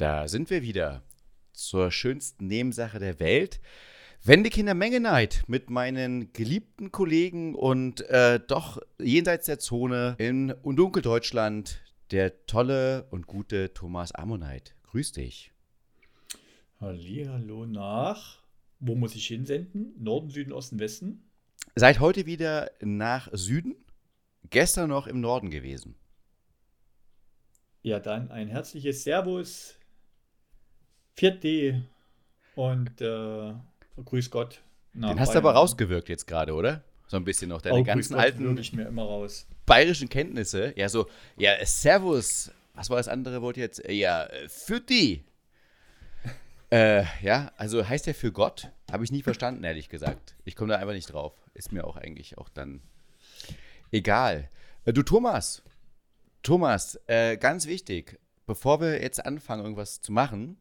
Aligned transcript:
Da 0.00 0.28
sind 0.28 0.48
wir 0.48 0.62
wieder 0.62 1.02
zur 1.52 1.90
schönsten 1.90 2.46
Nebensache 2.46 2.98
der 2.98 3.20
Welt. 3.20 3.60
Wendekinder 4.24 4.72
Menge 4.72 4.98
Night 4.98 5.44
mit 5.46 5.68
meinen 5.68 6.32
geliebten 6.32 6.90
Kollegen 6.90 7.54
und 7.54 8.00
äh, 8.08 8.40
doch 8.40 8.80
jenseits 8.98 9.44
der 9.44 9.58
Zone 9.58 10.14
in 10.16 10.54
Dunkeldeutschland, 10.64 11.82
der 12.12 12.46
tolle 12.46 13.08
und 13.10 13.26
gute 13.26 13.74
Thomas 13.74 14.12
Ammonite. 14.12 14.72
Grüß 14.84 15.12
dich. 15.12 15.52
Hallo 16.80 17.66
nach. 17.66 18.38
Wo 18.78 18.94
muss 18.94 19.14
ich 19.14 19.26
hinsenden? 19.26 19.92
Norden, 19.98 20.30
Süden, 20.30 20.54
Osten, 20.54 20.78
Westen? 20.78 21.28
Seid 21.74 22.00
heute 22.00 22.24
wieder 22.24 22.70
nach 22.80 23.28
Süden, 23.34 23.76
gestern 24.48 24.88
noch 24.88 25.06
im 25.06 25.20
Norden 25.20 25.50
gewesen. 25.50 25.94
Ja, 27.82 28.00
dann 28.00 28.30
ein 28.30 28.48
herzliches 28.48 29.04
Servus, 29.04 29.76
4D 31.16 31.82
und 32.54 33.00
äh, 33.00 33.52
Grüß 34.04 34.30
Gott. 34.30 34.62
Den 34.92 35.20
hast 35.20 35.34
du 35.34 35.38
aber 35.38 35.52
rausgewirkt 35.52 36.08
jetzt 36.08 36.26
gerade, 36.26 36.54
oder? 36.54 36.82
So 37.06 37.16
ein 37.16 37.24
bisschen 37.24 37.48
noch 37.48 37.60
deine 37.60 37.78
oh, 37.78 37.84
ganzen 37.84 38.14
Gott, 38.14 38.22
alten 38.22 38.56
ich 38.58 38.72
mir 38.72 38.86
immer 38.86 39.02
raus. 39.02 39.46
bayerischen 39.66 40.08
Kenntnisse. 40.08 40.72
Ja, 40.76 40.88
so, 40.88 41.08
ja, 41.36 41.54
Servus. 41.64 42.52
Was 42.74 42.88
war 42.88 42.98
das 42.98 43.08
andere 43.08 43.42
Wort 43.42 43.56
jetzt? 43.56 43.82
Ja, 43.88 44.28
für 44.46 44.80
die. 44.80 45.24
äh, 46.70 47.04
ja, 47.20 47.50
also 47.56 47.86
heißt 47.86 48.06
der 48.06 48.14
für 48.14 48.32
Gott? 48.32 48.70
Habe 48.92 49.04
ich 49.04 49.12
nie 49.12 49.22
verstanden, 49.22 49.64
ehrlich 49.64 49.88
gesagt. 49.88 50.36
Ich 50.44 50.54
komme 50.54 50.72
da 50.72 50.78
einfach 50.78 50.94
nicht 50.94 51.12
drauf. 51.12 51.34
Ist 51.52 51.72
mir 51.72 51.84
auch 51.84 51.96
eigentlich 51.96 52.38
auch 52.38 52.48
dann 52.48 52.80
egal. 53.90 54.48
Äh, 54.84 54.92
du, 54.92 55.02
Thomas. 55.02 55.62
Thomas, 56.42 56.98
äh, 57.06 57.36
ganz 57.36 57.66
wichtig, 57.66 58.18
bevor 58.46 58.80
wir 58.80 59.02
jetzt 59.02 59.24
anfangen, 59.24 59.62
irgendwas 59.62 60.00
zu 60.00 60.12
machen, 60.12 60.56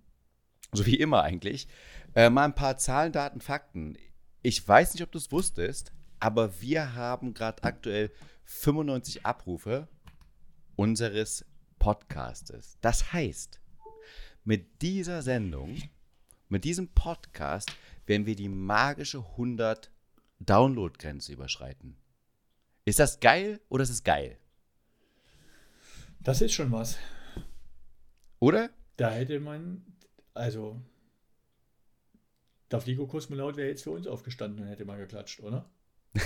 so 0.71 0.85
wie 0.85 0.95
immer 0.95 1.23
eigentlich, 1.23 1.67
äh, 2.15 2.29
mal 2.29 2.45
ein 2.45 2.55
paar 2.55 2.77
Zahlen, 2.77 3.11
Daten, 3.11 3.41
Fakten. 3.41 3.97
Ich 4.41 4.65
weiß 4.67 4.93
nicht, 4.93 5.03
ob 5.03 5.11
du 5.11 5.17
es 5.17 5.31
wusstest, 5.31 5.91
aber 6.19 6.61
wir 6.61 6.95
haben 6.95 7.33
gerade 7.33 7.63
aktuell 7.63 8.11
95 8.45 9.25
Abrufe 9.25 9.87
unseres 10.75 11.45
Podcastes. 11.77 12.77
Das 12.81 13.13
heißt, 13.13 13.59
mit 14.43 14.81
dieser 14.81 15.21
Sendung, 15.21 15.81
mit 16.47 16.63
diesem 16.63 16.89
Podcast, 16.89 17.71
werden 18.05 18.25
wir 18.25 18.35
die 18.35 18.49
magische 18.49 19.19
100 19.19 19.91
Download-Grenze 20.39 21.33
überschreiten. 21.33 21.97
Ist 22.85 22.99
das 22.99 23.19
geil 23.19 23.59
oder 23.69 23.83
ist 23.83 23.89
es 23.89 24.03
geil? 24.03 24.39
Das 26.21 26.41
ist 26.41 26.53
schon 26.53 26.71
was. 26.71 26.97
Oder? 28.39 28.69
Da 28.97 29.11
hätte 29.11 29.39
man, 29.39 29.85
also, 30.39 30.81
der 32.71 32.79
Fligo-Kosmonaut 32.79 33.57
wäre 33.57 33.67
jetzt 33.67 33.83
für 33.83 33.91
uns 33.91 34.07
aufgestanden 34.07 34.63
und 34.63 34.69
hätte 34.69 34.85
mal 34.85 34.97
geklatscht, 34.97 35.41
oder? 35.41 35.69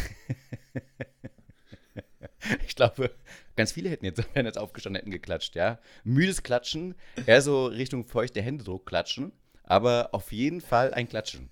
ich 2.67 2.75
glaube, 2.75 3.11
ganz 3.56 3.72
viele 3.72 3.89
hätten 3.89 4.06
jetzt, 4.06 4.23
wären 4.36 4.45
jetzt 4.45 4.59
aufgestanden, 4.59 5.00
hätten 5.00 5.11
geklatscht, 5.11 5.56
ja. 5.56 5.80
Müdes 6.03 6.44
Klatschen, 6.44 6.94
eher 7.25 7.41
so 7.41 7.66
Richtung 7.66 8.03
feuchte 8.03 8.41
Händedruck 8.41 8.86
klatschen, 8.86 9.31
aber 9.64 10.09
auf 10.11 10.31
jeden 10.31 10.61
Fall 10.61 10.94
ein 10.94 11.09
Klatschen. 11.09 11.50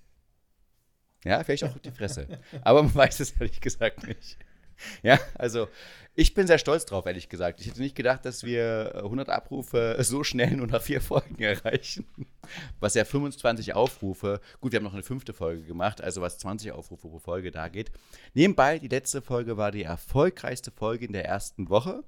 Ja, 1.23 1.44
vielleicht 1.44 1.64
auch 1.64 1.76
auf 1.76 1.82
die 1.82 1.92
Fresse. 1.92 2.28
Aber 2.64 2.82
man 2.82 2.95
weiß 2.95 3.20
es 3.20 3.39
ehrlich 3.39 3.62
gesagt 3.62 4.08
nicht. 4.08 4.39
Ja, 5.04 5.20
also 5.36 5.68
ich 6.14 6.34
bin 6.34 6.46
sehr 6.46 6.58
stolz 6.58 6.86
drauf, 6.86 7.06
ehrlich 7.06 7.30
gesagt. 7.30 7.62
Ich 7.62 7.68
hätte 7.68 7.82
nicht 7.82 7.96
gedacht, 7.96 8.26
dass 8.26 8.44
wir 8.44 8.94
100 8.96 9.30
Abrufe 9.30 9.96
so 10.02 10.23
schnell 10.23 10.52
nur 10.52 10.68
nach 10.68 10.82
vier 10.82 11.02
Folgen 11.02 11.42
erreichen. 11.42 12.06
Was 12.80 12.96
ja 12.96 13.06
25 13.06 13.73
Aufrufe, 13.73 14.42
gut, 14.60 14.72
wir 14.72 14.78
haben 14.78 14.84
noch 14.84 14.94
eine 14.94 15.04
fünfte 15.04 15.34
Folge 15.34 15.64
gemacht, 15.64 16.02
also 16.02 16.22
was 16.22 16.38
20 16.40 16.73
Aufrufe 16.73 17.08
pro 17.08 17.20
Folge 17.20 17.52
da 17.52 17.70
geht. 17.70 17.92
Nebenbei, 18.34 18.80
die 18.80 18.90
letzte 18.90 19.22
Folge 19.22 19.58
war 19.58 19.72
die 19.72 19.83
erfolgreichste 19.83 20.72
Folge 20.72 21.05
in 21.05 21.14
der 21.14 21.26
ersten 21.26 21.70
Woche. 21.70 22.04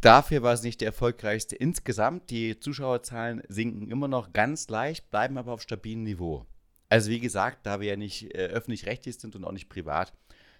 Dafür 0.00 0.42
war 0.42 0.52
es 0.52 0.62
nicht 0.62 0.80
der 0.80 0.88
erfolgreichste 0.88 1.54
insgesamt. 1.54 2.30
Die 2.30 2.58
Zuschauerzahlen 2.58 3.42
sinken 3.48 3.90
immer 3.90 4.08
noch 4.08 4.32
ganz 4.32 4.68
leicht, 4.68 5.10
bleiben 5.10 5.38
aber 5.38 5.52
auf 5.52 5.62
stabilem 5.62 6.02
Niveau. 6.02 6.44
Also 6.88 7.08
wie 7.08 7.20
gesagt, 7.20 7.64
da 7.64 7.80
wir 7.80 7.88
ja 7.88 7.96
nicht 7.96 8.34
äh, 8.34 8.48
öffentlich-rechtlich 8.48 9.18
sind 9.18 9.34
und 9.34 9.44
auch 9.44 9.52
nicht 9.52 9.68
privat, 9.68 10.12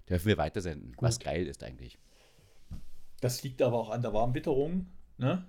dürfen 0.09 0.27
wir 0.27 0.39
weitersenden, 0.39 0.93
Gut. 0.93 1.03
was 1.03 1.19
geil 1.19 1.47
ist 1.47 1.63
eigentlich. 1.63 1.99
Das 3.21 3.43
liegt 3.43 3.63
aber 3.63 3.79
auch 3.79 3.91
an 3.91 4.03
der 4.03 4.13
warmen 4.13 4.35
Witterung, 4.35 4.87
ne? 5.19 5.47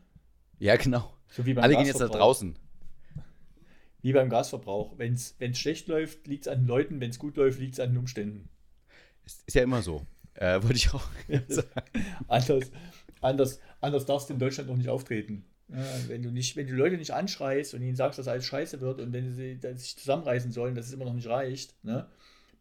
Ja, 0.60 0.76
genau. 0.76 1.14
So 1.30 1.44
Alle 1.58 1.76
gehen 1.76 1.88
jetzt 1.88 2.00
da 2.00 2.08
draußen. 2.08 2.58
Wie 4.04 4.14
beim 4.14 4.30
Gasverbrauch. 4.30 4.98
Wenn 4.98 5.14
es 5.14 5.36
schlecht 5.58 5.88
läuft, 5.88 6.28
liegt 6.28 6.46
es 6.46 6.52
an 6.52 6.60
den 6.60 6.68
Leuten, 6.68 7.02
wenn 7.02 7.10
es 7.10 7.18
gut 7.18 7.38
läuft, 7.38 7.60
liegt 7.60 7.74
es 7.74 7.80
an 7.80 7.90
den 7.90 7.98
Umständen. 7.98 8.50
Ist, 9.26 9.44
ist 9.48 9.54
ja 9.56 9.64
immer 9.64 9.82
so. 9.82 10.06
Äh, 10.36 10.62
Wollte 10.62 10.76
ich 10.76 10.94
auch 10.94 11.04
sagen. 11.48 11.68
anders, 12.28 12.72
anders, 13.22 13.60
anders 13.82 14.06
darfst 14.06 14.30
du 14.30 14.34
in 14.34 14.40
Deutschland 14.40 14.70
noch 14.70 14.78
nicht 14.78 14.90
auftreten. 14.90 15.46
Ja, 15.70 15.84
wenn 16.08 16.22
du 16.22 16.30
nicht, 16.30 16.56
wenn 16.56 16.68
du 16.68 16.74
Leute 16.74 16.98
nicht 16.98 17.12
anschreist 17.12 17.74
und 17.74 17.82
ihnen 17.82 17.96
sagst, 17.96 18.20
dass 18.20 18.28
alles 18.28 18.46
scheiße 18.46 18.82
wird 18.82 19.00
und 19.00 19.14
wenn 19.14 19.34
sie 19.34 19.58
sich 19.76 19.98
zusammenreißen 19.98 20.52
sollen, 20.52 20.76
dass 20.76 20.88
es 20.88 20.94
immer 20.94 21.06
noch 21.06 21.14
nicht 21.14 21.28
reicht, 21.28 21.74
ne, 21.84 22.08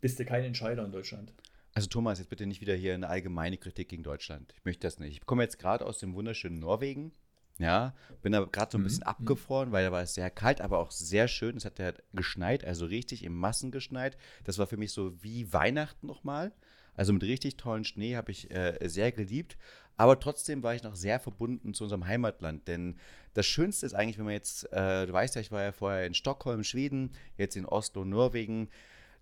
bist 0.01 0.19
du 0.19 0.25
kein 0.25 0.45
Entscheider 0.45 0.85
in 0.85 0.93
Deutschland. 0.93 1.33
Also 1.75 1.89
Thomas, 1.89 2.19
jetzt 2.19 2.29
bitte 2.29 2.47
nicht 2.47 2.61
wieder 2.61 2.75
hier 2.75 2.95
eine 2.95 3.09
allgemeine 3.09 3.57
Kritik 3.57 3.89
gegen 3.89 4.03
Deutschland. 4.03 4.53
Ich 4.57 4.65
möchte 4.65 4.87
das 4.87 4.99
nicht. 4.99 5.17
Ich 5.17 5.27
komme 5.27 5.43
jetzt 5.43 5.59
gerade 5.59 5.87
aus 5.87 5.99
dem 5.99 6.15
wunderschönen 6.15 6.59
Norwegen. 6.59 7.13
Ja, 7.59 7.95
bin 8.23 8.33
da 8.33 8.45
gerade 8.45 8.73
so 8.73 8.79
ein 8.79 8.81
mhm, 8.81 8.85
bisschen 8.85 9.03
mhm. 9.03 9.09
abgefroren, 9.09 9.73
weil 9.73 9.85
da 9.85 9.93
war 9.93 10.03
es 10.03 10.15
sehr 10.15 10.31
kalt, 10.31 10.61
aber 10.61 10.79
auch 10.79 10.91
sehr 10.91 11.29
schön. 11.29 11.57
Es 11.57 11.65
hat 11.65 11.79
ja 11.79 11.93
geschneit, 12.13 12.65
also 12.65 12.87
richtig 12.87 13.25
im 13.25 13.37
Massen 13.37 13.71
geschneit. 13.71 14.17
Das 14.45 14.59
war 14.59 14.67
für 14.67 14.77
mich 14.77 14.93
so 14.93 15.23
wie 15.23 15.53
Weihnachten 15.53 16.07
nochmal. 16.07 16.53
Also 16.95 17.13
mit 17.13 17.23
richtig 17.23 17.57
tollen 17.57 17.85
Schnee 17.85 18.17
habe 18.17 18.33
ich 18.33 18.51
äh, 18.51 18.79
sehr 18.83 19.13
geliebt. 19.13 19.57
Aber 19.97 20.19
trotzdem 20.19 20.63
war 20.63 20.75
ich 20.75 20.83
noch 20.83 20.97
sehr 20.97 21.21
verbunden 21.21 21.75
zu 21.75 21.85
unserem 21.85 22.07
Heimatland. 22.07 22.67
Denn 22.69 22.97
das 23.35 23.47
Schönste 23.47 23.87
ist 23.87 23.95
eigentlich, 23.95 24.19
wenn 24.19 24.25
man 24.25 24.35
jetzt, 24.35 24.71
äh, 24.73 25.07
du 25.07 25.13
weißt 25.13 25.35
ja, 25.35 25.41
ich 25.41 25.53
war 25.53 25.63
ja 25.63 25.73
vorher 25.73 26.07
in 26.07 26.15
Stockholm, 26.15 26.65
Schweden, 26.65 27.13
jetzt 27.37 27.57
in 27.57 27.67
Oslo, 27.67 28.05
Norwegen. 28.05 28.69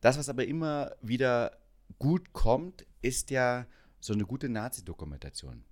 Das, 0.01 0.19
was 0.19 0.29
aber 0.29 0.47
immer 0.47 0.93
wieder 1.03 1.60
gut 1.99 2.33
kommt, 2.33 2.87
ist 3.03 3.31
ja 3.31 3.67
so 4.01 4.13
eine 4.13 4.25
gute 4.25 4.49
Nazi-Dokumentation. 4.49 5.65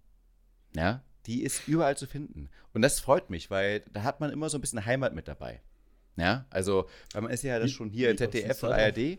Ja, 0.74 1.02
die 1.26 1.42
ist 1.42 1.68
überall 1.68 1.96
zu 1.96 2.06
finden. 2.06 2.48
Und 2.72 2.82
das 2.82 3.00
freut 3.00 3.30
mich, 3.30 3.50
weil 3.50 3.80
da 3.92 4.02
hat 4.02 4.20
man 4.20 4.30
immer 4.30 4.48
so 4.48 4.58
ein 4.58 4.60
bisschen 4.60 4.84
Heimat 4.84 5.14
mit 5.14 5.28
dabei. 5.28 5.62
Ja, 6.16 6.46
also, 6.50 6.88
weil 7.12 7.22
man 7.22 7.30
ist 7.30 7.42
ja 7.42 7.58
das 7.58 7.70
schon 7.70 7.90
hier 7.90 8.10
in 8.10 8.18
ZDF 8.18 8.62
und 8.62 8.72
ARD 8.72 9.18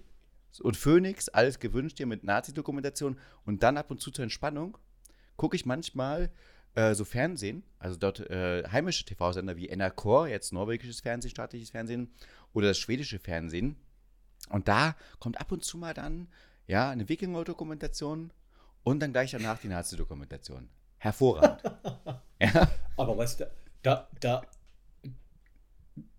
und 0.61 0.75
Phoenix, 0.75 1.29
alles 1.29 1.59
gewünscht 1.59 1.97
hier 1.97 2.07
mit 2.07 2.23
Nazi-Dokumentation 2.23 3.17
und 3.45 3.63
dann 3.63 3.77
ab 3.77 3.91
und 3.91 4.01
zu 4.01 4.11
zur 4.11 4.23
Entspannung 4.23 4.77
gucke 5.37 5.55
ich 5.55 5.65
manchmal 5.65 6.31
äh, 6.75 6.93
so 6.93 7.05
Fernsehen, 7.05 7.63
also 7.77 7.97
dort 7.97 8.19
äh, 8.29 8.67
heimische 8.69 9.05
TV-Sender 9.05 9.55
wie 9.55 9.69
NRK, 9.69 10.27
jetzt 10.27 10.51
norwegisches 10.51 10.99
Fernsehen, 10.99 11.31
staatliches 11.31 11.69
Fernsehen 11.69 12.11
oder 12.53 12.67
das 12.67 12.77
schwedische 12.77 13.19
Fernsehen. 13.19 13.77
Und 14.49 14.67
da 14.67 14.95
kommt 15.19 15.39
ab 15.39 15.51
und 15.51 15.63
zu 15.63 15.77
mal 15.77 15.93
dann 15.93 16.27
ja, 16.69 16.91
eine 16.91 17.09
Wikinger-Dokumentation 17.09 18.31
und 18.83 18.99
dann 18.99 19.11
gleich 19.11 19.31
danach 19.31 19.59
die 19.59 19.67
Nazi-Dokumentation. 19.67 20.69
Hervorragend. 20.99 21.63
ja. 22.39 22.69
Aber 22.95 23.17
was 23.17 23.37
da, 23.37 23.47
da, 23.81 24.07
da, 24.19 24.43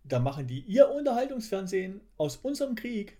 da 0.02 0.18
machen 0.18 0.48
die 0.48 0.60
ihr 0.62 0.90
Unterhaltungsfernsehen 0.90 2.00
aus 2.16 2.36
unserem 2.36 2.74
Krieg. 2.74 3.16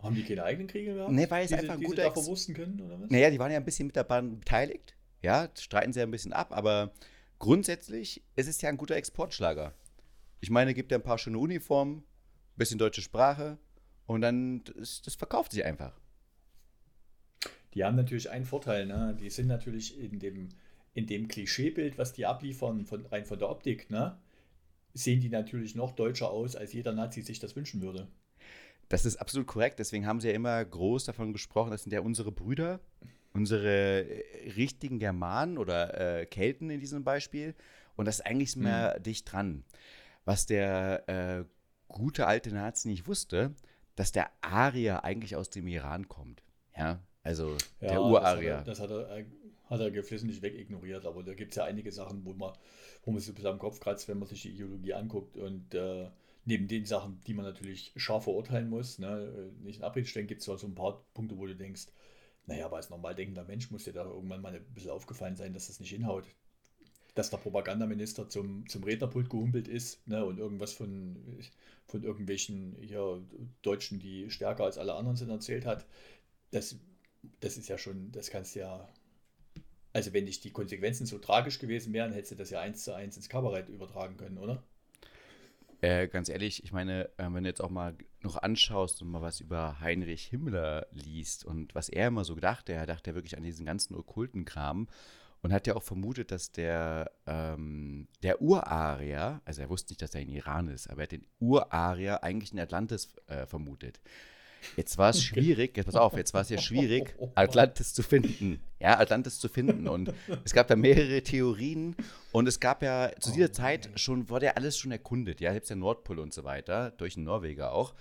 Haben 0.00 0.14
die 0.14 0.22
keine 0.22 0.44
eigenen 0.44 0.68
Kriege 0.68 0.94
gehabt? 0.94 1.10
Nee, 1.10 1.28
weil 1.28 1.46
es 1.46 1.52
einfach 1.52 1.74
ein 1.74 1.82
guter. 1.82 2.12
verwussten 2.12 2.54
können, 2.54 2.80
oder 2.80 3.00
was? 3.00 3.10
Naja, 3.10 3.30
die 3.30 3.40
waren 3.40 3.50
ja 3.50 3.58
ein 3.58 3.64
bisschen 3.64 3.88
mit 3.88 3.96
dabei 3.96 4.20
beteiligt. 4.20 4.94
Ja, 5.20 5.48
streiten 5.58 5.92
sie 5.92 5.98
ja 5.98 6.06
ein 6.06 6.12
bisschen 6.12 6.32
ab, 6.32 6.52
aber 6.52 6.92
grundsätzlich 7.40 8.22
ist 8.36 8.46
es 8.46 8.60
ja 8.60 8.68
ein 8.68 8.76
guter 8.76 8.94
Exportschlager. 8.94 9.74
Ich 10.38 10.50
meine, 10.50 10.74
gibt 10.74 10.92
ja 10.92 10.98
ein 10.98 11.02
paar 11.02 11.18
schöne 11.18 11.38
Uniformen, 11.38 12.04
bisschen 12.54 12.78
deutsche 12.78 13.02
Sprache 13.02 13.58
und 14.06 14.20
dann, 14.20 14.62
das, 14.76 15.02
das 15.02 15.16
verkauft 15.16 15.50
sich 15.50 15.64
einfach 15.64 15.97
die 17.78 17.84
haben 17.84 17.94
natürlich 17.94 18.28
einen 18.28 18.44
Vorteil. 18.44 18.86
Ne? 18.86 19.16
Die 19.20 19.30
sind 19.30 19.46
natürlich 19.46 19.96
in 20.00 20.18
dem, 20.18 20.48
in 20.94 21.06
dem 21.06 21.28
Klischeebild, 21.28 21.96
was 21.96 22.12
die 22.12 22.26
abliefern, 22.26 22.84
von, 22.84 23.06
rein 23.06 23.24
von 23.24 23.38
der 23.38 23.48
Optik, 23.48 23.88
ne? 23.88 24.18
sehen 24.94 25.20
die 25.20 25.28
natürlich 25.28 25.76
noch 25.76 25.92
deutscher 25.92 26.28
aus, 26.28 26.56
als 26.56 26.72
jeder 26.72 26.92
Nazi 26.92 27.22
sich 27.22 27.38
das 27.38 27.54
wünschen 27.54 27.80
würde. 27.80 28.08
Das 28.88 29.04
ist 29.04 29.18
absolut 29.18 29.46
korrekt. 29.46 29.78
Deswegen 29.78 30.06
haben 30.06 30.20
sie 30.20 30.26
ja 30.26 30.34
immer 30.34 30.64
groß 30.64 31.04
davon 31.04 31.32
gesprochen, 31.32 31.70
das 31.70 31.84
sind 31.84 31.92
ja 31.92 32.00
unsere 32.00 32.32
Brüder, 32.32 32.80
unsere 33.32 34.06
äh, 34.08 34.50
richtigen 34.56 34.98
Germanen 34.98 35.56
oder 35.56 36.22
äh, 36.22 36.26
Kelten 36.26 36.70
in 36.70 36.80
diesem 36.80 37.04
Beispiel. 37.04 37.54
Und 37.94 38.06
das 38.06 38.16
ist 38.16 38.26
eigentlich 38.26 38.56
mhm. 38.56 38.64
mehr 38.64 38.98
dicht 38.98 39.30
dran. 39.30 39.62
Was 40.24 40.46
der 40.46 41.08
äh, 41.08 41.44
gute 41.86 42.26
alte 42.26 42.52
Nazi 42.52 42.88
nicht 42.88 43.06
wusste, 43.06 43.54
dass 43.94 44.10
der 44.10 44.32
Arier 44.40 45.04
eigentlich 45.04 45.36
aus 45.36 45.48
dem 45.48 45.68
Iran 45.68 46.08
kommt. 46.08 46.42
Ja, 46.76 46.98
also 47.28 47.56
ja, 47.80 47.88
der 47.88 48.02
Urarier. 48.02 48.62
Das, 48.64 48.80
hat 48.80 48.90
er, 48.90 49.00
das 49.00 49.10
hat 49.10 49.18
er, 49.18 49.26
hat 49.70 49.80
er 49.80 49.90
geflissentlich 49.90 50.40
wegignoriert, 50.40 51.04
aber 51.04 51.22
da 51.22 51.34
gibt 51.34 51.52
es 51.52 51.56
ja 51.56 51.64
einige 51.64 51.92
Sachen, 51.92 52.24
wo 52.24 52.32
man, 52.32 52.54
wo 53.04 53.10
man 53.10 53.20
sich 53.20 53.34
bis 53.34 53.44
am 53.44 53.58
Kopf 53.58 53.80
kratzt, 53.80 54.08
wenn 54.08 54.18
man 54.18 54.28
sich 54.28 54.42
die 54.42 54.50
Ideologie 54.50 54.94
anguckt 54.94 55.36
und 55.36 55.74
äh, 55.74 56.08
neben 56.46 56.68
den 56.68 56.86
Sachen, 56.86 57.20
die 57.26 57.34
man 57.34 57.44
natürlich 57.44 57.92
scharf 57.96 58.24
verurteilen 58.24 58.70
muss, 58.70 58.98
ne, 58.98 59.52
nicht 59.62 59.80
in 59.80 59.84
Abrede 59.84 60.06
stellen, 60.06 60.26
gibt 60.26 60.40
es 60.40 60.46
so 60.46 60.66
ein 60.66 60.74
paar 60.74 61.04
Punkte, 61.12 61.36
wo 61.36 61.44
du 61.44 61.54
denkst, 61.54 61.88
naja, 62.46 62.64
aber 62.64 62.76
als 62.76 62.88
normal 62.88 63.14
denkender 63.14 63.44
Mensch 63.44 63.70
muss 63.70 63.84
dir 63.84 63.92
da 63.92 64.04
irgendwann 64.04 64.40
mal 64.40 64.54
ein 64.54 64.64
bisschen 64.72 64.90
aufgefallen 64.90 65.36
sein, 65.36 65.52
dass 65.52 65.66
das 65.66 65.80
nicht 65.80 65.90
hinhaut. 65.90 66.24
Dass 67.14 67.28
der 67.28 67.36
Propagandaminister 67.36 68.30
zum, 68.30 68.66
zum 68.68 68.84
Rednerpult 68.84 69.28
gehumpelt 69.28 69.68
ist 69.68 70.08
ne, 70.08 70.24
und 70.24 70.38
irgendwas 70.38 70.72
von, 70.72 71.18
von 71.86 72.02
irgendwelchen 72.02 72.74
hier, 72.80 73.22
Deutschen, 73.60 73.98
die 73.98 74.30
stärker 74.30 74.64
als 74.64 74.78
alle 74.78 74.94
anderen 74.94 75.16
sind, 75.16 75.28
erzählt 75.28 75.66
hat, 75.66 75.84
das, 76.50 76.78
das 77.40 77.56
ist 77.56 77.68
ja 77.68 77.78
schon, 77.78 78.12
das 78.12 78.30
kannst 78.30 78.54
ja 78.54 78.88
also 79.92 80.12
wenn 80.12 80.24
nicht 80.24 80.44
die 80.44 80.52
Konsequenzen 80.52 81.06
so 81.06 81.18
tragisch 81.18 81.58
gewesen 81.58 81.92
wären, 81.92 82.12
hättest 82.12 82.32
du 82.32 82.36
das 82.36 82.50
ja 82.50 82.60
eins 82.60 82.84
zu 82.84 82.94
eins 82.94 83.16
ins 83.16 83.28
Kabarett 83.28 83.68
übertragen 83.68 84.16
können, 84.16 84.38
oder? 84.38 84.62
Äh, 85.80 86.08
ganz 86.08 86.28
ehrlich, 86.28 86.64
ich 86.64 86.72
meine, 86.72 87.08
äh, 87.18 87.28
wenn 87.30 87.44
du 87.44 87.48
jetzt 87.48 87.60
auch 87.60 87.70
mal 87.70 87.96
noch 88.20 88.36
anschaust 88.36 89.00
und 89.00 89.10
mal 89.10 89.22
was 89.22 89.40
über 89.40 89.80
Heinrich 89.80 90.26
Himmler 90.26 90.86
liest 90.90 91.44
und 91.44 91.74
was 91.74 91.88
er 91.88 92.08
immer 92.08 92.24
so 92.24 92.34
gedacht, 92.34 92.68
er 92.68 92.84
dachte 92.84 93.10
ja 93.10 93.14
wirklich 93.14 93.36
an 93.36 93.44
diesen 93.44 93.64
ganzen 93.64 93.94
okkulten 93.94 94.44
Kram 94.44 94.88
und 95.40 95.52
hat 95.52 95.68
ja 95.68 95.76
auch 95.76 95.84
vermutet, 95.84 96.32
dass 96.32 96.50
der, 96.50 97.12
ähm, 97.26 98.08
der 98.24 98.42
Urarier, 98.42 99.40
also 99.44 99.62
er 99.62 99.70
wusste 99.70 99.92
nicht, 99.92 100.02
dass 100.02 100.14
er 100.16 100.22
in 100.22 100.30
Iran 100.30 100.66
ist, 100.66 100.90
aber 100.90 101.02
er 101.02 101.04
hat 101.04 101.12
den 101.12 101.26
Urarier 101.38 102.24
eigentlich 102.24 102.52
in 102.52 102.58
Atlantis 102.58 103.14
äh, 103.28 103.46
vermutet. 103.46 104.00
Jetzt 104.76 104.98
war 104.98 105.10
es 105.10 105.22
schwierig, 105.22 105.76
jetzt 105.76 105.86
pass 105.86 105.94
auf, 105.94 106.16
jetzt 106.16 106.34
war 106.34 106.42
es 106.42 106.48
ja 106.48 106.58
schwierig, 106.58 107.16
Atlantis 107.34 107.94
zu 107.94 108.02
finden. 108.02 108.60
Ja, 108.80 108.98
Atlantis 108.98 109.38
zu 109.38 109.48
finden. 109.48 109.88
Und 109.88 110.12
es 110.44 110.52
gab 110.52 110.68
da 110.68 110.76
mehrere 110.76 111.22
Theorien 111.22 111.96
und 112.32 112.46
es 112.46 112.60
gab 112.60 112.82
ja 112.82 113.10
zu 113.18 113.32
dieser 113.32 113.52
Zeit 113.52 113.90
schon, 113.96 114.28
wurde 114.28 114.46
ja 114.46 114.52
alles 114.52 114.78
schon 114.78 114.92
erkundet, 114.92 115.40
ja, 115.40 115.52
selbst 115.52 115.70
der 115.70 115.76
Nordpol 115.76 116.18
und 116.18 116.32
so 116.32 116.44
weiter, 116.44 116.90
durch 116.92 117.14
den 117.14 117.24
Norweger 117.24 117.72
auch. 117.72 117.94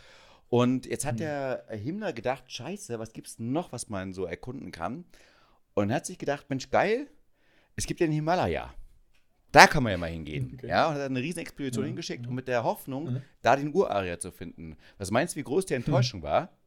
Und 0.50 0.86
jetzt 0.86 1.06
hat 1.06 1.19
der 1.19 1.65
Himmler 1.69 2.13
gedacht, 2.13 2.44
scheiße, 2.48 3.00
was 3.00 3.12
gibt 3.12 3.27
es 3.27 3.39
noch, 3.39 3.71
was 3.71 3.89
man 3.89 4.13
so 4.13 4.25
erkunden 4.25 4.71
kann? 4.71 5.06
Und 5.74 5.92
hat 5.92 6.06
sich 6.06 6.18
gedacht, 6.18 6.50
Mensch, 6.50 6.69
geil, 6.69 7.07
es 7.75 7.86
gibt 7.86 8.00
ja 8.00 8.07
den 8.07 8.13
Himalaya. 8.13 8.74
Da 9.52 9.68
kann 9.68 9.84
man 9.84 9.92
ja 9.92 9.98
mal 9.98 10.10
hingehen. 10.10 10.52
Okay. 10.56 10.68
Ja, 10.68 10.90
und 10.90 10.96
hat 10.96 11.02
eine 11.02 11.22
riesen 11.22 11.40
Expedition 11.40 11.86
mhm. 11.86 11.90
hingeschickt, 11.90 12.28
um 12.28 12.36
mit 12.36 12.48
der 12.48 12.64
Hoffnung, 12.64 13.14
mhm. 13.14 13.22
da 13.42 13.56
den 13.56 13.74
Urarier 13.74 14.20
zu 14.20 14.32
finden. 14.32 14.78
Was 14.98 15.12
meinst 15.12 15.36
du, 15.36 15.40
wie 15.40 15.44
groß 15.44 15.66
die 15.66 15.74
Enttäuschung 15.74 16.20
mhm. 16.20 16.26
war, 16.26 16.58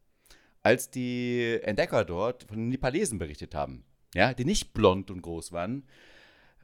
als 0.63 0.91
die 0.91 1.59
Entdecker 1.63 2.05
dort 2.05 2.45
von 2.45 2.57
den 2.57 2.69
Nepalesen 2.69 3.19
berichtet 3.19 3.55
haben? 3.55 3.85
Ja, 4.15 4.35
die 4.35 4.45
nicht 4.45 4.73
blond 4.73 5.11
und 5.11 5.23
groß 5.23 5.53
waren, 5.53 5.85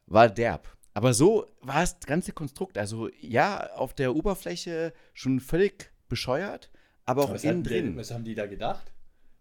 war 0.07 0.29
derb. 0.29 0.77
Aber 0.95 1.13
so 1.13 1.47
war 1.61 1.81
das 1.81 2.01
ganze 2.01 2.33
Konstrukt. 2.33 2.79
Also, 2.79 3.11
ja, 3.21 3.71
auf 3.75 3.95
der 3.95 4.17
Oberfläche 4.17 4.95
schon 5.13 5.41
völlig 5.41 5.93
bescheuert, 6.09 6.71
aber 7.05 7.25
auch 7.25 7.31
was 7.35 7.45
innen 7.45 7.63
drin. 7.63 7.97
Was 7.97 8.11
haben 8.11 8.25
die 8.25 8.35
da 8.35 8.47
gedacht? 8.47 8.93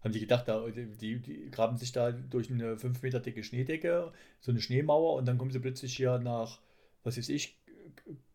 Haben 0.04 0.12
die 0.12 0.20
gedacht, 0.20 0.46
da, 0.46 0.64
die, 0.68 1.20
die 1.20 1.50
graben 1.50 1.78
sich 1.78 1.92
da 1.92 2.12
durch 2.12 2.50
eine 2.50 2.76
5 2.78 3.02
Meter 3.02 3.20
dicke 3.20 3.42
Schneedecke, 3.42 4.12
so 4.40 4.52
eine 4.52 4.60
Schneemauer 4.60 5.14
und 5.14 5.26
dann 5.26 5.38
kommen 5.38 5.50
sie 5.50 5.58
plötzlich 5.58 5.96
hier 5.96 6.18
nach 6.18 6.60
was 7.06 7.16
weiß 7.16 7.28
ich, 7.28 7.56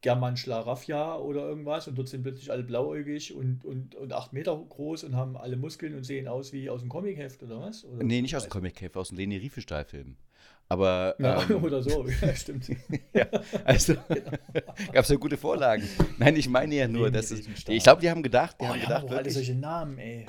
German 0.01 0.35
Schlaraffia 0.35 1.18
oder 1.18 1.41
irgendwas 1.41 1.88
und 1.88 1.97
dort 1.97 2.07
sind 2.07 2.23
plötzlich 2.23 2.51
alle 2.51 2.63
blauäugig 2.63 3.33
und, 3.33 3.63
und, 3.63 3.95
und 3.95 4.13
acht 4.13 4.33
Meter 4.33 4.57
groß 4.57 5.03
und 5.03 5.15
haben 5.15 5.38
alle 5.38 5.57
Muskeln 5.57 5.95
und 5.95 6.03
sehen 6.03 6.27
aus 6.27 6.53
wie 6.53 6.69
aus 6.69 6.81
dem 6.81 6.89
Comicheft 6.89 7.44
oder 7.44 7.62
was? 7.62 7.85
Oder 7.85 8.03
nee, 8.03 8.21
nicht 8.21 8.35
aus 8.35 8.44
dem 8.44 8.50
Comicheft, 8.50 8.97
aus 8.97 9.09
dem 9.09 9.18
Leni 9.18 9.38
Riefenstahl-Film. 9.38 10.15
Aber. 10.69 11.15
Ja, 11.19 11.44
ähm, 11.50 11.63
oder 11.63 11.83
so, 11.83 12.07
ja, 12.07 12.35
stimmt. 12.35 12.69
ja, 13.13 13.27
also 13.65 13.94
gab 14.91 15.03
es 15.03 15.09
ja 15.09 15.15
gute 15.18 15.38
Vorlagen. 15.38 15.88
Nein, 16.18 16.35
ich 16.35 16.50
meine 16.50 16.73
ja 16.73 16.88
nur, 16.88 17.12
dass 17.12 17.29
es. 17.29 17.45
Ich 17.68 17.83
glaube, 17.83 18.01
die 18.01 18.09
haben 18.09 18.23
gedacht, 18.23 18.56
die 18.59 18.65
oh, 18.65 18.69
haben 18.69 18.75
die 18.75 18.81
gedacht. 18.81 19.03
Haben 19.03 19.18
alle 19.18 19.29
solche 19.29 19.56
Namen, 19.56 20.00
ey. 20.00 20.25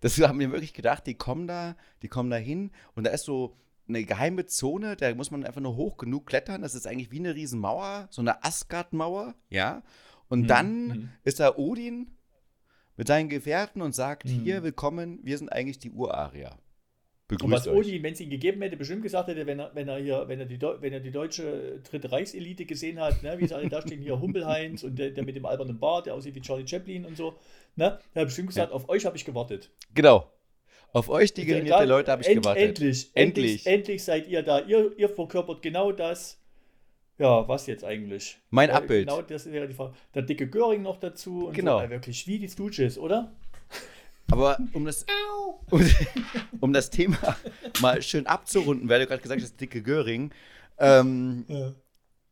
Das 0.00 0.18
haben 0.20 0.38
wir 0.38 0.52
wirklich 0.52 0.74
gedacht, 0.74 1.06
die 1.06 1.14
kommen 1.14 1.48
da, 1.48 1.74
die 2.02 2.08
kommen 2.08 2.30
da 2.30 2.36
hin 2.36 2.70
und 2.94 3.04
da 3.04 3.10
ist 3.10 3.24
so 3.24 3.56
eine 3.94 4.04
geheime 4.04 4.46
Zone, 4.46 4.96
da 4.96 5.14
muss 5.14 5.30
man 5.30 5.44
einfach 5.44 5.60
nur 5.60 5.76
hoch 5.76 5.96
genug 5.96 6.26
klettern. 6.26 6.62
Das 6.62 6.74
ist 6.74 6.86
eigentlich 6.86 7.10
wie 7.10 7.18
eine 7.18 7.34
Riesenmauer, 7.34 8.08
so 8.10 8.22
eine 8.22 8.44
Asgard-Mauer, 8.44 9.34
ja. 9.48 9.82
Und 10.28 10.42
mhm. 10.42 10.46
dann 10.46 10.86
mhm. 10.86 11.08
ist 11.24 11.40
da 11.40 11.56
Odin 11.56 12.10
mit 12.96 13.06
seinen 13.06 13.28
Gefährten 13.28 13.82
und 13.82 13.94
sagt: 13.94 14.24
mhm. 14.26 14.40
Hier, 14.42 14.62
willkommen, 14.62 15.20
wir 15.22 15.38
sind 15.38 15.50
eigentlich 15.50 15.78
die 15.78 15.90
Urarier. 15.90 16.56
Begrüßt 17.28 17.44
und 17.44 17.52
was 17.52 17.68
euch. 17.68 17.86
Odin, 17.86 18.02
wenn 18.02 18.12
es 18.12 18.20
ihn 18.20 18.30
gegeben 18.30 18.60
hätte, 18.62 18.76
bestimmt 18.76 19.02
gesagt 19.02 19.28
hätte, 19.28 19.46
wenn 19.46 19.58
er, 19.58 19.74
wenn 19.74 19.88
er 19.88 19.98
hier, 19.98 20.24
wenn 20.28 20.40
er 20.40 20.46
die, 20.46 20.60
wenn 20.60 20.92
er 20.92 21.00
die 21.00 21.10
deutsche 21.10 21.80
Dritte 21.88 22.12
Reichselite 22.12 22.66
gesehen 22.66 23.00
hat, 23.00 23.22
ne, 23.22 23.38
wie 23.38 23.46
sie 23.46 23.54
alle 23.54 23.68
da 23.68 23.80
stehen, 23.80 24.02
hier 24.02 24.20
Humpelheinz 24.20 24.82
und 24.82 24.98
der, 24.98 25.10
der, 25.10 25.24
mit 25.24 25.36
dem 25.36 25.46
albernen 25.46 25.78
Bart, 25.78 26.06
der 26.06 26.14
aussieht 26.14 26.34
wie 26.34 26.40
Charlie 26.40 26.66
Chaplin 26.66 27.06
und 27.06 27.16
so, 27.16 27.34
ne, 27.76 27.98
der 28.14 28.22
hat 28.22 28.28
bestimmt 28.28 28.48
gesagt, 28.48 28.70
ja. 28.70 28.74
auf 28.74 28.88
euch 28.88 29.06
habe 29.06 29.16
ich 29.16 29.24
gewartet. 29.24 29.70
Genau. 29.94 30.30
Auf 30.92 31.08
euch, 31.08 31.32
die 31.32 31.46
degenerierte 31.46 31.84
Leute, 31.86 32.12
habe 32.12 32.22
ich 32.22 32.28
End, 32.28 32.42
gewartet. 32.42 32.62
Endlich, 32.62 33.10
endlich, 33.14 33.66
endlich 33.66 34.04
seid 34.04 34.28
ihr 34.28 34.42
da. 34.42 34.60
Ihr, 34.60 34.92
ihr 34.98 35.08
verkörpert 35.08 35.62
genau 35.62 35.90
das. 35.90 36.38
Ja, 37.18 37.46
was 37.48 37.66
jetzt 37.66 37.84
eigentlich? 37.84 38.38
Mein 38.50 38.68
ja, 38.68 38.76
Abbild. 38.76 39.08
Genau, 39.08 39.22
das 39.22 39.50
wäre 39.50 39.68
die 39.68 39.74
Frage. 39.74 39.94
Der 40.14 40.22
dicke 40.22 40.48
Göring 40.48 40.82
noch 40.82 40.98
dazu. 40.98 41.50
genau. 41.54 41.80
So, 41.80 41.90
wirklich 41.90 42.26
wie 42.26 42.38
die 42.38 42.48
Stooges, 42.48 42.98
oder? 42.98 43.32
Aber 44.30 44.58
um 44.72 44.84
das, 44.84 45.06
um, 45.70 45.80
um, 46.60 46.72
das 46.72 46.90
Thema 46.90 47.36
mal 47.80 48.00
schön 48.02 48.26
abzurunden, 48.26 48.88
weil 48.88 49.00
du 49.00 49.06
gerade 49.06 49.22
gesagt 49.22 49.42
hast, 49.42 49.60
dicke 49.60 49.82
Göring. 49.82 50.32
Ähm, 50.78 51.44
ja. 51.48 51.74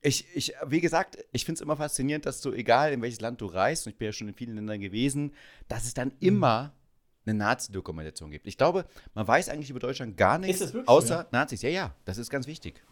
Ich, 0.03 0.25
ich, 0.35 0.55
wie 0.67 0.81
gesagt, 0.81 1.19
ich 1.33 1.45
finde 1.45 1.59
es 1.59 1.61
immer 1.61 1.77
faszinierend, 1.77 2.25
dass 2.25 2.41
du, 2.41 2.53
egal 2.53 2.93
in 2.93 3.03
welches 3.03 3.21
Land 3.21 3.41
du 3.43 3.47
reist, 3.47 3.87
und 3.87 3.93
ich 3.93 3.99
bin 3.99 4.07
ja 4.07 4.13
schon 4.13 4.29
in 4.29 4.35
vielen 4.35 4.55
Ländern 4.55 4.81
gewesen, 4.81 5.35
dass 5.69 5.85
es 5.85 5.93
dann 5.93 6.09
mhm. 6.09 6.27
immer 6.27 6.73
eine 7.27 7.35
Nazi-Dokumentation 7.39 8.31
gibt. 8.31 8.47
Ich 8.47 8.57
glaube, 8.57 8.87
man 9.15 9.27
weiß 9.27 9.49
eigentlich 9.49 9.71
über 9.71 9.81
Deutschland 9.81 10.17
gar 10.17 10.39
nichts, 10.39 10.75
außer 10.87 11.23
so? 11.23 11.29
Nazis. 11.33 11.63
Ja, 11.63 11.69
ja, 11.69 11.95
das 12.05 12.19
ist 12.19 12.31
ganz 12.31 12.47
wichtig. 12.47 12.83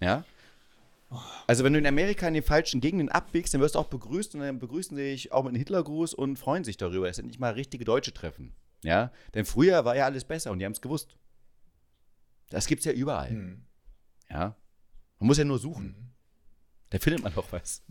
Ja. 0.00 0.24
Also 1.46 1.62
wenn 1.64 1.72
du 1.72 1.78
in 1.78 1.86
Amerika 1.86 2.26
in 2.26 2.34
den 2.34 2.42
falschen 2.42 2.80
Gegenden 2.80 3.08
abbiegst, 3.08 3.52
dann 3.52 3.60
wirst 3.60 3.74
du 3.74 3.78
auch 3.78 3.88
begrüßt 3.88 4.34
und 4.34 4.40
dann 4.40 4.58
begrüßen 4.58 4.96
sie 4.96 5.02
dich 5.02 5.32
auch 5.32 5.42
mit 5.42 5.50
einem 5.50 5.58
Hitlergruß 5.58 6.14
und 6.14 6.38
freuen 6.38 6.64
sich 6.64 6.76
darüber, 6.76 7.06
dass 7.06 7.16
sie 7.16 7.22
nicht 7.22 7.38
mal 7.38 7.52
richtige 7.52 7.84
Deutsche 7.84 8.14
treffen. 8.14 8.54
Ja, 8.82 9.12
denn 9.34 9.44
früher 9.44 9.84
war 9.84 9.94
ja 9.94 10.06
alles 10.06 10.24
besser 10.24 10.50
und 10.50 10.58
die 10.58 10.64
haben 10.64 10.72
es 10.72 10.80
gewusst. 10.80 11.16
Das 12.50 12.66
gibt 12.66 12.80
es 12.80 12.86
ja 12.86 12.92
überall. 12.92 13.30
Hm. 13.30 13.64
Ja, 14.30 14.56
man 15.18 15.26
muss 15.26 15.38
ja 15.38 15.44
nur 15.44 15.58
suchen. 15.58 15.94
Hm. 15.96 16.10
Da 16.90 16.98
findet 16.98 17.22
man 17.22 17.34
doch 17.34 17.50
was. 17.52 17.82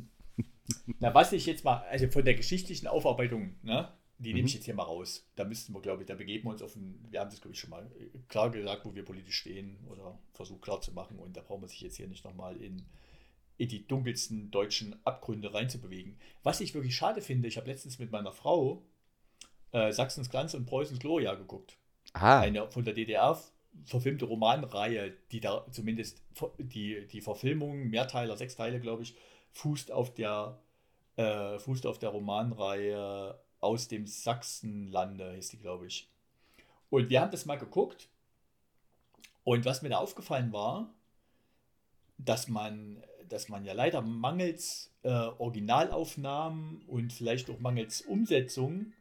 Na, 0.99 1.13
was 1.13 1.31
ich 1.31 1.45
jetzt 1.45 1.63
mal, 1.63 1.83
also 1.89 2.07
von 2.09 2.25
der 2.25 2.35
geschichtlichen 2.35 2.87
Aufarbeitung, 2.87 3.55
ne, 3.61 3.91
die 4.21 4.29
mhm. 4.29 4.35
nehme 4.35 4.47
ich 4.47 4.53
jetzt 4.53 4.65
hier 4.65 4.75
mal 4.75 4.83
raus. 4.83 5.27
Da 5.35 5.43
müssten 5.43 5.73
wir, 5.73 5.81
glaube 5.81 6.03
ich, 6.03 6.07
da 6.07 6.15
begeben 6.15 6.45
wir 6.45 6.51
uns 6.51 6.61
auf 6.61 6.75
ein, 6.75 7.03
wir 7.09 7.19
haben 7.19 7.29
das, 7.29 7.41
glaube 7.41 7.53
ich, 7.53 7.59
schon 7.59 7.71
mal 7.71 7.89
äh, 7.99 8.17
klar 8.27 8.51
gesagt, 8.51 8.85
wo 8.85 8.93
wir 8.93 9.03
politisch 9.03 9.37
stehen 9.37 9.77
oder 9.87 10.19
versucht 10.33 10.61
klar 10.61 10.81
zu 10.81 10.91
machen. 10.91 11.17
Und 11.17 11.35
da 11.35 11.41
brauchen 11.41 11.61
wir 11.61 11.67
sich 11.67 11.81
jetzt 11.81 11.97
hier 11.97 12.07
nicht 12.07 12.23
nochmal 12.23 12.57
in, 12.57 12.85
in 13.57 13.67
die 13.67 13.87
dunkelsten 13.87 14.51
deutschen 14.51 14.95
Abgründe 15.05 15.53
reinzubewegen. 15.53 16.17
Was 16.43 16.61
ich 16.61 16.73
wirklich 16.73 16.95
schade 16.95 17.21
finde, 17.21 17.47
ich 17.47 17.57
habe 17.57 17.67
letztens 17.67 17.97
mit 17.97 18.11
meiner 18.11 18.31
Frau 18.31 18.83
äh, 19.71 19.91
Sachsens 19.91 20.29
Glanz 20.29 20.53
und 20.53 20.65
Preußens 20.65 20.99
Gloria 20.99 21.33
geguckt. 21.33 21.77
Ah. 22.13 22.41
Eine 22.41 22.69
von 22.69 22.85
der 22.85 22.93
DDR 22.93 23.41
verfilmte 23.85 24.25
Romanreihe, 24.25 25.13
die 25.31 25.39
da 25.39 25.65
zumindest 25.71 26.21
die, 26.59 27.07
die 27.07 27.21
Verfilmung, 27.21 27.89
Mehrteiler, 27.89 28.35
sechs 28.37 28.55
Teile, 28.55 28.79
glaube 28.79 29.03
ich, 29.03 29.15
fußt 29.53 29.91
auf 29.91 30.13
der, 30.13 30.59
äh, 31.15 31.57
fußt 31.57 31.87
auf 31.87 31.97
der 31.97 32.09
Romanreihe 32.09 33.39
aus 33.61 33.87
dem 33.87 34.07
Sachsenlande, 34.07 35.33
hieß 35.35 35.49
die, 35.49 35.59
glaube 35.59 35.87
ich. 35.87 36.09
Und 36.89 37.09
wir 37.09 37.21
haben 37.21 37.31
das 37.31 37.45
mal 37.45 37.57
geguckt. 37.57 38.09
Und 39.43 39.65
was 39.65 39.81
mir 39.81 39.89
da 39.89 39.97
aufgefallen 39.97 40.51
war, 40.51 40.93
dass 42.17 42.47
man, 42.47 43.01
dass 43.29 43.49
man 43.49 43.65
ja 43.65 43.73
leider 43.73 44.01
mangels 44.01 44.91
äh, 45.03 45.09
Originalaufnahmen 45.09 46.83
und 46.87 47.13
vielleicht 47.13 47.49
auch 47.49 47.59
mangels 47.59 48.01
Umsetzung 48.01 48.93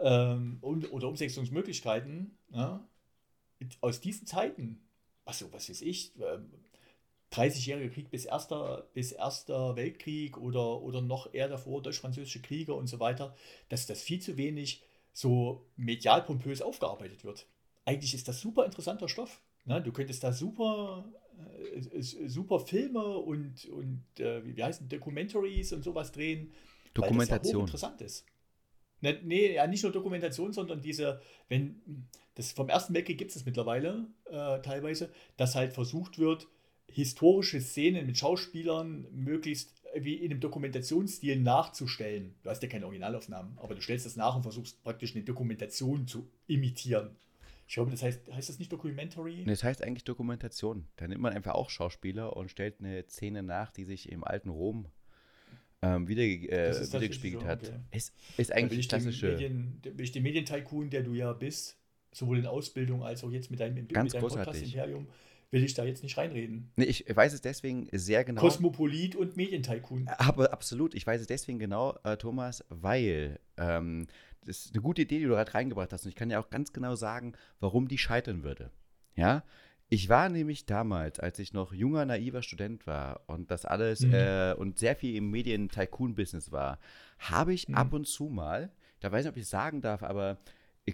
ähm, 0.00 0.58
und, 0.60 0.92
oder 0.92 1.08
Umsetzungsmöglichkeiten 1.08 2.36
ja, 2.50 2.84
aus 3.80 4.00
diesen 4.00 4.26
Zeiten, 4.26 4.80
was 5.24 5.38
so, 5.38 5.52
was 5.52 5.68
weiß 5.68 5.82
ich, 5.82 6.12
äh, 7.36 7.40
30-jähriger 7.40 7.90
Krieg 7.90 8.10
bis 8.10 8.24
erster, 8.24 8.88
bis 8.94 9.12
erster 9.12 9.76
Weltkrieg 9.76 10.38
oder, 10.38 10.82
oder 10.82 11.00
noch 11.00 11.32
eher 11.32 11.48
davor, 11.48 11.82
deutsch-französische 11.82 12.42
Kriege 12.42 12.74
und 12.74 12.86
so 12.86 13.00
weiter, 13.00 13.34
dass 13.68 13.86
das 13.86 14.02
viel 14.02 14.20
zu 14.20 14.36
wenig 14.36 14.82
so 15.12 15.66
medial 15.76 16.22
pompös 16.22 16.60
aufgearbeitet 16.60 17.24
wird. 17.24 17.46
Eigentlich 17.84 18.14
ist 18.14 18.28
das 18.28 18.40
super 18.40 18.64
interessanter 18.64 19.08
Stoff. 19.08 19.40
Ne? 19.64 19.80
Du 19.80 19.92
könntest 19.92 20.24
da 20.24 20.32
super, 20.32 21.04
äh, 21.72 22.00
super 22.00 22.60
Filme 22.60 23.04
und, 23.18 23.66
und 23.66 24.04
äh, 24.18 24.44
wie 24.44 24.62
heißen 24.62 24.88
Documentaries 24.88 25.72
und 25.72 25.84
sowas 25.84 26.12
drehen. 26.12 26.52
Dokumentation. 26.94 27.28
Weil 27.30 27.38
das 27.38 27.52
ja 27.52 27.60
interessant 27.60 28.00
ist. 28.00 28.26
Ne, 29.00 29.20
nee, 29.22 29.54
ja, 29.54 29.66
nicht 29.66 29.82
nur 29.82 29.92
Dokumentation, 29.92 30.52
sondern 30.52 30.80
diese, 30.80 31.20
wenn, 31.48 32.08
das 32.36 32.52
vom 32.52 32.68
Ersten 32.68 32.94
Weltkrieg 32.94 33.18
gibt 33.18 33.36
es 33.36 33.44
mittlerweile 33.44 34.06
äh, 34.24 34.60
teilweise, 34.62 35.12
dass 35.36 35.54
halt 35.54 35.74
versucht 35.74 36.18
wird, 36.18 36.48
historische 36.96 37.60
Szenen 37.60 38.06
mit 38.06 38.18
Schauspielern 38.18 39.06
möglichst 39.12 39.74
wie 39.96 40.14
in 40.14 40.32
einem 40.32 40.40
Dokumentationsstil 40.40 41.40
nachzustellen. 41.40 42.34
Du 42.42 42.50
hast 42.50 42.62
ja 42.62 42.68
keine 42.68 42.86
Originalaufnahmen, 42.86 43.56
aber 43.58 43.74
du 43.74 43.80
stellst 43.80 44.06
das 44.06 44.16
nach 44.16 44.34
und 44.34 44.42
versuchst 44.42 44.82
praktisch 44.82 45.14
eine 45.14 45.24
Dokumentation 45.24 46.06
zu 46.06 46.28
imitieren. 46.46 47.10
Ich 47.66 47.74
glaube, 47.74 47.90
das 47.90 48.02
heißt, 48.02 48.30
heißt 48.30 48.48
das 48.48 48.58
nicht 48.58 48.72
Documentary? 48.72 49.44
Das 49.46 49.62
heißt 49.62 49.82
eigentlich 49.82 50.04
Dokumentation. 50.04 50.86
Da 50.96 51.08
nimmt 51.08 51.22
man 51.22 51.32
einfach 51.32 51.54
auch 51.54 51.70
Schauspieler 51.70 52.36
und 52.36 52.50
stellt 52.50 52.80
eine 52.80 53.04
Szene 53.08 53.42
nach, 53.42 53.70
die 53.70 53.84
sich 53.84 54.10
im 54.10 54.24
alten 54.24 54.50
Rom 54.50 54.86
ähm, 55.80 56.08
wieder, 56.08 56.22
äh, 56.22 56.74
wiedergespiegelt 56.74 57.42
so, 57.42 57.48
okay. 57.48 57.66
hat. 57.66 57.72
Ist, 57.90 58.14
ist 58.36 58.52
eigentlich 58.52 58.88
klassische. 58.88 59.32
Medien, 59.32 59.80
will 59.82 60.04
ich 60.04 60.12
den 60.12 60.22
Medientycoon, 60.22 60.90
der 60.90 61.02
du 61.02 61.14
ja 61.14 61.32
bist, 61.32 61.78
sowohl 62.12 62.38
in 62.38 62.46
Ausbildung 62.46 63.02
als 63.02 63.24
auch 63.24 63.30
jetzt 63.30 63.50
mit 63.50 63.60
deinem, 63.60 63.88
Ganz 63.88 64.12
mit 64.12 64.22
deinem 64.22 64.28
Podcast-Imperium, 64.28 65.08
will 65.54 65.64
ich 65.64 65.72
da 65.72 65.84
jetzt 65.84 66.02
nicht 66.02 66.18
reinreden. 66.18 66.70
Nee, 66.76 66.84
ich 66.84 67.04
weiß 67.08 67.32
es 67.32 67.40
deswegen 67.40 67.88
sehr 67.92 68.24
genau. 68.24 68.40
Kosmopolit 68.40 69.16
und 69.16 69.36
Medientycoon. 69.36 70.08
Aber 70.18 70.52
absolut, 70.52 70.94
ich 70.94 71.06
weiß 71.06 71.20
es 71.20 71.26
deswegen 71.28 71.58
genau, 71.58 71.96
äh, 72.02 72.16
Thomas, 72.16 72.64
weil 72.68 73.38
ähm, 73.56 74.08
das 74.44 74.66
ist 74.66 74.74
eine 74.74 74.82
gute 74.82 75.02
Idee, 75.02 75.18
die 75.18 75.24
du 75.24 75.30
gerade 75.30 75.54
reingebracht 75.54 75.92
hast. 75.92 76.04
Und 76.04 76.10
ich 76.10 76.16
kann 76.16 76.28
ja 76.28 76.40
auch 76.40 76.50
ganz 76.50 76.72
genau 76.72 76.96
sagen, 76.96 77.34
warum 77.60 77.88
die 77.88 77.98
scheitern 77.98 78.42
würde. 78.42 78.70
Ja, 79.14 79.44
ich 79.88 80.08
war 80.08 80.28
nämlich 80.28 80.66
damals, 80.66 81.20
als 81.20 81.38
ich 81.38 81.52
noch 81.52 81.72
junger, 81.72 82.04
naiver 82.04 82.42
Student 82.42 82.86
war 82.86 83.20
und 83.28 83.50
das 83.50 83.64
alles 83.64 84.00
mhm. 84.00 84.14
äh, 84.14 84.54
und 84.54 84.78
sehr 84.78 84.96
viel 84.96 85.14
im 85.14 85.30
Medien-Tycoon-Business 85.30 86.50
war, 86.50 86.80
habe 87.18 87.54
ich 87.54 87.68
mhm. 87.68 87.76
ab 87.76 87.92
und 87.92 88.08
zu 88.08 88.24
mal, 88.24 88.72
da 89.00 89.12
weiß 89.12 89.20
ich 89.20 89.24
nicht, 89.26 89.32
ob 89.32 89.36
ich 89.36 89.44
es 89.44 89.50
sagen 89.50 89.82
darf, 89.82 90.02
aber 90.02 90.38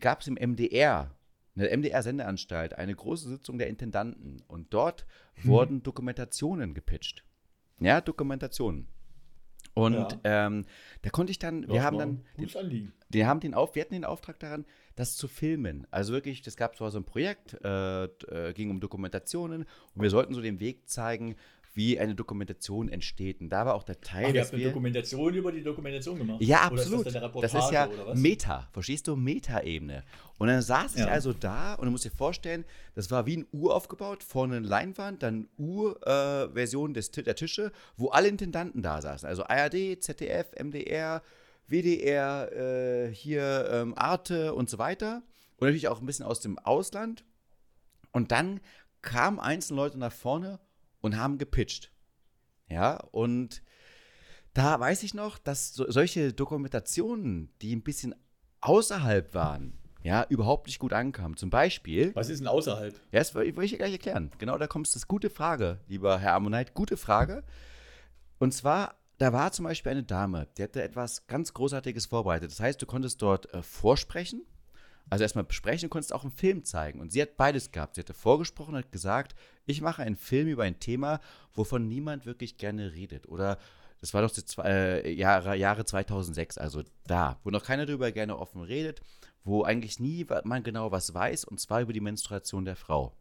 gab 0.00 0.21
es 0.21 0.29
im 0.29 0.35
MDR 0.35 1.11
in 1.54 1.62
der 1.62 1.76
MDR-Sendeanstalt 1.76 2.78
eine 2.78 2.95
große 2.95 3.28
Sitzung 3.28 3.59
der 3.59 3.69
Intendanten 3.69 4.42
und 4.47 4.73
dort 4.73 5.07
hm. 5.35 5.50
wurden 5.50 5.83
Dokumentationen 5.83 6.75
gepitcht. 6.75 7.25
Ja, 7.80 8.00
Dokumentationen. 8.00 8.87
Und 9.75 9.95
ja. 9.95 10.47
ähm, 10.47 10.66
da 11.02 11.11
konnte 11.11 11.30
ich 11.30 11.38
dann, 11.38 11.69
wir 11.69 11.83
haben 11.83 11.99
dann, 11.99 12.25
den, 12.37 12.92
wir 13.09 13.26
haben 13.26 13.40
den 13.40 13.54
auf, 13.54 13.75
wir 13.75 13.83
hatten 13.83 13.95
den 13.95 14.04
Auftrag 14.04 14.38
daran, 14.40 14.66
das 14.97 15.16
zu 15.16 15.28
filmen. 15.28 15.87
Also 15.90 16.12
wirklich, 16.12 16.42
das 16.42 16.57
gab 16.57 16.76
zwar 16.76 16.90
so 16.90 16.99
ein 16.99 17.04
Projekt, 17.04 17.57
äh, 17.64 18.04
äh, 18.04 18.52
ging 18.52 18.71
um 18.71 18.80
Dokumentationen 18.80 19.62
und 19.95 20.02
wir 20.02 20.11
sollten 20.11 20.35
so 20.35 20.40
den 20.40 20.61
Weg 20.61 20.88
zeigen, 20.88 21.37
wie 21.73 21.99
eine 22.00 22.15
Dokumentation 22.15 22.89
entsteht. 22.89 23.41
Und 23.41 23.49
da 23.50 23.65
war 23.65 23.75
auch 23.75 23.85
der 23.85 24.00
Teil. 24.00 24.27
Ach, 24.29 24.35
ihr 24.35 24.43
habt 24.43 24.55
eine 24.55 24.65
Dokumentation 24.65 25.35
über 25.35 25.53
die 25.53 25.62
Dokumentation 25.62 26.19
gemacht. 26.19 26.43
Ja, 26.43 26.62
absolut. 26.62 27.07
Ist 27.07 27.15
das, 27.15 27.33
das, 27.33 27.55
ist 27.55 27.71
ja 27.71 27.89
Meta, 28.15 28.69
verstehst 28.73 29.07
du? 29.07 29.17
Meta-Ebene. 29.17 30.03
Und 30.39 30.49
dann 30.49 30.62
saß 30.62 30.97
ja. 30.97 31.05
ich 31.05 31.11
also 31.11 31.33
da 31.33 31.75
und 31.75 31.85
du 31.85 31.91
musst 31.93 32.05
dir 32.05 32.11
vorstellen, 32.11 32.65
das 32.95 33.11
war 33.11 33.27
wie 33.27 33.39
ein 33.39 33.47
U 33.53 33.71
aufgebaut, 33.71 34.25
vorne 34.25 34.57
eine 34.57 34.67
Leinwand, 34.67 35.23
dann 35.23 35.49
U-Version 35.59 36.95
äh, 36.95 37.23
der 37.23 37.37
Tische, 37.37 37.73
wo 37.97 38.09
alle 38.09 38.29
Intendanten 38.29 38.83
da 38.83 39.00
saßen. 39.00 39.29
Also 39.29 39.45
ARD, 39.45 40.03
ZDF, 40.03 40.53
MDR, 40.61 41.23
WDR, 41.69 42.53
äh, 42.53 43.15
hier 43.15 43.69
ähm, 43.71 43.95
Arte 43.97 44.55
und 44.55 44.69
so 44.69 44.79
weiter. 44.79 45.23
Und 45.57 45.67
natürlich 45.67 45.89
auch 45.89 46.00
ein 46.00 46.07
bisschen 46.07 46.25
aus 46.25 46.41
dem 46.41 46.59
Ausland. 46.59 47.25
Und 48.12 48.33
dann 48.33 48.61
kamen 49.03 49.39
einzelne 49.39 49.81
Leute 49.81 49.99
nach 49.99 50.12
vorne 50.12 50.59
und 51.00 51.16
haben 51.16 51.38
gepitcht. 51.38 51.90
Ja, 52.69 52.97
und 53.11 53.62
da 54.54 54.78
weiß 54.78 55.02
ich 55.02 55.14
noch, 55.14 55.38
dass 55.38 55.75
so, 55.75 55.90
solche 55.90 56.33
Dokumentationen, 56.33 57.52
die 57.62 57.75
ein 57.75 57.83
bisschen 57.83 58.14
außerhalb 58.61 59.35
waren, 59.35 59.78
ja, 60.02 60.25
überhaupt 60.28 60.66
nicht 60.66 60.78
gut 60.78 60.92
ankamen. 60.92 61.37
Zum 61.37 61.50
Beispiel. 61.50 62.14
Was 62.14 62.30
ist 62.30 62.38
denn 62.40 62.49
außerhalb? 62.49 62.95
Ja, 63.12 63.19
das 63.19 63.35
will 63.35 63.62
ich 63.64 63.76
gleich 63.76 63.92
erklären. 63.92 64.30
Genau, 64.38 64.57
da 64.57 64.66
kommt 64.66 64.88
es. 64.88 65.07
Gute 65.07 65.28
Frage, 65.28 65.78
lieber 65.88 66.19
Herr 66.19 66.35
Ammonite. 66.35 66.73
Gute 66.73 66.97
Frage. 66.97 67.45
Und 68.38 68.54
zwar, 68.54 68.95
da 69.19 69.35
war 69.35 69.52
zum 69.52 69.66
Beispiel 69.66 69.92
eine 69.92 70.02
Dame, 70.02 70.49
die 70.57 70.62
hatte 70.62 70.83
etwas 70.83 71.26
ganz 71.26 71.52
Großartiges 71.52 72.07
vorbereitet. 72.07 72.50
Das 72.50 72.61
heißt, 72.61 72.80
du 72.80 72.87
konntest 72.87 73.21
dort 73.21 73.52
äh, 73.52 73.62
vorsprechen 73.62 74.47
also 75.09 75.23
erstmal 75.23 75.45
besprechen 75.45 75.87
und 75.87 75.90
konntest 75.90 76.12
auch 76.12 76.23
einen 76.23 76.33
Film 76.33 76.64
zeigen. 76.64 77.00
Und 77.00 77.12
sie 77.12 77.23
hat 77.23 77.37
beides 77.37 77.73
gehabt. 77.73 77.95
Sie 77.95 78.00
hatte 78.00 78.14
vorgesprochen 78.14 78.75
und 78.75 78.85
hat 78.85 78.92
gesagt, 78.92 79.35
ich 79.66 79.80
mache 79.80 80.02
einen 80.02 80.16
Film 80.16 80.49
über 80.49 80.64
ein 80.64 80.78
Thema, 80.78 81.21
wovon 81.54 81.88
niemand 81.88 82.26
wirklich 82.26 82.59
gerne 82.59 82.92
redet. 82.92 83.28
Oder 83.28 83.59
das 84.00 84.14
war 84.14 84.23
doch 84.23 84.30
die 84.30 84.45
zwei, 84.45 84.69
äh, 84.69 85.12
Jahre, 85.12 85.57
Jahre 85.57 85.85
2006, 85.85 86.59
also 86.59 86.83
da, 87.07 87.38
wo 87.45 87.50
noch 87.50 87.64
keiner 87.64 87.87
darüber 87.87 88.12
gerne 88.12 88.38
offen 88.38 88.62
redet, 88.62 89.02
wo 89.45 89.62
eigentlich 89.62 90.00
nie 90.00 90.26
man 90.45 90.62
genau 90.62 90.90
was 90.90 91.12
weiß, 91.12 91.45
und 91.45 91.61
zwar 91.61 91.83
über 91.83 91.92
die 91.92 92.00
Menstruation 92.00 92.64
der 92.64 92.76
Frau. 92.76 93.12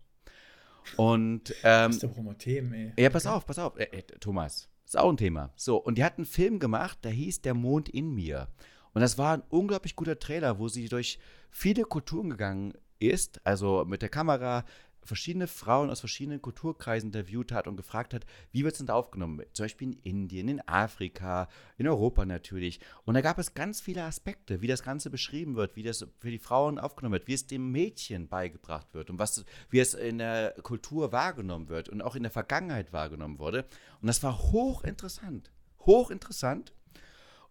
Und 0.95 1.51
ähm, 1.63 1.91
das 1.91 1.95
ist 1.95 2.03
doch 2.03 2.17
immer 2.17 2.37
Themen, 2.37 2.73
ey. 2.73 2.93
Ja, 2.97 3.09
pass 3.09 3.25
auf, 3.25 3.45
pass 3.45 3.59
auf, 3.59 3.77
äh, 3.77 3.83
äh, 3.83 4.03
Thomas, 4.19 4.69
ist 4.85 4.97
auch 4.97 5.09
ein 5.09 5.17
Thema. 5.17 5.51
So, 5.55 5.77
und 5.77 5.97
die 5.97 6.03
hat 6.03 6.17
einen 6.17 6.25
Film 6.25 6.59
gemacht, 6.59 6.99
der 7.03 7.11
hieß 7.11 7.41
Der 7.41 7.53
Mond 7.53 7.89
in 7.89 8.13
mir. 8.13 8.47
Und 8.93 9.01
das 9.01 9.17
war 9.17 9.33
ein 9.33 9.43
unglaublich 9.49 9.95
guter 9.95 10.19
Trailer, 10.19 10.59
wo 10.59 10.67
sie 10.67 10.89
durch 10.89 11.19
viele 11.51 11.83
Kulturen 11.83 12.29
gegangen 12.29 12.73
ist, 12.99 13.39
also 13.45 13.85
mit 13.85 14.01
der 14.01 14.09
Kamera 14.09 14.65
verschiedene 15.09 15.47
Frauen 15.47 15.89
aus 15.89 15.99
verschiedenen 15.99 16.41
Kulturkreisen 16.41 17.09
interviewt 17.09 17.51
hat 17.51 17.67
und 17.67 17.77
gefragt 17.77 18.13
hat, 18.13 18.25
wie 18.51 18.63
wird 18.63 18.73
es 18.73 18.77
denn 18.77 18.87
da 18.87 18.93
aufgenommen? 18.93 19.41
Zum 19.53 19.63
Beispiel 19.63 19.89
in 19.89 19.99
Indien, 20.03 20.47
in 20.47 20.61
Afrika, 20.67 21.47
in 21.77 21.87
Europa 21.87 22.25
natürlich. 22.25 22.79
Und 23.05 23.15
da 23.15 23.21
gab 23.21 23.39
es 23.39 23.53
ganz 23.53 23.81
viele 23.81 24.03
Aspekte, 24.03 24.61
wie 24.61 24.67
das 24.67 24.83
Ganze 24.83 25.09
beschrieben 25.09 25.55
wird, 25.55 25.75
wie 25.75 25.83
das 25.83 26.05
für 26.19 26.31
die 26.31 26.37
Frauen 26.37 26.79
aufgenommen 26.79 27.13
wird, 27.13 27.27
wie 27.27 27.33
es 27.33 27.47
dem 27.47 27.71
Mädchen 27.71 28.27
beigebracht 28.27 28.93
wird 28.93 29.09
und 29.09 29.19
was, 29.19 29.43
wie 29.69 29.79
es 29.79 29.93
in 29.93 30.19
der 30.19 30.53
Kultur 30.61 31.11
wahrgenommen 31.11 31.69
wird 31.69 31.89
und 31.89 32.01
auch 32.01 32.15
in 32.15 32.23
der 32.23 32.31
Vergangenheit 32.31 32.93
wahrgenommen 32.93 33.39
wurde. 33.39 33.65
Und 34.01 34.07
das 34.07 34.21
war 34.21 34.37
hochinteressant. 34.37 35.51
Hochinteressant. 35.85 36.73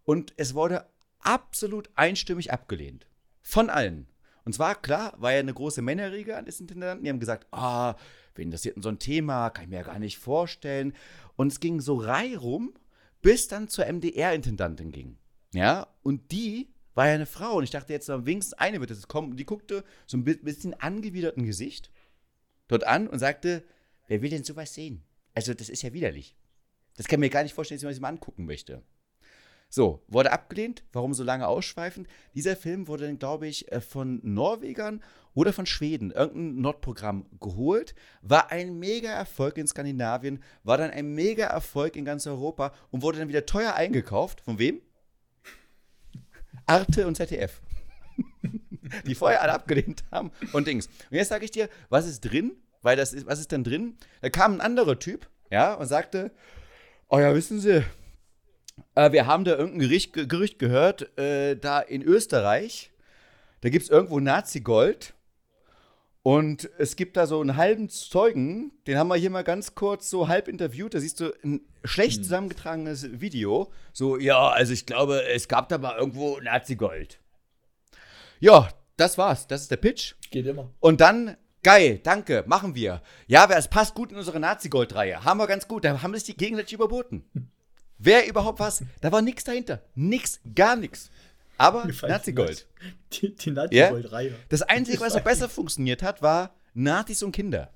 Und 0.04 0.33
es 0.37 0.54
wurde 0.54 0.87
absolut 1.20 1.90
einstimmig 1.94 2.52
abgelehnt. 2.52 3.06
Von 3.42 3.70
allen. 3.70 4.06
Und 4.44 4.54
zwar, 4.54 4.75
klar, 4.80 5.14
war 5.18 5.32
ja 5.32 5.40
eine 5.40 5.52
große 5.52 5.82
Männerriege 5.82 6.37
an 6.37 6.46
des 6.46 6.60
Intendanten. 6.60 7.04
Die 7.04 7.10
haben 7.10 7.20
gesagt, 7.20 7.46
ah, 7.50 7.90
oh, 7.90 7.94
wen 8.34 8.48
interessiert 8.48 8.76
denn 8.76 8.82
so 8.82 8.88
ein 8.88 8.98
Thema? 8.98 9.50
Kann 9.50 9.64
ich 9.64 9.70
mir 9.70 9.76
ja 9.76 9.82
gar 9.82 9.98
nicht 9.98 10.18
vorstellen. 10.18 10.94
Und 11.37 11.52
es 11.52 11.60
ging 11.60 11.80
so 11.80 12.00
rum, 12.00 12.72
bis 13.20 13.48
dann 13.48 13.68
zur 13.68 13.84
MDR-Intendantin 13.87 14.90
ging. 14.90 15.18
Ja, 15.52 15.88
und 16.02 16.32
die 16.32 16.70
war 16.94 17.08
ja 17.08 17.14
eine 17.14 17.26
Frau. 17.26 17.56
Und 17.56 17.64
ich 17.64 17.70
dachte 17.70 17.92
jetzt, 17.92 18.08
am 18.08 18.26
wenigstens 18.26 18.54
eine 18.54 18.80
wird 18.80 18.90
es 18.90 19.06
kommen. 19.06 19.32
Und 19.32 19.37
die 19.37 19.44
guckte 19.44 19.84
so 20.06 20.16
ein 20.16 20.25
bisschen 20.25 20.75
angewiderten 20.75 21.44
Gesicht 21.44 21.90
dort 22.68 22.84
an 22.84 23.06
und 23.06 23.18
sagte, 23.18 23.62
wer 24.06 24.22
will 24.22 24.30
denn 24.30 24.44
sowas 24.44 24.75
sehen? 24.75 25.02
Also, 25.34 25.54
das 25.54 25.68
ist 25.68 25.82
ja 25.82 25.92
widerlich. 25.92 26.37
Das 26.96 27.06
kann 27.06 27.20
mir 27.20 27.30
gar 27.30 27.42
nicht 27.42 27.54
vorstellen, 27.54 27.76
dass 27.76 27.82
ich 27.82 27.87
mir 27.87 27.92
das 27.92 28.00
mal 28.00 28.08
angucken 28.08 28.46
möchte. 28.46 28.82
So, 29.70 30.02
wurde 30.08 30.32
abgelehnt. 30.32 30.82
Warum 30.92 31.12
so 31.12 31.22
lange 31.22 31.46
ausschweifen? 31.46 32.08
Dieser 32.34 32.56
Film 32.56 32.88
wurde 32.88 33.06
dann, 33.06 33.18
glaube 33.18 33.46
ich, 33.46 33.70
äh, 33.70 33.80
von 33.80 34.20
Norwegern 34.22 35.02
oder 35.34 35.52
von 35.52 35.66
Schweden, 35.66 36.10
irgendein 36.10 36.62
Nordprogramm 36.62 37.26
geholt, 37.38 37.94
war 38.22 38.50
ein 38.50 38.78
mega 38.78 39.10
Erfolg 39.10 39.58
in 39.58 39.66
Skandinavien, 39.66 40.42
war 40.64 40.78
dann 40.78 40.90
ein 40.90 41.14
mega 41.14 41.46
Erfolg 41.46 41.96
in 41.96 42.04
ganz 42.04 42.26
Europa 42.26 42.72
und 42.90 43.02
wurde 43.02 43.18
dann 43.18 43.28
wieder 43.28 43.46
teuer 43.46 43.75
eingekauft. 43.75 44.40
Von 44.40 44.58
wem? 44.58 44.80
Arte 46.66 47.06
und 47.06 47.14
ZDF. 47.14 47.60
Die 49.06 49.14
vorher 49.14 49.42
alle 49.42 49.52
abgelehnt 49.52 50.02
haben 50.10 50.32
und 50.52 50.66
Dings. 50.66 50.87
Und 50.87 51.16
jetzt 51.16 51.28
sage 51.28 51.44
ich 51.44 51.50
dir, 51.50 51.68
was 51.90 52.06
ist 52.06 52.22
drin? 52.22 52.56
Weil 52.80 52.96
das 52.96 53.12
ist, 53.12 53.26
was 53.26 53.38
ist 53.38 53.52
denn 53.52 53.64
drin? 53.64 53.98
Da 54.22 54.30
kam 54.30 54.54
ein 54.54 54.60
anderer 54.60 54.98
Typ, 54.98 55.28
ja, 55.50 55.75
und 55.75 55.87
sagte, 55.87 56.30
oh 57.08 57.18
ja, 57.18 57.34
wissen 57.34 57.60
Sie, 57.60 57.84
äh, 58.99 59.12
wir 59.12 59.26
haben 59.26 59.45
da 59.45 59.52
irgendein 59.52 59.81
Gericht, 59.81 60.12
Gerücht 60.12 60.59
gehört, 60.59 61.17
äh, 61.19 61.57
da 61.57 61.78
in 61.81 62.02
Österreich, 62.02 62.90
da 63.61 63.69
gibt 63.69 63.85
es 63.85 63.90
irgendwo 63.90 64.19
Nazi-Gold. 64.19 65.14
Und 66.25 66.69
es 66.78 66.97
gibt 66.97 67.17
da 67.17 67.26
so 67.26 67.40
einen 67.40 67.57
halben 67.57 67.88
Zeugen, 67.88 68.73
den 68.87 68.99
haben 68.99 69.09
wir 69.09 69.17
hier 69.17 69.31
mal 69.31 69.45
ganz 69.45 69.75
kurz 69.75 70.11
so 70.11 70.28
halb 70.28 70.49
interviewt. 70.49 70.93
Da 70.93 71.00
siehst 71.00 71.21
du 71.21 71.33
ein 71.43 71.61
schlecht 71.85 72.19
hm. 72.19 72.23
zusammengetragenes 72.25 73.21
Video. 73.21 73.73
So, 73.93 74.19
ja, 74.19 74.49
also 74.49 74.73
ich 74.73 74.85
glaube, 74.85 75.23
es 75.26 75.49
gab 75.49 75.69
da 75.69 75.78
mal 75.78 75.97
irgendwo 75.97 76.38
Nazi-Gold. 76.40 77.21
Ja, 78.40 78.69
das 78.97 79.17
war's. 79.17 79.47
Das 79.47 79.62
ist 79.62 79.71
der 79.71 79.76
Pitch. 79.76 80.17
Geht 80.31 80.47
immer. 80.47 80.71
Und 80.81 81.00
dann, 81.00 81.37
geil, 81.62 82.00
danke, 82.02 82.45
machen 82.47 82.75
wir. 82.75 83.00
Ja, 83.26 83.49
es 83.50 83.69
passt 83.69 83.95
gut 83.95 84.11
in 84.11 84.19
unsere 84.19 84.40
Nazi-Gold-Reihe. 84.40 85.25
Haben 85.25 85.38
wir 85.38 85.47
ganz 85.47 85.67
gut. 85.67 85.85
Da 85.85 86.02
haben 86.02 86.14
sich 86.14 86.25
die 86.25 86.37
gegenseitig 86.37 86.75
überboten. 86.75 87.25
Wer 87.99 88.28
überhaupt 88.28 88.61
was? 88.61 88.85
Da 89.00 89.11
war 89.11 89.23
nichts 89.23 89.45
dahinter. 89.45 89.83
Nix, 89.95 90.40
gar 90.55 90.76
nichts. 90.76 91.11
Aber 91.57 91.85
Nazi-Gold. 91.87 92.67
Die, 93.12 93.35
die 93.35 93.50
Nazi-Gold-Reihe. 93.50 94.35
Das 94.49 94.62
Einzige, 94.62 95.00
was 95.00 95.14
noch 95.14 95.23
besser 95.23 95.49
funktioniert 95.49 96.02
hat, 96.02 96.23
war 96.23 96.55
Nazis 96.75 97.23
und 97.23 97.33
Kinder. 97.33 97.73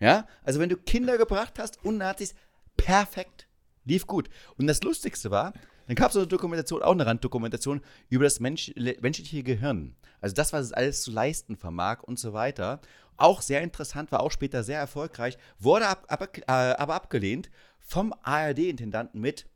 Ja? 0.00 0.26
Also, 0.42 0.58
wenn 0.58 0.68
du 0.68 0.76
Kinder 0.76 1.16
gebracht 1.16 1.58
hast 1.58 1.84
und 1.84 1.98
Nazis, 1.98 2.34
perfekt. 2.76 3.46
Lief 3.84 4.06
gut. 4.06 4.28
Und 4.58 4.66
das 4.66 4.82
Lustigste 4.82 5.30
war, 5.30 5.52
dann 5.86 5.96
gab 5.96 6.10
es 6.10 6.16
eine 6.16 6.26
Dokumentation, 6.26 6.82
auch 6.82 6.92
eine 6.92 7.06
Randdokumentation 7.06 7.80
über 8.08 8.24
das 8.24 8.40
Mensch, 8.40 8.72
menschliche 8.76 9.42
Gehirn. 9.42 9.94
Also 10.20 10.34
das, 10.34 10.52
was 10.52 10.66
es 10.66 10.72
alles 10.72 11.02
zu 11.02 11.10
leisten 11.10 11.56
vermag 11.56 12.02
und 12.02 12.18
so 12.18 12.32
weiter. 12.32 12.80
Auch 13.16 13.42
sehr 13.42 13.62
interessant, 13.62 14.10
war 14.10 14.20
auch 14.20 14.30
später 14.30 14.62
sehr 14.64 14.78
erfolgreich, 14.78 15.36
wurde 15.58 15.86
ab, 15.86 16.06
ab, 16.08 16.38
äh, 16.38 16.42
aber 16.46 16.94
abgelehnt 16.94 17.50
vom 17.78 18.14
ARD-Intendanten 18.22 19.20
mit, 19.20 19.46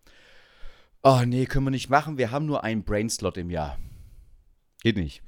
oh 1.07 1.23
nee, 1.25 1.47
können 1.47 1.67
wir 1.67 1.71
nicht 1.71 1.89
machen, 1.89 2.19
wir 2.19 2.31
haben 2.33 2.47
nur 2.47 2.65
einen 2.65 2.83
Brainslot 2.83 3.37
im 3.37 3.51
Jahr. 3.51 3.79
Geht 4.83 4.97
nicht. 4.97 5.23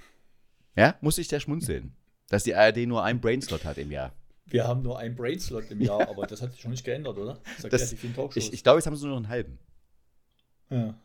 Ja, 0.76 0.96
muss 1.00 1.18
ich 1.18 1.28
der 1.28 1.40
schmunzeln, 1.40 1.94
dass 2.28 2.44
die 2.44 2.54
ARD 2.54 2.78
nur 2.78 3.04
einen 3.04 3.20
Brainslot 3.20 3.64
hat 3.64 3.78
im 3.78 3.92
Jahr. 3.92 4.12
Wir 4.46 4.66
haben 4.66 4.82
nur 4.82 4.98
einen 4.98 5.14
Brainslot 5.14 5.70
im 5.70 5.80
Jahr, 5.80 6.00
ja. 6.00 6.08
aber 6.08 6.26
das 6.26 6.42
hat 6.42 6.52
sich 6.52 6.60
schon 6.60 6.70
nicht 6.70 6.84
geändert, 6.84 7.16
oder? 7.16 7.40
Das, 7.62 7.70
das 7.70 7.92
ich, 7.92 8.52
ich 8.52 8.62
glaube, 8.62 8.78
jetzt 8.78 8.86
haben 8.86 8.96
sie 8.96 9.06
nur 9.06 9.10
noch 9.10 9.18
einen 9.18 9.28
halben. 9.28 9.58
Ja. 10.70 10.98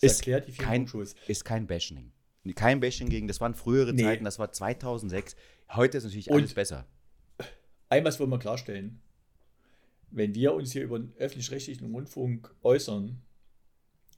Das 0.00 0.14
ist, 0.14 0.22
kein, 0.58 0.86
ist 1.26 1.44
kein 1.44 1.66
Bashing. 1.66 2.12
Kein 2.54 2.80
Bashing 2.80 3.08
gegen, 3.08 3.28
das 3.28 3.40
waren 3.40 3.54
frühere 3.54 3.92
nee. 3.92 4.02
Zeiten, 4.02 4.24
das 4.24 4.38
war 4.38 4.50
2006. 4.50 5.36
Heute 5.70 5.98
ist 5.98 6.04
natürlich 6.04 6.30
alles 6.30 6.50
Und 6.50 6.54
besser. 6.54 6.86
Einmal 7.88 8.18
wollen 8.18 8.30
wir 8.30 8.38
klarstellen. 8.38 9.00
Wenn 10.10 10.34
wir 10.34 10.54
uns 10.54 10.72
hier 10.72 10.82
über 10.82 10.98
den 10.98 11.12
öffentlich-rechtlichen 11.18 11.92
Rundfunk 11.92 12.54
äußern 12.62 13.22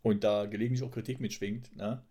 und 0.04 0.22
da 0.22 0.44
gelegentlich 0.44 0.82
auch 0.82 0.92
Kritik 0.92 1.18
mitschwingt, 1.18 1.74
ne, 1.76 2.02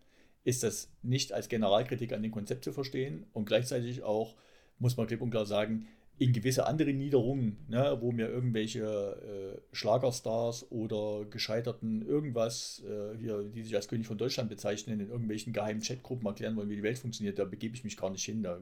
ist 0.44 0.64
das 0.64 0.90
nicht 1.04 1.32
als 1.32 1.48
Generalkritik 1.48 2.12
an 2.12 2.24
dem 2.24 2.32
Konzept 2.32 2.66
zu 2.66 2.74
verstehen 2.74 3.26
und 3.34 3.46
gleichzeitig 3.46 4.02
auch, 4.02 4.36
muss 4.80 4.98
man 4.98 5.06
klipp 5.08 5.22
und 5.22 5.30
klar 5.30 5.46
sagen, 5.46 5.88
in 6.18 6.34
gewisse 6.34 6.66
andere 6.66 6.92
Niederungen, 6.92 7.58
ne, 7.70 7.98
wo 8.02 8.12
mir 8.12 8.28
irgendwelche 8.28 8.82
äh, 8.84 9.76
Schlagerstars 9.76 10.72
oder 10.72 11.26
gescheiterten 11.30 12.04
irgendwas, 12.04 12.84
äh, 12.84 13.16
hier, 13.18 13.44
die 13.44 13.62
sich 13.62 13.76
als 13.76 13.88
König 13.88 14.08
von 14.08 14.18
Deutschland 14.18 14.50
bezeichnen, 14.50 15.00
in 15.00 15.10
irgendwelchen 15.10 15.54
geheimen 15.54 15.82
Chatgruppen 15.82 16.26
erklären 16.26 16.56
wollen, 16.56 16.70
wie 16.70 16.76
die 16.76 16.84
Welt 16.84 16.98
funktioniert, 16.98 17.38
da 17.38 17.46
begebe 17.46 17.76
ich 17.76 17.84
mich 17.84 17.96
gar 17.96 18.10
nicht 18.10 18.26
hin. 18.26 18.42
Da, 18.42 18.60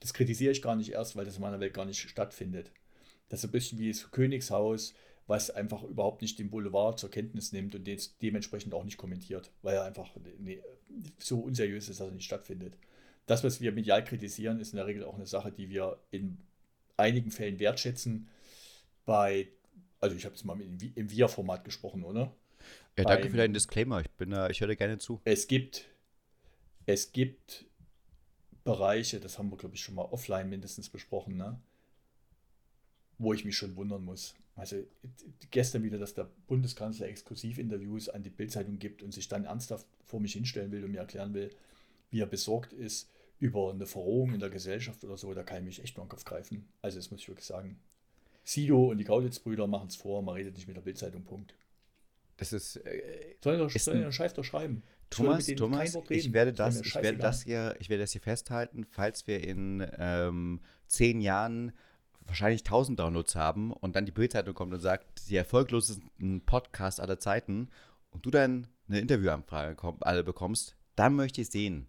das 0.00 0.14
kritisiere 0.14 0.52
ich 0.52 0.62
gar 0.62 0.76
nicht 0.76 0.92
erst, 0.92 1.14
weil 1.14 1.26
das 1.26 1.36
in 1.36 1.42
meiner 1.42 1.60
Welt 1.60 1.74
gar 1.74 1.84
nicht 1.84 2.08
stattfindet. 2.08 2.70
Das 3.28 3.40
ist 3.40 3.44
ein 3.50 3.52
bisschen 3.52 3.78
wie 3.78 3.88
das 3.88 4.10
Königshaus, 4.10 4.94
was 5.26 5.50
einfach 5.50 5.82
überhaupt 5.82 6.22
nicht 6.22 6.38
den 6.38 6.50
Boulevard 6.50 6.98
zur 6.98 7.10
Kenntnis 7.10 7.52
nimmt 7.52 7.74
und 7.74 7.88
dementsprechend 8.22 8.74
auch 8.74 8.84
nicht 8.84 8.96
kommentiert, 8.96 9.50
weil 9.62 9.76
er 9.76 9.84
einfach 9.84 10.10
nee, 10.38 10.60
so 11.18 11.40
unseriös 11.40 11.88
ist, 11.88 12.00
dass 12.00 12.08
er 12.08 12.12
nicht 12.12 12.24
stattfindet. 12.24 12.76
Das, 13.26 13.44
was 13.44 13.60
wir 13.60 13.72
medial 13.72 14.04
kritisieren, 14.04 14.58
ist 14.58 14.72
in 14.72 14.78
der 14.78 14.86
Regel 14.86 15.04
auch 15.04 15.14
eine 15.14 15.26
Sache, 15.26 15.52
die 15.52 15.68
wir 15.68 15.98
in 16.10 16.38
einigen 16.96 17.30
Fällen 17.30 17.58
wertschätzen. 17.60 18.28
Bei, 19.04 19.48
also 20.00 20.16
ich 20.16 20.24
habe 20.24 20.34
es 20.34 20.44
mal 20.44 20.60
im 20.60 21.10
Wir-Format 21.10 21.64
gesprochen, 21.64 22.04
oder? 22.04 22.34
Ja, 22.98 23.04
danke 23.04 23.24
Beim, 23.24 23.30
für 23.30 23.36
deinen 23.38 23.54
Disclaimer. 23.54 24.00
Ich 24.00 24.10
bin 24.10 24.32
ich 24.50 24.60
höre 24.60 24.74
gerne 24.74 24.98
zu. 24.98 25.20
Es 25.24 25.46
gibt, 25.46 25.86
es 26.86 27.12
gibt 27.12 27.64
Bereiche, 28.64 29.20
das 29.20 29.38
haben 29.38 29.50
wir, 29.50 29.56
glaube 29.56 29.74
ich, 29.74 29.82
schon 29.82 29.94
mal 29.94 30.04
offline 30.04 30.48
mindestens 30.48 30.88
besprochen, 30.88 31.36
ne? 31.36 31.60
wo 33.18 33.32
ich 33.32 33.44
mich 33.44 33.56
schon 33.56 33.76
wundern 33.76 34.04
muss. 34.04 34.34
Also 34.54 34.76
gestern 35.50 35.82
wieder, 35.82 35.98
dass 35.98 36.14
der 36.14 36.30
Bundeskanzler 36.46 37.08
Exklusivinterviews 37.08 38.08
an 38.08 38.22
die 38.22 38.30
Bildzeitung 38.30 38.78
gibt 38.78 39.02
und 39.02 39.12
sich 39.12 39.28
dann 39.28 39.44
ernsthaft 39.44 39.86
vor 40.04 40.20
mich 40.20 40.34
hinstellen 40.34 40.70
will 40.70 40.84
und 40.84 40.92
mir 40.92 41.00
erklären 41.00 41.32
will, 41.32 41.50
wie 42.10 42.20
er 42.20 42.26
besorgt 42.26 42.72
ist 42.72 43.10
über 43.38 43.72
eine 43.72 43.86
Verrohung 43.86 44.34
in 44.34 44.40
der 44.40 44.50
Gesellschaft 44.50 45.02
oder 45.04 45.16
so, 45.16 45.32
da 45.34 45.42
kann 45.42 45.58
ich 45.58 45.64
mich 45.64 45.82
echt 45.82 45.96
nur 45.96 46.04
an 46.04 46.08
den 46.08 46.12
Kopf 46.12 46.24
greifen. 46.24 46.68
Also 46.80 46.98
das 46.98 47.10
muss 47.10 47.20
ich 47.20 47.28
wirklich 47.28 47.46
sagen. 47.46 47.80
Sido 48.44 48.90
und 48.90 48.98
die 48.98 49.04
Kaulitz-Brüder 49.04 49.66
machen 49.66 49.88
es 49.88 49.96
vor, 49.96 50.22
man 50.22 50.34
redet 50.34 50.54
nicht 50.54 50.68
mit 50.68 50.76
der 50.76 50.82
Bildzeitung, 50.82 51.24
Punkt. 51.24 51.54
Das 52.36 52.52
ist. 52.52 52.76
Äh, 52.76 53.36
sollen 53.42 53.58
doch, 53.58 53.74
ist 53.74 53.84
sollen 53.84 54.12
Scheiß 54.12 54.34
doch 54.34 54.44
schreiben. 54.44 54.82
Thomas, 55.10 55.46
Thomas 55.46 55.94
ich 56.08 56.32
werde, 56.32 56.52
das, 56.52 56.80
ich, 56.80 56.94
werde 56.94 57.18
das 57.18 57.42
hier, 57.42 57.76
ich 57.78 57.90
werde 57.90 58.04
das 58.04 58.12
hier 58.12 58.20
festhalten, 58.20 58.84
falls 58.84 59.26
wir 59.26 59.44
in 59.44 59.86
ähm, 59.98 60.60
zehn 60.86 61.20
Jahren 61.20 61.72
wahrscheinlich 62.26 62.62
1000 62.62 62.98
Downloads 62.98 63.34
haben 63.34 63.72
und 63.72 63.96
dann 63.96 64.06
die 64.06 64.12
Bildzeitung 64.12 64.54
kommt 64.54 64.72
und 64.72 64.80
sagt, 64.80 65.28
die 65.28 65.36
erfolglosesten 65.36 66.40
Podcast 66.44 67.00
aller 67.00 67.18
Zeiten 67.18 67.68
und 68.10 68.24
du 68.26 68.30
dann 68.30 68.66
eine 68.88 69.00
Interviewanfrage 69.00 69.76
alle 70.00 70.24
bekommst, 70.24 70.76
dann 70.96 71.14
möchte 71.14 71.40
ich 71.40 71.50
sehen, 71.50 71.86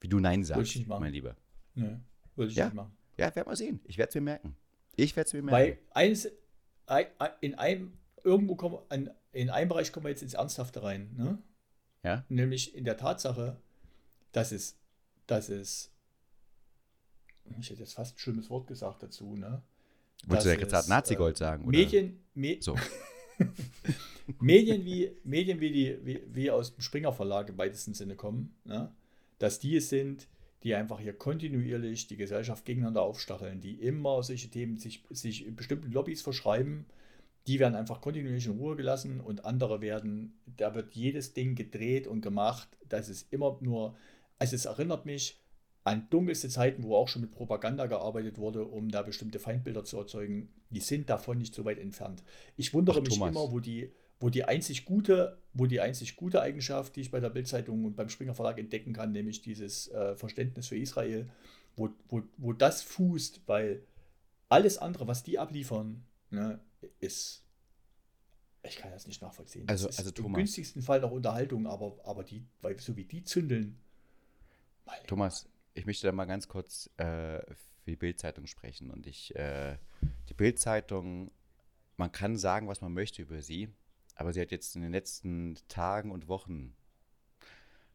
wie 0.00 0.08
du 0.08 0.20
Nein 0.20 0.44
sagst, 0.44 0.86
mein 0.86 1.12
Lieber. 1.12 1.36
Nee, 1.74 1.96
würde 2.36 2.50
ich 2.50 2.56
ja? 2.56 2.66
nicht 2.66 2.74
machen. 2.74 2.96
Ja, 3.16 3.34
werden 3.34 3.50
wir 3.50 3.56
sehen. 3.56 3.80
Ich 3.84 3.98
werde 3.98 4.10
es 4.10 4.14
mir 4.14 4.20
merken. 4.20 4.56
Ich 4.96 5.16
werde 5.16 5.26
es 5.26 5.32
mir 5.32 5.42
merken. 5.42 5.52
Weil 5.52 5.78
eins, 5.90 6.28
in 7.40 7.54
einem, 7.56 7.92
irgendwo 8.22 8.54
kommen, 8.56 8.78
in 9.32 9.50
einem 9.50 9.68
Bereich 9.68 9.92
kommen 9.92 10.06
wir 10.06 10.10
jetzt 10.10 10.22
ins 10.22 10.34
Ernsthafte 10.34 10.82
rein, 10.82 11.14
ne? 11.16 11.38
Ja. 12.04 12.24
Nämlich 12.28 12.74
in 12.74 12.84
der 12.84 12.96
Tatsache, 12.96 13.60
dass 14.32 14.52
es, 14.52 14.78
dass 15.26 15.48
es, 15.48 15.92
ich 17.58 17.70
hätte 17.70 17.80
jetzt 17.80 17.94
fast 17.94 18.16
ein 18.16 18.18
schlimmes 18.18 18.50
Wort 18.50 18.66
gesagt 18.66 19.02
dazu, 19.02 19.36
ne? 19.36 19.62
Wolltest 20.26 20.46
du 20.46 20.50
ja 20.50 20.56
gerade 20.56 20.88
Nazi-Gold 20.88 21.36
äh, 21.36 21.38
sagen, 21.38 21.64
oder? 21.64 21.78
Medien, 21.78 22.20
Me 22.34 22.56
so. 22.60 22.76
Medien 24.40 24.84
wie, 24.84 25.12
Medien 25.24 25.60
wie, 25.60 25.70
die, 25.70 25.98
wie, 26.04 26.22
wie 26.28 26.50
aus 26.50 26.74
dem 26.74 26.82
Springer 26.82 27.12
Verlag 27.12 27.48
im 27.48 27.58
weitesten 27.58 27.94
Sinne 27.94 28.16
kommen, 28.16 28.56
ne? 28.64 28.92
dass 29.38 29.58
die 29.60 29.76
es 29.76 29.88
sind, 29.88 30.26
die 30.64 30.74
einfach 30.74 30.98
hier 31.00 31.12
kontinuierlich 31.12 32.08
die 32.08 32.16
Gesellschaft 32.16 32.64
gegeneinander 32.64 33.02
aufstacheln, 33.02 33.60
die 33.60 33.74
immer 33.74 34.22
solche 34.22 34.48
Themen 34.48 34.76
sich, 34.76 35.04
sich 35.10 35.46
in 35.46 35.54
bestimmten 35.54 35.92
Lobbys 35.92 36.22
verschreiben, 36.22 36.86
die 37.46 37.60
werden 37.60 37.76
einfach 37.76 38.00
kontinuierlich 38.00 38.46
in 38.46 38.58
Ruhe 38.58 38.76
gelassen 38.76 39.20
und 39.20 39.44
andere 39.44 39.80
werden, 39.80 40.38
da 40.44 40.74
wird 40.74 40.94
jedes 40.94 41.32
Ding 41.32 41.54
gedreht 41.54 42.06
und 42.06 42.20
gemacht. 42.20 42.68
Das 42.88 43.08
ist 43.08 43.32
immer 43.32 43.56
nur, 43.62 43.96
also 44.38 44.54
es 44.54 44.66
erinnert 44.66 45.06
mich 45.06 45.40
an 45.88 46.06
dunkelste 46.10 46.50
Zeiten, 46.50 46.82
wo 46.82 46.94
auch 46.94 47.08
schon 47.08 47.22
mit 47.22 47.32
Propaganda 47.32 47.86
gearbeitet 47.86 48.36
wurde, 48.36 48.64
um 48.64 48.90
da 48.90 49.00
bestimmte 49.00 49.38
Feindbilder 49.38 49.84
zu 49.84 49.96
erzeugen. 49.96 50.50
Die 50.68 50.80
sind 50.80 51.08
davon 51.08 51.38
nicht 51.38 51.54
so 51.54 51.64
weit 51.64 51.78
entfernt. 51.78 52.22
Ich 52.56 52.74
wundere 52.74 52.98
Ach, 52.98 53.04
mich 53.04 53.14
Thomas. 53.14 53.30
immer, 53.30 53.50
wo 53.50 53.58
die, 53.58 53.90
wo 54.20 54.28
die 54.28 54.44
einzig 54.44 54.84
gute, 54.84 55.38
wo 55.54 55.64
die 55.64 55.80
einzig 55.80 56.16
gute 56.16 56.42
Eigenschaft, 56.42 56.94
die 56.94 57.00
ich 57.00 57.10
bei 57.10 57.20
der 57.20 57.30
Bildzeitung 57.30 57.86
und 57.86 57.96
beim 57.96 58.10
Springer 58.10 58.34
Verlag 58.34 58.58
entdecken 58.58 58.92
kann, 58.92 59.12
nämlich 59.12 59.40
dieses 59.40 59.88
äh, 59.88 60.14
Verständnis 60.14 60.68
für 60.68 60.76
Israel, 60.76 61.30
wo, 61.74 61.88
wo, 62.08 62.22
wo 62.36 62.52
das 62.52 62.82
fußt, 62.82 63.42
weil 63.46 63.82
alles 64.50 64.76
andere, 64.76 65.06
was 65.06 65.22
die 65.22 65.38
abliefern, 65.38 66.04
ne, 66.30 66.60
ist. 67.00 67.44
Ich 68.62 68.76
kann 68.76 68.90
das 68.90 69.06
nicht 69.06 69.22
nachvollziehen. 69.22 69.66
Also, 69.68 69.86
das 69.86 69.98
also 69.98 70.10
Thomas. 70.10 70.28
Im 70.28 70.34
günstigsten 70.34 70.82
Fall 70.82 71.00
noch 71.00 71.12
Unterhaltung, 71.12 71.66
aber, 71.66 71.96
aber 72.04 72.24
die, 72.24 72.44
weil 72.60 72.78
so 72.78 72.94
wie 72.96 73.04
die 73.04 73.24
zündeln. 73.24 73.78
Thomas, 75.06 75.48
ich 75.78 75.86
möchte 75.86 76.06
da 76.06 76.12
mal 76.12 76.24
ganz 76.24 76.48
kurz 76.48 76.90
äh, 76.96 77.40
für 77.54 77.90
die 77.90 77.96
Bildzeitung 77.96 78.46
sprechen. 78.46 78.90
Und 78.90 79.06
ich, 79.06 79.34
äh, 79.36 79.78
die 80.28 80.34
Bildzeitung, 80.34 81.30
man 81.96 82.10
kann 82.10 82.36
sagen, 82.36 82.66
was 82.68 82.80
man 82.80 82.92
möchte 82.92 83.22
über 83.22 83.40
sie, 83.42 83.68
aber 84.16 84.32
sie 84.32 84.40
hat 84.40 84.50
jetzt 84.50 84.74
in 84.74 84.82
den 84.82 84.92
letzten 84.92 85.56
Tagen 85.68 86.10
und 86.10 86.26
Wochen 86.26 86.74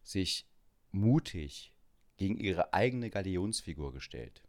sich 0.02 0.46
mutig 0.92 1.72
gegen 2.16 2.38
ihre 2.38 2.72
eigene 2.72 3.10
Galionsfigur 3.10 3.92
gestellt. 3.92 4.42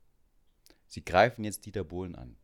Sie 0.88 1.04
greifen 1.04 1.43
jetzt 1.43 1.65
Dieter 1.65 1.84
Bohlen 1.84 2.15
an. 2.15 2.38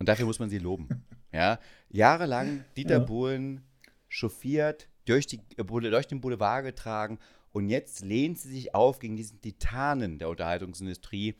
Und 0.00 0.08
dafür 0.08 0.26
muss 0.26 0.40
man 0.40 0.50
sie 0.50 0.58
loben. 0.58 0.88
Ja, 1.32 1.58
jahrelang 1.88 2.64
Dieter 2.76 2.98
ja. 2.98 3.04
Bohlen 3.04 3.66
chauffiert, 4.08 4.88
durch, 5.04 5.26
die, 5.26 5.40
durch 5.56 6.06
den 6.06 6.20
Boulevard 6.20 6.64
getragen 6.64 7.18
und 7.54 7.70
jetzt 7.70 8.04
lehnt 8.04 8.38
sie 8.38 8.50
sich 8.50 8.74
auf 8.74 8.98
gegen 8.98 9.16
diesen 9.16 9.40
Titanen 9.40 10.18
der 10.18 10.28
Unterhaltungsindustrie 10.28 11.36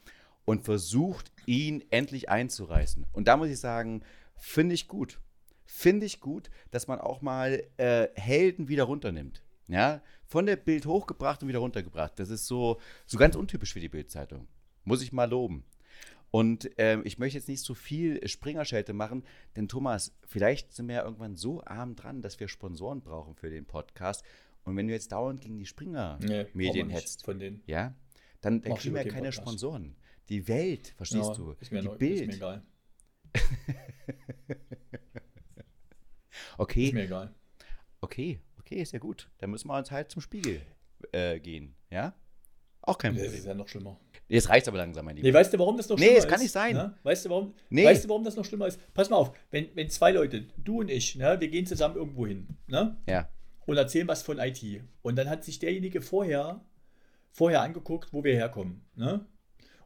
und 0.47 0.65
versucht, 0.65 1.31
ihn 1.45 1.85
endlich 1.91 2.31
einzureißen. 2.31 3.05
Und 3.13 3.29
da 3.29 3.37
muss 3.37 3.49
ich 3.49 3.61
sagen, 3.61 4.03
finde 4.37 4.75
ich 4.75 4.89
gut 4.89 5.19
finde 5.65 6.07
ich 6.07 6.21
gut, 6.21 6.51
dass 6.71 6.87
man 6.87 7.01
auch 7.01 7.21
mal 7.21 7.65
äh, 7.77 8.09
Helden 8.15 8.69
wieder 8.69 8.85
runternimmt. 8.85 9.43
Ja, 9.67 10.03
von 10.27 10.45
der 10.45 10.57
Bild 10.57 10.85
hochgebracht 10.85 11.43
und 11.43 11.49
wieder 11.49 11.61
runtergebracht. 11.61 12.19
Das 12.19 12.29
ist 12.29 12.47
so, 12.47 12.79
so 13.07 13.17
ganz 13.17 13.35
untypisch 13.35 13.73
für 13.73 13.81
die 13.81 13.89
Bildzeitung. 13.89 14.47
Muss 14.85 15.03
ich 15.03 15.13
mal 15.13 15.29
loben. 15.29 15.65
Und 16.31 16.69
ähm, 16.77 17.03
ich 17.05 17.19
möchte 17.19 17.39
jetzt 17.39 17.49
nicht 17.49 17.63
so 17.63 17.75
viel 17.75 18.27
Springerschelte 18.29 18.93
machen, 18.93 19.25
denn 19.57 19.69
Thomas, 19.69 20.15
vielleicht 20.27 20.75
sind 20.75 20.89
wir 20.89 20.97
ja 20.97 21.05
irgendwann 21.05 21.37
so 21.37 21.65
arm 21.65 21.97
dran, 21.97 22.21
dass 22.21 22.41
wir 22.41 22.49
Sponsoren 22.49 23.01
brauchen 23.01 23.37
für 23.37 23.49
den 23.49 23.65
Podcast. 23.65 24.23
Und 24.65 24.77
wenn 24.77 24.87
du 24.89 24.93
jetzt 24.95 25.13
dauernd 25.13 25.41
gegen 25.41 25.59
die 25.59 25.67
Springer-Medien 25.67 26.89
nee, 26.89 26.95
hetzt, 26.95 27.25
von 27.25 27.39
denen. 27.39 27.63
ja, 27.67 27.95
dann, 28.41 28.63
dann 28.63 28.75
kriegen 28.75 28.95
wir 28.95 29.03
ja 29.03 29.09
keine 29.09 29.29
Podcast. 29.29 29.43
Sponsoren. 29.47 29.97
Die 30.29 30.49
Welt, 30.49 30.95
verstehst 30.97 31.29
ja, 31.29 31.35
du? 31.35 31.55
die 31.61 31.75
neu, 31.83 31.97
Bild. 31.97 32.21
Ist 32.21 32.27
mir 32.27 32.35
egal. 32.35 32.63
Okay. 36.59 36.87
Ist 36.87 36.95
mir 36.95 37.05
egal. 37.05 37.35
Okay, 38.01 38.41
okay, 38.59 38.77
ist 38.81 38.93
ja 38.93 38.99
gut. 38.99 39.29
Dann 39.39 39.51
müssen 39.51 39.69
wir 39.69 39.77
uns 39.77 39.91
halt 39.91 40.11
zum 40.11 40.23
Spiegel 40.23 40.61
äh, 41.13 41.41
gehen, 41.41 41.75
ja? 41.91 42.15
Auch 42.83 42.99
kein 42.99 43.15
Das 43.15 43.23
Problem. 43.23 43.39
ist 43.41 43.47
ja 43.47 43.55
noch 43.55 43.67
schlimmer. 43.69 43.99
Jetzt 44.29 44.49
reicht's 44.51 44.69
aber 44.69 44.79
langsam, 44.79 45.05
mein 45.07 45.17
Lieber. 45.17 45.29
Nee, 45.29 45.35
weißt 45.35 45.55
du, 45.55 45.59
warum 45.59 45.77
das 45.77 45.89
noch 45.89 45.97
Nee, 45.97 46.05
schlimmer 46.05 46.19
ist? 46.19 46.29
kann 46.29 46.41
nicht 46.41 46.53
sein. 46.53 46.75
Ne? 46.75 46.99
Weißt, 47.03 47.25
du, 47.25 47.31
warum, 47.31 47.55
Nee. 47.71 47.85
weißt 47.85 48.05
du, 48.05 48.09
warum 48.09 48.25
das 48.25 48.37
noch 48.37 48.45
schlimmer 48.45 48.67
ist? 48.67 48.79
Pass 48.95 49.09
mal 49.11 49.17
auf, 49.17 49.33
wenn, 49.51 49.69
wenn 49.75 49.89
zwei 49.89 50.13
Leute, 50.13 50.47
du 50.59 50.81
und 50.81 50.91
ich, 50.91 51.17
ne, 51.17 51.41
wir 51.41 51.49
gehen 51.49 51.67
zusammen 51.67 51.97
irgendwo 51.97 52.27
hin 52.27 52.47
ne, 52.67 52.97
Ja. 53.09 53.29
Und 53.67 53.77
erzählen 53.77 54.09
was 54.09 54.23
von 54.23 54.39
IT. 54.39 54.63
Und 55.03 55.17
dann 55.17 55.29
hat 55.29 55.45
sich 55.45 55.59
derjenige 55.59 56.01
vorher, 56.03 56.61
vorher 57.31 57.63
angeguckt, 57.63 58.13
wo 58.13 58.25
wir 58.25 58.35
herkommen. 58.35 58.83
Ne? 58.97 59.27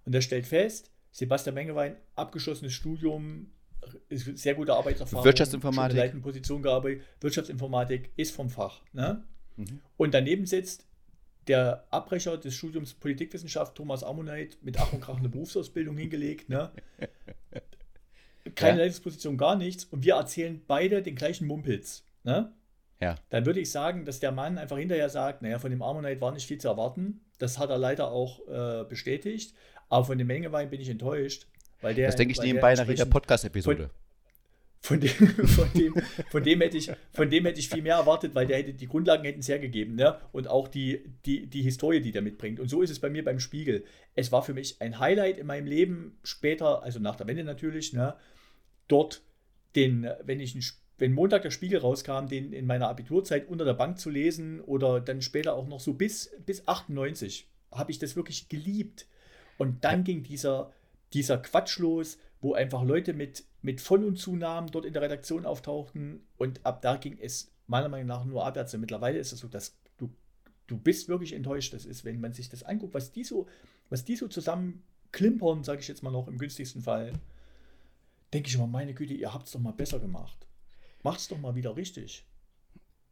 Und 0.04 0.12
der 0.12 0.20
stellt 0.20 0.46
fest, 0.46 0.90
Sebastian 1.12 1.54
Mengewein, 1.54 1.96
abgeschlossenes 2.14 2.72
Studium, 2.72 3.50
ist 4.08 4.36
sehr 4.38 4.54
gute 4.54 4.74
Arbeitserfahrung, 4.74 5.24
Wirtschaftsinformatik. 5.24 5.92
in 5.92 5.96
leitenden 5.98 6.22
Position 6.22 6.62
gearbeitet, 6.62 7.04
Wirtschaftsinformatik 7.20 8.10
ist 8.16 8.34
vom 8.34 8.50
Fach. 8.50 8.82
Ne? 8.92 9.24
Mhm. 9.56 9.80
Und 9.96 10.14
daneben 10.14 10.46
sitzt 10.46 10.84
der 11.46 11.86
Abbrecher 11.90 12.36
des 12.36 12.54
Studiums 12.54 12.92
Politikwissenschaft, 12.94 13.74
Thomas 13.74 14.02
Ammonite, 14.04 14.58
mit 14.60 14.78
Ach 14.78 14.92
und 14.92 15.00
Krach 15.00 15.18
eine 15.18 15.28
Berufsausbildung 15.28 15.96
hingelegt. 15.96 16.48
Ne? 16.48 16.70
Keine 18.54 18.78
Ja. 18.78 18.84
Leitungsposition, 18.84 19.36
gar 19.36 19.56
nichts. 19.56 19.84
Und 19.84 20.04
wir 20.04 20.14
erzählen 20.14 20.60
beide 20.66 21.02
den 21.02 21.14
gleichen 21.16 21.46
Mumpitz. 21.46 22.04
Ne? 22.24 22.52
Ja. 23.00 23.14
Dann 23.30 23.46
würde 23.46 23.60
ich 23.60 23.70
sagen, 23.70 24.04
dass 24.04 24.18
der 24.20 24.32
Mann 24.32 24.58
einfach 24.58 24.76
hinterher 24.78 25.08
sagt, 25.08 25.42
naja, 25.42 25.58
von 25.58 25.70
dem 25.70 25.82
Ammonite 25.82 26.20
war 26.20 26.32
nicht 26.32 26.46
viel 26.46 26.58
zu 26.58 26.68
erwarten. 26.68 27.20
Das 27.38 27.58
hat 27.58 27.70
er 27.70 27.78
leider 27.78 28.10
auch 28.10 28.40
äh, 28.48 28.84
bestätigt. 28.88 29.54
Aber 29.88 30.04
von 30.04 30.18
dem 30.18 30.26
Mengewein 30.26 30.68
bin 30.68 30.80
ich 30.80 30.88
enttäuscht. 30.88 31.46
Weil 31.80 31.94
der, 31.94 32.06
Das 32.06 32.16
denke 32.16 32.32
ich 32.32 32.40
nebenbei 32.40 32.74
nach 32.74 32.88
jeder 32.88 33.04
Podcast-Episode. 33.06 33.90
von 34.80 35.00
dem, 35.00 35.08
von, 35.46 35.68
dem, 35.74 35.94
von, 36.30 36.42
dem 36.42 36.60
hätte 36.60 36.76
ich, 36.76 36.90
von 37.12 37.30
dem 37.30 37.46
hätte 37.46 37.60
ich 37.60 37.68
viel 37.68 37.82
mehr 37.82 37.94
erwartet, 37.96 38.34
weil 38.34 38.48
der 38.48 38.58
hätte, 38.58 38.74
die 38.74 38.86
Grundlagen 38.88 39.24
hätten 39.24 39.40
es 39.40 39.48
hergegeben, 39.48 39.94
ne? 39.94 40.18
Und 40.32 40.48
auch 40.48 40.66
die, 40.66 41.04
die, 41.24 41.46
die 41.46 41.62
Historie, 41.62 42.00
die 42.00 42.10
der 42.10 42.22
mitbringt. 42.22 42.58
Und 42.58 42.68
so 42.68 42.82
ist 42.82 42.90
es 42.90 42.98
bei 42.98 43.08
mir 43.10 43.22
beim 43.24 43.38
Spiegel. 43.38 43.84
Es 44.16 44.32
war 44.32 44.42
für 44.42 44.54
mich 44.54 44.80
ein 44.82 44.98
Highlight 44.98 45.38
in 45.38 45.46
meinem 45.46 45.66
Leben, 45.66 46.18
später, 46.24 46.82
also 46.82 46.98
nach 46.98 47.14
der 47.14 47.28
Wende 47.28 47.44
natürlich, 47.44 47.92
ne? 47.92 48.16
Dort 48.88 49.22
den, 49.76 50.08
wenn 50.24 50.40
ich 50.40 50.54
ein, 50.56 50.62
Sp- 50.66 50.82
wenn 50.98 51.12
Montag 51.12 51.42
der 51.42 51.50
Spiegel 51.50 51.78
rauskam, 51.78 52.26
den 52.26 52.52
in 52.52 52.66
meiner 52.66 52.88
Abiturzeit 52.88 53.48
unter 53.48 53.64
der 53.64 53.74
Bank 53.74 53.98
zu 53.98 54.10
lesen 54.10 54.60
oder 54.60 55.00
dann 55.00 55.22
später 55.22 55.54
auch 55.54 55.68
noch 55.68 55.80
so 55.80 55.94
bis, 55.94 56.30
bis 56.44 56.66
98, 56.66 57.48
habe 57.70 57.90
ich 57.90 57.98
das 57.98 58.16
wirklich 58.16 58.48
geliebt. 58.48 59.06
Und 59.58 59.84
dann 59.84 60.04
ging 60.04 60.24
dieser, 60.24 60.72
dieser 61.12 61.38
Quatsch 61.38 61.78
los, 61.78 62.18
wo 62.40 62.54
einfach 62.54 62.82
Leute 62.82 63.12
mit, 63.12 63.44
mit 63.62 63.80
Von- 63.80 64.04
und 64.04 64.16
Zunahmen 64.16 64.70
dort 64.70 64.84
in 64.84 64.92
der 64.92 65.02
Redaktion 65.02 65.46
auftauchten 65.46 66.20
und 66.36 66.64
ab 66.66 66.82
da 66.82 66.96
ging 66.96 67.18
es 67.20 67.52
meiner 67.66 67.88
Meinung 67.88 68.06
nach 68.06 68.24
nur 68.24 68.44
abwärts. 68.44 68.74
Und 68.74 68.80
mittlerweile 68.80 69.18
ist 69.18 69.32
es 69.32 69.40
so, 69.40 69.48
dass 69.48 69.76
du, 69.98 70.10
du 70.66 70.76
bist 70.76 71.08
wirklich 71.08 71.32
enttäuscht. 71.32 71.74
Das 71.74 71.84
ist, 71.84 72.04
wenn 72.04 72.20
man 72.20 72.32
sich 72.32 72.48
das 72.48 72.62
anguckt, 72.64 72.94
was 72.94 73.12
die 73.12 73.24
so, 73.24 73.46
was 73.88 74.04
die 74.04 74.16
so 74.16 74.26
zusammen 74.26 74.82
klimpern, 75.12 75.64
sage 75.64 75.80
ich 75.80 75.88
jetzt 75.88 76.02
mal 76.02 76.10
noch 76.10 76.28
im 76.28 76.38
günstigsten 76.38 76.82
Fall, 76.82 77.12
denke 78.32 78.48
ich 78.48 78.54
immer, 78.54 78.66
meine 78.66 78.94
Güte, 78.94 79.14
ihr 79.14 79.32
habt 79.32 79.46
es 79.46 79.52
doch 79.52 79.60
mal 79.60 79.72
besser 79.72 80.00
gemacht. 80.00 80.47
Macht's 81.02 81.28
doch 81.28 81.38
mal 81.38 81.54
wieder 81.54 81.76
richtig. 81.76 82.24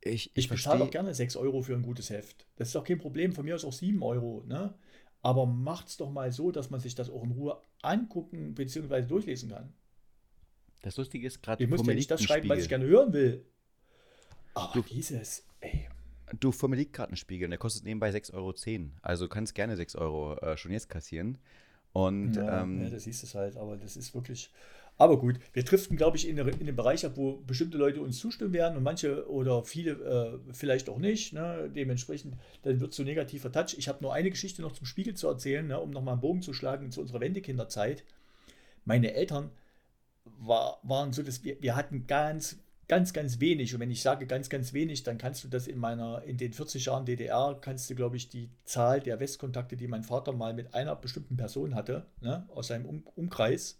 Ich, 0.00 0.30
Ich 0.34 0.44
ich 0.44 0.48
bezahle 0.48 0.84
auch 0.84 0.90
gerne 0.90 1.14
6 1.14 1.36
Euro 1.36 1.62
für 1.62 1.74
ein 1.74 1.82
gutes 1.82 2.10
Heft. 2.10 2.46
Das 2.56 2.68
ist 2.68 2.76
auch 2.76 2.84
kein 2.84 2.98
Problem. 2.98 3.32
Von 3.32 3.44
mir 3.44 3.54
aus 3.54 3.64
auch 3.64 3.72
7 3.72 4.02
Euro. 4.02 4.42
Ne? 4.46 4.74
Aber 5.22 5.46
macht's 5.46 5.96
doch 5.96 6.10
mal 6.10 6.30
so, 6.32 6.52
dass 6.52 6.70
man 6.70 6.80
sich 6.80 6.94
das 6.94 7.10
auch 7.10 7.24
in 7.24 7.32
Ruhe 7.32 7.60
angucken 7.82 8.54
bzw. 8.54 9.02
durchlesen 9.02 9.50
kann. 9.50 9.72
Das 10.82 10.96
Lustige 10.96 11.26
ist 11.26 11.42
gerade 11.42 11.64
Ich 11.64 11.70
muss 11.70 11.84
ja 11.86 11.94
nicht 11.94 12.10
das 12.10 12.22
schreiben, 12.22 12.48
was 12.48 12.60
ich 12.60 12.68
gerne 12.68 12.84
hören 12.86 13.12
will. 13.12 13.44
Aber 14.54 14.72
Du- 14.74 14.82
dieses, 14.82 15.44
ey. 15.60 15.88
Du, 16.40 16.50
vor 16.50 16.68
mir 16.68 16.76
liegt 16.76 16.92
gerade 16.92 17.12
ein 17.12 17.16
Spiegel, 17.16 17.48
der 17.48 17.58
kostet 17.58 17.84
nebenbei 17.84 18.10
6,10 18.10 18.34
Euro. 18.34 18.90
Also 19.02 19.26
du 19.26 19.28
kannst 19.28 19.54
gerne 19.54 19.76
6 19.76 19.94
Euro 19.94 20.34
äh, 20.38 20.56
schon 20.56 20.72
jetzt 20.72 20.88
kassieren. 20.88 21.38
Und 21.92 22.34
Ja, 22.34 22.62
ähm, 22.62 22.82
ja, 22.82 22.90
das 22.90 23.04
siehst 23.04 23.22
es 23.22 23.34
halt, 23.34 23.56
aber 23.56 23.76
das 23.76 23.96
ist 23.96 24.14
wirklich. 24.14 24.50
Aber 24.98 25.18
gut, 25.18 25.38
wir 25.52 25.62
driften, 25.62 25.96
glaube 25.96 26.16
ich, 26.16 26.26
in, 26.26 26.38
in 26.38 26.66
den 26.66 26.76
Bereich 26.76 27.04
ab, 27.04 27.12
wo 27.16 27.36
bestimmte 27.46 27.76
Leute 27.76 28.00
uns 28.00 28.18
zustimmen 28.18 28.54
werden 28.54 28.78
und 28.78 28.82
manche 28.82 29.28
oder 29.30 29.62
viele 29.62 29.92
äh, 29.92 30.52
vielleicht 30.52 30.88
auch 30.88 30.98
nicht. 30.98 31.34
Ne? 31.34 31.70
Dementsprechend, 31.74 32.34
dann 32.62 32.80
wird 32.80 32.92
es 32.92 32.96
so 32.96 33.02
negativer 33.02 33.52
Touch. 33.52 33.74
Ich 33.76 33.88
habe 33.88 34.02
nur 34.02 34.14
eine 34.14 34.30
Geschichte 34.30 34.62
noch 34.62 34.72
zum 34.72 34.86
Spiegel 34.86 35.14
zu 35.14 35.28
erzählen, 35.28 35.66
ne? 35.66 35.78
um 35.78 35.90
nochmal 35.90 36.12
einen 36.12 36.22
Bogen 36.22 36.42
zu 36.42 36.54
schlagen 36.54 36.90
zu 36.90 37.02
unserer 37.02 37.20
Wendekinderzeit. 37.20 38.04
Meine 38.86 39.12
Eltern 39.12 39.50
war, 40.38 40.78
waren 40.82 41.12
so, 41.12 41.22
dass 41.22 41.44
wir, 41.44 41.60
wir 41.60 41.76
hatten 41.76 42.06
ganz, 42.06 42.58
ganz, 42.88 43.12
ganz 43.12 43.38
wenig. 43.38 43.74
Und 43.74 43.80
wenn 43.80 43.90
ich 43.90 44.00
sage 44.00 44.26
ganz, 44.26 44.48
ganz 44.48 44.72
wenig, 44.72 45.02
dann 45.02 45.18
kannst 45.18 45.44
du 45.44 45.48
das 45.48 45.66
in 45.66 45.78
meiner, 45.78 46.22
in 46.22 46.38
den 46.38 46.54
40 46.54 46.86
Jahren 46.86 47.04
DDR, 47.04 47.58
kannst 47.60 47.90
du, 47.90 47.94
glaube 47.94 48.16
ich, 48.16 48.30
die 48.30 48.48
Zahl 48.64 49.00
der 49.00 49.20
Westkontakte, 49.20 49.76
die 49.76 49.88
mein 49.88 50.04
Vater 50.04 50.32
mal 50.32 50.54
mit 50.54 50.74
einer 50.74 50.96
bestimmten 50.96 51.36
Person 51.36 51.74
hatte, 51.74 52.06
ne, 52.22 52.46
aus 52.48 52.68
seinem 52.68 52.86
um 52.86 53.02
Umkreis, 53.14 53.78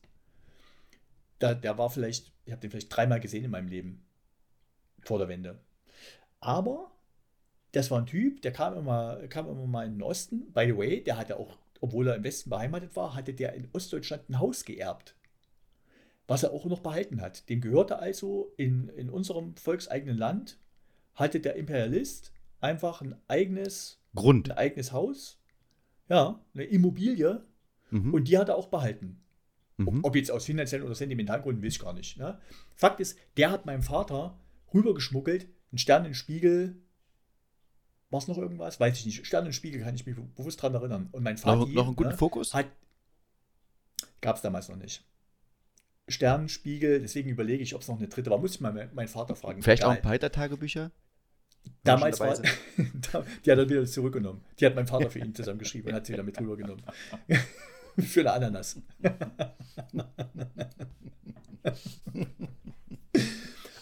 da, 1.38 1.55
der 1.55 1.79
war 1.79 1.90
vielleicht, 1.90 2.33
ich 2.44 2.53
habe 2.53 2.61
den 2.61 2.70
vielleicht 2.70 2.94
dreimal 2.94 3.20
gesehen 3.20 3.44
in 3.44 3.51
meinem 3.51 3.68
Leben. 3.68 4.05
Vor 5.03 5.18
der 5.18 5.29
Wende. 5.29 5.61
Aber 6.40 6.90
das 7.72 7.90
war 7.90 7.99
ein 8.01 8.07
Typ, 8.07 8.42
der 8.42 8.53
kam 8.53 8.77
immer, 8.77 9.27
kam 9.29 9.49
immer 9.49 9.66
mal 9.66 9.87
in 9.87 9.94
den 9.94 10.03
Osten. 10.03 10.53
By 10.53 10.66
the 10.66 10.77
way, 10.77 11.03
der 11.03 11.16
hatte 11.16 11.38
auch, 11.38 11.59
obwohl 11.81 12.09
er 12.09 12.16
im 12.16 12.25
Westen 12.25 12.51
beheimatet 12.51 12.96
war, 12.96 13.14
hatte 13.14 13.35
der 13.35 13.55
in 13.55 13.68
Ostdeutschland 13.72 14.29
ein 14.29 14.38
Haus 14.38 14.64
geerbt 14.64 15.16
was 16.29 16.42
er 16.42 16.53
auch 16.53 16.64
noch 16.66 16.81
behalten 16.81 17.20
hat. 17.20 17.49
Dem 17.49 17.61
gehörte 17.61 17.99
also 17.99 18.53
in, 18.57 18.88
in 18.90 19.11
unserem 19.11 19.57
volkseigenen 19.57 20.18
Land, 20.18 20.59
hatte 21.14 21.40
der 21.40 21.57
Imperialist 21.57 22.33
einfach 22.61 23.01
ein 23.01 23.16
eigenes, 23.29 24.01
Grund. 24.14 24.51
ein 24.51 24.59
eigenes 24.59 24.92
Haus, 24.92 25.40
ja, 26.09 26.40
eine 26.55 26.64
Immobilie 26.64 27.44
Mhm. 27.90 28.12
und 28.14 28.27
die 28.27 28.37
hat 28.37 28.49
er 28.49 28.57
auch 28.57 28.66
behalten. 28.66 29.22
Mhm. 29.77 30.01
Ob 30.03 30.17
jetzt 30.17 30.31
aus 30.31 30.45
finanziellen 30.45 30.85
oder 30.85 30.95
sentimentalen 30.95 31.43
Gründen, 31.43 31.62
weiß 31.62 31.73
ich 31.73 31.79
gar 31.79 31.93
nicht. 31.93 32.17
Ne? 32.19 32.39
Fakt 32.75 33.01
ist, 33.01 33.19
der 33.37 33.51
hat 33.51 33.67
meinem 33.67 33.83
Vater 33.83 34.39
rübergeschmuggelt, 34.73 35.49
einen 35.73 35.79
Sternenspiegel, 35.79 36.77
war 38.11 38.21
es 38.21 38.29
noch 38.29 38.39
irgendwas? 38.39 38.79
Weiß 38.79 38.99
ich 38.99 39.07
nicht. 39.07 39.27
Sternenspiegel 39.27 39.81
kann 39.83 39.95
ich 39.95 40.07
mich 40.07 40.17
bewusst 40.17 40.62
daran 40.62 40.75
erinnern. 40.75 41.09
Und 41.12 41.23
mein 41.23 41.37
Vater 41.37 41.57
noch, 41.57 41.69
noch 41.69 41.87
einen 41.87 41.97
guten 41.97 42.11
ne, 42.11 42.17
Fokus? 42.17 42.53
Gab 44.21 44.37
es 44.37 44.43
damals 44.43 44.69
noch 44.69 44.77
nicht. 44.77 45.05
Sternenspiegel, 46.09 47.01
deswegen 47.01 47.31
überlege 47.31 47.65
ich, 47.65 47.75
ob 47.75 47.83
es 47.83 47.89
noch 47.89 47.99
eine 47.99 48.07
dritte 48.07 48.31
war. 48.31 48.39
Muss 48.39 48.55
ich 48.55 48.61
mal 48.61 48.73
me- 48.73 48.91
meinen 48.95 49.09
Vater 49.09 49.35
fragen. 49.35 49.61
Vielleicht 49.61 49.83
auch 49.83 49.89
Egal. 49.89 49.97
ein 49.97 50.03
paar 50.03 50.12
Heiter-Tagebücher? 50.12 50.93
Damals 51.83 52.21
war. 52.21 52.37
die 52.77 53.51
hat 53.51 53.59
er 53.59 53.69
wieder 53.69 53.85
zurückgenommen. 53.87 54.45
Die 54.61 54.67
hat 54.67 54.77
mein 54.77 54.87
Vater 54.87 55.11
für 55.11 55.19
ihn 55.19 55.35
zusammengeschrieben 55.35 55.91
und 55.91 55.97
hat 55.97 56.07
sie 56.07 56.12
wieder 56.12 56.23
mit 56.23 56.41
rübergenommen. 56.41 56.85
für 58.03 58.21
eine 58.21 58.33
Ananas. 58.33 58.81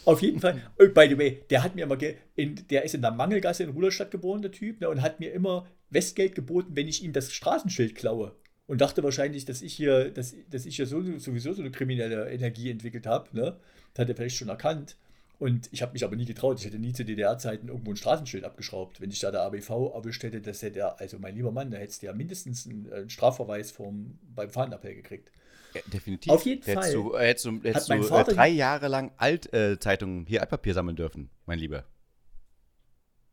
Auf 0.05 0.21
jeden 0.21 0.41
Fall, 0.41 0.61
by 0.77 1.09
the 1.09 1.19
way, 1.19 1.43
der 1.49 1.63
hat 1.63 1.75
mir 1.75 1.85
immer, 1.85 1.97
ge 1.97 2.17
in, 2.37 2.67
der 2.69 2.85
ist 2.85 2.95
in 2.95 3.01
der 3.01 3.11
Mangelgasse 3.11 3.63
in 3.63 3.71
Ruderstadt 3.71 4.11
geboren, 4.11 4.43
der 4.43 4.51
Typ, 4.53 4.81
ne, 4.81 4.89
und 4.91 5.01
hat 5.01 5.19
mir 5.19 5.33
immer 5.33 5.67
Westgeld 5.91 6.35
geboten, 6.35 6.73
wenn 6.77 6.89
ich 6.89 7.03
ihm 7.03 7.13
das 7.13 7.33
Straßenschild 7.33 7.95
klaue. 7.95 8.37
Und 8.67 8.81
dachte 8.81 9.03
wahrscheinlich, 9.03 9.45
dass 9.45 9.63
ich 9.63 9.75
hier, 9.75 10.11
dass, 10.11 10.35
dass 10.51 10.67
ich 10.67 10.77
hier 10.77 10.87
so, 10.87 11.03
sowieso 11.19 11.53
so 11.53 11.63
eine 11.63 11.71
kriminelle 11.71 12.31
Energie 12.31 12.71
entwickelt 12.71 13.07
habe. 13.07 13.29
Ne? 13.33 13.59
Das 13.93 14.03
hat 14.03 14.09
er 14.09 14.17
vielleicht 14.17 14.37
schon 14.37 14.49
erkannt. 14.49 14.97
Und 15.39 15.69
ich 15.73 15.83
habe 15.83 15.93
mich 15.93 16.05
aber 16.05 16.17
nie 16.17 16.25
getraut. 16.25 16.59
Ich 16.61 16.67
hätte 16.67 16.79
nie 16.79 16.93
zu 16.93 17.05
DDR-Zeiten 17.05 17.69
irgendwo 17.69 17.91
ein 17.91 17.97
Straßenschild 17.97 18.45
abgeschraubt. 18.45 19.01
Wenn 19.01 19.11
ich 19.11 19.19
da 19.19 19.31
der 19.31 19.43
ABV 19.43 19.95
erwischt 19.95 20.23
hätte, 20.23 20.41
das 20.41 20.63
hätte 20.63 20.79
er, 20.81 21.01
also 21.01 21.19
mein 21.19 21.35
lieber 21.35 21.51
Mann, 21.51 21.71
da 21.71 21.79
hättest 21.79 22.03
du 22.03 22.07
ja 22.07 22.13
mindestens 22.13 22.67
einen, 22.67 22.91
äh, 22.91 23.09
Strafverweis 23.11 23.71
vom, 23.71 24.19
beim 24.35 24.49
Fahnenappell 24.51 24.95
gekriegt. 24.95 25.33
Ja, 25.75 25.81
definitiv. 25.93 26.33
Auf 26.33 26.45
jeden 26.45 26.63
Hättest 26.63 26.93
Fall 26.93 26.93
Du, 26.93 27.15
äh, 27.15 27.27
hättest 27.27 27.47
du, 27.47 27.61
hättest 27.63 27.89
mein 27.89 28.01
du 28.01 28.09
äh, 28.09 28.25
drei 28.25 28.49
Jahre 28.49 28.87
lang 28.87 29.11
Altzeitungen, 29.17 30.25
hier 30.27 30.41
Altpapier 30.41 30.73
sammeln 30.73 30.97
dürfen, 30.97 31.31
mein 31.47 31.59
Lieber. 31.59 31.85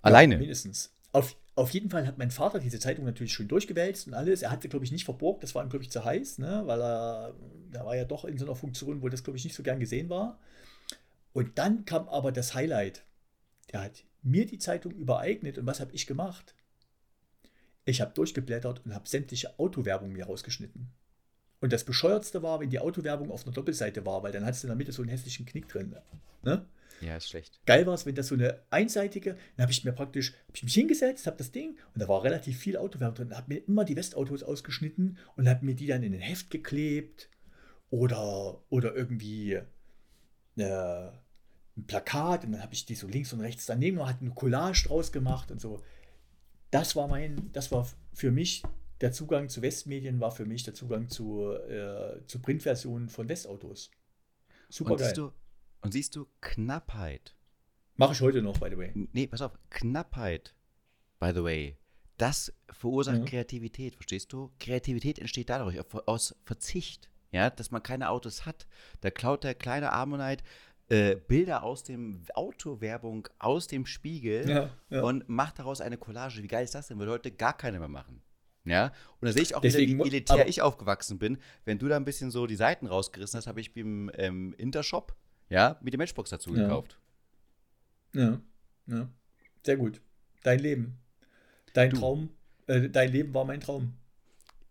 Alleine. 0.01 0.35
Ja, 0.35 0.39
mindestens. 0.39 0.91
Auf, 1.11 1.35
auf 1.55 1.69
jeden 1.71 1.91
Fall 1.91 2.07
hat 2.07 2.17
mein 2.17 2.31
Vater 2.31 2.59
diese 2.59 2.79
Zeitung 2.79 3.05
natürlich 3.05 3.33
schön 3.33 3.47
durchgewälzt 3.47 4.07
und 4.07 4.15
alles. 4.15 4.41
Er 4.41 4.49
hatte, 4.49 4.69
glaube 4.69 4.85
ich, 4.85 4.91
nicht 4.91 5.05
verborgt, 5.05 5.43
das 5.43 5.53
war 5.53 5.63
ihm, 5.63 5.69
glaube 5.69 5.83
ich, 5.83 5.91
zu 5.91 6.03
heiß, 6.03 6.39
ne? 6.39 6.63
weil 6.65 6.81
er, 6.81 7.35
er 7.73 7.85
war 7.85 7.95
ja 7.95 8.05
doch 8.05 8.25
in 8.25 8.37
so 8.37 8.45
einer 8.45 8.55
Funktion, 8.55 9.01
wo 9.03 9.09
das, 9.09 9.23
glaube 9.23 9.37
ich, 9.37 9.43
nicht 9.43 9.55
so 9.55 9.61
gern 9.61 9.79
gesehen 9.79 10.09
war. 10.09 10.39
Und 11.33 11.57
dann 11.57 11.85
kam 11.85 12.09
aber 12.09 12.31
das 12.31 12.53
Highlight. 12.53 13.05
Der 13.71 13.81
hat 13.81 14.03
mir 14.21 14.45
die 14.45 14.59
Zeitung 14.59 14.91
übereignet 14.93 15.57
und 15.57 15.65
was 15.65 15.79
habe 15.79 15.93
ich 15.93 16.07
gemacht? 16.07 16.55
Ich 17.85 18.01
habe 18.01 18.13
durchgeblättert 18.13 18.85
und 18.85 18.93
habe 18.93 19.07
sämtliche 19.07 19.57
Autowerbung 19.57 20.11
mir 20.11 20.25
rausgeschnitten. 20.25 20.91
Und 21.61 21.73
das 21.73 21.83
Bescheuertste 21.83 22.41
war, 22.43 22.59
wenn 22.59 22.69
die 22.69 22.79
Autowerbung 22.79 23.31
auf 23.31 23.45
einer 23.45 23.53
Doppelseite 23.53 24.05
war, 24.05 24.23
weil 24.23 24.31
dann 24.31 24.45
hast 24.45 24.63
du 24.63 24.67
in 24.67 24.69
der 24.69 24.75
Mitte 24.75 24.91
so 24.91 25.01
einen 25.01 25.09
hässlichen 25.09 25.45
Knick 25.45 25.67
drin. 25.67 25.95
Ne? 26.43 26.65
Ja, 27.01 27.17
ist 27.17 27.29
schlecht. 27.29 27.59
Geil 27.65 27.85
war 27.87 27.93
es, 27.93 28.05
wenn 28.05 28.15
das 28.15 28.27
so 28.27 28.35
eine 28.35 28.61
einseitige, 28.69 29.35
dann 29.55 29.63
habe 29.63 29.71
ich 29.71 29.83
mir 29.83 29.91
praktisch, 29.91 30.33
habe 30.33 30.55
ich 30.55 30.63
mich 30.63 30.73
hingesetzt, 30.73 31.25
habe 31.25 31.37
das 31.37 31.51
Ding 31.51 31.77
und 31.93 32.01
da 32.01 32.07
war 32.07 32.23
relativ 32.23 32.59
viel 32.59 32.77
Autowerbung 32.77 33.15
drin, 33.15 33.37
habe 33.37 33.53
mir 33.53 33.67
immer 33.67 33.85
die 33.85 33.95
Westautos 33.95 34.43
ausgeschnitten 34.43 35.17
und 35.35 35.49
habe 35.49 35.65
mir 35.65 35.75
die 35.75 35.87
dann 35.87 36.03
in 36.03 36.13
ein 36.13 36.19
Heft 36.19 36.51
geklebt 36.51 37.29
oder, 37.89 38.61
oder 38.69 38.95
irgendwie 38.95 39.61
äh, 40.57 41.09
ein 41.77 41.85
Plakat 41.87 42.45
und 42.45 42.53
dann 42.53 42.63
habe 42.63 42.73
ich 42.73 42.85
die 42.85 42.95
so 42.95 43.07
links 43.07 43.33
und 43.33 43.41
rechts 43.41 43.65
daneben 43.65 43.99
und 43.99 44.07
hatte 44.07 44.21
eine 44.21 44.33
Collage 44.33 44.87
draus 44.87 45.11
gemacht 45.11 45.51
und 45.51 45.59
so. 45.59 45.81
Das 46.69 46.95
war 46.95 47.07
mein, 47.07 47.51
das 47.53 47.71
war 47.71 47.87
für 48.13 48.31
mich 48.31 48.63
der 49.01 49.11
Zugang 49.11 49.49
zu 49.49 49.61
Westmedien 49.61 50.19
war 50.19 50.31
für 50.31 50.45
mich 50.45 50.63
der 50.63 50.73
Zugang 50.73 51.09
zu, 51.09 51.51
äh, 51.51 52.25
zu 52.27 52.39
Printversionen 52.39 53.09
von 53.09 53.27
Westautos. 53.27 53.89
Super 54.69 54.91
und 54.91 54.97
geil. 54.97 55.07
Siehst 55.07 55.17
du, 55.17 55.31
und 55.81 55.91
siehst 55.91 56.15
du, 56.15 56.27
Knappheit. 56.39 57.35
Mache 57.95 58.13
ich 58.13 58.21
heute 58.21 58.41
noch, 58.41 58.57
by 58.59 58.69
the 58.69 58.77
way. 58.77 58.91
Nee, 59.11 59.27
pass 59.27 59.41
auf, 59.41 59.57
Knappheit, 59.69 60.53
by 61.19 61.31
the 61.33 61.43
way. 61.43 61.77
Das 62.17 62.53
verursacht 62.69 63.21
mhm. 63.21 63.25
Kreativität, 63.25 63.95
verstehst 63.95 64.31
du? 64.31 64.51
Kreativität 64.59 65.17
entsteht 65.17 65.49
dadurch, 65.49 65.79
aus 66.07 66.35
Verzicht, 66.45 67.09
ja, 67.31 67.49
dass 67.49 67.71
man 67.71 67.81
keine 67.81 68.09
Autos 68.09 68.45
hat. 68.45 68.67
Da 69.01 69.09
klaut 69.09 69.43
der 69.43 69.55
kleine 69.55 69.91
Ammonite 69.93 70.43
äh, 70.89 71.15
Bilder 71.15 71.63
aus 71.63 71.83
dem 71.83 72.21
Autowerbung 72.33 73.27
aus 73.39 73.67
dem 73.67 73.85
Spiegel 73.85 74.49
ja, 74.49 74.69
ja. 74.89 75.01
und 75.01 75.27
macht 75.29 75.59
daraus 75.59 75.79
eine 75.79 75.97
Collage. 75.97 76.43
Wie 76.43 76.47
geil 76.47 76.65
ist 76.65 76.75
das 76.75 76.87
denn? 76.87 76.99
Würde 76.99 77.13
heute 77.13 77.31
gar 77.31 77.57
keiner 77.57 77.79
mehr 77.79 77.87
machen. 77.87 78.21
Ja, 78.63 78.91
und 79.19 79.27
da 79.27 79.31
sehe 79.31 79.41
ich 79.41 79.55
auch 79.55 79.61
Deswegen, 79.61 79.93
wieder, 79.93 80.05
wie 80.05 80.09
elitär 80.09 80.47
ich 80.47 80.61
aufgewachsen 80.61 81.17
bin. 81.17 81.39
Wenn 81.65 81.79
du 81.79 81.87
da 81.87 81.95
ein 81.95 82.05
bisschen 82.05 82.29
so 82.29 82.45
die 82.45 82.55
Seiten 82.55 82.85
rausgerissen 82.85 83.37
hast, 83.37 83.47
habe 83.47 83.59
ich 83.59 83.73
beim 83.73 84.11
ähm, 84.15 84.53
Intershop, 84.57 85.15
ja, 85.49 85.79
mit 85.81 85.93
dem 85.93 85.97
Matchbox 85.97 86.29
dazu 86.29 86.53
ja. 86.55 86.63
gekauft. 86.63 86.99
Ja, 88.13 88.39
ja. 88.87 89.09
Sehr 89.65 89.77
gut. 89.77 90.01
Dein 90.43 90.59
Leben. 90.59 90.99
Dein 91.73 91.91
du. 91.91 91.97
Traum, 91.97 92.29
äh, 92.67 92.89
dein 92.89 93.11
Leben 93.11 93.33
war 93.33 93.45
mein 93.45 93.61
Traum. 93.61 93.93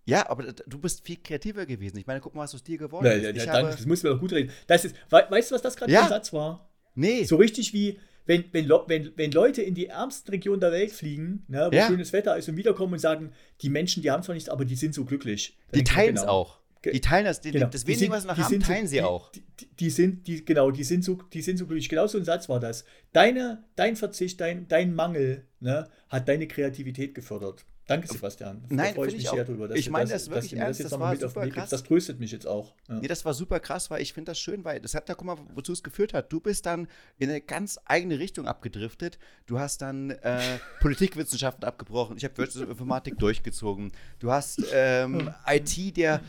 Ja, 0.04 0.28
aber 0.28 0.52
du 0.52 0.78
bist 0.78 1.04
viel 1.04 1.18
kreativer 1.22 1.66
gewesen. 1.66 1.98
Ich 1.98 2.06
meine, 2.06 2.20
guck 2.20 2.34
mal, 2.34 2.42
was 2.42 2.54
aus 2.54 2.62
dir 2.62 2.78
geworden 2.78 3.06
ja, 3.06 3.12
ist. 3.12 3.22
Ja, 3.22 3.30
ja, 3.30 3.52
danke, 3.52 3.70
das 3.72 3.86
muss 3.86 4.02
mir 4.02 4.10
doch 4.10 4.20
gut 4.20 4.32
reden. 4.32 4.50
Das 4.66 4.84
ist, 4.84 4.96
weißt 5.10 5.50
du, 5.50 5.54
was 5.54 5.62
das 5.62 5.76
gerade 5.76 5.92
ja. 5.92 6.00
für 6.00 6.06
ein 6.06 6.10
Satz 6.10 6.32
war? 6.32 6.70
Nee. 6.94 7.24
So 7.24 7.36
richtig 7.36 7.72
wie, 7.72 7.98
wenn, 8.26 8.44
wenn, 8.52 8.68
wenn, 8.68 9.12
wenn 9.16 9.32
Leute 9.32 9.62
in 9.62 9.74
die 9.74 9.86
ärmsten 9.86 10.30
Regionen 10.30 10.60
der 10.60 10.72
Welt 10.72 10.92
fliegen, 10.92 11.44
ne, 11.48 11.68
wo 11.70 11.74
ja. 11.74 11.86
schönes 11.86 12.12
Wetter 12.12 12.36
ist 12.36 12.48
und 12.48 12.56
wiederkommen 12.56 12.94
und 12.94 12.98
sagen, 12.98 13.32
die 13.60 13.68
Menschen, 13.68 14.02
die 14.02 14.10
haben 14.10 14.22
zwar 14.22 14.34
nichts, 14.34 14.48
aber 14.48 14.64
die 14.64 14.76
sind 14.76 14.94
so 14.94 15.04
glücklich. 15.04 15.58
die 15.74 15.84
teilen 15.84 16.16
es 16.16 16.22
genau. 16.22 16.32
auch. 16.32 16.60
Die 16.84 17.00
teilen 17.00 17.26
das, 17.26 17.42
die, 17.42 17.50
genau. 17.50 17.66
das 17.66 17.86
wenige, 17.86 18.10
was 18.10 18.22
sie 18.22 18.28
noch 18.28 18.38
haben, 18.38 18.60
teilen 18.60 18.86
so, 18.86 18.90
sie 18.90 19.02
auch. 19.02 19.30
Die, 19.32 19.44
die, 19.60 19.68
die, 19.78 19.90
sind, 19.90 20.26
die, 20.26 20.44
genau, 20.44 20.70
die 20.70 20.84
sind 20.84 21.04
so, 21.04 21.18
die 21.32 21.42
sind 21.42 21.58
so 21.58 21.66
glücklich. 21.66 21.90
Genau 21.90 22.06
so 22.06 22.16
ein 22.16 22.24
Satz 22.24 22.48
war 22.48 22.58
das. 22.58 22.84
Deine, 23.12 23.64
dein 23.76 23.96
Verzicht, 23.96 24.40
dein, 24.40 24.66
dein 24.66 24.94
Mangel 24.94 25.46
ne, 25.60 25.88
hat 26.08 26.26
deine 26.26 26.48
Kreativität 26.48 27.14
gefördert. 27.14 27.66
Danke, 27.90 28.06
Sebastian. 28.06 28.62
Da 28.68 28.74
Nein, 28.76 28.94
freue 28.94 29.08
ich 29.08 29.14
mich 29.14 29.28
sehr 29.28 29.44
drüber. 29.44 29.66
Dass 29.66 29.76
ich 29.76 29.90
meine 29.90 30.08
das, 30.08 30.26
das 30.26 30.30
wirklich 30.32 30.56
ernst. 30.56 30.78
Das, 30.78 30.90
das 30.90 31.00
war 31.00 31.16
super 31.16 31.48
krass. 31.48 31.70
Das 31.70 31.82
tröstet 31.82 32.20
mich 32.20 32.30
jetzt 32.30 32.46
auch. 32.46 32.72
Ja. 32.88 33.00
Nee, 33.00 33.08
das 33.08 33.24
war 33.24 33.34
super 33.34 33.58
krass, 33.58 33.90
weil 33.90 34.00
ich 34.00 34.12
finde 34.12 34.30
das 34.30 34.38
schön, 34.38 34.64
weil 34.64 34.78
das 34.78 34.94
hat 34.94 35.08
da, 35.08 35.14
guck 35.14 35.26
mal, 35.26 35.36
wozu 35.56 35.72
es 35.72 35.82
geführt 35.82 36.14
hat. 36.14 36.32
Du 36.32 36.38
bist 36.38 36.66
dann 36.66 36.86
in 37.18 37.30
eine 37.30 37.40
ganz 37.40 37.80
eigene 37.86 38.20
Richtung 38.20 38.46
abgedriftet. 38.46 39.18
Du 39.46 39.58
hast 39.58 39.82
dann 39.82 40.10
äh, 40.10 40.40
Politikwissenschaften 40.80 41.64
abgebrochen. 41.64 42.16
Ich 42.16 42.22
habe 42.22 42.38
Wirtschaftsinformatik 42.38 43.18
durchgezogen. 43.18 43.90
Du 44.20 44.30
hast 44.30 44.62
ähm, 44.72 45.34
IT, 45.48 45.96
der 45.96 46.20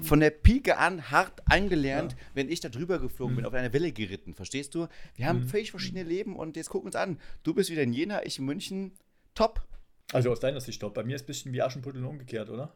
von 0.00 0.18
der 0.18 0.30
Pike 0.30 0.78
an 0.78 1.12
hart 1.12 1.42
angelernt, 1.46 2.12
ja. 2.12 2.18
wenn 2.34 2.48
ich 2.48 2.58
da 2.58 2.70
drüber 2.70 2.98
geflogen 2.98 3.34
mhm. 3.34 3.36
bin, 3.36 3.46
auf 3.46 3.54
einer 3.54 3.72
Welle 3.72 3.92
geritten. 3.92 4.34
Verstehst 4.34 4.74
du? 4.74 4.88
Wir 5.14 5.26
haben 5.26 5.42
mhm. 5.42 5.48
völlig 5.48 5.70
verschiedene 5.70 6.02
Leben 6.02 6.34
und 6.34 6.56
jetzt 6.56 6.70
gucken 6.70 6.86
wir 6.86 6.88
uns 6.88 6.96
an. 6.96 7.20
Du 7.44 7.54
bist 7.54 7.70
wieder 7.70 7.82
in 7.82 7.92
Jena, 7.92 8.26
ich 8.26 8.40
in 8.40 8.46
München. 8.46 8.90
Top. 9.36 9.62
Also 10.12 10.30
aus 10.30 10.40
deiner 10.40 10.60
Sicht 10.60 10.80
top. 10.80 10.94
Bei 10.94 11.04
mir 11.04 11.16
ist 11.16 11.22
es 11.22 11.24
ein 11.24 11.26
bisschen 11.26 11.52
wie 11.52 11.62
Aschenputtel 11.62 12.04
umgekehrt, 12.04 12.48
oder? 12.48 12.74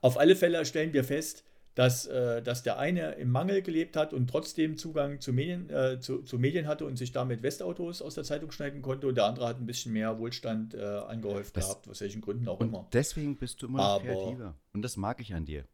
Auf 0.00 0.18
alle 0.18 0.36
Fälle 0.36 0.64
stellen 0.64 0.92
wir 0.92 1.02
fest, 1.02 1.44
dass, 1.74 2.06
äh, 2.06 2.42
dass 2.42 2.64
der 2.64 2.78
eine 2.78 3.12
im 3.12 3.30
Mangel 3.30 3.62
gelebt 3.62 3.96
hat 3.96 4.12
und 4.12 4.28
trotzdem 4.28 4.76
Zugang 4.76 5.20
zu 5.20 5.32
Medien, 5.32 5.70
äh, 5.70 6.00
zu, 6.00 6.22
zu, 6.22 6.38
Medien 6.38 6.66
hatte 6.66 6.84
und 6.84 6.96
sich 6.96 7.12
damit 7.12 7.44
Westautos 7.44 8.02
aus 8.02 8.16
der 8.16 8.24
Zeitung 8.24 8.50
schneiden 8.50 8.82
konnte 8.82 9.06
und 9.06 9.14
der 9.14 9.26
andere 9.26 9.46
hat 9.46 9.60
ein 9.60 9.66
bisschen 9.66 9.92
mehr 9.92 10.18
Wohlstand 10.18 10.74
äh, 10.74 10.82
angehäuft 10.82 11.56
das, 11.56 11.66
gehabt, 11.66 11.88
aus 11.88 12.00
welchen 12.00 12.20
Gründen 12.20 12.48
auch 12.48 12.60
immer. 12.60 12.88
Deswegen 12.92 13.36
bist 13.36 13.62
du 13.62 13.66
immer 13.66 13.78
noch 13.78 14.02
kreativer. 14.02 14.56
Und 14.72 14.82
das 14.82 14.96
mag 14.96 15.20
ich 15.20 15.34
an 15.34 15.44
dir. 15.44 15.64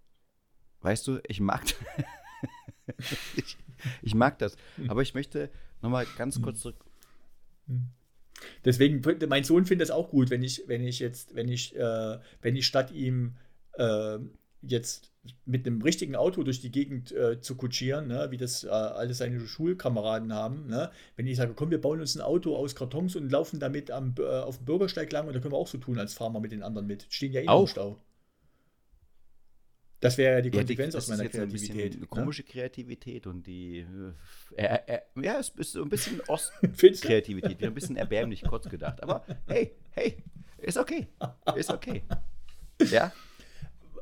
Weißt 0.83 1.07
du, 1.07 1.21
ich 1.27 1.41
mag, 1.41 1.63
ich, 3.37 3.57
ich, 4.03 4.15
mag 4.15 4.39
das. 4.39 4.57
Aber 4.89 5.01
ich 5.01 5.15
möchte 5.15 5.51
nochmal 5.81 6.07
ganz 6.19 6.43
kurz 6.43 6.61
zurück. 6.61 6.85
Deswegen, 8.65 9.03
mein 9.29 9.45
Sohn 9.45 9.67
findet 9.67 9.89
es 9.89 9.91
auch 9.91 10.11
gut, 10.11 10.31
wenn 10.31 10.43
ich, 10.43 10.65
wenn 10.67 10.85
ich 10.85 10.99
jetzt, 10.99 11.35
wenn 11.35 11.49
ich, 11.49 11.77
äh, 11.77 12.19
wenn 12.43 12.57
ich 12.57 12.67
statt 12.67 12.93
ihm 12.93 13.37
äh, 13.75 14.19
jetzt 14.63 15.11
mit 15.47 15.67
einem 15.67 15.81
richtigen 15.83 16.17
Auto 16.17 16.43
durch 16.43 16.61
die 16.61 16.71
Gegend 16.71 17.13
äh, 17.13 17.41
zu 17.41 17.57
kutschieren, 17.57 18.09
ne, 18.09 18.29
wie 18.31 18.37
das 18.37 18.65
äh, 18.65 18.69
alle 18.69 19.15
seine 19.15 19.41
Schulkameraden 19.41 20.33
haben. 20.33 20.67
Ne? 20.67 20.91
Wenn 21.17 21.27
ich 21.27 21.37
sage, 21.37 21.55
komm, 21.55 21.71
wir 21.71 21.81
bauen 21.81 22.01
uns 22.01 22.15
ein 22.15 22.21
Auto 22.21 22.57
aus 22.57 22.75
Kartons 22.75 23.17
und 23.17 23.31
laufen 23.31 23.61
damit 23.61 23.91
am, 23.91 24.15
äh, 24.19 24.23
auf 24.23 24.59
dem 24.59 24.67
Bürgersteig 24.67 25.11
lang 25.13 25.27
und 25.27 25.35
da 25.35 25.41
können 25.41 25.55
wir 25.55 25.59
auch 25.59 25.69
so 25.69 25.79
tun, 25.79 25.99
als 25.99 26.15
fahren 26.15 26.33
wir 26.33 26.41
mit 26.41 26.53
den 26.53 26.63
anderen 26.63 26.87
mit. 26.87 27.07
Stehen 27.09 27.33
ja 27.33 27.41
eh 27.41 27.45
im 27.63 27.67
Stau. 27.67 27.99
Das 30.05 30.19
wäre 30.19 30.35
ja 30.35 30.41
die 30.43 30.51
Konsequenz 30.51 30.93
ja, 30.93 31.01
die, 31.01 31.03
aus 31.03 31.09
meiner 31.09 31.31
Kreativität. 31.31 31.99
Ne? 31.99 32.07
komische 32.07 32.43
Kreativität 32.43 33.27
und 33.27 33.47
die. 33.47 33.87
Äh, 34.55 34.79
äh, 34.87 35.01
ja, 35.23 35.39
es 35.39 35.49
ist 35.49 35.73
so 35.73 35.83
ein 35.83 35.89
bisschen 35.89 36.21
Ost-Kreativität, 36.29 37.63
ein 37.63 37.73
bisschen 37.73 37.97
erbärmlich 37.97 38.43
kurz 38.43 38.69
gedacht. 38.69 39.03
Aber 39.03 39.25
hey, 39.47 39.73
hey, 39.93 40.19
ist 40.59 40.77
okay. 40.77 41.07
Ist 41.57 41.71
okay. 41.71 42.03
Ja. 42.91 43.15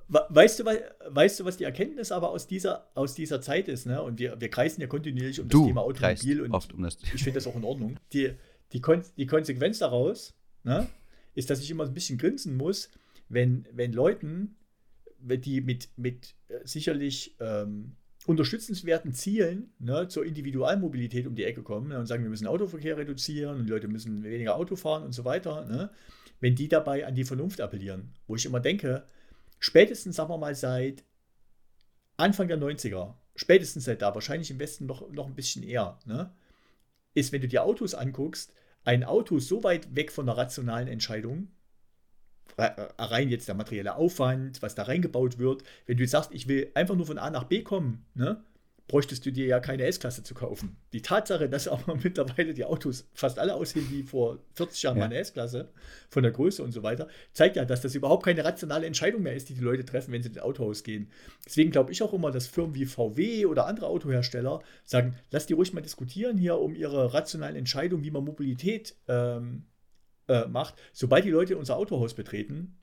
Weißt 0.08 0.58
du, 0.58 0.64
weißt 0.64 1.38
du, 1.38 1.44
was 1.44 1.56
die 1.58 1.64
Erkenntnis 1.64 2.10
aber 2.10 2.30
aus 2.30 2.48
dieser, 2.48 2.88
aus 2.96 3.14
dieser 3.14 3.40
Zeit 3.40 3.68
ist? 3.68 3.86
Ne? 3.86 4.02
Und 4.02 4.18
wir, 4.18 4.40
wir 4.40 4.50
kreisen 4.50 4.80
ja 4.80 4.88
kontinuierlich 4.88 5.38
um 5.38 5.48
du 5.48 5.58
das 5.58 5.66
Thema 5.68 5.82
Automobil 5.82 6.40
und 6.40 6.50
oft 6.50 6.72
um 6.72 6.82
das 6.82 6.98
ich 7.14 7.22
finde 7.22 7.34
das 7.34 7.46
auch 7.46 7.54
in 7.54 7.62
Ordnung. 7.62 7.96
Die, 8.12 8.32
die, 8.72 8.80
Kon 8.80 9.04
die 9.16 9.26
Konsequenz 9.26 9.78
daraus 9.78 10.34
ne, 10.64 10.88
ist, 11.36 11.48
dass 11.48 11.60
ich 11.60 11.70
immer 11.70 11.84
ein 11.84 11.94
bisschen 11.94 12.18
grinsen 12.18 12.56
muss, 12.56 12.90
wenn, 13.28 13.68
wenn 13.70 13.92
Leuten 13.92 14.56
die 15.22 15.60
mit, 15.60 15.90
mit 15.96 16.34
äh, 16.48 16.58
sicherlich 16.64 17.36
ähm, 17.40 17.96
unterstützenswerten 18.26 19.12
Zielen 19.12 19.72
ne, 19.78 20.08
zur 20.08 20.24
Individualmobilität 20.24 21.26
um 21.26 21.34
die 21.34 21.44
Ecke 21.44 21.62
kommen 21.62 21.88
ne, 21.88 21.98
und 21.98 22.06
sagen, 22.06 22.22
wir 22.22 22.30
müssen 22.30 22.46
Autoverkehr 22.46 22.96
reduzieren 22.96 23.58
und 23.58 23.66
die 23.66 23.70
Leute 23.70 23.88
müssen 23.88 24.22
weniger 24.22 24.56
Auto 24.56 24.76
fahren 24.76 25.02
und 25.02 25.12
so 25.12 25.24
weiter, 25.24 25.64
ne, 25.66 25.90
wenn 26.40 26.54
die 26.54 26.68
dabei 26.68 27.06
an 27.06 27.14
die 27.14 27.24
Vernunft 27.24 27.60
appellieren. 27.60 28.12
Wo 28.26 28.36
ich 28.36 28.46
immer 28.46 28.60
denke, 28.60 29.04
spätestens, 29.58 30.16
sagen 30.16 30.30
wir 30.30 30.38
mal, 30.38 30.54
seit 30.54 31.04
Anfang 32.16 32.48
der 32.48 32.58
90er, 32.58 33.14
spätestens 33.34 33.84
seit 33.84 34.02
da, 34.02 34.14
wahrscheinlich 34.14 34.50
im 34.50 34.58
Westen 34.60 34.86
noch, 34.86 35.10
noch 35.10 35.26
ein 35.26 35.34
bisschen 35.34 35.62
eher, 35.62 35.98
ne, 36.04 36.32
ist, 37.14 37.32
wenn 37.32 37.40
du 37.40 37.48
dir 37.48 37.64
Autos 37.64 37.94
anguckst, 37.94 38.52
ein 38.84 39.04
Auto 39.04 39.38
so 39.38 39.62
weit 39.64 39.94
weg 39.94 40.12
von 40.12 40.26
der 40.26 40.36
rationalen 40.36 40.88
Entscheidung, 40.88 41.48
rein 42.58 43.28
jetzt 43.28 43.48
der 43.48 43.54
materielle 43.54 43.96
Aufwand, 43.96 44.62
was 44.62 44.74
da 44.74 44.82
reingebaut 44.84 45.38
wird. 45.38 45.62
Wenn 45.86 45.96
du 45.96 46.02
jetzt 46.02 46.12
sagst, 46.12 46.30
ich 46.32 46.48
will 46.48 46.70
einfach 46.74 46.94
nur 46.94 47.06
von 47.06 47.18
A 47.18 47.30
nach 47.30 47.44
B 47.44 47.62
kommen, 47.62 48.04
ne, 48.14 48.42
bräuchtest 48.88 49.24
du 49.24 49.32
dir 49.32 49.46
ja 49.46 49.58
keine 49.58 49.84
S-Klasse 49.84 50.22
zu 50.22 50.34
kaufen. 50.34 50.76
Die 50.92 51.00
Tatsache, 51.00 51.48
dass 51.48 51.66
aber 51.66 51.96
mittlerweile 52.02 52.52
die 52.52 52.64
Autos 52.64 53.08
fast 53.14 53.38
alle 53.38 53.54
aussehen 53.54 53.86
wie 53.90 54.02
vor 54.02 54.38
40 54.54 54.82
Jahren 54.82 54.98
ja. 54.98 55.04
eine 55.06 55.16
S-Klasse, 55.16 55.70
von 56.10 56.22
der 56.22 56.32
Größe 56.32 56.62
und 56.62 56.72
so 56.72 56.82
weiter, 56.82 57.08
zeigt 57.32 57.56
ja, 57.56 57.64
dass 57.64 57.80
das 57.80 57.94
überhaupt 57.94 58.24
keine 58.24 58.44
rationale 58.44 58.86
Entscheidung 58.86 59.22
mehr 59.22 59.34
ist, 59.34 59.48
die 59.48 59.54
die 59.54 59.62
Leute 59.62 59.84
treffen, 59.84 60.12
wenn 60.12 60.22
sie 60.22 60.28
ins 60.28 60.38
Autohaus 60.38 60.84
gehen. 60.84 61.10
Deswegen 61.46 61.70
glaube 61.70 61.92
ich 61.92 62.02
auch 62.02 62.12
immer, 62.12 62.30
dass 62.30 62.46
Firmen 62.46 62.74
wie 62.74 62.84
VW 62.84 63.46
oder 63.46 63.66
andere 63.66 63.86
Autohersteller 63.86 64.60
sagen, 64.84 65.16
lass 65.30 65.46
die 65.46 65.54
ruhig 65.54 65.72
mal 65.72 65.80
diskutieren 65.80 66.36
hier 66.36 66.58
um 66.58 66.74
ihre 66.74 67.14
rationalen 67.14 67.56
Entscheidungen, 67.56 68.04
wie 68.04 68.10
man 68.10 68.24
Mobilität 68.24 68.94
ähm, 69.08 69.64
äh, 70.28 70.46
macht, 70.46 70.74
sobald 70.92 71.24
die 71.24 71.30
Leute 71.30 71.56
unser 71.56 71.76
Autohaus 71.76 72.14
betreten, 72.14 72.76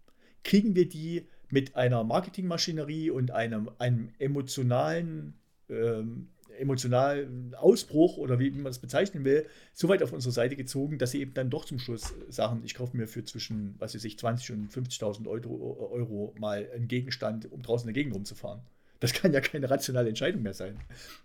kriegen 0.43 0.75
wir 0.75 0.88
die 0.88 1.28
mit 1.49 1.75
einer 1.75 2.04
Marketingmaschinerie 2.04 3.10
und 3.10 3.32
einem, 3.32 3.71
einem 3.80 4.10
emotionalen, 4.19 5.34
ähm, 5.69 6.30
emotionalen 6.58 7.56
Ausbruch 7.56 8.17
oder 8.17 8.39
wie, 8.39 8.54
wie 8.54 8.60
man 8.60 8.71
es 8.71 8.80
bezeichnen 8.80 9.23
will, 9.23 9.47
so 9.73 9.88
weit 9.88 10.04
auf 10.04 10.12
unsere 10.12 10.32
Seite 10.34 10.56
gezogen, 10.56 10.97
dass 10.97 11.12
sie 11.12 11.21
eben 11.21 11.34
dann 11.34 11.49
doch 11.49 11.65
zum 11.65 11.80
Schluss 11.80 12.13
sagen, 12.28 12.62
ich 12.65 12.75
kaufe 12.75 12.97
mir 12.97 13.08
für 13.08 13.23
zwischen, 13.23 13.75
was 13.80 13.95
weiß 13.95 14.04
ich, 14.04 14.19
20 14.19 14.52
und 14.52 14.71
50.000 14.71 15.28
Euro, 15.28 15.89
Euro 15.91 16.36
mal 16.38 16.69
einen 16.75 16.88
Gegenstand, 16.88 17.52
um 17.52 17.62
draußen 17.62 17.88
in 17.88 17.93
der 17.93 18.02
Gegend 18.04 18.15
rumzufahren. 18.15 18.62
Das 19.00 19.14
kann 19.14 19.32
ja 19.34 19.40
keine 19.40 19.70
rationale 19.70 20.10
Entscheidung 20.10 20.42
mehr 20.42 20.54
sein. 20.54 20.78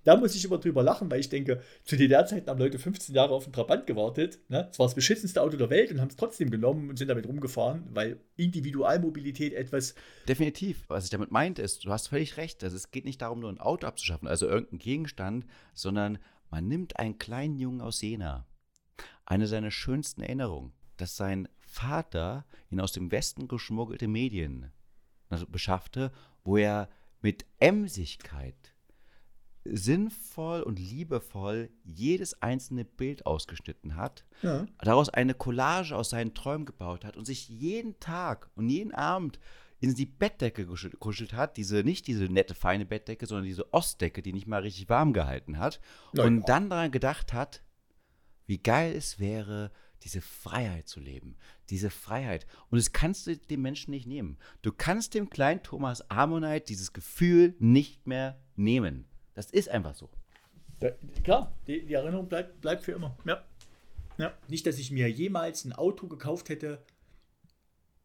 Da 0.05 0.17
muss 0.17 0.35
ich 0.35 0.45
immer 0.45 0.59
drüber 0.59 0.83
lachen, 0.83 1.11
weil 1.11 1.21
ich 1.21 1.29
denke, 1.29 1.61
zu 1.85 1.97
DDR-Zeiten 1.97 2.49
haben 2.49 2.59
Leute 2.59 2.79
15 2.79 3.15
Jahre 3.15 3.35
auf 3.35 3.45
den 3.45 3.53
Trabant 3.53 3.87
gewartet. 3.87 4.39
Ne? 4.49 4.69
Es 4.71 4.79
war 4.79 4.87
das 4.87 4.95
beschissenste 4.95 5.43
Auto 5.43 5.57
der 5.57 5.71
Welt 5.71 5.91
und 5.91 6.01
haben 6.01 6.09
es 6.09 6.17
trotzdem 6.17 6.51
genommen 6.51 6.89
und 6.89 6.99
sind 6.99 7.09
damit 7.09 7.27
rumgefahren, 7.27 7.85
weil 7.91 8.21
Individualmobilität 8.37 9.55
etwas. 9.55 9.95
Definitiv. 10.29 10.85
Was 10.89 11.05
ich 11.05 11.11
damit 11.11 11.33
meinte, 11.33 11.63
ist, 11.63 11.85
du 11.85 11.91
hast 11.91 12.09
völlig 12.09 12.37
recht. 12.37 12.63
Also 12.63 12.77
es 12.77 12.93
geht 12.93 13.05
nicht 13.05 13.23
darum, 13.23 13.41
nur 13.41 13.51
ein 13.51 13.61
Auto 13.61 13.87
abzuschaffen, 13.87 14.29
also 14.29 14.47
irgendeinen 14.47 14.79
Gegenstand, 14.79 15.47
sondern 15.73 16.19
man 16.51 16.69
nimmt 16.69 16.99
einen 16.99 17.19
kleinen 17.19 17.57
Jungen 17.57 17.81
aus 17.81 18.01
Jena. 18.01 18.47
Eine 19.27 19.49
seiner 19.49 19.73
schönsten 19.73 20.23
Erinnerungen, 20.23 20.73
dass 20.97 21.17
sein 21.17 21.49
Vater 21.59 22.45
ihn 22.71 22.81
aus 22.81 22.93
dem 22.93 23.11
Westen 23.11 23.49
geschmuggelte 23.49 24.07
Medien 24.07 24.71
also 25.35 25.47
beschaffte, 25.47 26.13
wo 26.45 26.57
er 26.57 26.89
mit 27.25 27.47
Emsigkeit 27.59 28.75
sinnvoll 29.65 30.61
und 30.61 30.79
liebevoll 30.79 31.71
jedes 31.83 32.43
einzelne 32.43 32.85
Bild 32.85 33.25
ausgeschnitten 33.25 33.97
hat, 33.97 34.27
ja. 34.43 34.67
daraus 34.83 35.09
eine 35.09 35.33
Collage 35.33 35.97
aus 35.97 36.11
seinen 36.11 36.35
Träumen 36.35 36.67
gebaut 36.67 37.03
hat 37.03 37.17
und 37.17 37.25
sich 37.25 37.49
jeden 37.49 37.99
Tag 37.99 38.51
und 38.57 38.69
jeden 38.69 38.93
Abend 38.93 39.41
in 39.81 39.95
die 39.95 40.05
Bettdecke 40.05 40.67
gekuschelt 40.67 41.33
hat, 41.33 41.57
diese 41.57 41.83
nicht 41.83 42.09
diese 42.09 42.25
nette 42.25 42.55
feine 42.55 42.85
Bettdecke, 42.85 43.25
sondern 43.25 43.47
diese 43.47 43.73
Ostdecke, 43.73 44.21
die 44.21 44.35
nicht 44.35 44.47
mal 44.47 44.61
richtig 44.61 44.91
warm 44.91 45.15
gehalten 45.15 45.59
hat 45.59 45.81
Na 46.13 46.25
und 46.25 46.47
dann 46.47 46.69
daran 46.69 46.91
gedacht 46.91 47.33
hat, 47.33 47.63
wie 48.47 48.59
geil 48.59 48.95
es 48.95 49.19
wäre, 49.19 49.73
diese 50.05 50.21
Freiheit 50.21 50.87
zu 50.87 51.01
leben, 51.01 51.37
diese 51.71 51.90
Freiheit. 51.90 52.47
Und 52.71 52.79
das 52.79 52.93
kannst 52.93 53.27
du 53.27 53.37
dem 53.37 53.62
Menschen 53.62 53.90
nicht 53.90 54.07
nehmen. 54.07 54.38
Du 54.62 54.71
kannst 54.71 55.14
dem 55.14 55.31
kleinen 55.31 55.62
Thomas 55.62 56.11
Ammonite 56.11 56.67
dieses 56.67 56.93
Gefühl 56.93 57.55
nicht 57.59 58.07
mehr 58.07 58.38
nehmen. 58.55 59.07
Das 59.35 59.51
ist 59.51 59.69
einfach 59.69 59.95
so. 59.95 60.11
Da, 60.81 60.90
klar, 61.23 61.53
die, 61.67 61.85
die 61.87 61.95
Erinnerung 61.95 62.29
bleibt, 62.29 62.61
bleibt 62.61 62.85
für 62.85 62.93
immer. 62.93 63.17
Ja. 63.25 63.43
ja. 64.19 64.37
Nicht, 64.49 64.67
dass 64.67 64.79
ich 64.79 64.90
mir 64.90 65.11
jemals 65.11 65.64
ein 65.64 65.73
Auto 65.73 66.07
gekauft 66.07 66.51
hätte, 66.51 66.85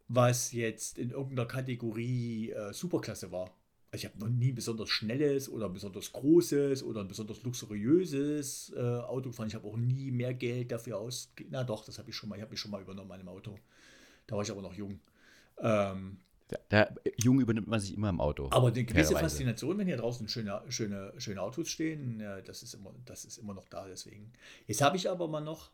was 0.07 0.53
jetzt 0.53 0.97
in 0.97 1.11
irgendeiner 1.11 1.47
Kategorie 1.47 2.51
äh, 2.51 2.73
Superklasse 2.73 3.31
war. 3.31 3.53
Also 3.91 4.05
ich 4.05 4.11
habe 4.11 4.19
noch 4.19 4.29
nie 4.29 4.51
besonders 4.51 4.89
schnelles 4.89 5.49
oder 5.49 5.67
besonders 5.67 6.11
großes 6.11 6.83
oder 6.83 7.01
ein 7.01 7.07
besonders 7.07 7.41
luxuriöses 7.43 8.71
äh, 8.75 8.79
Auto 8.79 9.29
gefahren. 9.29 9.47
Ich 9.47 9.55
habe 9.55 9.67
auch 9.67 9.77
nie 9.77 10.11
mehr 10.11 10.33
Geld 10.33 10.71
dafür 10.71 10.97
aus. 10.99 11.31
Na 11.49 11.63
doch, 11.63 11.83
das 11.85 11.97
habe 11.97 12.09
ich 12.09 12.15
schon 12.15 12.29
mal. 12.29 12.35
Ich 12.35 12.41
habe 12.41 12.51
mich 12.51 12.59
schon 12.59 12.71
mal 12.71 12.81
übernommen 12.81 13.11
an 13.11 13.19
einem 13.19 13.29
Auto. 13.29 13.57
Da 14.27 14.35
war 14.35 14.43
ich 14.43 14.51
aber 14.51 14.61
noch 14.61 14.75
jung. 14.75 14.99
Ähm, 15.57 16.19
Da, 16.49 16.57
da, 16.69 16.95
jung 17.17 17.39
übernimmt 17.41 17.67
man 17.67 17.79
sich 17.79 17.93
immer 17.93 18.09
im 18.09 18.21
Auto. 18.21 18.47
aber 18.51 18.67
eine 18.67 18.83
gewisse 18.83 19.13
fairerweise. 19.13 19.19
Faszination, 19.35 19.77
wenn 19.77 19.87
hier 19.87 19.97
draußen 19.97 20.27
schöne, 20.27 20.61
schöne, 20.69 21.13
schöne 21.17 21.41
Autos 21.41 21.69
stehen, 21.69 22.19
ja, 22.19 22.41
das, 22.41 22.63
ist 22.63 22.73
immer, 22.73 22.93
das 23.05 23.25
ist 23.25 23.37
immer 23.37 23.53
noch 23.53 23.67
da. 23.69 23.87
Deswegen. 23.87 24.31
Jetzt 24.67 24.81
habe 24.81 24.97
ich 24.97 25.09
aber 25.09 25.27
mal 25.27 25.41
noch 25.41 25.71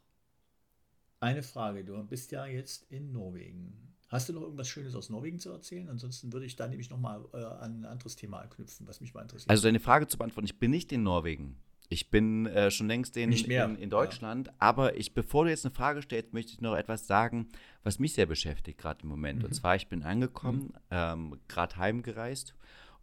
eine 1.20 1.44
Frage. 1.44 1.84
Du 1.84 2.02
bist 2.06 2.32
ja 2.32 2.46
jetzt 2.46 2.92
in 2.92 3.12
Norwegen. 3.12 3.95
Hast 4.08 4.30
du 4.30 4.34
noch 4.34 4.42
irgendwas 4.42 4.68
Schönes 4.68 4.96
aus 4.96 5.10
Norwegen 5.10 5.40
zu 5.40 5.52
erzählen? 5.52 5.90
Ansonsten 5.90 6.32
würde 6.32 6.46
ich 6.46 6.56
da 6.56 6.68
nämlich 6.68 6.90
nochmal 6.90 7.26
äh, 7.34 7.38
an 7.38 7.82
ein 7.82 7.86
anderes 7.86 8.16
Thema 8.16 8.40
anknüpfen, 8.40 8.88
was 8.88 9.02
mich 9.02 9.14
mal 9.14 9.22
interessiert. 9.22 9.50
Also 9.50 9.64
deine 9.64 9.80
Frage 9.80 10.08
zu 10.08 10.18
beantworten, 10.18 10.46
ich 10.46 10.60
bin 10.60 10.72
nicht 10.72 10.92
in 10.92 11.04
Norwegen. 11.04 11.58
Ich 11.90 12.10
bin 12.10 12.46
äh, 12.48 12.72
schon 12.72 12.88
längst 12.88 13.16
in, 13.18 13.30
Nicht 13.30 13.48
mehr, 13.48 13.66
in, 13.66 13.76
in 13.76 13.90
Deutschland. 13.90 14.52
Aber 14.60 14.98
ich, 14.98 15.14
bevor 15.14 15.46
du 15.46 15.50
jetzt 15.50 15.66
eine 15.66 15.74
Frage 15.74 16.02
stellst, 16.02 16.34
möchte 16.34 16.54
ich 16.54 16.62
noch 16.62 16.76
etwas 16.76 17.08
sagen, 17.08 17.48
was 17.84 18.00
mich 18.00 18.14
sehr 18.14 18.26
beschäftigt 18.26 18.80
gerade 18.80 19.04
im 19.04 19.10
Moment. 19.10 19.40
Mhm. 19.40 19.46
Und 19.46 19.54
zwar, 19.54 19.76
ich 19.76 19.88
bin 19.88 20.04
angekommen, 20.04 20.74
ähm, 20.92 21.40
gerade 21.48 21.78
heimgereist. 21.78 22.56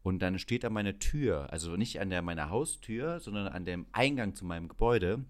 Und 0.03 0.21
dann 0.21 0.38
steht 0.38 0.65
an 0.65 0.73
meiner 0.73 0.99
Tür, 0.99 1.53
also 1.53 1.77
nicht 1.77 2.01
an 2.01 2.11
der 2.11 2.23
meiner 2.23 2.51
Haustür, 2.51 3.21
sondern 3.21 3.47
an 3.49 3.65
dem 3.65 3.87
Eingang 3.93 4.35
zu 4.35 4.45
meinem 4.45 4.69
Gebäude, 4.69 5.25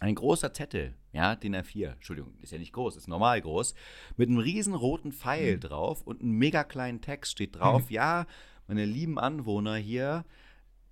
ein 0.00 0.14
großer 0.14 0.52
Zettel, 0.52 0.94
ja, 1.14 1.34
DIN 1.36 1.54
A4, 1.56 1.92
Entschuldigung, 1.92 2.34
ist 2.42 2.52
ja 2.52 2.58
nicht 2.58 2.72
groß, 2.72 2.96
ist 2.96 3.08
normal 3.08 3.40
groß, 3.40 3.74
mit 4.16 4.28
einem 4.28 4.38
riesen 4.38 4.74
roten 4.74 5.12
Pfeil 5.12 5.58
drauf 5.58 6.02
und 6.02 6.20
einem 6.20 6.32
mega 6.32 6.64
kleinen 6.64 7.00
Text 7.00 7.32
steht 7.32 7.56
drauf, 7.56 7.90
ja, 7.90 8.26
meine 8.66 8.84
lieben 8.84 9.18
Anwohner 9.18 9.76
hier, 9.76 10.24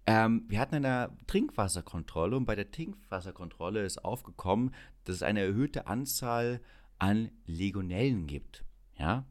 ähm, 0.07 0.45
wir 0.49 0.59
hatten 0.59 0.75
eine 0.77 1.11
Trinkwasserkontrolle 1.27 2.37
und 2.37 2.45
bei 2.45 2.55
der 2.57 2.71
Trinkwasserkontrolle 2.71 3.85
ist 3.85 4.05
aufgekommen, 4.05 4.75
dass 5.05 5.17
es 5.17 5.23
eine 5.23 5.41
erhöhte 5.41 5.87
Anzahl 5.87 6.61
an 6.99 7.31
Legionellen 7.47 8.27
gibt, 8.27 8.65
ja, 8.97 9.25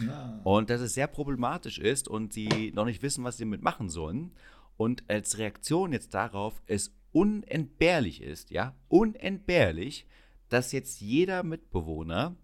Ja. 0.00 0.40
und 0.44 0.68
dass 0.70 0.80
es 0.82 0.94
sehr 0.94 1.06
problematisch 1.06 1.78
ist 1.78 2.08
und 2.08 2.32
sie 2.34 2.72
noch 2.74 2.84
nicht 2.84 3.02
wissen, 3.02 3.24
was 3.24 3.38
sie 3.38 3.44
damit 3.44 3.62
machen 3.62 3.88
sollen. 3.88 4.32
Und 4.76 5.04
als 5.08 5.38
Reaktion 5.38 5.92
jetzt 5.92 6.12
darauf 6.12 6.60
es 6.66 6.94
unentbehrlich 7.12 8.20
ist, 8.22 8.50
ja, 8.50 8.74
unentbehrlich, 8.88 10.06
dass 10.48 10.72
jetzt 10.72 11.00
jeder 11.00 11.42
Mitbewohner 11.42 12.36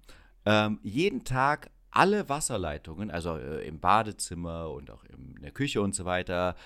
ähm, 0.44 0.80
jeden 0.82 1.24
Tag 1.24 1.70
alle 1.90 2.28
Wasserleitungen, 2.28 3.10
also 3.10 3.36
äh, 3.36 3.66
im 3.66 3.78
Badezimmer 3.78 4.70
und 4.70 4.90
auch 4.90 5.04
in 5.04 5.40
der 5.42 5.52
Küche 5.52 5.82
und 5.82 5.94
so 5.94 6.04
weiter, 6.04 6.56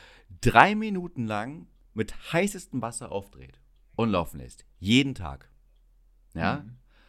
drei 0.40 0.75
Minuten 0.75 1.27
lang 1.27 1.66
mit 1.94 2.33
heißestem 2.33 2.81
Wasser 2.81 3.11
aufdreht 3.11 3.61
und 3.96 4.11
laufen 4.11 4.38
lässt. 4.38 4.64
Jeden 4.79 5.14
Tag. 5.14 5.51
Ja. 6.35 6.64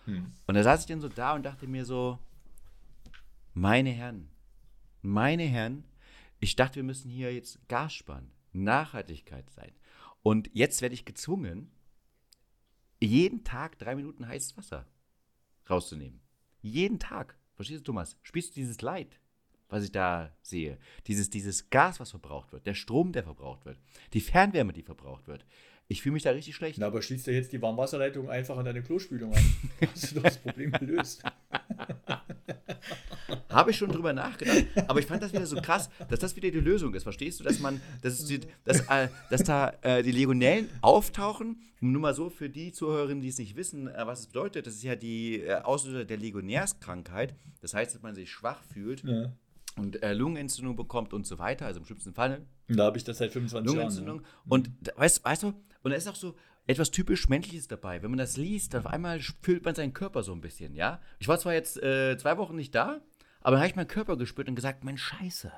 Hm. 0.06 0.34
Und 0.48 0.56
da 0.56 0.64
saß 0.64 0.82
ich 0.82 0.86
dann 0.88 1.02
so 1.02 1.10
da 1.10 1.36
und 1.36 1.44
dachte 1.44 1.68
mir 1.68 1.86
so, 1.86 2.18
meine 3.54 3.92
Herren, 3.92 4.30
meine 5.02 5.44
Herren, 5.44 5.84
ich 6.40 6.56
dachte, 6.56 6.78
wir 6.78 6.84
müssen 6.84 7.10
hier 7.10 7.34
jetzt 7.34 7.68
Gas 7.68 7.94
sparen, 7.94 8.32
Nachhaltigkeit 8.54 9.50
sein. 9.50 9.72
Und 10.24 10.50
jetzt 10.54 10.82
werde 10.82 10.96
ich 10.96 11.06
gezwungen, 11.06 11.72
jeden 13.00 13.44
Tag 13.44 13.78
drei 13.80 13.96
Minuten 13.96 14.28
heißes 14.28 14.58
Wasser 14.58 14.86
rauszunehmen. 15.70 16.22
Jeden 16.62 17.00
Tag. 17.00 17.38
Verstehst 17.56 17.82
du, 17.82 17.86
Thomas? 17.86 18.18
Spielst 18.22 18.52
du 18.52 18.56
dieses 18.56 18.82
Leid, 18.82 19.20
was 19.70 19.84
ich 19.84 19.92
da 19.92 20.32
sehe? 20.42 20.78
Dieses, 21.08 21.30
dieses 21.30 21.70
Gas, 21.70 22.00
was 22.00 22.12
verbraucht 22.12 22.52
wird, 22.52 22.66
der 22.66 22.76
Strom, 22.76 23.12
der 23.12 23.24
verbraucht 23.24 23.66
wird, 23.66 23.80
die 24.14 24.22
Fernwärme, 24.22 24.74
die 24.74 24.84
verbraucht 24.84 25.28
wird. 25.28 25.46
Ich 25.90 26.02
fühle 26.02 26.14
mich 26.14 26.24
da 26.24 26.32
richtig 26.32 26.56
schlecht. 26.56 26.80
Na, 26.80 26.88
aber 26.88 27.02
schließt 27.02 27.28
du 27.28 27.32
jetzt 27.32 27.54
die 27.54 27.62
Warmwasserleitung 27.62 28.30
einfach 28.30 28.58
an 28.58 28.66
deine 28.66 28.82
Klospülung 28.84 29.34
an. 29.34 29.44
Hast 29.94 30.16
du 30.16 30.20
das 30.20 30.38
Problem 30.38 30.72
gelöst. 30.72 31.24
Habe 33.50 33.72
ich 33.72 33.78
schon 33.78 33.90
drüber 33.92 34.14
nachgedacht, 34.14 34.66
aber 34.88 35.00
ich 35.00 35.06
fand 35.06 35.24
das 35.24 35.34
wieder 35.34 35.46
so 35.46 35.56
krass, 35.62 35.90
dass 36.10 36.20
das 36.20 36.36
wieder 36.36 36.52
die 36.52 36.60
Lösung 36.60 36.94
ist. 36.94 37.04
Verstehst 37.04 37.40
du, 37.40 37.44
dass 37.44 37.60
man, 37.60 37.82
dass, 38.02 38.20
es 38.20 38.40
dass, 38.66 38.82
äh, 38.90 39.08
dass 39.30 39.44
da 39.44 39.74
äh, 39.82 40.04
die 40.04 40.12
Legionellen 40.12 40.70
auftauchen? 40.82 41.62
Nur 41.80 42.02
mal 42.02 42.14
so 42.14 42.30
für 42.30 42.50
die 42.50 42.72
Zuhörerinnen, 42.72 43.22
die 43.22 43.30
es 43.30 43.38
nicht 43.38 43.56
wissen, 43.56 43.88
äh, 43.88 44.06
was 44.06 44.22
es 44.22 44.28
bedeutet. 44.28 44.68
Das 44.68 44.76
ist 44.76 44.84
ja 44.84 44.96
die 44.96 45.42
äh, 45.42 45.56
Auslöser 45.56 46.06
der 46.06 46.18
Legionärskrankheit. 46.18 47.36
Das 47.62 47.74
heißt, 47.74 47.96
dass 47.96 48.02
man 48.02 48.16
sich 48.16 48.30
schwach 48.32 48.62
fühlt 48.74 49.04
Ja. 49.04 49.32
und 49.78 50.02
äh, 50.04 50.14
Lungenentzündung 50.14 50.76
bekommt 50.76 51.14
und 51.14 51.26
so 51.26 51.38
weiter. 51.40 51.66
Also 51.66 51.80
im 51.80 51.86
schlimmsten 51.86 52.14
Fall 52.14 52.46
Und 52.70 52.78
da 52.78 52.86
habe 52.86 52.98
ich 52.98 53.04
das 53.04 53.18
seit 53.18 53.32
25 53.32 53.68
Lungenentzündung. 53.68 54.18
Jahren. 54.22 54.28
Und 54.48 54.70
da, 54.82 54.92
weißt, 54.98 55.24
weißt 55.26 55.44
du, 55.44 55.54
und 55.88 55.92
da 55.92 55.98
ist 55.98 56.08
auch 56.08 56.16
so 56.16 56.36
etwas 56.66 56.92
typisch 56.92 57.30
Menschliches 57.30 57.68
dabei. 57.68 58.04
Wenn 58.04 58.12
man 58.12 58.18
das 58.18 58.36
liest, 58.36 58.76
auf 58.76 58.86
einmal 58.86 59.22
fühlt 59.42 59.64
man 59.64 59.74
seinen 59.74 59.94
Körper 59.94 60.22
so 60.22 60.34
ein 60.34 60.42
bisschen, 60.42 60.76
ja. 60.76 61.02
Ich 61.18 61.30
war 61.30 61.40
zwar 61.40 61.54
jetzt 61.54 61.82
äh, 61.82 62.18
zwei 62.18 62.38
Wochen 62.38 62.58
nicht 62.58 62.76
da, 62.76 63.02
aber 63.40 63.52
dann 63.52 63.60
habe 63.60 63.70
ich 63.70 63.76
meinen 63.78 63.88
Körper 63.88 64.18
gespürt 64.18 64.50
und 64.50 64.56
gesagt, 64.56 64.84
mein 64.84 64.98
Scheiße, 64.98 65.52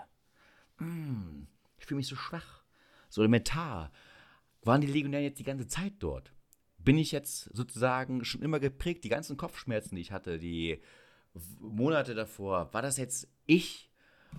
mm, 0.77 1.47
ich 1.79 1.85
fühle 1.85 1.97
mich 1.97 2.07
so 2.07 2.15
schwach, 2.15 2.63
so 3.09 3.21
elementar. 3.21 3.91
Waren 4.61 4.81
die 4.81 4.87
Legionären 4.87 5.23
jetzt 5.23 5.39
die 5.39 5.43
ganze 5.43 5.67
Zeit 5.67 5.93
dort? 5.99 6.31
Bin 6.77 6.97
ich 6.97 7.11
jetzt 7.11 7.49
sozusagen 7.55 8.23
schon 8.23 8.43
immer 8.43 8.59
geprägt, 8.59 9.03
die 9.03 9.09
ganzen 9.09 9.35
Kopfschmerzen, 9.35 9.95
die 9.95 10.01
ich 10.01 10.11
hatte, 10.11 10.37
die 10.37 10.79
Monate 11.59 12.13
davor, 12.13 12.71
war 12.73 12.83
das 12.83 12.97
jetzt 12.97 13.27
ich 13.45 13.88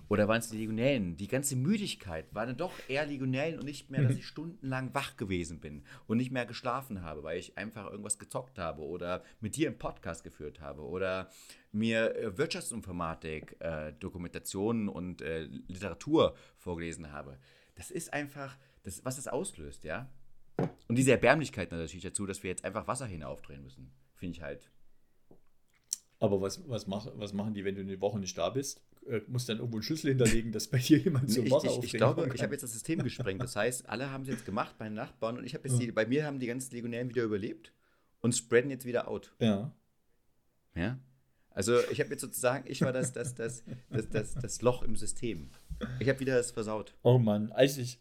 oder 0.09 0.27
waren 0.27 0.39
es 0.39 0.49
die 0.49 0.57
Legionellen? 0.57 1.15
Die 1.15 1.27
ganze 1.27 1.55
Müdigkeit 1.55 2.33
war 2.33 2.45
dann 2.45 2.57
doch 2.57 2.73
eher 2.87 3.05
Legionellen 3.05 3.59
und 3.59 3.65
nicht 3.65 3.89
mehr, 3.89 4.03
dass 4.03 4.15
ich 4.15 4.27
stundenlang 4.27 4.93
wach 4.93 5.15
gewesen 5.15 5.59
bin 5.59 5.83
und 6.07 6.17
nicht 6.17 6.31
mehr 6.31 6.45
geschlafen 6.45 7.01
habe, 7.01 7.23
weil 7.23 7.39
ich 7.39 7.57
einfach 7.57 7.89
irgendwas 7.89 8.19
gezockt 8.19 8.57
habe 8.59 8.81
oder 8.81 9.23
mit 9.39 9.55
dir 9.55 9.69
einen 9.69 9.77
Podcast 9.77 10.23
geführt 10.23 10.59
habe 10.59 10.81
oder 10.81 11.29
mir 11.71 12.15
äh, 12.15 12.37
Wirtschaftsinformatik, 12.37 13.55
äh, 13.59 13.93
Dokumentationen 13.93 14.89
und 14.89 15.21
äh, 15.21 15.43
Literatur 15.67 16.35
vorgelesen 16.57 17.11
habe. 17.11 17.37
Das 17.75 17.89
ist 17.89 18.13
einfach, 18.13 18.57
das, 18.83 19.05
was 19.05 19.15
das 19.15 19.27
auslöst, 19.27 19.83
ja. 19.83 20.09
Und 20.87 20.97
diese 20.97 21.11
Erbärmlichkeit 21.11 21.71
natürlich 21.71 22.03
dazu, 22.03 22.25
dass 22.25 22.43
wir 22.43 22.49
jetzt 22.49 22.65
einfach 22.65 22.87
Wasserhähne 22.87 23.27
aufdrehen 23.27 23.63
müssen, 23.63 23.91
finde 24.13 24.35
ich 24.35 24.41
halt. 24.41 24.69
Aber 26.19 26.39
was, 26.41 26.67
was, 26.69 26.85
mach, 26.85 27.07
was 27.15 27.33
machen 27.33 27.53
die, 27.53 27.65
wenn 27.65 27.75
du 27.75 27.81
eine 27.81 27.99
Woche 27.99 28.19
nicht 28.19 28.37
da 28.37 28.49
bist? 28.49 28.83
Äh, 29.07 29.21
musst 29.27 29.49
dann 29.49 29.57
irgendwo 29.57 29.77
einen 29.77 29.83
Schlüssel 29.83 30.09
hinterlegen, 30.09 30.51
dass 30.51 30.67
bei 30.67 30.77
dir 30.77 30.97
jemand 30.99 31.29
ich, 31.29 31.51
Wasser 31.51 31.65
ich, 31.67 31.71
ich 31.71 31.77
aufdrehen 31.79 31.97
glaube, 31.97 32.21
kann? 32.27 32.35
ich 32.35 32.43
habe 32.43 32.53
jetzt 32.53 32.61
das 32.61 32.71
System 32.73 33.01
gesprengt. 33.03 33.41
Das 33.41 33.55
heißt, 33.55 33.89
alle 33.89 34.11
haben 34.11 34.23
es 34.23 34.29
jetzt 34.29 34.45
gemacht, 34.45 34.75
meine 34.79 34.93
Nachbarn, 34.95 35.37
und 35.37 35.43
ich 35.45 35.53
habe 35.55 35.67
jetzt 35.67 35.79
die, 35.81 35.91
bei 35.91 36.05
mir 36.05 36.25
haben 36.25 36.39
die 36.39 36.47
ganzen 36.47 36.73
Legionären 36.73 37.09
wieder 37.09 37.23
überlebt 37.23 37.73
und 38.19 38.35
spreaden 38.35 38.69
jetzt 38.69 38.85
wieder 38.85 39.07
out. 39.07 39.33
Ja. 39.39 39.73
Ja? 40.75 40.99
Also 41.49 41.79
ich 41.91 41.99
habe 41.99 42.11
jetzt 42.11 42.21
sozusagen, 42.21 42.69
ich 42.69 42.81
war 42.81 42.93
das, 42.93 43.11
das, 43.11 43.35
das, 43.35 43.63
das, 43.89 44.07
das, 44.09 44.35
das 44.35 44.61
Loch 44.61 44.83
im 44.83 44.95
System. 44.95 45.49
Ich 45.99 46.07
habe 46.07 46.19
wieder 46.19 46.35
das 46.35 46.51
versaut. 46.51 46.95
Oh 47.01 47.17
Mann, 47.17 47.51
als 47.51 47.77
ich, 47.77 47.99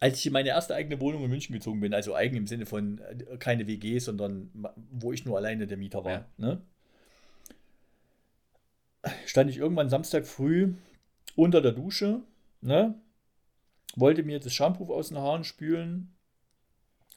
als 0.00 0.18
ich 0.18 0.26
in 0.26 0.32
meine 0.34 0.50
erste 0.50 0.74
eigene 0.74 1.00
Wohnung 1.00 1.24
in 1.24 1.30
München 1.30 1.54
gezogen 1.54 1.80
bin, 1.80 1.94
also 1.94 2.14
eigen 2.14 2.36
im 2.36 2.46
Sinne 2.46 2.66
von 2.66 2.98
äh, 2.98 3.38
keine 3.38 3.66
WG, 3.66 3.98
sondern 3.98 4.50
wo 4.92 5.12
ich 5.12 5.24
nur 5.24 5.36
alleine 5.36 5.66
der 5.66 5.78
Mieter 5.78 6.04
war, 6.04 6.12
Ja. 6.12 6.26
ne? 6.36 6.62
Stand 9.26 9.50
ich 9.50 9.58
irgendwann 9.58 9.88
Samstag 9.88 10.26
früh 10.26 10.74
unter 11.36 11.60
der 11.60 11.72
Dusche, 11.72 12.22
ne? 12.60 12.94
wollte 13.96 14.22
mir 14.22 14.40
das 14.40 14.52
Shampoo 14.52 14.92
aus 14.92 15.08
den 15.08 15.18
Haaren 15.18 15.44
spülen 15.44 16.14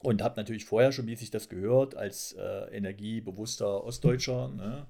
und 0.00 0.22
habe 0.22 0.36
natürlich 0.36 0.64
vorher 0.64 0.92
schon, 0.92 1.06
wie 1.06 1.16
sich 1.16 1.30
das 1.30 1.48
gehört, 1.48 1.96
als 1.96 2.32
äh, 2.32 2.76
energiebewusster 2.76 3.84
Ostdeutscher, 3.84 4.48
ne? 4.48 4.86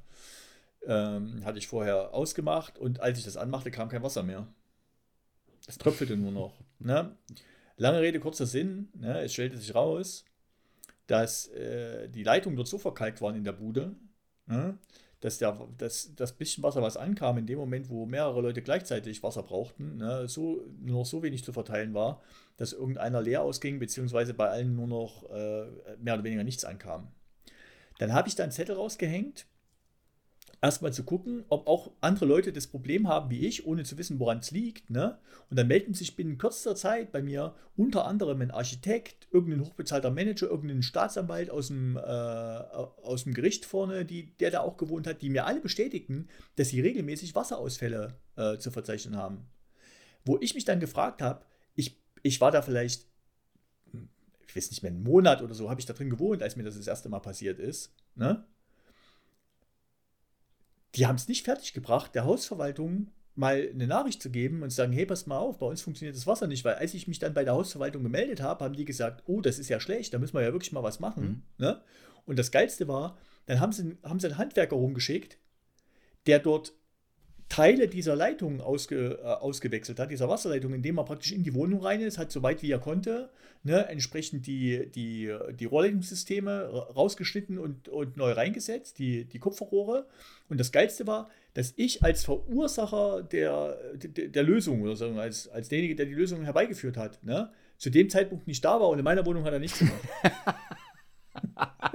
ähm, 0.86 1.44
hatte 1.44 1.58
ich 1.58 1.68
vorher 1.68 2.14
ausgemacht 2.14 2.78
und 2.78 3.00
als 3.00 3.18
ich 3.18 3.24
das 3.24 3.36
anmachte, 3.36 3.70
kam 3.70 3.88
kein 3.88 4.02
Wasser 4.02 4.22
mehr. 4.22 4.46
Es 5.66 5.78
tröpfelte 5.78 6.16
nur 6.16 6.32
noch. 6.32 6.54
Ne? 6.78 7.16
Lange 7.76 8.00
Rede, 8.00 8.20
kurzer 8.20 8.46
Sinn. 8.46 8.88
Ne? 8.94 9.20
Es 9.20 9.32
stellte 9.32 9.56
sich 9.56 9.74
raus, 9.74 10.24
dass 11.06 11.48
äh, 11.48 12.08
die 12.08 12.24
Leitungen 12.24 12.56
dort 12.56 12.68
so 12.68 12.78
verkalkt 12.78 13.20
waren 13.20 13.36
in 13.36 13.44
der 13.44 13.52
Bude, 13.52 13.94
ne? 14.46 14.78
Dass 15.22 15.38
der, 15.38 15.56
dass 15.78 16.14
das 16.16 16.32
bisschen 16.32 16.62
Wasser, 16.64 16.82
was 16.82 16.96
ankam, 16.96 17.38
in 17.38 17.46
dem 17.46 17.58
Moment, 17.58 17.88
wo 17.88 18.06
mehrere 18.06 18.40
Leute 18.40 18.60
gleichzeitig 18.60 19.22
Wasser 19.22 19.44
brauchten, 19.44 19.98
ne, 19.98 20.26
so, 20.28 20.64
nur 20.80 20.98
noch 20.98 21.06
so 21.06 21.22
wenig 21.22 21.44
zu 21.44 21.52
verteilen 21.52 21.94
war, 21.94 22.20
dass 22.56 22.72
irgendeiner 22.72 23.22
leer 23.22 23.42
ausging, 23.42 23.78
beziehungsweise 23.78 24.34
bei 24.34 24.50
allen 24.50 24.74
nur 24.74 24.88
noch 24.88 25.30
äh, 25.30 25.66
mehr 26.00 26.14
oder 26.14 26.24
weniger 26.24 26.42
nichts 26.42 26.64
ankam. 26.64 27.08
Dann 27.98 28.12
habe 28.12 28.28
ich 28.28 28.34
da 28.34 28.42
einen 28.42 28.52
Zettel 28.52 28.74
rausgehängt 28.74 29.46
erstmal 30.62 30.92
zu 30.92 31.02
gucken, 31.02 31.44
ob 31.48 31.66
auch 31.66 31.90
andere 32.00 32.24
Leute 32.24 32.52
das 32.52 32.68
Problem 32.68 33.08
haben 33.08 33.30
wie 33.30 33.46
ich, 33.46 33.66
ohne 33.66 33.82
zu 33.82 33.98
wissen, 33.98 34.20
woran 34.20 34.38
es 34.38 34.52
liegt. 34.52 34.88
Ne? 34.90 35.18
Und 35.50 35.58
dann 35.58 35.66
melden 35.66 35.92
sich 35.92 36.14
binnen 36.14 36.38
kürzester 36.38 36.76
Zeit 36.76 37.10
bei 37.10 37.20
mir 37.20 37.54
unter 37.76 38.06
anderem 38.06 38.40
ein 38.40 38.52
Architekt, 38.52 39.26
irgendein 39.32 39.66
hochbezahlter 39.66 40.10
Manager, 40.10 40.48
irgendein 40.48 40.82
Staatsanwalt 40.82 41.50
aus 41.50 41.66
dem, 41.66 41.96
äh, 41.96 42.00
aus 42.00 43.24
dem 43.24 43.34
Gericht 43.34 43.64
vorne, 43.64 44.04
die, 44.04 44.36
der 44.38 44.52
da 44.52 44.60
auch 44.60 44.76
gewohnt 44.76 45.08
hat, 45.08 45.20
die 45.20 45.30
mir 45.30 45.46
alle 45.46 45.60
bestätigten, 45.60 46.28
dass 46.54 46.68
sie 46.68 46.80
regelmäßig 46.80 47.34
Wasserausfälle 47.34 48.14
äh, 48.36 48.56
zu 48.58 48.70
verzeichnen 48.70 49.16
haben. 49.16 49.48
Wo 50.24 50.38
ich 50.40 50.54
mich 50.54 50.64
dann 50.64 50.78
gefragt 50.78 51.22
habe, 51.22 51.44
ich, 51.74 52.00
ich 52.22 52.40
war 52.40 52.52
da 52.52 52.62
vielleicht, 52.62 53.08
hm, 53.90 54.08
ich 54.46 54.54
weiß 54.54 54.70
nicht 54.70 54.84
mehr, 54.84 54.92
einen 54.92 55.02
Monat 55.02 55.42
oder 55.42 55.54
so, 55.54 55.68
habe 55.68 55.80
ich 55.80 55.86
da 55.86 55.92
drin 55.92 56.08
gewohnt, 56.08 56.40
als 56.40 56.54
mir 56.54 56.62
das 56.62 56.76
das 56.76 56.86
erste 56.86 57.08
Mal 57.08 57.18
passiert 57.18 57.58
ist. 57.58 57.96
Ne? 58.14 58.46
Die 60.94 61.06
haben 61.06 61.16
es 61.16 61.28
nicht 61.28 61.44
fertiggebracht, 61.44 62.14
der 62.14 62.24
Hausverwaltung 62.24 63.10
mal 63.34 63.68
eine 63.72 63.86
Nachricht 63.86 64.22
zu 64.22 64.30
geben 64.30 64.62
und 64.62 64.70
zu 64.70 64.76
sagen, 64.76 64.92
hey, 64.92 65.06
pass 65.06 65.26
mal 65.26 65.38
auf, 65.38 65.58
bei 65.58 65.66
uns 65.66 65.80
funktioniert 65.80 66.16
das 66.16 66.26
Wasser 66.26 66.46
nicht, 66.46 66.64
weil 66.64 66.74
als 66.74 66.92
ich 66.92 67.08
mich 67.08 67.18
dann 67.18 67.32
bei 67.32 67.44
der 67.44 67.54
Hausverwaltung 67.54 68.02
gemeldet 68.02 68.42
habe, 68.42 68.64
haben 68.64 68.76
die 68.76 68.84
gesagt, 68.84 69.22
oh, 69.26 69.40
das 69.40 69.58
ist 69.58 69.70
ja 69.70 69.80
schlecht, 69.80 70.12
da 70.12 70.18
müssen 70.18 70.34
wir 70.34 70.42
ja 70.42 70.52
wirklich 70.52 70.72
mal 70.72 70.82
was 70.82 71.00
machen. 71.00 71.24
Mhm. 71.58 71.64
Ne? 71.64 71.80
Und 72.26 72.38
das 72.38 72.50
Geilste 72.50 72.88
war, 72.88 73.16
dann 73.46 73.58
haben 73.58 73.72
sie, 73.72 73.96
haben 74.02 74.20
sie 74.20 74.26
einen 74.26 74.38
Handwerker 74.38 74.76
rumgeschickt, 74.76 75.38
der 76.26 76.38
dort 76.38 76.74
Teile 77.52 77.86
dieser 77.86 78.16
Leitung 78.16 78.62
ausge, 78.62 79.18
äh, 79.22 79.26
ausgewechselt 79.26 80.00
hat, 80.00 80.10
dieser 80.10 80.26
Wasserleitung, 80.26 80.72
indem 80.72 80.96
er 80.96 81.04
praktisch 81.04 81.32
in 81.32 81.42
die 81.42 81.52
Wohnung 81.52 81.82
rein 81.82 82.00
ist, 82.00 82.16
hat 82.16 82.32
so 82.32 82.42
weit 82.42 82.62
wie 82.62 82.70
er 82.70 82.78
konnte, 82.78 83.28
ne, 83.62 83.88
entsprechend 83.88 84.46
die, 84.46 84.90
die, 84.90 85.30
die 85.60 85.64
Rohrleitungssysteme 85.66 86.62
rausgeschnitten 86.96 87.58
und, 87.58 87.90
und 87.90 88.16
neu 88.16 88.32
reingesetzt, 88.32 88.98
die, 88.98 89.26
die 89.26 89.38
Kupferrohre. 89.38 90.06
Und 90.48 90.60
das 90.60 90.72
Geilste 90.72 91.06
war, 91.06 91.28
dass 91.52 91.74
ich 91.76 92.02
als 92.02 92.24
Verursacher 92.24 93.22
der, 93.22 93.76
der, 93.96 94.28
der 94.28 94.42
Lösung 94.44 94.80
oder 94.80 94.96
so, 94.96 95.08
als, 95.10 95.46
als 95.48 95.68
derjenige, 95.68 95.94
der 95.94 96.06
die 96.06 96.14
Lösung 96.14 96.44
herbeigeführt 96.44 96.96
hat, 96.96 97.22
ne, 97.22 97.52
zu 97.76 97.90
dem 97.90 98.08
Zeitpunkt 98.08 98.46
nicht 98.46 98.64
da 98.64 98.80
war 98.80 98.88
und 98.88 98.98
in 98.98 99.04
meiner 99.04 99.26
Wohnung 99.26 99.44
hat 99.44 99.52
er 99.52 99.58
nichts 99.58 99.78
gemacht. 99.78 100.00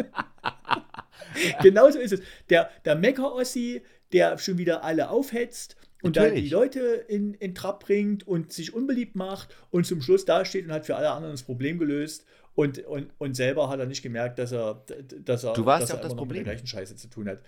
Genauso 1.61 1.99
ist 1.99 2.13
es. 2.13 2.21
Der, 2.49 2.69
der 2.85 2.95
Mecker-Ossi, 2.95 3.81
der 4.13 4.37
schon 4.37 4.57
wieder 4.57 4.83
alle 4.83 5.09
aufhetzt 5.09 5.75
und 6.01 6.15
Natürlich. 6.15 6.33
dann 6.33 6.43
die 6.43 6.49
Leute 6.49 6.79
in, 7.07 7.33
in 7.33 7.55
Trab 7.55 7.83
bringt 7.83 8.27
und 8.27 8.53
sich 8.53 8.73
unbeliebt 8.73 9.15
macht 9.15 9.55
und 9.71 9.85
zum 9.85 10.01
Schluss 10.01 10.25
dasteht 10.25 10.65
und 10.65 10.71
hat 10.71 10.85
für 10.85 10.95
alle 10.95 11.09
anderen 11.09 11.33
das 11.33 11.43
Problem 11.43 11.79
gelöst. 11.79 12.25
Und, 12.53 12.79
und, 12.85 13.11
und 13.19 13.35
selber 13.35 13.69
hat 13.69 13.79
er 13.79 13.85
nicht 13.85 14.01
gemerkt, 14.01 14.39
dass 14.39 14.51
er, 14.51 14.83
dass 15.23 15.43
er, 15.43 15.53
du 15.53 15.65
warst 15.65 15.83
dass 15.83 15.89
ja 15.89 15.95
auch 15.97 16.01
das 16.01 16.15
Problem. 16.15 16.39
mit 16.39 16.47
der 16.47 16.53
gleichen 16.53 16.67
Scheiße 16.67 16.95
zu 16.95 17.07
tun 17.07 17.29
hat. 17.29 17.39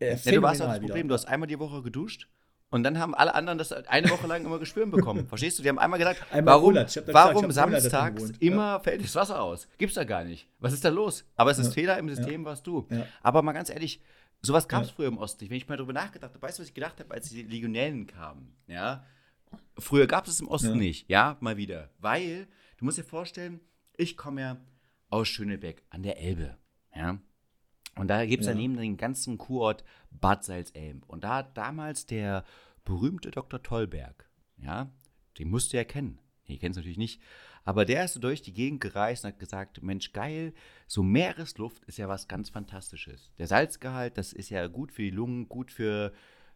Äh, 0.00 0.16
ja, 0.16 0.32
du 0.32 0.42
warst 0.42 0.62
auch 0.62 0.66
das 0.66 0.78
Problem, 0.78 0.96
wieder. 0.96 1.08
du 1.08 1.14
hast 1.14 1.26
einmal 1.26 1.46
die 1.46 1.58
Woche 1.58 1.82
geduscht 1.82 2.28
und 2.70 2.84
dann 2.84 2.98
haben 2.98 3.14
alle 3.14 3.34
anderen 3.34 3.58
das 3.58 3.72
eine 3.72 4.08
Woche 4.10 4.26
lang 4.26 4.44
immer 4.44 4.58
geschwören 4.58 4.90
bekommen. 4.90 5.26
Verstehst 5.28 5.58
du? 5.58 5.62
Die 5.62 5.68
haben 5.68 5.78
einmal 5.78 5.98
gesagt, 5.98 6.24
einmal 6.32 6.54
warum, 6.54 6.74
warum 6.74 7.46
gesagt, 7.48 7.80
samstags 7.80 8.32
immer 8.38 8.62
ja. 8.62 8.80
fällt 8.80 9.04
das 9.04 9.14
Wasser 9.14 9.42
aus? 9.42 9.68
Gibt's 9.78 9.96
da 9.96 10.04
gar 10.04 10.24
nicht. 10.24 10.48
Was 10.60 10.72
ist 10.72 10.84
da 10.84 10.88
los? 10.88 11.24
Aber 11.36 11.50
es 11.50 11.58
ist 11.58 11.66
ja. 11.66 11.72
Fehler 11.72 11.98
im 11.98 12.08
System, 12.08 12.44
warst 12.44 12.66
du. 12.66 12.86
Aber 13.22 13.42
mal 13.42 13.52
ganz 13.52 13.70
ehrlich, 13.70 14.00
Sowas 14.42 14.68
gab 14.68 14.82
es 14.82 14.88
ja. 14.88 14.94
früher 14.94 15.08
im 15.08 15.18
Osten 15.18 15.44
nicht. 15.44 15.50
Wenn 15.50 15.58
ich 15.58 15.68
mal 15.68 15.76
darüber 15.76 15.92
nachgedacht 15.92 16.32
habe, 16.32 16.42
weißt 16.42 16.58
du, 16.58 16.62
was 16.62 16.68
ich 16.68 16.74
gedacht 16.74 16.98
habe, 16.98 17.12
als 17.12 17.28
die 17.28 17.42
Legionellen 17.42 18.06
kamen? 18.06 18.56
Ja. 18.66 19.04
Früher 19.78 20.06
gab 20.06 20.26
es 20.26 20.34
es 20.34 20.40
im 20.40 20.48
Osten 20.48 20.70
ja. 20.70 20.76
nicht, 20.76 21.08
ja, 21.08 21.36
mal 21.40 21.56
wieder. 21.56 21.90
Weil, 21.98 22.46
du 22.78 22.84
musst 22.84 22.98
dir 22.98 23.04
vorstellen, 23.04 23.60
ich 23.96 24.16
komme 24.16 24.40
ja 24.40 24.56
aus 25.08 25.28
Schönebeck 25.28 25.82
an 25.90 26.02
der 26.02 26.18
Elbe, 26.18 26.56
ja. 26.94 27.20
Und 27.96 28.08
da 28.08 28.24
gibt 28.24 28.42
es 28.42 28.46
ja. 28.46 28.52
daneben 28.52 28.76
den 28.76 28.96
ganzen 28.96 29.36
Kurort 29.36 29.84
Bad 30.10 30.44
Salzelm. 30.44 31.02
Und 31.06 31.24
da 31.24 31.38
hat 31.38 31.56
damals 31.56 32.06
der 32.06 32.44
berühmte 32.84 33.30
Dr. 33.30 33.62
Tollberg, 33.62 34.30
ja, 34.56 34.90
den 35.38 35.50
musst 35.50 35.72
du 35.72 35.76
ja 35.76 35.84
kennen. 35.84 36.18
Nee, 36.50 36.58
kennst 36.58 36.76
du 36.76 36.80
natürlich 36.80 36.98
nicht. 36.98 37.22
Aber 37.64 37.84
der 37.84 38.04
ist 38.04 38.14
so 38.14 38.20
durch 38.20 38.42
die 38.42 38.52
Gegend 38.52 38.80
gereist 38.80 39.24
und 39.24 39.28
hat 39.30 39.38
gesagt, 39.38 39.84
Mensch, 39.84 40.12
geil, 40.12 40.52
so 40.88 41.04
Meeresluft 41.04 41.84
ist 41.84 41.96
ja 41.96 42.08
was 42.08 42.26
ganz 42.26 42.50
Fantastisches. 42.50 43.30
Der 43.38 43.46
Salzgehalt, 43.46 44.18
das 44.18 44.32
ist 44.32 44.50
ja 44.50 44.66
gut 44.66 44.90
für 44.90 45.02
die 45.02 45.10
Lungen, 45.10 45.48
gut 45.48 45.70
für 45.70 46.12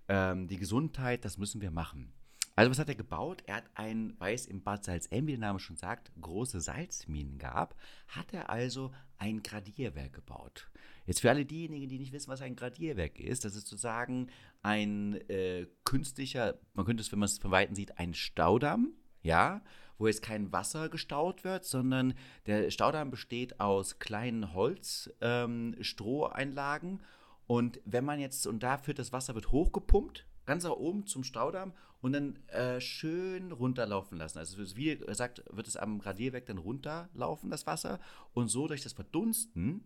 ähm, 0.09 0.49
die 0.49 0.57
Gesundheit, 0.57 1.25
das 1.25 1.39
müssen 1.39 1.61
wir 1.61 1.71
machen. 1.71 2.13
Also 2.57 2.73
was 2.73 2.81
hat 2.81 2.89
er 2.89 2.97
gebaut? 2.97 3.45
Er 3.47 3.57
hat 3.57 3.71
ein, 3.75 4.15
weil 4.19 4.35
es 4.35 4.47
im 4.47 4.65
Bad 4.65 4.85
Salzem, 4.85 5.29
wie 5.29 5.33
der 5.33 5.41
Name 5.41 5.61
schon 5.61 5.77
sagt, 5.77 6.11
große 6.21 6.61
Salzminen 6.61 7.39
gab, 7.39 7.77
hat 8.09 8.33
er 8.33 8.51
also 8.51 8.93
ein 9.19 9.45
Gradierwerk 9.45 10.13
gebaut. 10.13 10.69
Jetzt 11.07 11.21
für 11.21 11.31
alle 11.31 11.45
diejenigen, 11.45 11.89
die 11.89 11.99
nicht 11.99 12.13
wissen, 12.13 12.31
was 12.31 12.43
ein 12.43 12.57
Gradierwerk 12.57 13.21
ist, 13.21 13.45
das 13.45 13.55
ist 13.55 13.69
sozusagen 13.69 14.29
ein 14.63 15.15
äh, 15.29 15.69
künstlicher, 15.85 16.59
man 16.75 16.85
könnte 16.85 17.03
es, 17.03 17.13
wenn 17.13 17.21
man 17.21 17.27
es 17.27 17.39
von 17.39 17.53
Weitem 17.53 17.77
sieht, 17.77 17.99
ein 17.99 18.15
Staudamm, 18.15 18.93
ja, 19.25 19.61
wo 19.99 20.07
jetzt 20.07 20.23
kein 20.23 20.53
Wasser 20.53 20.89
gestaut 20.89 21.43
wird, 21.43 21.65
sondern 21.65 22.15
der 22.47 22.71
Staudamm 22.71 23.11
besteht 23.11 23.59
aus 23.59 23.99
kleinen 23.99 24.55
Holz-Stroheinlagen. 24.55 26.91
Ähm, 26.91 27.01
und 27.47 27.81
wenn 27.85 28.05
man 28.05 28.21
jetzt, 28.21 28.47
und 28.47 28.63
dafür 28.63 28.95
das 28.95 29.13
Wasser 29.13 29.35
wird 29.35 29.51
hochgepumpt, 29.51 30.25
ganz 30.47 30.65
nach 30.65 30.73
oben 30.73 31.07
zum 31.07 31.25
Staudamm 31.25 31.73
und 32.01 32.13
dann 32.13 32.37
äh, 32.49 32.81
schön 32.81 33.53
runterlaufen 33.53 34.19
lassen. 34.19 34.39
Also 34.39 34.59
wie 34.77 34.97
gesagt, 34.97 35.43
wird 35.51 35.67
es 35.67 35.77
am 35.77 35.99
Gradierwerk 35.99 36.47
dann 36.47 36.59
runterlaufen, 36.59 37.51
das 37.51 37.67
Wasser. 37.67 38.01
Und 38.35 38.49
so 38.49 38.69
durch 38.69 38.83
das 38.83 38.93
Verdunsten 38.93 39.85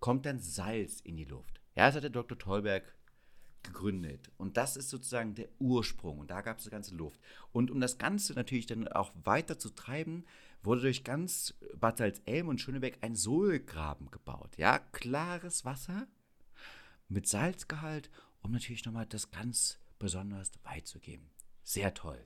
kommt 0.00 0.24
dann 0.24 0.38
Salz 0.38 1.00
in 1.00 1.16
die 1.16 1.24
Luft. 1.24 1.60
Ja, 1.74 1.86
das 1.86 1.96
hat 1.96 2.04
der 2.04 2.10
Dr. 2.10 2.38
Tollberg 2.38 2.84
gegründet. 3.62 4.30
Und 4.36 4.56
das 4.56 4.76
ist 4.76 4.90
sozusagen 4.90 5.34
der 5.34 5.48
Ursprung. 5.58 6.18
Und 6.18 6.30
da 6.30 6.40
gab 6.40 6.58
es 6.58 6.64
die 6.64 6.70
ganze 6.70 6.94
Luft. 6.94 7.20
Und 7.52 7.70
um 7.70 7.80
das 7.80 7.98
Ganze 7.98 8.34
natürlich 8.34 8.66
dann 8.66 8.88
auch 8.88 9.12
weiter 9.24 9.58
zu 9.58 9.70
treiben, 9.70 10.24
wurde 10.62 10.82
durch 10.82 11.04
ganz 11.04 11.54
Bad 11.76 11.98
Salzelm 11.98 12.48
und 12.48 12.60
Schönebeck 12.60 12.98
ein 13.00 13.14
Sohlgraben 13.14 14.10
gebaut. 14.10 14.56
Ja, 14.56 14.78
klares 14.78 15.64
Wasser 15.64 16.06
mit 17.08 17.26
Salzgehalt, 17.26 18.10
um 18.42 18.52
natürlich 18.52 18.84
nochmal 18.84 19.06
das 19.06 19.30
ganz 19.30 19.78
besonders 19.98 20.52
weit 20.64 20.86
zu 20.86 20.98
geben. 20.98 21.30
Sehr 21.62 21.94
toll. 21.94 22.24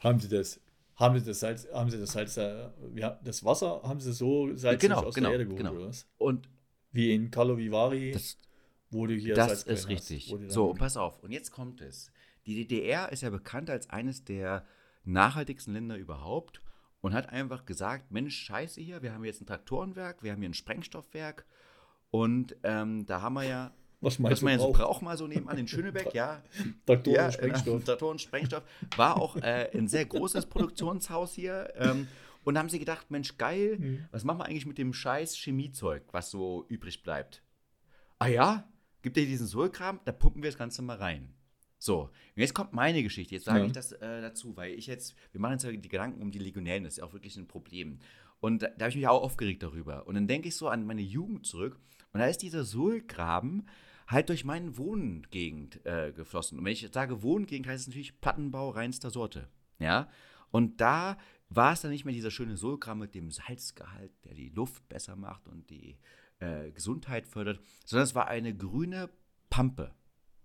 Haben 0.00 0.20
Sie 0.20 0.28
das 0.28 0.60
haben 0.98 1.16
sie 1.16 1.26
das 1.26 1.38
Salz, 1.38 1.68
haben 1.72 1.90
sie 1.90 1.98
das 1.98 2.10
Salz, 2.10 2.34
ja, 2.96 3.20
das 3.22 3.44
Wasser 3.44 3.82
haben 3.84 4.00
sie 4.00 4.12
so 4.12 4.54
salzig 4.56 4.88
genau, 4.88 5.04
aus 5.04 5.14
genau, 5.14 5.28
der 5.28 5.38
Erde 5.38 5.44
geholt, 5.44 5.58
genau. 5.58 5.72
oder 5.76 5.88
was? 5.88 6.08
Und 6.18 6.48
wie 6.90 7.14
in 7.14 7.30
Carlo 7.30 7.56
Vivari. 7.56 8.10
Das, 8.10 8.36
wo 8.90 9.06
du 9.06 9.14
hier 9.14 9.34
Das 9.34 9.62
ist 9.62 9.88
richtig. 9.88 10.34
So, 10.48 10.74
pass 10.74 10.96
auf. 10.96 11.22
Und 11.22 11.32
jetzt 11.32 11.50
kommt 11.50 11.80
es. 11.80 12.10
Die 12.46 12.54
DDR 12.54 13.12
ist 13.12 13.22
ja 13.22 13.30
bekannt 13.30 13.68
als 13.68 13.90
eines 13.90 14.24
der 14.24 14.64
nachhaltigsten 15.04 15.74
Länder 15.74 15.96
überhaupt 15.96 16.62
und 17.00 17.14
hat 17.14 17.30
einfach 17.30 17.66
gesagt: 17.66 18.10
Mensch, 18.10 18.36
scheiße 18.36 18.80
hier, 18.80 19.02
wir 19.02 19.12
haben 19.12 19.24
jetzt 19.24 19.40
ein 19.40 19.46
Traktorenwerk, 19.46 20.22
wir 20.22 20.32
haben 20.32 20.40
hier 20.40 20.48
ein 20.48 20.54
Sprengstoffwerk 20.54 21.44
und 22.10 22.56
ähm, 22.62 23.06
da 23.06 23.22
haben 23.22 23.34
wir 23.34 23.44
ja. 23.44 23.72
Was 24.00 24.20
meinst 24.20 24.36
was 24.36 24.42
man 24.42 24.52
jetzt 24.52 24.78
braucht 24.78 25.02
mal 25.02 25.16
so 25.18 25.26
nebenan 25.26 25.58
in 25.58 25.66
Schönebeck, 25.66 26.14
ja. 26.14 26.40
Traktoren, 26.86 27.16
ja, 27.16 27.32
Sprengstoff. 27.32 27.82
Traktoren, 27.84 28.18
Sprengstoff. 28.20 28.62
War 28.94 29.16
auch 29.16 29.34
äh, 29.38 29.70
ein 29.74 29.88
sehr 29.88 30.04
großes 30.04 30.46
Produktionshaus 30.46 31.34
hier. 31.34 31.72
Ähm, 31.74 32.06
und 32.44 32.54
da 32.54 32.60
haben 32.60 32.68
sie 32.68 32.78
gedacht, 32.78 33.10
Mensch, 33.10 33.36
geil, 33.38 33.76
mhm. 33.76 34.04
was 34.12 34.22
machen 34.22 34.38
wir 34.38 34.46
eigentlich 34.46 34.66
mit 34.66 34.78
dem 34.78 34.94
scheiß 34.94 35.34
Chemiezeug, 35.34 36.04
was 36.12 36.30
so 36.30 36.64
übrig 36.68 37.02
bleibt? 37.02 37.42
Ah 38.20 38.28
ja, 38.28 38.68
gibt 39.02 39.16
dir 39.16 39.26
diesen 39.26 39.46
Sohlkram, 39.46 40.00
da 40.04 40.12
pumpen 40.12 40.42
wir 40.42 40.50
das 40.50 40.58
Ganze 40.58 40.82
mal 40.82 40.96
rein. 40.96 41.34
So, 41.78 42.02
und 42.02 42.10
jetzt 42.34 42.54
kommt 42.54 42.72
meine 42.72 43.02
Geschichte. 43.02 43.34
Jetzt 43.34 43.44
sage 43.44 43.60
ja. 43.60 43.66
ich 43.66 43.72
das 43.72 43.92
äh, 43.92 44.20
dazu, 44.20 44.56
weil 44.56 44.74
ich 44.74 44.86
jetzt, 44.86 45.14
wir 45.32 45.40
machen 45.40 45.58
ja 45.60 45.70
die 45.70 45.88
Gedanken 45.88 46.20
um 46.22 46.30
die 46.30 46.40
Legionellen, 46.40 46.84
das 46.84 46.94
ist 46.94 46.98
ja 46.98 47.04
auch 47.04 47.12
wirklich 47.12 47.36
ein 47.36 47.46
Problem. 47.46 48.00
Und 48.40 48.62
da, 48.62 48.68
da 48.68 48.84
habe 48.84 48.90
ich 48.90 48.96
mich 48.96 49.06
auch 49.06 49.22
aufgeregt 49.22 49.62
darüber. 49.62 50.06
Und 50.06 50.14
dann 50.14 50.26
denke 50.26 50.48
ich 50.48 50.56
so 50.56 50.68
an 50.68 50.86
meine 50.86 51.02
Jugend 51.02 51.46
zurück. 51.46 51.78
Und 52.12 52.20
da 52.20 52.26
ist 52.26 52.42
dieser 52.42 52.64
Sohlgraben 52.64 53.68
halt 54.06 54.28
durch 54.28 54.44
meine 54.44 54.76
Wohngegend 54.76 55.84
äh, 55.86 56.12
geflossen. 56.12 56.58
Und 56.58 56.64
wenn 56.64 56.72
ich 56.72 56.88
sage 56.92 57.22
Wohngegend, 57.22 57.66
heißt 57.66 57.82
es 57.82 57.88
natürlich 57.88 58.20
Plattenbau 58.20 58.70
reinster 58.70 59.10
Sorte. 59.10 59.48
Ja. 59.78 60.08
Und 60.50 60.80
da 60.80 61.18
war 61.50 61.72
es 61.72 61.82
dann 61.82 61.90
nicht 61.90 62.04
mehr 62.04 62.14
dieser 62.14 62.30
schöne 62.30 62.56
Sohlgraben 62.56 63.00
mit 63.00 63.14
dem 63.14 63.30
Salzgehalt, 63.30 64.12
der 64.24 64.34
die 64.34 64.48
Luft 64.48 64.88
besser 64.88 65.16
macht 65.16 65.46
und 65.46 65.70
die 65.70 65.98
äh, 66.40 66.70
Gesundheit 66.70 67.26
fördert, 67.26 67.60
sondern 67.84 68.04
es 68.04 68.14
war 68.14 68.28
eine 68.28 68.54
grüne 68.54 69.10
Pampe. 69.50 69.94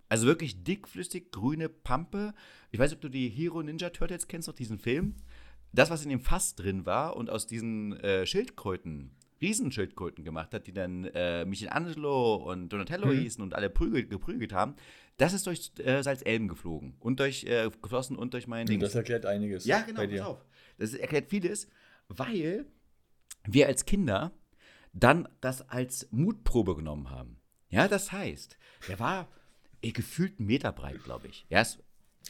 Also 0.08 0.26
wirklich 0.26 0.62
dickflüssig 0.64 1.32
grüne 1.32 1.68
Pampe. 1.68 2.34
Ich 2.70 2.78
weiß 2.78 2.90
nicht, 2.90 2.96
ob 2.98 3.02
du 3.02 3.08
die 3.08 3.28
Hero 3.28 3.62
Ninja 3.62 3.90
Turtles 3.90 4.28
kennst, 4.28 4.48
noch 4.48 4.54
diesen 4.54 4.78
Film. 4.78 5.16
Das, 5.72 5.90
was 5.90 6.04
in 6.04 6.10
dem 6.10 6.20
Fass 6.20 6.54
drin 6.54 6.86
war 6.86 7.16
und 7.16 7.30
aus 7.30 7.46
diesen 7.46 7.98
äh, 8.00 8.26
Schildkröten 8.26 9.10
Riesenschildkröten 9.40 10.24
gemacht 10.24 10.54
hat, 10.54 10.66
die 10.66 10.72
dann 10.72 11.04
äh, 11.06 11.44
Michelangelo 11.44 12.36
und 12.36 12.68
Donatello 12.68 13.08
Mhm. 13.08 13.18
hießen 13.18 13.42
und 13.42 13.54
alle 13.54 13.68
prügelt, 13.68 14.08
geprügelt 14.08 14.52
haben, 14.52 14.76
das 15.16 15.32
ist 15.32 15.46
durch 15.46 15.72
äh, 15.78 16.02
Salzelben 16.02 16.48
geflogen 16.48 16.94
und 17.00 17.20
durch 17.20 17.44
äh, 17.44 17.68
geflossen 17.82 18.16
und 18.16 18.32
durch 18.34 18.46
mein 18.46 18.66
Ding. 18.66 18.80
Das 18.80 18.94
erklärt 18.94 19.26
einiges. 19.26 19.64
Ja, 19.64 19.82
genau, 19.82 20.06
pass 20.06 20.20
auf. 20.20 20.44
Das 20.78 20.94
erklärt 20.94 21.28
vieles, 21.28 21.68
weil 22.08 22.66
wir 23.46 23.66
als 23.66 23.84
Kinder 23.84 24.32
dann 24.94 25.28
das 25.40 25.68
als 25.68 26.08
Mutprobe 26.10 26.76
genommen 26.76 27.10
haben. 27.10 27.36
Ja, 27.68 27.88
das 27.88 28.12
heißt, 28.12 28.56
der 28.88 28.98
war 29.00 29.28
eh, 29.82 29.90
gefühlt 29.90 30.38
einen 30.38 30.46
Meter 30.46 30.72
breit, 30.72 31.02
glaube 31.04 31.26
ich. 31.28 31.44
Er 31.50 31.62
ist, 31.62 31.80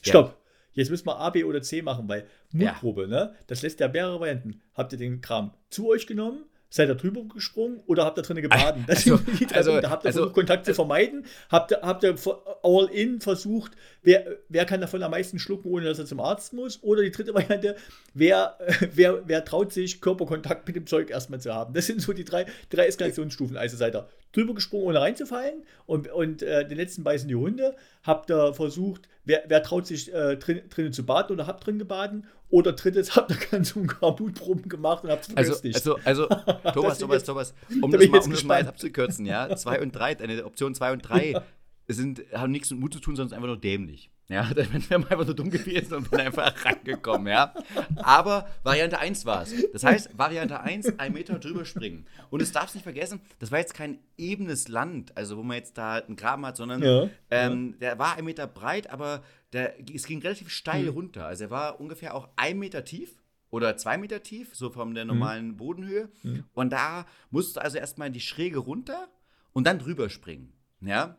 Stopp. 0.03 0.41
Jetzt 0.73 0.91
müssen 0.91 1.07
wir 1.07 1.19
A, 1.19 1.31
B 1.31 1.45
oder 1.45 1.63
C 1.63 1.83
machen, 1.83 2.09
weil 2.09 2.27
Mutprobe, 2.51 3.07
ne? 3.07 3.35
Das 3.47 3.63
lässt 3.63 3.79
ja 3.79 3.87
mehrere 3.89 4.19
Varianten. 4.19 4.61
Habt 4.75 4.93
ihr 4.93 4.99
den 4.99 5.21
Kram 5.21 5.55
zu 5.71 5.89
euch 5.89 6.07
genommen? 6.07 6.47
Seid 6.77 6.89
ihr 6.89 6.97
drüber 6.97 7.23
gesprungen 7.33 7.81
oder 7.87 8.05
habt 8.05 8.19
ihr 8.19 8.23
drinnen 8.23 8.43
gebaden? 8.43 8.85
Also- 8.89 9.21
also- 9.53 9.71
Punkte. 9.71 9.91
Habt 9.91 10.03
ihr 10.05 10.09
also- 10.09 10.19
versucht, 10.19 10.35
Kontakt 10.35 10.67
zu 10.67 10.75
vermeiden? 10.75 11.25
Habt 11.49 11.71
ihr, 11.71 11.79
habt 11.83 12.03
ihr 12.03 12.17
all 12.65 12.87
in 12.91 13.21
versucht, 13.21 13.71
wer, 14.03 14.39
wer 14.49 14.65
kann 14.65 14.81
davon 14.81 15.01
am 15.05 15.13
meisten 15.13 15.39
schlucken, 15.39 15.71
ohne 15.71 15.85
dass 15.85 16.01
er 16.01 16.07
zum 16.07 16.19
Arzt 16.19 16.53
muss? 16.53 16.83
Oder 16.83 17.03
die 17.03 17.13
dritte 17.13 17.33
Variante, 17.33 17.77
wer, 18.13 18.59
wer, 18.93 19.23
wer 19.25 19.45
traut 19.45 19.73
sich, 19.73 20.01
Körperkontakt 20.01 20.67
mit 20.67 20.75
dem 20.75 20.89
Zeug 20.89 21.11
erstmal 21.11 21.41
zu 21.41 21.55
haben? 21.55 21.75
Das 21.75 21.87
sind 21.87 22.03
so 22.03 22.13
die 22.13 22.25
drei, 22.25 22.47
drei 22.71 22.87
Eskalationsstufen. 22.87 23.57
Also 23.57 23.77
seid 23.77 23.95
ihr 23.95 24.09
drüber 24.33 24.55
gesprungen, 24.55 24.87
ohne 24.87 25.01
reinzufallen 25.01 25.63
und, 25.87 26.09
und 26.09 26.43
äh, 26.43 26.67
den 26.67 26.77
letzten 26.77 27.05
beißen 27.05 27.29
die 27.29 27.37
Hunde. 27.37 27.77
Habt 28.03 28.33
ihr 28.33 28.53
versucht, 28.53 29.09
wer, 29.25 29.45
wer 29.47 29.63
traut 29.63 29.87
sich 29.87 30.13
äh, 30.13 30.37
drin, 30.39 30.63
drinnen 30.71 30.93
zu 30.93 31.07
baden 31.07 31.35
oder 31.35 31.47
habt 31.47 31.65
drin 31.65 31.79
gebaden? 31.79 32.27
Oder 32.55 32.73
drittes, 32.73 33.17
habt 33.17 33.33
ihr 33.33 33.37
ganz 33.51 33.71
so 33.71 33.81
ein 33.81 33.89
paar 33.89 34.15
Blutproben 34.15 34.69
gemacht 34.69 35.03
und 35.03 35.11
habt 35.11 35.29
es 35.29 35.37
also, 35.37 35.55
also, 35.75 35.97
also, 36.05 36.27
Thomas, 36.73 36.99
bin 36.99 37.09
Thomas, 37.09 37.25
Thomas, 37.25 37.55
um 37.83 37.91
da 37.91 37.99
das 37.99 38.07
bin 38.07 38.13
mal, 38.13 38.21
um 38.21 38.31
das 38.31 38.45
mal 38.45 38.69
abzukürzen, 38.69 39.27
ja, 39.27 39.57
2 39.57 39.83
und 39.83 39.91
3, 39.91 40.15
deine 40.15 40.45
Option 40.45 40.73
2 40.73 40.93
und 40.93 41.01
3 41.01 41.43
sind, 41.89 42.23
haben 42.33 42.53
nichts 42.53 42.71
mit 42.71 42.79
Mut 42.79 42.95
zu 42.95 43.01
tun, 43.01 43.17
sondern 43.17 43.35
einfach 43.35 43.49
nur 43.49 43.57
dämlich. 43.57 44.09
Ja, 44.29 44.49
dann 44.55 44.73
wären 44.73 45.03
wir 45.03 45.11
einfach 45.11 45.27
nur 45.27 45.35
dumm 45.35 45.51
gewesen 45.51 45.95
und 45.95 46.13
wären 46.13 46.29
einfach 46.29 46.65
rangekommen, 46.65 47.27
ja. 47.27 47.53
Aber 47.97 48.49
Variante 48.63 49.01
1 49.01 49.27
war 49.27 49.43
es. 49.43 49.53
Das 49.73 49.83
heißt, 49.83 50.17
Variante 50.17 50.61
1, 50.61 51.01
ein 51.01 51.13
Meter 51.13 51.41
drüber 51.41 51.65
springen. 51.65 52.07
Und 52.31 52.41
es 52.41 52.53
darfst 52.53 52.77
nicht 52.77 52.85
vergessen, 52.85 53.21
das 53.41 53.51
war 53.51 53.59
jetzt 53.59 53.75
kein 53.75 53.99
ebenes 54.17 54.69
Land, 54.69 55.17
also 55.17 55.37
wo 55.37 55.43
man 55.43 55.57
jetzt 55.57 55.77
da 55.77 55.97
einen 55.97 56.15
Graben 56.15 56.47
hat, 56.47 56.57
sondern 56.57 56.83
Ja, 56.83 57.11
ähm, 57.33 57.79
der 57.81 57.99
war 57.99 58.17
ein 58.17 58.25
Meter 58.25 58.47
breit, 58.47 58.91
aber 58.91 59.25
der, 59.55 59.75
es 59.95 60.07
ging 60.07 60.21
relativ 60.21 60.51
steil 60.51 60.83
Mhm. 60.85 60.89
runter. 60.91 61.27
Also 61.27 61.45
er 61.45 61.51
war 61.51 61.81
ungefähr 61.81 62.15
auch 62.15 62.29
ein 62.37 62.59
Meter 62.59 62.85
tief 62.85 63.23
oder 63.51 63.77
zwei 63.77 63.97
Meter 63.97 64.23
tief, 64.23 64.55
so 64.55 64.69
von 64.71 64.91
Mhm. 64.91 64.95
der 64.95 65.05
normalen 65.07 65.57
Bodenhöhe. 65.57 66.11
Und 66.53 66.71
da 66.73 67.07
musst 67.31 67.57
du 67.57 67.61
also 67.63 67.79
erstmal 67.79 68.09
in 68.09 68.13
die 68.15 68.21
Schräge 68.21 68.59
runter 68.59 69.09
und 69.53 69.67
dann 69.67 69.79
drüber 69.79 70.11
springen. 70.11 70.53
Ja. 70.81 71.17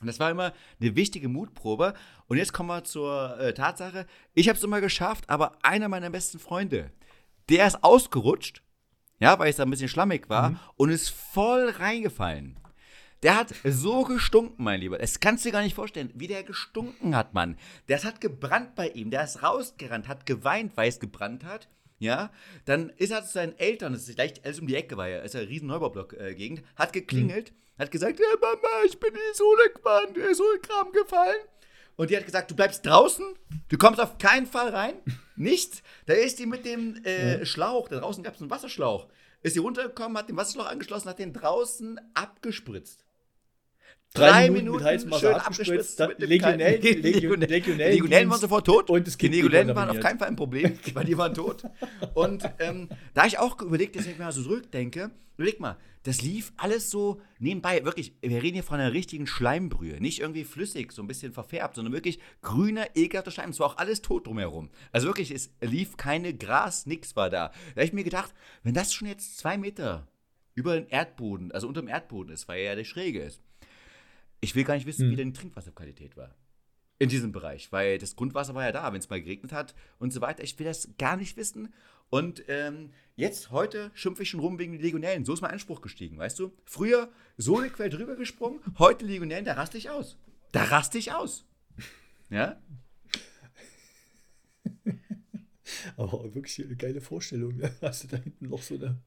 Und 0.00 0.06
das 0.06 0.18
war 0.18 0.30
immer 0.30 0.52
eine 0.80 0.96
wichtige 0.96 1.28
Mutprobe. 1.28 1.94
Und 2.26 2.38
jetzt 2.38 2.52
kommen 2.52 2.68
wir 2.70 2.84
zur 2.84 3.38
äh, 3.38 3.52
Tatsache, 3.54 4.06
ich 4.34 4.48
habe 4.48 4.56
es 4.58 4.64
immer 4.64 4.80
geschafft, 4.80 5.28
aber 5.28 5.58
einer 5.62 5.88
meiner 5.88 6.10
besten 6.10 6.38
Freunde, 6.38 6.90
der 7.50 7.66
ist 7.66 7.84
ausgerutscht, 7.84 8.62
ja, 9.18 9.38
weil 9.38 9.50
es 9.50 9.56
da 9.56 9.64
ein 9.64 9.70
bisschen 9.70 9.88
schlammig 9.88 10.28
war 10.30 10.58
und 10.76 10.88
ist 10.90 11.10
voll 11.10 11.68
reingefallen. 11.68 12.58
Der 13.22 13.36
hat 13.36 13.54
so 13.64 14.04
gestunken, 14.04 14.64
mein 14.64 14.80
Lieber. 14.80 14.96
Das 14.96 15.20
kannst 15.20 15.44
du 15.44 15.48
dir 15.48 15.52
gar 15.52 15.62
nicht 15.62 15.74
vorstellen, 15.74 16.10
wie 16.14 16.26
der 16.26 16.42
gestunken 16.42 17.14
hat, 17.14 17.34
Mann. 17.34 17.58
Das 17.86 18.04
hat 18.04 18.22
gebrannt 18.22 18.74
bei 18.74 18.88
ihm. 18.88 19.10
Der 19.10 19.24
ist 19.24 19.42
rausgerannt, 19.42 20.08
hat 20.08 20.24
geweint, 20.24 20.74
weil 20.76 20.88
es 20.88 21.00
gebrannt 21.00 21.44
hat. 21.44 21.68
Ja, 21.98 22.30
dann 22.64 22.88
ist 22.96 23.10
er 23.10 23.26
zu 23.26 23.32
seinen 23.32 23.58
Eltern, 23.58 23.92
das 23.92 24.08
ist 24.08 24.14
gleich 24.14 24.42
alles 24.42 24.58
um 24.58 24.66
die 24.66 24.74
Ecke, 24.74 24.96
war 24.96 25.06
ja, 25.06 25.18
ist 25.18 25.34
ja 25.34 25.40
eine 25.40 25.50
riesen 25.50 25.68
Neubau-Block-Gegend, 25.68 26.62
hat 26.74 26.94
geklingelt, 26.94 27.52
hat 27.78 27.90
gesagt, 27.90 28.18
ja, 28.18 28.26
Mama, 28.40 28.84
ich 28.86 28.98
bin 28.98 29.10
in 29.10 29.16
die 29.16 29.36
Sohlekbahn, 29.36 30.14
der 30.14 30.34
Sohlkram 30.34 30.92
gefallen. 30.92 31.36
Und 31.96 32.08
die 32.08 32.16
hat 32.16 32.24
gesagt, 32.24 32.50
du 32.50 32.56
bleibst 32.56 32.86
draußen, 32.86 33.26
du 33.68 33.76
kommst 33.76 34.00
auf 34.00 34.16
keinen 34.16 34.46
Fall 34.46 34.70
rein, 34.70 34.94
nichts. 35.36 35.82
Da 36.06 36.14
ist 36.14 36.38
die 36.38 36.46
mit 36.46 36.64
dem 36.64 37.04
äh, 37.04 37.44
Schlauch, 37.44 37.88
da 37.88 37.98
draußen 37.98 38.24
gab 38.24 38.34
es 38.34 38.40
einen 38.40 38.50
Wasserschlauch, 38.50 39.08
ist 39.42 39.52
sie 39.52 39.58
runtergekommen, 39.58 40.16
hat 40.16 40.30
den 40.30 40.38
Wasserschlauch 40.38 40.70
angeschlossen, 40.70 41.10
hat 41.10 41.18
den 41.18 41.34
draußen 41.34 42.00
abgespritzt. 42.14 43.04
Drei 44.12 44.50
Minuten 44.50 44.78
mit 44.78 44.84
heißem 44.86 45.10
Wasser 45.10 45.20
schön 45.20 45.34
abgespritzt, 45.36 45.98
dem 46.00 46.10
Legionell- 46.18 46.80
kalten- 46.80 47.02
Legion- 47.02 47.40
Die 47.40 47.46
Legionellendienst 47.46 47.78
Legionellen 47.78 48.30
waren 48.30 48.40
sofort 48.40 48.66
tot. 48.66 48.90
und 48.90 49.06
das 49.06 49.16
die 49.16 49.28
Legionellen 49.28 49.74
waren 49.76 49.90
auf 49.90 50.00
keinen 50.00 50.18
Fall 50.18 50.28
ein 50.28 50.36
Problem, 50.36 50.78
weil 50.94 51.04
die 51.04 51.16
waren 51.16 51.32
tot. 51.34 51.62
Und 52.14 52.42
ähm, 52.58 52.88
da 53.14 53.26
ich 53.26 53.38
auch 53.38 53.60
überlegt, 53.62 53.94
dass 53.96 54.06
ich 54.06 54.18
mir 54.18 54.32
so 54.32 54.42
zurückdenke, 54.42 55.12
überleg 55.36 55.60
mal, 55.60 55.76
das 56.02 56.22
lief 56.22 56.52
alles 56.56 56.90
so 56.90 57.20
nebenbei. 57.38 57.84
Wirklich, 57.84 58.14
wir 58.22 58.42
reden 58.42 58.54
hier 58.54 58.62
von 58.64 58.80
einer 58.80 58.92
richtigen 58.92 59.26
Schleimbrühe. 59.26 60.00
Nicht 60.00 60.18
irgendwie 60.20 60.44
flüssig, 60.44 60.92
so 60.92 61.02
ein 61.02 61.06
bisschen 61.06 61.32
verfärbt, 61.32 61.76
sondern 61.76 61.92
wirklich 61.92 62.18
grüner, 62.42 62.86
ekelhafter 62.96 63.30
Schleim. 63.30 63.50
Es 63.50 63.60
war 63.60 63.66
auch 63.68 63.76
alles 63.76 64.00
tot 64.02 64.26
drumherum. 64.26 64.70
Also 64.92 65.06
wirklich, 65.08 65.30
es 65.30 65.50
lief 65.60 65.96
keine 65.98 66.34
Gras, 66.34 66.86
nix 66.86 67.14
war 67.16 67.28
da. 67.30 67.48
Da 67.48 67.70
habe 67.76 67.84
ich 67.84 67.92
mir 67.92 68.02
gedacht, 68.04 68.32
wenn 68.64 68.74
das 68.74 68.92
schon 68.94 69.06
jetzt 69.08 69.38
zwei 69.38 69.56
Meter 69.58 70.08
über 70.54 70.74
den 70.74 70.88
Erdboden, 70.88 71.52
also 71.52 71.68
unter 71.68 71.80
dem 71.82 71.88
Erdboden 71.88 72.32
ist, 72.32 72.48
weil 72.48 72.58
er 72.60 72.70
ja 72.70 72.74
der 72.76 72.84
Schräge 72.84 73.20
ist, 73.22 73.40
ich 74.40 74.54
will 74.54 74.64
gar 74.64 74.74
nicht 74.74 74.86
wissen, 74.86 75.04
Hm. 75.06 75.10
wie 75.12 75.16
denn 75.16 75.32
die 75.32 75.38
Trinkwasserqualität 75.40 76.16
war. 76.16 76.34
In 76.98 77.08
diesem 77.08 77.32
Bereich, 77.32 77.72
weil 77.72 77.96
das 77.96 78.14
Grundwasser 78.14 78.54
war 78.54 78.64
ja 78.64 78.72
da, 78.72 78.92
wenn 78.92 78.98
es 79.00 79.08
mal 79.08 79.22
geregnet 79.22 79.52
hat 79.52 79.74
und 79.98 80.12
so 80.12 80.20
weiter. 80.20 80.42
Ich 80.44 80.58
will 80.58 80.66
das 80.66 80.90
gar 80.98 81.16
nicht 81.16 81.38
wissen. 81.38 81.72
Und 82.10 82.44
ähm, 82.48 82.90
jetzt, 83.16 83.50
heute 83.52 83.90
schimpfe 83.94 84.22
ich 84.24 84.28
schon 84.30 84.40
rum 84.40 84.58
wegen 84.58 84.72
den 84.72 84.82
Legionellen. 84.82 85.24
So 85.24 85.32
ist 85.32 85.40
mein 85.40 85.52
Anspruch 85.52 85.80
gestiegen, 85.80 86.18
weißt 86.18 86.38
du? 86.38 86.52
Früher 86.66 87.10
so 87.38 87.56
eine 87.58 87.70
Quelle 87.70 87.88
drüber 87.88 88.16
gesprungen, 88.16 88.60
heute 88.78 89.06
Legionellen, 89.06 89.46
da 89.46 89.54
raste 89.54 89.78
ich 89.78 89.88
aus. 89.88 90.18
Da 90.52 90.64
raste 90.64 90.98
ich 90.98 91.12
aus. 91.12 91.46
Ja? 92.28 92.60
Aber 95.96 96.34
wirklich 96.34 96.62
eine 96.64 96.76
geile 96.76 97.00
Vorstellung. 97.00 97.56
Ne? 97.56 97.74
Hast 97.80 98.04
du 98.04 98.08
da 98.08 98.16
hinten 98.18 98.48
noch 98.48 98.62
so 98.62 98.74
eine. 98.74 98.98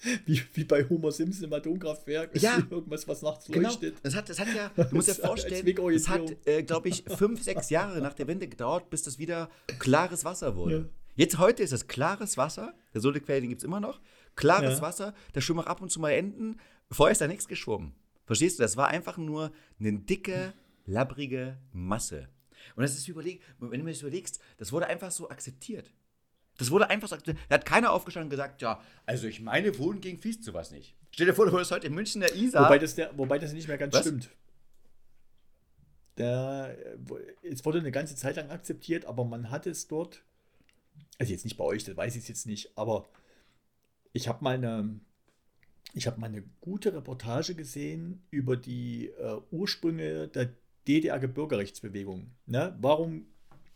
Wie, 0.26 0.40
wie 0.54 0.64
bei 0.64 0.88
Homer 0.88 1.10
Simpson 1.10 1.44
im 1.44 1.52
Atomkraftwerk. 1.52 2.40
Ja. 2.40 2.58
Irgendwas, 2.70 3.08
was 3.08 3.22
nachts 3.22 3.46
Genau. 3.46 3.68
leuchtet. 3.68 3.96
Das 4.02 4.14
hat, 4.14 4.28
das 4.28 4.38
hat 4.38 4.48
ja, 4.54 4.68
du 4.84 4.94
musst 4.94 5.08
dir 5.08 5.14
Das 5.14 5.26
vorstellen, 5.26 5.66
es 5.94 6.08
hat, 6.08 6.46
äh, 6.46 6.62
glaube 6.62 6.88
ich, 6.88 7.02
fünf, 7.16 7.42
sechs 7.42 7.68
Jahre 7.70 8.00
nach 8.00 8.14
der 8.14 8.28
Wende 8.28 8.46
gedauert, 8.46 8.90
bis 8.90 9.02
das 9.02 9.18
wieder 9.18 9.50
klares 9.80 10.24
Wasser 10.24 10.54
wurde. 10.54 10.76
Ja. 10.78 10.84
Jetzt 11.16 11.38
heute 11.38 11.64
ist 11.64 11.72
es 11.72 11.88
klares 11.88 12.36
Wasser, 12.36 12.74
der 12.94 13.00
Sodequell, 13.00 13.40
den 13.40 13.48
gibt 13.50 13.62
es 13.62 13.64
immer 13.64 13.80
noch. 13.80 14.00
Klares 14.36 14.76
Ja. 14.76 14.82
Wasser, 14.82 15.14
da 15.32 15.40
schwimmen 15.40 15.60
auch 15.60 15.66
ab 15.66 15.82
und 15.82 15.90
zu 15.90 15.98
mal 15.98 16.12
Enten. 16.12 16.58
Vorher 16.92 17.10
ist 17.10 17.20
da 17.20 17.26
nichts 17.26 17.48
geschwommen. 17.48 17.92
Verstehst 18.24 18.58
du? 18.58 18.62
Das 18.62 18.76
war 18.76 18.86
einfach 18.88 19.16
nur 19.18 19.50
eine 19.80 19.92
dicke, 19.98 20.52
labbrige 20.86 21.58
Masse. 21.72 22.28
Und 22.76 22.82
das 22.82 22.94
ist 22.94 23.08
überleg, 23.08 23.40
wenn 23.58 23.80
du 23.80 23.84
mir 23.84 23.92
das 23.92 24.02
überlegst, 24.02 24.38
das 24.58 24.70
wurde 24.72 24.86
einfach 24.86 25.10
so 25.10 25.28
akzeptiert. 25.28 25.90
Das 26.58 26.70
wurde 26.70 26.90
einfach 26.90 27.08
so 27.08 27.14
akzeptiert. 27.14 27.44
Da 27.48 27.54
hat 27.54 27.64
keiner 27.64 27.92
aufgestanden 27.92 28.26
und 28.26 28.30
gesagt, 28.30 28.60
ja, 28.60 28.82
also 29.06 29.26
ich 29.26 29.40
meine, 29.40 29.78
Wohnen 29.78 30.00
gegen 30.00 30.18
fließt 30.18 30.44
sowas 30.44 30.70
nicht. 30.70 30.94
Stell 31.12 31.26
dir 31.26 31.34
vor, 31.34 31.46
du 31.46 31.52
würdest 31.52 31.70
heute 31.70 31.86
in 31.86 31.94
München 31.94 32.20
der 32.20 32.34
Isar. 32.34 32.64
Wobei 32.64 32.78
das, 32.78 32.94
der, 32.96 33.16
wobei 33.16 33.38
das 33.38 33.52
nicht 33.52 33.68
mehr 33.68 33.78
ganz 33.78 33.94
Was? 33.94 34.02
stimmt. 34.02 34.28
Der, 36.18 36.76
äh, 37.12 37.48
es 37.48 37.64
wurde 37.64 37.78
eine 37.78 37.92
ganze 37.92 38.16
Zeit 38.16 38.36
lang 38.36 38.50
akzeptiert, 38.50 39.04
aber 39.06 39.24
man 39.24 39.50
hat 39.50 39.66
es 39.66 39.86
dort, 39.86 40.24
also 41.18 41.32
jetzt 41.32 41.44
nicht 41.44 41.56
bei 41.56 41.64
euch, 41.64 41.84
das 41.84 41.96
weiß 41.96 42.16
ich 42.16 42.28
jetzt 42.28 42.46
nicht, 42.46 42.76
aber 42.76 43.08
ich 44.12 44.26
habe 44.26 44.42
mal 44.42 44.54
eine, 44.54 44.98
ich 45.94 46.08
habe 46.08 46.20
mal 46.20 46.26
eine 46.26 46.42
gute 46.60 46.92
Reportage 46.92 47.54
gesehen 47.54 48.26
über 48.30 48.56
die 48.56 49.08
äh, 49.10 49.40
Ursprünge 49.52 50.26
der 50.26 50.50
DDR-Bürgerrechtsbewegung. 50.88 52.32
Ne? 52.46 52.76
Warum, 52.80 53.26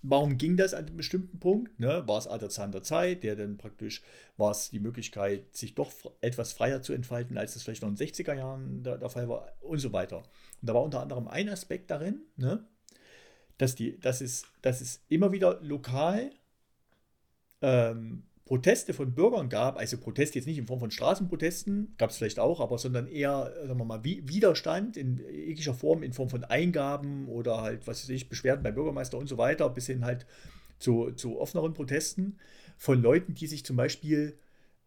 warum 0.03 0.37
ging 0.37 0.57
das 0.57 0.75
an 0.75 0.87
einem 0.87 0.97
bestimmten 0.97 1.39
Punkt? 1.39 1.79
Ne? 1.79 2.03
War 2.07 2.19
es 2.19 2.27
Adler 2.27 2.51
Zahn 2.51 2.73
der 2.73 2.83
Zeit, 2.83 3.23
der 3.23 3.37
dann 3.37 3.57
praktisch, 3.57 4.03
war 4.37 4.51
es 4.51 4.71
die 4.71 4.81
Möglichkeit, 4.81 5.55
sich 5.57 5.75
doch 5.75 5.93
etwas 6.21 6.53
freier 6.53 6.83
zu 6.83 6.93
entfalten, 6.93 7.39
als 7.39 7.55
das 7.55 7.63
vielleicht 7.63 7.83
noch 7.83 7.89
in 7.89 7.95
den 7.95 8.09
60er 8.09 8.35
Jahren 8.35 8.83
der, 8.83 8.99
der 8.99 9.09
Fall 9.09 9.29
war 9.29 9.53
und 9.61 9.79
so 9.79 9.93
weiter. 9.93 10.19
Und 10.19 10.69
da 10.69 10.75
war 10.75 10.83
unter 10.83 11.01
anderem 11.01 11.29
ein 11.29 11.49
Aspekt 11.49 11.91
darin, 11.91 12.23
ne? 12.37 12.67
dass, 13.59 13.75
die, 13.75 13.99
dass, 14.01 14.21
es, 14.21 14.45
dass 14.61 14.81
es 14.81 15.05
immer 15.09 15.31
wieder 15.33 15.61
lokal 15.63 16.31
ähm, 17.61 18.25
Proteste 18.45 18.93
von 18.93 19.15
Bürgern 19.15 19.49
gab, 19.49 19.79
also 19.79 19.97
Proteste 19.99 20.39
jetzt 20.39 20.47
nicht 20.47 20.59
in 20.59 20.67
Form 20.67 20.81
von 20.81 20.91
Straßenprotesten, 20.91 21.95
gab 21.97 22.11
es 22.11 22.17
vielleicht 22.17 22.39
auch, 22.41 22.61
aber 22.61 22.77
sondern 22.77 23.07
eher, 23.07 23.53
sagen 23.67 23.79
wir 23.79 23.85
mal, 23.85 24.05
Wi- 24.05 24.23
Widerstand 24.27 24.97
in 24.97 25.21
jeglicher 25.31 25.75
Form, 25.75 26.03
in 26.03 26.13
Form 26.13 26.29
von 26.29 26.45
Eingaben 26.45 27.29
oder 27.29 27.63
halt, 27.63 27.87
was 27.87 28.03
weiß 28.03 28.11
ich, 28.11 28.29
Beschwerden 28.29 28.63
beim 28.63 28.75
Bürgermeister 28.75 29.17
und 29.17 29.29
so 29.29 29.39
weiter, 29.39 29.71
bis 29.71 29.87
hin 29.87 30.05
halt 30.05 30.27
zu, 30.79 31.13
zu 31.13 31.41
offeneren 31.41 31.73
Protesten 31.73 32.39
von 32.77 33.01
Leuten, 33.01 33.35
die 33.35 33.47
sich 33.47 33.65
zum 33.65 33.77
Beispiel, 33.77 34.37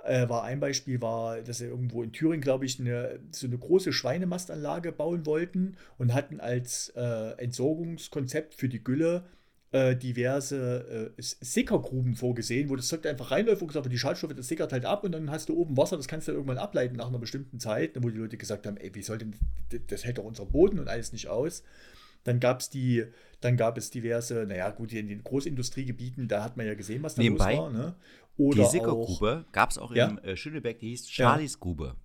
äh, 0.03 0.28
war 0.28 0.43
ein 0.43 0.60
Beispiel, 0.60 1.01
war, 1.01 1.41
dass 1.41 1.60
sie 1.60 1.66
irgendwo 1.66 2.03
in 2.03 2.12
Thüringen, 2.12 2.41
glaube 2.41 2.66
ich, 2.66 2.80
eine, 2.80 3.20
so 3.32 3.47
eine 3.47 3.58
große 3.58 3.93
Schweinemastanlage 3.93 4.91
bauen 4.91 5.26
wollten 5.26 5.78
und 5.97 6.14
hatten 6.14 6.41
als 6.41 6.89
äh, 6.97 7.32
Entsorgungskonzept 7.41 8.53
für 8.53 8.68
die 8.68 8.84
Gülle 8.84 9.24
äh, 9.76 9.97
diverse 9.97 11.11
äh, 11.17 11.21
Sickergruben 11.21 12.15
vorgesehen, 12.15 12.69
wo 12.69 12.78
das 12.78 12.88
Zeug 12.88 13.05
einfach 13.05 13.32
reinläuft 13.32 13.61
und 13.61 13.67
gesagt 13.67 13.84
wird, 13.84 13.91
die 13.91 13.99
Schadstoffe, 13.99 14.34
das 14.34 14.47
sickert 14.47 14.71
halt 14.71 14.86
ab 14.86 15.03
und 15.03 15.11
dann 15.11 15.30
hast 15.30 15.49
du 15.49 15.57
oben 15.57 15.76
Wasser, 15.76 15.97
das 15.97 16.07
kannst 16.07 16.30
du 16.30 16.32
irgendwann 16.32 16.57
ableiten 16.57 16.95
nach 16.95 17.09
einer 17.09 17.19
bestimmten 17.19 17.59
Zeit, 17.59 17.91
wo 18.01 18.09
die 18.09 18.17
Leute 18.17 18.38
gesagt 18.38 18.67
haben, 18.67 18.78
ey, 18.78 18.95
wie 18.95 19.01
soll 19.01 19.17
denn, 19.17 19.36
das 19.88 20.05
hält 20.05 20.17
doch 20.17 20.23
unser 20.23 20.45
Boden 20.45 20.80
und 20.80 20.88
alles 20.88 21.11
nicht 21.11 21.28
aus. 21.28 21.61
Dann 22.23 22.39
gab 22.39 22.61
es 22.61 22.69
die, 22.69 23.03
dann 23.41 23.57
gab 23.57 23.78
es 23.78 23.89
diverse, 23.89 24.45
naja, 24.47 24.69
gut, 24.71 24.93
in 24.93 25.09
den 25.09 25.21
Großindustriegebieten, 25.26 26.30
da 26.30 26.41
hat 26.41 26.55
man 26.55 26.65
ja 26.65 26.73
gesehen, 26.76 27.03
was 27.03 27.15
da 27.15 27.21
Nebenbei, 27.21 27.55
los 27.55 27.63
war. 27.65 27.71
Ne? 27.71 27.95
Oder 28.38 28.63
die 28.63 28.69
Sickergrube 28.69 29.45
gab 29.51 29.71
es 29.71 29.78
auch 29.78 29.93
ja? 29.93 30.07
in 30.07 30.17
äh, 30.19 30.38
Schöneberg, 30.38 30.80
die 30.80 30.91
hieß 30.91 31.09
Charlies 31.09 31.55
ja. 31.55 31.59
Grube. 31.59 31.95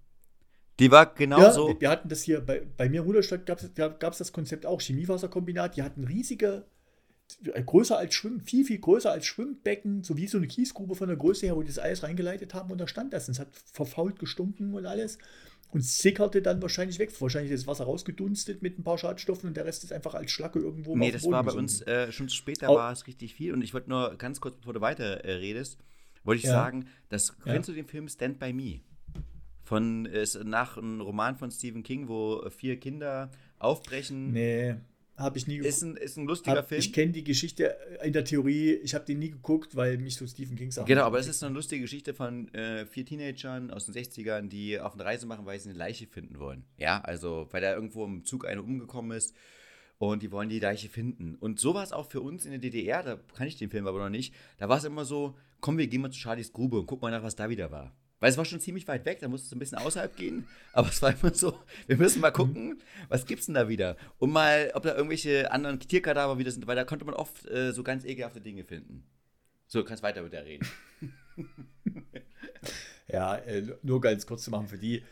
Die 0.81 0.91
war 0.91 1.15
genauso. 1.15 1.69
Ja, 1.69 1.81
wir 1.81 1.91
hatten 1.91 2.09
das 2.09 2.23
hier, 2.23 2.41
bei, 2.41 2.67
bei 2.77 2.89
mir 2.89 3.03
in 3.03 3.07
Ruderstadt 3.07 3.47
gab 3.47 3.61
es 3.61 4.19
das 4.19 4.33
Konzept 4.33 4.67
auch, 4.67 4.81
Chemiewasserkombinat, 4.81 5.77
die 5.77 5.83
hatten 5.85 6.03
riesige, 6.03 6.65
größer 7.43 7.99
als 7.99 8.15
Schwimm, 8.15 8.41
viel, 8.41 8.65
viel 8.65 8.79
größer 8.79 9.11
als 9.11 9.27
Schwimmbecken, 9.27 10.03
so 10.03 10.17
wie 10.17 10.27
so 10.27 10.39
eine 10.39 10.47
Kiesgrube 10.47 10.95
von 10.95 11.09
der 11.09 11.17
Größe 11.17 11.47
her, 11.47 11.57
wo 11.57 11.63
die 11.63 11.69
das 11.69 11.79
Eis 11.79 12.03
reingeleitet 12.03 12.55
haben 12.55 12.71
und 12.71 12.79
da 12.79 12.87
stand 12.87 13.13
das. 13.13 13.29
Und 13.29 13.33
es 13.33 13.41
hat 13.41 13.49
verfault, 13.73 14.19
gestunken 14.19 14.75
und 14.75 14.87
alles 14.87 15.19
und 15.73 15.85
sickerte 15.85 16.43
dann 16.43 16.61
wahrscheinlich 16.63 16.99
weg. 16.99 17.13
Wahrscheinlich 17.21 17.53
ist 17.53 17.63
das 17.63 17.67
Wasser 17.67 17.85
rausgedunstet 17.85 18.63
mit 18.63 18.79
ein 18.79 18.83
paar 18.83 18.99
Schadstoffen 18.99 19.49
und 19.49 19.57
der 19.57 19.65
Rest 19.65 19.85
ist 19.85 19.93
einfach 19.93 20.15
als 20.15 20.31
Schlacke 20.31 20.59
irgendwo. 20.59 20.97
Nee, 20.97 21.13
das 21.13 21.29
war 21.31 21.45
bei 21.45 21.53
uns 21.53 21.83
äh, 21.83 22.11
schon 22.13 22.29
später 22.29 22.71
oh. 22.71 22.77
war 22.77 22.93
es 22.93 23.07
richtig 23.07 23.35
viel. 23.35 23.53
Und 23.53 23.63
ich 23.63 23.73
wollte 23.73 23.89
nur 23.89 24.17
ganz 24.17 24.41
kurz, 24.41 24.57
bevor 24.57 24.73
du 24.73 24.81
weiter 24.81 25.25
äh, 25.25 25.35
redest, 25.35 25.79
wollte 26.25 26.39
ich 26.41 26.47
ja. 26.47 26.53
sagen, 26.53 26.87
dass, 27.09 27.29
ja. 27.45 27.53
kennst 27.53 27.69
du 27.69 27.73
den 27.73 27.87
Film 27.87 28.09
Stand 28.09 28.39
By 28.39 28.53
Me? 28.53 28.81
Von, 29.63 30.07
ist 30.07 30.43
nach 30.43 30.77
einem 30.77 31.01
Roman 31.01 31.37
von 31.37 31.51
Stephen 31.53 31.85
King, 31.85 32.09
wo 32.09 32.49
vier 32.51 32.81
Kinder 32.81 33.31
aufbrechen. 33.61 34.33
Nee. 34.33 34.75
Habe 35.21 35.39
ich 35.39 35.47
nie 35.47 35.59
geguckt. 35.59 35.69
Ist 35.69 35.83
ein, 35.83 35.97
ist 35.97 36.17
ein 36.17 36.27
lustiger 36.27 36.57
hab, 36.57 36.69
Film. 36.69 36.81
Ich 36.81 36.93
kenne 36.93 37.13
die 37.13 37.25
Geschichte 37.25 37.77
in 38.03 38.13
der 38.13 38.25
Theorie. 38.25 38.73
Ich 38.73 38.95
habe 38.95 39.05
den 39.05 39.19
nie 39.19 39.31
geguckt, 39.31 39.77
weil 39.77 39.99
mich 39.99 40.17
so 40.17 40.27
Stephen 40.27 40.57
King 40.57 40.71
sagt. 40.71 40.89
Genau, 40.89 41.03
aber 41.03 41.19
es 41.19 41.29
ist 41.29 41.43
eine 41.43 41.55
lustige 41.55 41.83
Geschichte 41.83 42.15
von 42.15 42.53
äh, 42.55 42.87
vier 42.87 43.05
Teenagern 43.05 43.71
aus 43.71 43.87
den 43.87 43.95
60ern, 43.95 44.49
die 44.49 44.81
auf 44.81 44.95
eine 44.95 45.05
Reise 45.05 45.27
machen, 45.27 45.45
weil 45.45 45.61
sie 45.61 45.69
eine 45.69 45.79
Leiche 45.79 46.07
finden 46.07 46.39
wollen. 46.39 46.65
Ja, 46.79 47.01
also 47.03 47.49
weil 47.51 47.61
da 47.61 47.75
irgendwo 47.75 48.05
im 48.05 48.25
Zug 48.25 48.47
eine 48.47 48.63
umgekommen 48.63 49.17
ist 49.17 49.35
und 49.99 50.23
die 50.23 50.33
wollen 50.33 50.49
die 50.49 50.61
Leiche 50.61 50.89
finden. 50.89 51.35
Und 51.35 51.61
so 51.61 51.75
war 51.75 51.85
es 51.85 51.93
auch 51.93 52.11
für 52.11 52.23
uns 52.23 52.47
in 52.47 52.53
der 52.53 52.61
DDR, 52.61 53.03
da 53.03 53.21
kann 53.35 53.47
ich 53.47 53.57
den 53.57 53.69
Film 53.69 53.87
aber 53.87 53.99
noch 53.99 54.09
nicht. 54.09 54.35
Da 54.57 54.69
war 54.69 54.79
es 54.79 54.85
immer 54.85 55.05
so, 55.05 55.37
komm, 55.61 55.77
wir 55.77 55.87
gehen 55.87 56.01
mal 56.01 56.11
zu 56.11 56.19
Charlies 56.19 56.55
Grube 56.55 56.79
und 56.79 56.87
gucken 56.87 57.03
mal 57.03 57.11
nach, 57.11 57.23
was 57.23 57.37
da 57.37 57.51
wieder 57.51 57.71
war. 57.71 57.95
Weil 58.21 58.31
es 58.31 58.37
war 58.37 58.45
schon 58.45 58.61
ziemlich 58.61 58.87
weit 58.87 59.07
weg, 59.07 59.19
da 59.21 59.29
musste 59.29 59.47
es 59.47 59.53
ein 59.53 59.59
bisschen 59.59 59.79
außerhalb 59.79 60.15
gehen. 60.15 60.47
Aber 60.75 60.89
es 60.89 61.01
war 61.01 61.15
immer 61.19 61.35
so, 61.35 61.59
wir 61.87 61.97
müssen 61.97 62.21
mal 62.21 62.31
gucken, 62.31 62.81
was 63.09 63.25
gibt's 63.27 63.47
denn 63.47 63.55
da 63.55 63.69
wieder? 63.69 63.97
Und 64.19 64.31
mal, 64.31 64.71
ob 64.75 64.83
da 64.83 64.95
irgendwelche 64.95 65.51
anderen 65.51 65.81
Tierkadaver 65.81 66.39
wieder 66.39 66.51
sind, 66.51 66.67
weil 66.67 66.77
da 66.77 66.85
konnte 66.85 67.07
man 67.07 67.15
oft 67.15 67.47
äh, 67.49 67.73
so 67.73 67.83
ganz 67.83 68.05
ekelhafte 68.05 68.43
Dinge 68.43 68.65
finden. 68.65 69.05
So, 69.67 69.81
du 69.81 69.87
kannst 69.87 70.03
weiter 70.03 70.23
mit 70.23 70.35
der 70.35 70.45
reden. 70.45 70.69
ja, 73.09 73.37
äh, 73.37 73.67
nur 73.83 74.01
ganz 74.03 74.27
kurz 74.27 74.45
zu 74.45 74.51
machen 74.51 74.69
für 74.69 74.79
die, 74.79 75.03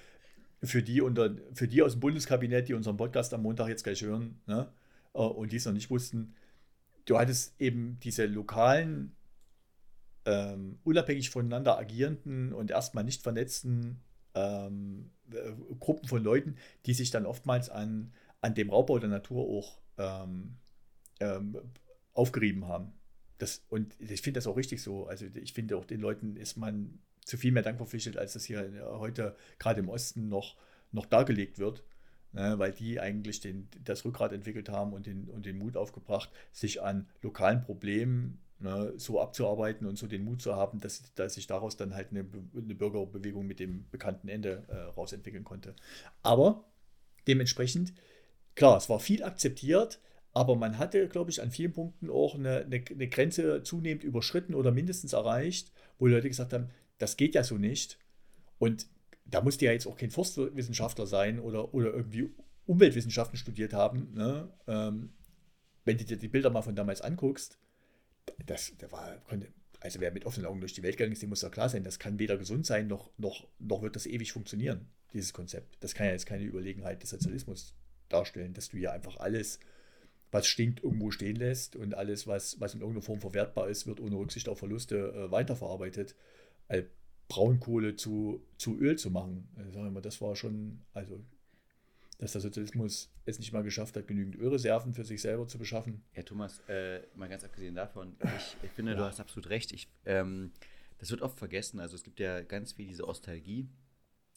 für 0.62 0.82
die 0.82 1.00
unter, 1.00 1.34
für 1.54 1.66
die 1.66 1.82
aus 1.82 1.92
dem 1.92 2.00
Bundeskabinett, 2.00 2.68
die 2.68 2.74
unseren 2.74 2.98
Podcast 2.98 3.32
am 3.32 3.42
Montag 3.42 3.68
jetzt 3.68 3.84
gleich 3.84 4.02
hören, 4.02 4.40
ne? 4.46 4.70
Äh, 5.14 5.18
und 5.18 5.52
die 5.52 5.56
es 5.56 5.64
noch 5.64 5.72
nicht 5.72 5.88
wussten. 5.88 6.34
Du 7.06 7.18
hattest 7.18 7.59
eben 7.59 7.98
diese 8.02 8.26
lokalen 8.26 9.16
ähm, 10.29 10.79
unabhängig 10.85 11.31
voneinander 11.31 11.79
agierenden 11.79 12.53
und 12.53 12.70
erstmal 12.70 13.03
nicht 13.03 13.22
vernetzten 13.22 14.03
ähm, 14.35 15.11
äh, 15.33 15.53
Gruppen 15.81 16.07
von 16.07 16.22
Leuten, 16.22 16.57
die 16.85 16.93
sich 16.93 17.11
dann 17.11 17.24
oftmals 17.24 17.70
an, 17.70 18.12
an 18.43 18.55
dem 18.55 18.68
Raubbau 18.68 18.99
der 18.99 19.09
Natur 19.09 19.49
auch 19.49 19.81
ähm, 19.97 20.57
ähm 21.20 21.57
aufgerieben 22.12 22.66
haben. 22.66 22.93
Das, 23.39 23.62
und 23.68 23.95
ich 24.01 24.22
finde 24.22 24.39
das 24.39 24.49
auch 24.49 24.57
richtig 24.57 24.83
so. 24.83 25.07
Also 25.07 25.26
ich 25.35 25.53
finde 25.53 25.76
auch 25.76 25.85
den 25.85 26.01
Leuten 26.01 26.37
ist 26.37 26.57
man 26.57 26.99
zu 27.24 27.37
viel 27.37 27.53
mehr 27.53 27.62
Dank 27.62 27.76
verpflichtet, 27.76 28.16
als 28.16 28.33
das 28.33 28.45
hier 28.45 28.89
heute 28.99 29.37
gerade 29.61 29.79
im 29.79 29.89
Osten 29.89 30.29
noch, 30.29 30.57
noch 30.91 31.07
dargelegt 31.07 31.59
wird. 31.59 31.85
Ne, 32.33 32.59
weil 32.59 32.72
die 32.72 33.01
eigentlich 33.01 33.41
den, 33.41 33.68
das 33.85 34.05
Rückgrat 34.05 34.33
entwickelt 34.33 34.68
haben 34.68 34.93
und 34.93 35.07
den, 35.07 35.31
und 35.31 35.47
den 35.47 35.57
Mut 35.57 35.76
aufgebracht, 35.76 36.31
sich 36.53 36.83
an 36.83 37.09
lokalen 37.22 37.62
Problemen 37.62 38.41
ne, 38.61 38.92
so 38.96 39.20
abzuarbeiten 39.20 39.86
und 39.86 39.96
so 39.96 40.06
den 40.06 40.24
Mut 40.24 40.42
zu 40.42 40.54
haben, 40.56 40.80
dass, 40.80 41.14
dass 41.14 41.34
sich 41.34 41.46
daraus 41.46 41.76
dann 41.76 41.94
halt 41.94 42.11
eine, 42.11 42.26
eine 42.56 42.74
Bürgerbewegung 42.74 43.46
mit 43.46 43.61
dem 43.61 43.88
bekannten 43.90 44.28
Ende 44.28 44.64
äh, 44.68 44.76
rausentwickeln 44.76 45.44
konnte. 45.44 45.74
Aber 46.22 46.64
dementsprechend, 47.26 47.94
klar, 48.54 48.76
es 48.76 48.88
war 48.88 49.00
viel 49.00 49.22
akzeptiert, 49.22 50.00
aber 50.32 50.56
man 50.56 50.78
hatte, 50.78 51.09
glaube 51.09 51.30
ich, 51.30 51.42
an 51.42 51.50
vielen 51.50 51.72
Punkten 51.72 52.11
auch 52.11 52.34
eine, 52.34 52.59
eine, 52.59 52.84
eine 52.90 53.09
Grenze 53.09 53.62
zunehmend 53.62 54.04
überschritten 54.04 54.54
oder 54.54 54.70
mindestens 54.70 55.12
erreicht, 55.12 55.72
wo 55.98 56.06
Leute 56.06 56.28
gesagt 56.28 56.52
haben, 56.52 56.70
das 56.98 57.16
geht 57.16 57.34
ja 57.34 57.44
so 57.44 57.56
nicht. 57.56 57.98
Und 58.59 58.86
da 59.24 59.40
musste 59.40 59.64
ja 59.64 59.72
jetzt 59.72 59.86
auch 59.86 59.96
kein 59.96 60.11
Forstwissenschaftler 60.11 61.06
sein 61.06 61.38
oder, 61.38 61.74
oder 61.74 61.92
irgendwie 61.92 62.30
Umweltwissenschaften 62.66 63.38
studiert 63.38 63.72
haben. 63.72 64.12
Ne? 64.14 64.50
Ähm, 64.66 65.12
wenn 65.84 65.98
du 65.98 66.04
dir 66.04 66.16
die 66.16 66.28
Bilder 66.28 66.50
mal 66.50 66.62
von 66.62 66.76
damals 66.76 67.00
anguckst, 67.00 67.59
das, 68.47 68.76
der 68.79 68.91
war, 68.93 69.18
konnte, 69.18 69.49
also 69.81 70.01
wer 70.01 70.11
mit 70.12 70.24
offenen 70.24 70.47
Augen 70.47 70.61
durch 70.61 70.72
die 70.72 70.83
Welt 70.83 70.97
gegangen 70.97 71.12
ist, 71.12 71.22
dem 71.22 71.31
muss 71.31 71.41
doch 71.41 71.51
klar 71.51 71.68
sein, 71.68 71.85
das 71.85 71.99
kann 71.99 72.18
weder 72.18 72.37
gesund 72.37 72.66
sein, 72.66 72.89
noch, 72.89 73.11
noch, 73.18 73.47
noch 73.59 73.83
wird 73.83 73.97
das 73.97 74.07
ewig 74.07 74.33
funktionieren, 74.33 74.89
dieses 75.12 75.33
Konzept. 75.33 75.76
Das 75.81 75.95
kann 75.95 76.07
ja 76.07 76.12
jetzt 76.12 76.26
keine 76.26 76.45
Überlegenheit 76.45 77.03
des 77.03 77.11
Sozialismus 77.11 77.74
darstellen, 78.09 78.55
dass 78.55 78.68
du 78.68 78.76
ja 78.76 78.93
einfach 78.93 79.18
alles, 79.18 79.61
was 80.31 80.47
stinkt, 80.47 80.83
irgendwo 80.83 81.11
stehen 81.11 81.37
lässt 81.37 81.76
und 81.76 81.95
alles, 81.95 82.26
was, 82.26 82.61
was 82.61 82.74
in 82.74 82.81
irgendeiner 82.81 83.05
Form 83.05 83.20
verwertbar 83.20 83.68
ist, 83.68 83.87
wird 83.87 84.01
ohne 84.01 84.16
Rücksicht 84.16 84.49
auf 84.49 84.59
Verluste 84.59 85.12
äh, 85.12 85.31
weiterverarbeitet. 85.31 86.14
Also 86.66 86.87
Braunkohle 87.29 87.97
zu, 87.97 88.43
zu 88.57 88.79
Öl 88.79 88.97
zu 88.97 89.11
machen. 89.11 89.49
Also, 89.57 90.01
das 90.01 90.20
war 90.20 90.35
schon, 90.35 90.81
also 90.93 91.20
dass 92.18 92.32
der 92.32 92.40
Sozialismus 92.40 93.10
es 93.24 93.38
nicht 93.38 93.52
mal 93.52 93.62
geschafft 93.62 93.96
hat, 93.96 94.08
genügend 94.08 94.36
Ölreserven 94.36 94.92
für 94.92 95.04
sich 95.04 95.22
selber 95.22 95.46
zu 95.46 95.56
beschaffen. 95.56 96.02
Ja, 96.14 96.22
Thomas, 96.22 96.60
äh, 96.68 97.00
mal 97.14 97.28
ganz 97.28 97.44
abgesehen 97.44 97.74
davon, 97.74 98.16
ich, 98.36 98.56
ich 98.62 98.70
finde, 98.72 98.92
ja. 98.92 98.98
du 98.98 99.04
hast 99.04 99.20
absolut 99.20 99.48
recht. 99.50 99.72
Ich, 99.72 99.88
ähm, 100.04 100.52
das 100.98 101.10
wird 101.10 101.22
oft 101.22 101.38
vergessen. 101.38 101.78
Also 101.78 101.94
es 101.94 102.02
gibt 102.02 102.18
ja 102.18 102.42
ganz 102.42 102.72
viel 102.72 102.86
diese 102.86 103.06
Ostalgie, 103.06 103.68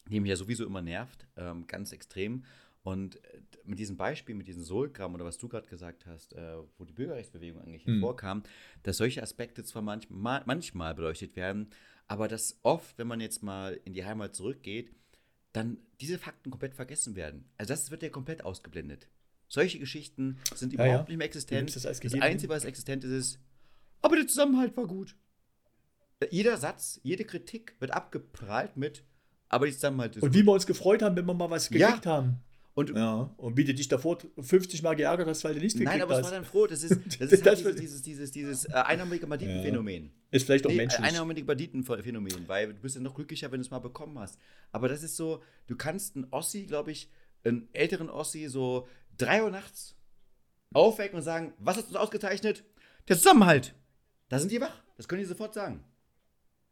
die 0.09 0.19
mich 0.19 0.29
ja 0.29 0.35
sowieso 0.35 0.65
immer 0.65 0.83
nervt, 0.83 1.27
ähm, 1.35 1.65
ganz 1.65 1.91
extrem. 1.91 2.45
Und 2.83 3.23
äh, 3.25 3.41
mit 3.63 3.79
diesem 3.79 3.97
Beispiel, 3.97 4.35
mit 4.35 4.47
diesem 4.47 4.63
Solkram 4.63 5.15
oder 5.15 5.25
was 5.25 5.39
du 5.39 5.47
gerade 5.47 5.67
gesagt 5.67 6.05
hast, 6.05 6.33
äh, 6.33 6.57
wo 6.77 6.85
die 6.85 6.93
Bürgerrechtsbewegung 6.93 7.61
eigentlich 7.61 7.85
mhm. 7.85 7.93
hervorkam, 7.93 8.43
dass 8.83 8.97
solche 8.97 9.23
Aspekte 9.23 9.63
zwar 9.63 9.81
manchmal, 9.81 10.43
manchmal 10.45 10.93
beleuchtet 10.93 11.35
werden, 11.35 11.69
aber 12.07 12.27
dass 12.27 12.59
oft, 12.61 12.97
wenn 12.97 13.07
man 13.07 13.21
jetzt 13.21 13.41
mal 13.41 13.79
in 13.85 13.93
die 13.93 14.05
Heimat 14.05 14.35
zurückgeht, 14.35 14.91
dann 15.53 15.77
diese 15.99 16.17
Fakten 16.17 16.49
komplett 16.49 16.75
vergessen 16.75 17.15
werden. 17.15 17.45
Also 17.57 17.73
das 17.73 17.91
wird 17.91 18.03
ja 18.03 18.09
komplett 18.09 18.43
ausgeblendet. 18.43 19.07
Solche 19.47 19.79
Geschichten 19.79 20.37
sind 20.55 20.73
ja, 20.73 20.85
überhaupt 20.85 21.09
ja. 21.09 21.11
nicht 21.11 21.17
mehr 21.17 21.27
existent. 21.27 21.75
Das, 21.75 21.83
das, 21.83 22.13
Einzige, 22.15 22.53
was 22.53 22.63
existent 22.63 23.03
ist, 23.03 23.11
ist, 23.11 23.39
aber 24.01 24.15
der 24.15 24.27
Zusammenhalt 24.27 24.75
war 24.77 24.87
gut. 24.87 25.15
Jeder 26.29 26.57
Satz, 26.57 26.99
jede 27.03 27.25
Kritik 27.25 27.75
wird 27.79 27.91
abgeprallt 27.91 28.77
mit, 28.77 29.03
aber 29.49 29.65
der 29.65 29.73
Zusammenhalt 29.73 30.15
ist 30.15 30.23
Und 30.23 30.29
gut. 30.29 30.39
wie 30.39 30.45
wir 30.45 30.53
uns 30.53 30.65
gefreut 30.65 31.01
haben, 31.01 31.15
wenn 31.15 31.25
wir 31.25 31.33
mal 31.33 31.49
was 31.49 31.69
gekriegt 31.69 32.05
ja. 32.05 32.11
haben. 32.11 32.41
Und, 32.73 32.95
ja, 32.95 33.29
und 33.35 33.57
wie 33.57 33.65
du 33.65 33.73
dich 33.73 33.89
davor 33.89 34.17
50 34.39 34.81
Mal 34.81 34.95
geärgert 34.95 35.27
hast, 35.27 35.43
weil 35.43 35.53
du 35.53 35.59
nicht 35.59 35.73
gekriegt 35.73 35.89
hast. 35.89 35.97
Nein, 35.97 36.03
aber 36.03 36.19
es 36.19 36.23
war 36.23 36.31
dann 36.31 36.45
froh. 36.45 36.67
Das 36.67 36.83
ist, 36.83 36.91
das 37.19 37.31
ist 37.31 37.45
halt 37.45 37.57
dieses, 37.57 37.75
dieses, 37.75 38.01
dieses, 38.01 38.31
dieses 38.31 38.65
äh, 38.65 38.73
einarmige 38.73 39.27
Banditenphänomen. 39.27 40.05
Ja. 40.05 40.11
Ist 40.31 40.45
vielleicht 40.45 40.65
auch 40.65 40.69
nee, 40.69 40.77
menschlich. 40.77 41.05
Einarmige 41.05 41.43
Banditenphänomen, 41.43 42.47
weil 42.47 42.67
du 42.67 42.79
bist 42.79 42.95
ja 42.95 43.01
noch 43.01 43.13
glücklicher, 43.13 43.51
wenn 43.51 43.59
du 43.59 43.65
es 43.65 43.71
mal 43.71 43.79
bekommen 43.79 44.17
hast. 44.17 44.37
Aber 44.71 44.87
das 44.87 45.03
ist 45.03 45.17
so, 45.17 45.43
du 45.67 45.75
kannst 45.75 46.15
einen 46.15 46.27
Ossi, 46.31 46.65
glaube 46.65 46.91
ich, 46.91 47.09
einen 47.43 47.67
älteren 47.73 48.09
Ossi 48.09 48.47
so 48.47 48.87
3 49.17 49.43
Uhr 49.43 49.51
nachts 49.51 49.95
aufwecken 50.73 51.17
und 51.17 51.23
sagen, 51.23 51.53
was 51.57 51.75
hast 51.75 51.93
du 51.93 51.97
ausgezeichnet? 51.97 52.63
Der 53.09 53.17
Zusammenhalt. 53.17 53.73
Da 54.29 54.39
sind 54.39 54.51
die 54.51 54.61
wach. 54.61 54.81
Das 54.95 55.09
können 55.09 55.21
die 55.21 55.27
sofort 55.27 55.53
sagen. 55.53 55.83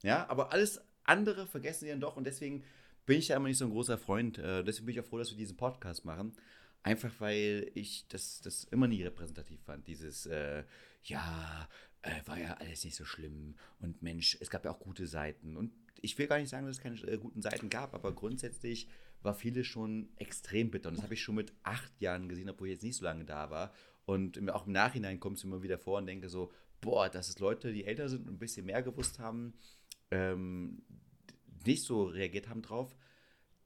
Ja, 0.01 0.29
aber 0.29 0.53
alles 0.53 0.79
andere 1.03 1.45
vergessen 1.47 1.81
sie 1.81 1.89
dann 1.89 1.99
doch 1.99 2.15
und 2.15 2.25
deswegen 2.25 2.63
bin 3.09 3.17
ich 3.17 3.29
ja 3.29 3.37
immer 3.37 3.47
nicht 3.47 3.57
so 3.57 3.65
ein 3.65 3.71
großer 3.71 3.97
Freund. 3.97 4.37
Äh, 4.37 4.63
deswegen 4.63 4.85
bin 4.85 4.93
ich 4.93 5.01
auch 5.01 5.05
froh, 5.05 5.17
dass 5.17 5.31
wir 5.31 5.37
diesen 5.37 5.57
Podcast 5.57 6.05
machen. 6.05 6.31
Einfach 6.83 7.11
weil 7.17 7.71
ich 7.73 8.07
das, 8.07 8.39
das 8.41 8.65
immer 8.65 8.87
nie 8.87 9.01
repräsentativ 9.01 9.63
fand. 9.63 9.87
Dieses, 9.87 10.27
äh, 10.27 10.63
ja, 11.03 11.67
äh, 12.03 12.27
war 12.27 12.37
ja 12.37 12.53
alles 12.53 12.83
nicht 12.85 12.95
so 12.95 13.05
schlimm. 13.05 13.55
Und 13.79 14.03
Mensch, 14.03 14.37
es 14.39 14.51
gab 14.51 14.63
ja 14.63 14.69
auch 14.69 14.79
gute 14.79 15.07
Seiten. 15.07 15.57
Und 15.57 15.71
ich 15.99 16.19
will 16.19 16.27
gar 16.27 16.37
nicht 16.37 16.49
sagen, 16.49 16.67
dass 16.67 16.77
es 16.77 16.83
keine 16.83 17.01
äh, 17.01 17.17
guten 17.17 17.41
Seiten 17.41 17.71
gab, 17.71 17.95
aber 17.95 18.13
grundsätzlich 18.13 18.87
war 19.23 19.33
vieles 19.33 19.65
schon 19.65 20.09
extrem 20.17 20.69
bitter. 20.69 20.89
Und 20.89 20.97
das 20.97 21.03
habe 21.03 21.15
ich 21.15 21.23
schon 21.23 21.33
mit 21.33 21.51
acht 21.63 21.99
Jahren 21.99 22.29
gesehen, 22.29 22.47
obwohl 22.47 22.67
ich 22.67 22.73
jetzt 22.73 22.83
nicht 22.83 22.97
so 22.97 23.05
lange 23.05 23.25
da 23.25 23.49
war. 23.49 23.73
Und 24.05 24.47
auch 24.51 24.67
im 24.67 24.73
Nachhinein 24.73 25.19
kommt 25.19 25.37
es 25.37 25.43
immer 25.43 25.63
wieder 25.63 25.79
vor 25.79 25.97
und 25.97 26.05
denke 26.05 26.29
so, 26.29 26.51
boah, 26.79 27.09
dass 27.09 27.27
es 27.27 27.39
Leute, 27.39 27.73
die 27.73 27.85
älter 27.85 28.07
sind 28.07 28.27
und 28.27 28.35
ein 28.35 28.39
bisschen 28.39 28.67
mehr 28.67 28.83
gewusst 28.83 29.17
haben, 29.17 29.55
ähm, 30.11 30.83
nicht 31.65 31.83
so 31.83 32.03
reagiert 32.03 32.49
haben 32.49 32.61
drauf, 32.61 32.95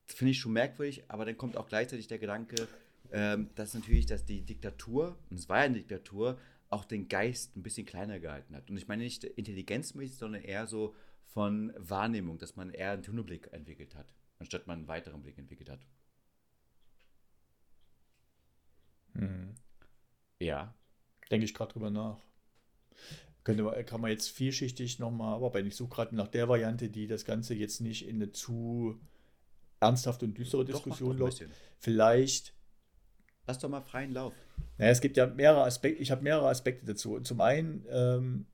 finde 0.06 0.32
ich 0.32 0.40
schon 0.40 0.54
merkwürdig, 0.54 1.04
aber 1.10 1.26
dann 1.26 1.38
kommt 1.38 1.58
auch 1.58 1.68
gleichzeitig 1.68 2.08
der 2.08 2.20
Gedanke, 2.20 2.68
ähm, 3.12 3.50
dass 3.56 3.74
natürlich, 3.74 4.06
dass 4.06 4.26
die 4.26 4.42
Diktatur, 4.42 5.18
und 5.30 5.38
es 5.38 5.50
war 5.50 5.60
ja 5.60 5.64
eine 5.64 5.78
Diktatur, 5.78 6.40
auch 6.70 6.86
den 6.86 7.08
Geist 7.08 7.56
ein 7.56 7.64
bisschen 7.64 7.86
kleiner 7.86 8.20
gehalten 8.20 8.56
hat. 8.56 8.70
Und 8.70 8.78
ich 8.78 8.88
meine 8.88 9.04
nicht 9.04 9.24
intelligenzmäßig, 9.24 10.18
sondern 10.18 10.42
eher 10.42 10.66
so 10.66 10.96
von 11.28 11.72
Wahrnehmung, 11.78 12.40
dass 12.40 12.56
man 12.56 12.72
eher 12.72 12.92
einen 12.92 13.04
Tunnelblick 13.04 13.54
entwickelt 13.54 13.96
hat, 13.96 14.14
anstatt 14.40 14.66
man 14.66 14.80
einen 14.80 14.88
weiteren 14.88 15.22
Blick 15.22 15.38
entwickelt 15.38 15.70
hat. 15.70 15.86
Hm. 19.14 19.54
Ja. 20.40 20.74
Denke 21.30 21.46
ich 21.46 21.54
gerade 21.54 21.74
drüber 21.74 21.90
nach. 21.90 22.20
Könnte, 23.44 23.64
man- 23.64 23.86
kann 23.86 24.02
man 24.02 24.12
jetzt 24.12 24.30
vielschichtig 24.30 25.00
nochmal 25.00 25.36
arbeiten. 25.44 25.68
Ich 25.68 25.76
suche 25.76 25.96
gerade 25.96 26.16
nach 26.16 26.28
der 26.30 26.48
Variante, 26.48 26.90
die 26.90 27.08
das 27.08 27.26
Ganze 27.26 27.54
jetzt 27.54 27.82
nicht 27.82 28.08
in 28.08 28.16
eine 28.16 28.32
zu 28.32 29.00
ernsthafte 29.80 30.26
und 30.26 30.38
düstere 30.38 30.64
Doch, 30.66 30.76
Diskussion 30.76 31.18
läuft. 31.18 31.46
Vielleicht 31.80 32.54
Lass 33.46 33.60
doch 33.60 33.70
mal 33.70 33.82
freien 33.82 34.12
Lauf. 34.12 34.34
Naja, 34.78 34.92
es 34.92 35.02
gibt 35.02 35.18
ja 35.18 35.28
mehrere 35.28 35.64
Aspekte, 35.66 36.02
ich 36.02 36.12
habe 36.12 36.24
mehrere 36.24 36.48
Aspekte 36.48 36.86
dazu. 36.86 37.20
Zum 37.20 37.42
einen 37.42 37.86
ähm, 37.90 38.46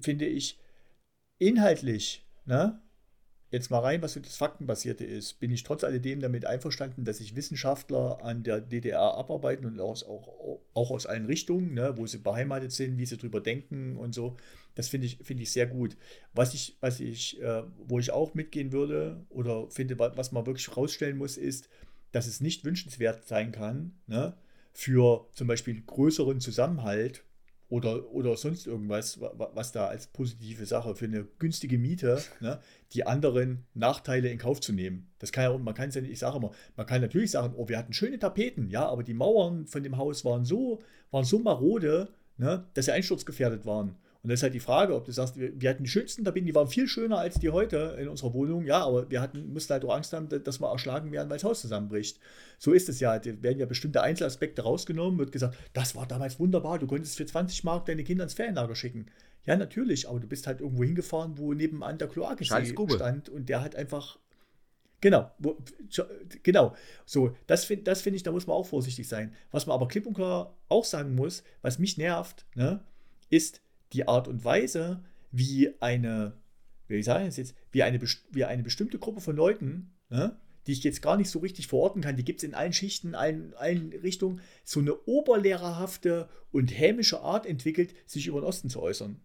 finde 0.00 0.26
ich 0.26 0.60
inhaltlich, 1.38 2.24
ne, 2.44 2.80
jetzt 3.56 3.70
mal 3.70 3.80
rein, 3.80 4.02
was 4.02 4.12
so 4.14 4.20
das 4.20 4.36
Faktenbasierte 4.36 5.04
ist, 5.04 5.40
bin 5.40 5.50
ich 5.50 5.62
trotz 5.64 5.84
alledem 5.84 6.20
damit 6.20 6.46
einverstanden, 6.46 7.04
dass 7.04 7.18
sich 7.18 7.36
Wissenschaftler 7.36 8.22
an 8.22 8.42
der 8.42 8.60
DDR 8.60 9.14
abarbeiten 9.16 9.66
und 9.66 9.80
aus, 9.80 10.04
auch, 10.04 10.60
auch 10.74 10.90
aus 10.90 11.06
allen 11.06 11.26
Richtungen, 11.26 11.74
ne, 11.74 11.94
wo 11.96 12.06
sie 12.06 12.18
beheimatet 12.18 12.72
sind, 12.72 12.98
wie 12.98 13.06
sie 13.06 13.16
drüber 13.16 13.40
denken 13.40 13.96
und 13.96 14.14
so. 14.14 14.36
Das 14.74 14.88
finde 14.88 15.06
ich, 15.06 15.18
finde 15.22 15.42
ich 15.42 15.52
sehr 15.52 15.66
gut. 15.66 15.96
Was 16.34 16.54
ich, 16.54 16.76
was 16.80 17.00
ich, 17.00 17.40
äh, 17.42 17.62
wo 17.86 17.98
ich 17.98 18.10
auch 18.12 18.34
mitgehen 18.34 18.72
würde 18.72 19.24
oder 19.30 19.68
finde, 19.70 19.98
wa- 19.98 20.12
was 20.16 20.32
man 20.32 20.46
wirklich 20.46 20.76
rausstellen 20.76 21.16
muss, 21.16 21.36
ist, 21.36 21.68
dass 22.12 22.26
es 22.26 22.40
nicht 22.40 22.64
wünschenswert 22.64 23.26
sein 23.26 23.52
kann, 23.52 23.92
ne, 24.06 24.34
für 24.72 25.26
zum 25.32 25.46
Beispiel 25.48 25.82
größeren 25.86 26.40
Zusammenhalt 26.40 27.24
oder, 27.68 28.10
oder 28.12 28.36
sonst 28.36 28.66
irgendwas, 28.66 29.20
wa- 29.20 29.32
wa- 29.36 29.50
was 29.54 29.72
da 29.72 29.86
als 29.88 30.06
positive 30.06 30.66
Sache 30.66 30.94
für 30.94 31.06
eine 31.06 31.24
günstige 31.38 31.78
Miete, 31.78 32.22
ne, 32.40 32.60
die 32.92 33.06
anderen 33.06 33.64
Nachteile 33.74 34.28
in 34.30 34.38
Kauf 34.38 34.60
zu 34.60 34.72
nehmen. 34.72 35.08
Das 35.18 35.32
kann 35.32 35.44
ja, 35.44 35.58
man 35.58 35.74
kann 35.74 35.90
ja 35.90 36.00
nicht, 36.00 36.12
ich 36.12 36.18
sage 36.20 36.36
immer, 36.36 36.52
man 36.76 36.86
kann 36.86 37.00
natürlich 37.00 37.32
sagen, 37.32 37.54
oh, 37.56 37.68
wir 37.68 37.78
hatten 37.78 37.92
schöne 37.92 38.18
Tapeten, 38.18 38.70
ja, 38.70 38.86
aber 38.88 39.02
die 39.02 39.14
Mauern 39.14 39.66
von 39.66 39.82
dem 39.82 39.96
Haus 39.96 40.24
waren 40.24 40.44
so, 40.44 40.80
waren 41.10 41.24
so 41.24 41.38
marode, 41.40 42.08
ne, 42.38 42.66
dass 42.74 42.84
sie 42.84 42.92
einsturzgefährdet 42.92 43.66
waren. 43.66 43.96
Und 44.26 44.30
das 44.30 44.40
ist 44.40 44.42
halt 44.42 44.54
die 44.54 44.60
Frage, 44.60 44.92
ob 44.96 45.04
du 45.04 45.12
sagst, 45.12 45.36
wir, 45.36 45.70
hatten 45.70 45.84
die 45.84 45.88
schönsten 45.88 46.24
Tapeten, 46.24 46.48
die 46.48 46.54
waren 46.56 46.66
viel 46.66 46.88
schöner 46.88 47.18
als 47.18 47.38
die 47.38 47.50
heute 47.50 47.96
in 48.00 48.08
unserer 48.08 48.34
Wohnung, 48.34 48.64
ja, 48.64 48.84
aber 48.84 49.08
wir 49.08 49.20
hatten, 49.20 49.52
mussten 49.52 49.72
halt 49.72 49.84
auch 49.84 49.94
Angst 49.94 50.12
haben, 50.12 50.28
dass 50.28 50.58
wir 50.60 50.68
erschlagen 50.68 51.12
werden, 51.12 51.30
weil 51.30 51.36
das 51.36 51.44
Haus 51.44 51.60
zusammenbricht. 51.60 52.18
So 52.58 52.72
ist 52.72 52.88
es 52.88 52.98
ja. 52.98 53.20
Da 53.20 53.40
werden 53.40 53.60
ja 53.60 53.66
bestimmte 53.66 54.02
Einzelaspekte 54.02 54.62
rausgenommen, 54.62 55.16
wird 55.20 55.30
gesagt, 55.30 55.56
das 55.74 55.94
war 55.94 56.08
damals 56.08 56.40
wunderbar, 56.40 56.80
du 56.80 56.88
konntest 56.88 57.16
für 57.16 57.24
20 57.24 57.62
Mark 57.62 57.86
deine 57.86 58.02
Kinder 58.02 58.24
ins 58.24 58.34
Ferienlager 58.34 58.74
schicken. 58.74 59.06
Ja, 59.44 59.54
natürlich, 59.54 60.08
aber 60.08 60.18
du 60.18 60.26
bist 60.26 60.48
halt 60.48 60.60
irgendwo 60.60 60.82
hingefahren, 60.82 61.38
wo 61.38 61.54
nebenan 61.54 61.96
der 61.96 62.08
Grube. 62.08 62.94
stand 62.94 63.28
und 63.28 63.48
der 63.48 63.62
hat 63.62 63.76
einfach. 63.76 64.18
Genau, 65.00 65.30
wo, 65.38 65.56
genau. 66.42 66.74
So, 67.04 67.36
das 67.46 67.64
finde 67.64 67.84
das 67.84 68.02
find 68.02 68.16
ich, 68.16 68.24
da 68.24 68.32
muss 68.32 68.48
man 68.48 68.56
auch 68.56 68.66
vorsichtig 68.66 69.06
sein. 69.06 69.32
Was 69.52 69.66
man 69.66 69.74
aber 69.74 69.86
klipp 69.86 70.04
und 70.04 70.14
klar 70.14 70.56
auch 70.68 70.84
sagen 70.84 71.14
muss, 71.14 71.44
was 71.62 71.78
mich 71.78 71.96
nervt, 71.96 72.44
ne, 72.56 72.82
ist 73.30 73.60
die 73.96 74.06
Art 74.06 74.28
und 74.28 74.44
Weise, 74.44 75.02
wie 75.32 75.74
eine, 75.80 76.34
wie 76.86 76.96
ich 76.96 77.04
sagen 77.04 77.26
das 77.26 77.36
jetzt, 77.36 77.54
wie 77.72 77.82
eine, 77.82 78.00
wie 78.30 78.44
eine 78.44 78.62
bestimmte 78.62 78.98
Gruppe 78.98 79.20
von 79.20 79.34
Leuten, 79.34 79.94
ne, 80.10 80.38
die 80.66 80.72
ich 80.72 80.84
jetzt 80.84 81.02
gar 81.02 81.16
nicht 81.16 81.30
so 81.30 81.38
richtig 81.38 81.68
verorten 81.68 82.02
kann, 82.02 82.16
die 82.16 82.24
gibt 82.24 82.40
es 82.40 82.44
in 82.44 82.54
allen 82.54 82.72
Schichten, 82.72 83.14
allen, 83.14 83.54
allen 83.54 83.92
Richtungen, 83.92 84.40
so 84.64 84.80
eine 84.80 84.94
oberlehrerhafte 85.06 86.28
und 86.52 86.76
hämische 86.76 87.20
Art 87.20 87.46
entwickelt, 87.46 87.94
sich 88.06 88.26
über 88.26 88.40
den 88.40 88.46
Osten 88.46 88.68
zu 88.68 88.82
äußern. 88.82 89.20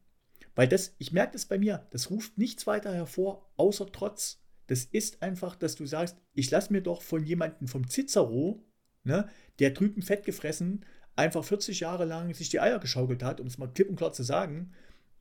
Weil 0.55 0.67
das, 0.67 0.95
ich 0.97 1.11
merke 1.11 1.33
das 1.33 1.45
bei 1.45 1.57
mir, 1.57 1.87
das 1.91 2.09
ruft 2.09 2.37
nichts 2.37 2.67
weiter 2.67 2.93
hervor, 2.93 3.49
außer 3.57 3.91
Trotz. 3.91 4.41
Das 4.67 4.85
ist 4.85 5.21
einfach, 5.21 5.55
dass 5.55 5.75
du 5.75 5.85
sagst, 5.85 6.17
ich 6.33 6.51
lasse 6.51 6.71
mir 6.71 6.81
doch 6.81 7.01
von 7.01 7.25
jemandem 7.25 7.67
vom 7.67 7.89
Cicero, 7.89 8.63
ne, 9.03 9.27
der 9.59 9.71
drüben 9.71 10.01
fett 10.01 10.25
gefressen, 10.25 10.85
einfach 11.21 11.43
40 11.43 11.79
Jahre 11.79 12.05
lang 12.05 12.33
sich 12.33 12.49
die 12.49 12.59
Eier 12.59 12.79
geschaukelt 12.79 13.23
hat, 13.23 13.39
um 13.39 13.47
es 13.47 13.57
mal 13.57 13.67
klipp 13.67 13.89
und 13.89 13.95
klar 13.95 14.11
zu 14.11 14.23
sagen, 14.23 14.71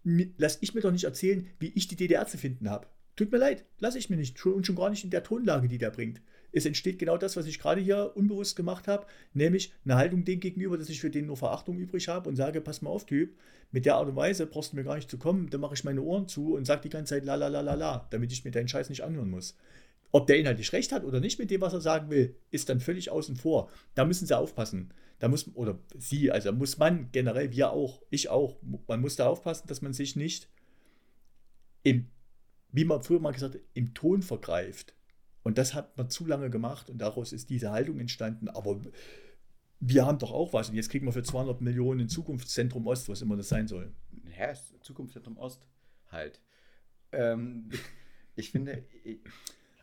lass 0.02 0.58
ich 0.60 0.74
mir 0.74 0.80
doch 0.80 0.92
nicht 0.92 1.04
erzählen, 1.04 1.46
wie 1.58 1.72
ich 1.74 1.88
die 1.88 1.96
DDR 1.96 2.26
zu 2.26 2.38
finden 2.38 2.70
habe. 2.70 2.86
Tut 3.16 3.30
mir 3.30 3.38
leid, 3.38 3.64
lasse 3.78 3.98
ich 3.98 4.08
mir 4.08 4.16
nicht. 4.16 4.44
Und 4.46 4.66
schon 4.66 4.76
gar 4.76 4.88
nicht 4.88 5.04
in 5.04 5.10
der 5.10 5.22
Tonlage, 5.22 5.68
die 5.68 5.78
der 5.78 5.90
bringt. 5.90 6.22
Es 6.52 6.64
entsteht 6.64 6.98
genau 6.98 7.16
das, 7.16 7.36
was 7.36 7.46
ich 7.46 7.58
gerade 7.58 7.80
hier 7.80 8.12
unbewusst 8.14 8.56
gemacht 8.56 8.88
habe, 8.88 9.06
nämlich 9.34 9.72
eine 9.84 9.96
Haltung 9.96 10.24
dem 10.24 10.40
gegenüber, 10.40 10.78
dass 10.78 10.88
ich 10.88 11.00
für 11.00 11.10
den 11.10 11.26
nur 11.26 11.36
Verachtung 11.36 11.78
übrig 11.78 12.08
habe 12.08 12.28
und 12.28 12.36
sage, 12.36 12.60
pass 12.60 12.82
mal 12.82 12.90
auf, 12.90 13.06
Typ, 13.06 13.36
mit 13.70 13.86
der 13.86 13.96
Art 13.96 14.08
und 14.08 14.16
Weise 14.16 14.46
brauchst 14.46 14.72
du 14.72 14.76
mir 14.76 14.84
gar 14.84 14.96
nicht 14.96 15.10
zu 15.10 15.18
kommen, 15.18 15.48
dann 15.50 15.60
mache 15.60 15.74
ich 15.74 15.84
meine 15.84 16.02
Ohren 16.02 16.26
zu 16.26 16.54
und 16.56 16.64
sage 16.64 16.82
die 16.82 16.88
ganze 16.88 17.14
Zeit 17.14 17.24
la 17.24 17.36
la 17.36 17.46
la 17.48 17.60
la 17.60 17.74
la, 17.74 18.08
damit 18.10 18.32
ich 18.32 18.44
mir 18.44 18.50
deinen 18.50 18.68
Scheiß 18.68 18.88
nicht 18.88 19.02
anhören 19.02 19.30
muss. 19.30 19.56
Ob 20.12 20.26
der 20.26 20.38
inhaltlich 20.38 20.72
recht 20.72 20.92
hat 20.92 21.04
oder 21.04 21.20
nicht 21.20 21.38
mit 21.38 21.50
dem, 21.50 21.60
was 21.60 21.72
er 21.72 21.80
sagen 21.80 22.10
will, 22.10 22.36
ist 22.50 22.68
dann 22.68 22.80
völlig 22.80 23.10
außen 23.10 23.36
vor. 23.36 23.70
Da 23.94 24.04
müssen 24.04 24.26
sie 24.26 24.36
aufpassen. 24.36 24.92
Da 25.20 25.28
muss, 25.28 25.54
oder 25.54 25.78
sie, 25.96 26.30
also 26.30 26.52
muss 26.52 26.78
man 26.78 27.12
generell, 27.12 27.52
wir 27.52 27.70
auch, 27.70 28.02
ich 28.10 28.28
auch, 28.28 28.56
man 28.88 29.00
muss 29.00 29.16
da 29.16 29.28
aufpassen, 29.28 29.68
dass 29.68 29.82
man 29.82 29.92
sich 29.92 30.16
nicht 30.16 30.48
im, 31.82 32.10
wie 32.72 32.84
man 32.84 33.02
früher 33.02 33.20
mal 33.20 33.32
gesagt 33.32 33.54
hat, 33.54 33.60
im 33.74 33.94
Ton 33.94 34.22
vergreift. 34.22 34.94
Und 35.42 35.58
das 35.58 35.74
hat 35.74 35.96
man 35.96 36.10
zu 36.10 36.26
lange 36.26 36.50
gemacht 36.50 36.90
und 36.90 36.98
daraus 36.98 37.32
ist 37.32 37.50
diese 37.50 37.70
Haltung 37.70 37.98
entstanden. 37.98 38.48
Aber 38.48 38.80
wir 39.78 40.06
haben 40.06 40.18
doch 40.18 40.32
auch 40.32 40.52
was. 40.52 40.68
Und 40.68 40.76
jetzt 40.76 40.90
kriegen 40.90 41.06
wir 41.06 41.12
für 41.12 41.22
200 41.22 41.60
Millionen 41.60 42.00
ein 42.00 42.08
Zukunftszentrum 42.08 42.86
Ost, 42.86 43.08
was 43.08 43.22
immer 43.22 43.36
das 43.36 43.48
sein 43.48 43.66
soll. 43.66 43.92
Ja, 44.38 44.52
Zukunftszentrum 44.82 45.38
Ost 45.38 45.66
halt. 46.10 46.40
Ähm, 47.12 47.70
ich 48.36 48.50
finde, 48.50 48.84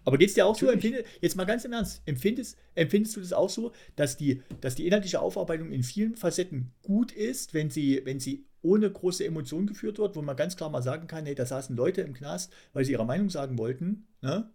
Aber 0.08 0.18
geht 0.18 0.30
es 0.30 0.36
dir 0.36 0.46
auch 0.46 0.56
so? 0.56 0.68
Natürlich. 0.68 0.86
Empfinde, 0.86 1.10
jetzt 1.20 1.36
mal 1.36 1.44
ganz 1.44 1.66
im 1.66 1.74
Ernst, 1.74 2.02
empfindest, 2.06 2.58
empfindest 2.76 3.18
du 3.18 3.20
das 3.20 3.34
auch 3.34 3.50
so, 3.50 3.74
dass 3.98 4.16
die, 4.16 4.42
dass 4.62 4.76
die 4.76 4.86
inhaltliche 4.86 5.20
Aufarbeitung 5.20 5.74
in 5.74 5.84
vielen 5.84 6.16
Facetten 6.16 6.72
gut 6.82 7.12
ist, 7.12 7.54
wenn 7.54 7.70
sie, 7.70 8.02
wenn 8.06 8.22
sie 8.22 8.46
ohne 8.62 8.90
große 8.90 9.26
Emotionen 9.26 9.68
geführt 9.68 10.00
wird, 10.00 10.16
wo 10.16 10.22
man 10.22 10.38
ganz 10.38 10.56
klar 10.56 10.70
mal 10.70 10.82
sagen 10.82 11.08
kann, 11.08 11.26
hey, 11.26 11.36
da 11.36 11.46
saßen 11.46 11.76
Leute 11.76 12.04
im 12.04 12.14
Knast, 12.14 12.54
weil 12.72 12.86
sie 12.86 12.94
ihre 12.94 13.06
Meinung 13.06 13.30
sagen 13.30 13.58
wollten, 13.58 14.08
ne? 14.22 14.50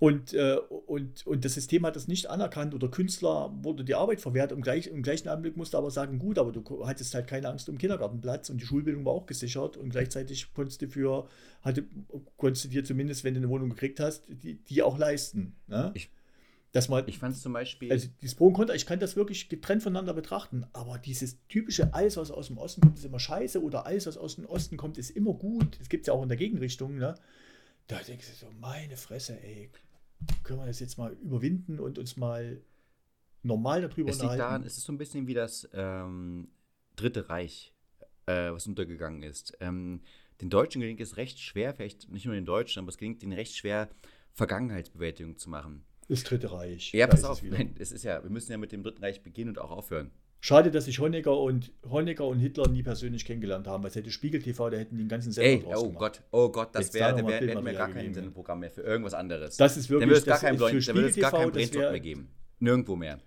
Und, 0.00 0.32
äh, 0.32 0.56
und, 0.86 1.26
und 1.26 1.44
das 1.44 1.54
System 1.54 1.84
hat 1.84 1.94
das 1.94 2.08
nicht 2.08 2.28
anerkannt 2.30 2.74
oder 2.74 2.88
Künstler 2.88 3.52
wurde 3.62 3.84
die 3.84 3.94
Arbeit 3.94 4.20
verwehrt. 4.20 4.50
Im, 4.50 4.62
gleich, 4.62 4.86
Im 4.86 5.02
gleichen 5.02 5.28
Augenblick 5.28 5.56
musste 5.58 5.76
aber 5.76 5.90
sagen, 5.90 6.18
gut, 6.18 6.38
aber 6.38 6.52
du 6.52 6.86
hattest 6.86 7.14
halt 7.14 7.26
keine 7.28 7.48
Angst 7.50 7.68
um 7.68 7.76
Kindergartenplatz 7.76 8.48
und 8.50 8.60
die 8.62 8.66
Schulbildung 8.66 9.04
war 9.04 9.12
auch 9.12 9.26
gesichert 9.26 9.76
und 9.76 9.90
gleichzeitig 9.90 10.52
konntest 10.54 10.80
du 10.80 10.88
für, 10.88 11.28
hatte, 11.60 11.84
konntest 12.38 12.64
du 12.64 12.68
dir 12.70 12.82
zumindest, 12.82 13.24
wenn 13.24 13.34
du 13.34 13.40
eine 13.40 13.50
Wohnung 13.50 13.68
gekriegt 13.68 14.00
hast, 14.00 14.24
die, 14.28 14.54
die 14.54 14.82
auch 14.82 14.96
leisten. 14.98 15.54
Ne? 15.66 15.90
Ich- 15.94 16.08
Dass 16.72 16.88
man, 16.88 17.06
ich 17.06 17.18
fand 17.18 17.34
es 17.36 17.42
zum 17.42 17.52
Beispiel. 17.52 17.92
also 17.92 18.08
dieses 18.22 18.36
Pro 18.36 18.46
und 18.46 18.54
Contra, 18.54 18.74
ich 18.74 18.86
kann 18.86 19.00
das 19.00 19.16
wirklich 19.16 19.50
getrennt 19.50 19.82
voneinander 19.82 20.14
betrachten, 20.14 20.64
aber 20.72 20.96
dieses 20.96 21.36
typische, 21.48 21.92
alles, 21.92 22.16
was 22.16 22.30
aus 22.30 22.46
dem 22.46 22.56
Osten 22.56 22.80
kommt, 22.80 22.96
ist 22.96 23.04
immer 23.04 23.18
scheiße 23.20 23.62
oder 23.62 23.84
alles, 23.84 24.06
was 24.06 24.16
aus 24.16 24.36
dem 24.36 24.46
Osten 24.46 24.78
kommt, 24.78 24.96
ist 24.96 25.10
immer 25.10 25.34
gut. 25.34 25.78
Das 25.78 25.90
gibt 25.90 26.04
es 26.04 26.06
ja 26.06 26.14
auch 26.14 26.22
in 26.22 26.28
der 26.30 26.38
Gegenrichtung. 26.38 26.96
Ne? 26.96 27.16
Da 27.88 27.98
denkst 27.98 28.28
du 28.30 28.46
so, 28.46 28.52
meine 28.60 28.96
Fresse, 28.96 29.36
ey, 29.42 29.68
können 30.42 30.60
wir 30.60 30.66
das 30.66 30.80
jetzt 30.80 30.98
mal 30.98 31.12
überwinden 31.14 31.80
und 31.80 31.98
uns 31.98 32.16
mal 32.16 32.60
normal 33.42 33.82
darüber 33.82 34.10
es 34.10 34.16
liegt 34.16 34.24
daran, 34.24 34.38
unterhalten? 34.38 34.66
es 34.66 34.76
ist 34.76 34.84
so 34.84 34.92
ein 34.92 34.98
bisschen 34.98 35.26
wie 35.26 35.34
das 35.34 35.68
ähm, 35.72 36.48
Dritte 36.96 37.28
Reich, 37.28 37.72
äh, 38.26 38.50
was 38.52 38.66
untergegangen 38.66 39.22
ist. 39.22 39.56
Ähm, 39.60 40.02
den 40.40 40.50
Deutschen 40.50 40.80
gelingt 40.80 41.00
es 41.00 41.16
recht 41.16 41.38
schwer, 41.38 41.74
vielleicht 41.74 42.10
nicht 42.10 42.26
nur 42.26 42.34
den 42.34 42.44
Deutschen, 42.44 42.80
aber 42.80 42.88
es 42.88 42.98
gelingt 42.98 43.22
ihnen 43.22 43.32
recht 43.32 43.56
schwer, 43.56 43.88
Vergangenheitsbewältigung 44.32 45.36
zu 45.36 45.50
machen. 45.50 45.84
Das 46.08 46.24
Dritte 46.24 46.50
Reich. 46.50 46.92
Ja, 46.92 47.06
da 47.06 47.12
pass 47.12 47.20
es 47.20 47.26
auf, 47.26 47.42
wieder. 47.42 47.58
nein, 47.58 47.76
es 47.78 47.92
ist 47.92 48.04
ja, 48.04 48.22
wir 48.22 48.30
müssen 48.30 48.50
ja 48.50 48.58
mit 48.58 48.72
dem 48.72 48.82
Dritten 48.82 49.02
Reich 49.02 49.22
beginnen 49.22 49.50
und 49.50 49.58
auch 49.58 49.70
aufhören. 49.70 50.10
Schade, 50.42 50.70
dass 50.70 50.86
sich 50.86 50.98
Honecker 50.98 51.38
und, 51.38 51.70
Honecker 51.88 52.26
und 52.26 52.38
Hitler 52.38 52.66
nie 52.68 52.82
persönlich 52.82 53.26
kennengelernt 53.26 53.66
haben. 53.66 53.84
Als 53.84 53.94
hätte 53.94 54.10
Spiegel 54.10 54.40
TV, 54.40 54.70
da 54.70 54.78
hätten 54.78 54.96
die 54.96 55.02
den 55.02 55.08
ganzen 55.08 55.32
Sender 55.32 55.50
Ey, 55.50 55.62
draus 55.62 55.82
oh 55.82 55.86
gemacht. 55.88 55.98
Gott, 55.98 56.22
oh 56.30 56.48
Gott, 56.48 56.68
das 56.72 56.94
wäre, 56.94 57.14
da 57.14 57.26
wär, 57.26 57.40
hätten 57.40 57.64
wir 57.64 57.72
gar 57.74 57.90
kein. 57.90 58.14
Sendeprogramm 58.14 58.60
mehr 58.60 58.70
für 58.70 58.80
irgendwas 58.80 59.12
anderes. 59.12 59.58
Das 59.58 59.76
ist 59.76 59.90
Dann 59.90 60.00
wirklich, 60.00 60.08
würde 60.08 60.18
es 60.18 60.24
gar 60.24 60.34
das 60.34 60.40
kein, 60.40 60.56
dann 60.56 60.60
würde 60.60 61.08
es 61.08 61.16
gar 61.16 61.50
das 61.50 61.74
wär- 61.74 61.90
mehr 61.90 62.00
geben. 62.00 62.28
Nirgendwo 62.58 62.96
mehr. 62.96 63.18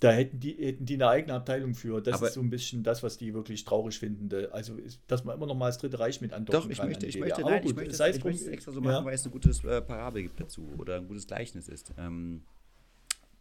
Da 0.00 0.10
hätten 0.10 0.40
die, 0.40 0.52
hätten 0.54 0.84
die 0.84 0.94
eine 0.94 1.08
eigene 1.08 1.34
Abteilung 1.34 1.74
für. 1.74 2.02
Das 2.02 2.16
Aber- 2.16 2.26
ist 2.26 2.34
so 2.34 2.40
ein 2.40 2.50
bisschen 2.50 2.82
das, 2.82 3.02
was 3.02 3.16
die 3.16 3.32
wirklich 3.32 3.64
traurig 3.64 3.98
finden. 3.98 4.28
Also, 4.50 4.74
ist, 4.74 5.00
dass 5.06 5.24
man 5.24 5.36
immer 5.36 5.46
noch 5.46 5.54
mal 5.54 5.68
das 5.68 5.78
Dritte 5.78 6.00
Reich 6.00 6.20
mit 6.20 6.32
andocken 6.32 6.62
Doch, 6.62 6.68
ich 6.70 6.78
kann 6.78 6.88
möchte, 6.88 7.06
ich 7.06 7.18
möchte, 7.18 7.42
nein, 7.42 7.48
Aber 7.48 7.56
ich 7.58 7.66
gut, 7.66 7.76
möchte, 7.76 7.92
es, 7.92 8.00
es 8.00 8.16
ich 8.16 8.24
möchte 8.24 8.42
es 8.42 8.48
extra 8.48 8.72
so 8.72 8.80
ja. 8.80 8.86
machen, 8.90 9.06
weil 9.06 9.14
es 9.14 9.24
ein 9.24 9.30
gutes 9.30 9.64
äh, 9.64 9.80
Parabel 9.80 10.24
gibt 10.24 10.40
dazu 10.40 10.68
oder 10.78 10.96
ein 10.96 11.06
gutes 11.06 11.28
Gleichnis 11.28 11.68
ist. 11.68 11.94
Ähm, 11.96 12.42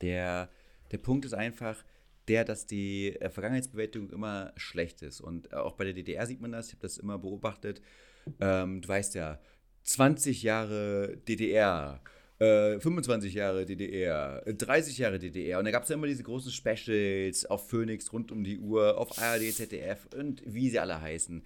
der, 0.01 0.47
der 0.91 0.97
Punkt 0.99 1.25
ist 1.25 1.33
einfach 1.33 1.83
der, 2.27 2.45
dass 2.45 2.65
die 2.65 3.15
äh, 3.19 3.29
Vergangenheitsbewältigung 3.29 4.09
immer 4.11 4.53
schlecht 4.55 5.01
ist. 5.01 5.21
Und 5.21 5.51
äh, 5.51 5.55
auch 5.55 5.73
bei 5.73 5.85
der 5.85 5.93
DDR 5.93 6.25
sieht 6.25 6.41
man 6.41 6.51
das, 6.51 6.67
ich 6.67 6.73
habe 6.73 6.81
das 6.81 6.97
immer 6.97 7.17
beobachtet. 7.17 7.81
Ähm, 8.39 8.81
du 8.81 8.87
weißt 8.87 9.15
ja, 9.15 9.39
20 9.83 10.41
Jahre 10.43 11.17
DDR 11.27 12.01
äh, 12.39 12.79
25 12.79 13.33
Jahre 13.33 13.65
DDR, 13.65 14.43
30 14.45 14.97
Jahre 14.97 15.19
DDR. 15.19 15.59
Und 15.59 15.65
da 15.65 15.71
gab 15.71 15.83
es 15.83 15.89
ja 15.89 15.95
immer 15.95 16.07
diese 16.07 16.23
großen 16.23 16.51
Specials 16.51 17.45
auf 17.45 17.69
Phoenix 17.69 18.11
rund 18.11 18.31
um 18.31 18.43
die 18.43 18.59
Uhr, 18.59 18.97
auf 18.97 19.17
ARD, 19.19 19.53
ZDF 19.53 20.07
und 20.17 20.41
wie 20.45 20.69
sie 20.69 20.79
alle 20.79 20.99
heißen. 20.99 21.43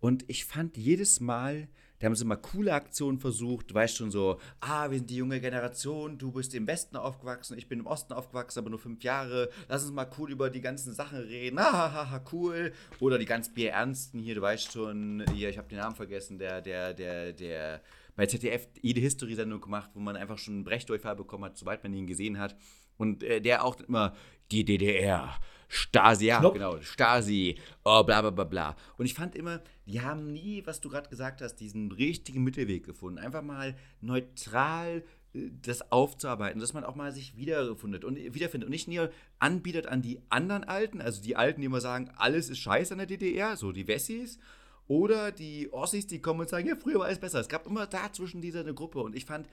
Und 0.00 0.24
ich 0.28 0.46
fand 0.46 0.76
jedes 0.76 1.20
Mal, 1.20 1.68
da 2.00 2.06
haben 2.06 2.14
sie 2.14 2.24
mal 2.24 2.36
coole 2.36 2.72
Aktionen 2.72 3.18
versucht, 3.18 3.70
du 3.70 3.74
weißt 3.74 3.96
schon 3.98 4.10
so, 4.10 4.40
ah, 4.60 4.90
wir 4.90 4.98
sind 4.98 5.10
die 5.10 5.16
junge 5.16 5.38
Generation, 5.38 6.16
du 6.16 6.32
bist 6.32 6.54
im 6.54 6.66
Westen 6.66 6.96
aufgewachsen, 6.96 7.58
ich 7.58 7.68
bin 7.68 7.80
im 7.80 7.86
Osten 7.86 8.14
aufgewachsen, 8.14 8.58
aber 8.58 8.70
nur 8.70 8.78
fünf 8.78 9.04
Jahre, 9.04 9.50
lass 9.68 9.82
uns 9.84 9.92
mal 9.92 10.10
cool 10.18 10.32
über 10.32 10.48
die 10.48 10.62
ganzen 10.62 10.94
Sachen 10.94 11.18
reden, 11.18 11.60
hahaha, 11.60 12.24
cool. 12.32 12.72
Oder 13.00 13.18
die 13.18 13.26
ganz 13.26 13.52
bierernsten 13.52 14.18
hier, 14.18 14.34
du 14.34 14.40
weißt 14.40 14.72
schon, 14.72 15.24
hier, 15.34 15.50
ich 15.50 15.58
habe 15.58 15.68
den 15.68 15.78
Namen 15.78 15.94
vergessen, 15.94 16.38
der, 16.38 16.62
der, 16.62 16.94
der, 16.94 17.34
der 17.34 17.82
bei 18.16 18.26
ZDF 18.26 18.66
jede 18.80 19.00
History-Sendung 19.00 19.60
gemacht, 19.60 19.90
wo 19.92 20.00
man 20.00 20.16
einfach 20.16 20.38
schon 20.38 20.54
einen 20.54 20.64
Brechdurchfall 20.64 21.16
bekommen 21.16 21.44
hat, 21.44 21.58
sobald 21.58 21.82
man 21.82 21.92
ihn 21.92 22.06
gesehen 22.06 22.38
hat. 22.38 22.56
Und 22.96 23.22
äh, 23.22 23.40
der 23.40 23.64
auch 23.64 23.78
immer 23.80 24.14
die 24.50 24.64
DDR, 24.64 25.38
Stasi, 25.72 26.26
ja, 26.26 26.40
Knopf. 26.40 26.54
genau, 26.54 26.80
Stasi, 26.80 27.56
oh, 27.84 28.02
bla 28.02 28.20
bla 28.22 28.30
bla 28.30 28.42
bla. 28.42 28.76
Und 28.98 29.06
ich 29.06 29.14
fand 29.14 29.36
immer, 29.36 29.62
die 29.86 30.00
haben 30.00 30.32
nie, 30.32 30.66
was 30.66 30.80
du 30.80 30.88
gerade 30.88 31.08
gesagt 31.08 31.40
hast, 31.42 31.56
diesen 31.56 31.92
richtigen 31.92 32.42
Mittelweg 32.42 32.84
gefunden. 32.84 33.20
Einfach 33.20 33.42
mal 33.42 33.76
neutral 34.00 35.04
äh, 35.32 35.50
das 35.62 35.92
aufzuarbeiten, 35.92 36.60
dass 36.60 36.72
man 36.72 36.82
auch 36.82 36.96
mal 36.96 37.12
sich 37.12 37.36
wiederfindet 37.36 38.04
und 38.04 38.16
wiederfindet 38.16 38.66
und 38.66 38.72
nicht 38.72 38.88
nur 38.88 39.12
anbietet 39.38 39.86
an 39.86 40.02
die 40.02 40.20
anderen 40.28 40.64
Alten, 40.64 41.00
also 41.00 41.22
die 41.22 41.36
Alten, 41.36 41.60
die 41.60 41.66
immer 41.66 41.80
sagen, 41.80 42.10
alles 42.16 42.50
ist 42.50 42.58
scheiße 42.58 42.92
an 42.94 42.98
der 42.98 43.06
DDR, 43.06 43.56
so 43.56 43.70
die 43.70 43.86
Wessis, 43.86 44.40
oder 44.88 45.30
die 45.30 45.72
Ossis, 45.72 46.08
die 46.08 46.20
kommen 46.20 46.40
und 46.40 46.48
sagen, 46.48 46.66
ja, 46.66 46.74
früher 46.74 46.98
war 46.98 47.06
alles 47.06 47.20
besser. 47.20 47.38
Es 47.38 47.48
gab 47.48 47.64
immer 47.64 47.86
dazwischen 47.86 48.40
diese 48.40 48.58
eine 48.58 48.74
Gruppe 48.74 48.98
und 48.98 49.14
ich 49.14 49.24
fand 49.24 49.46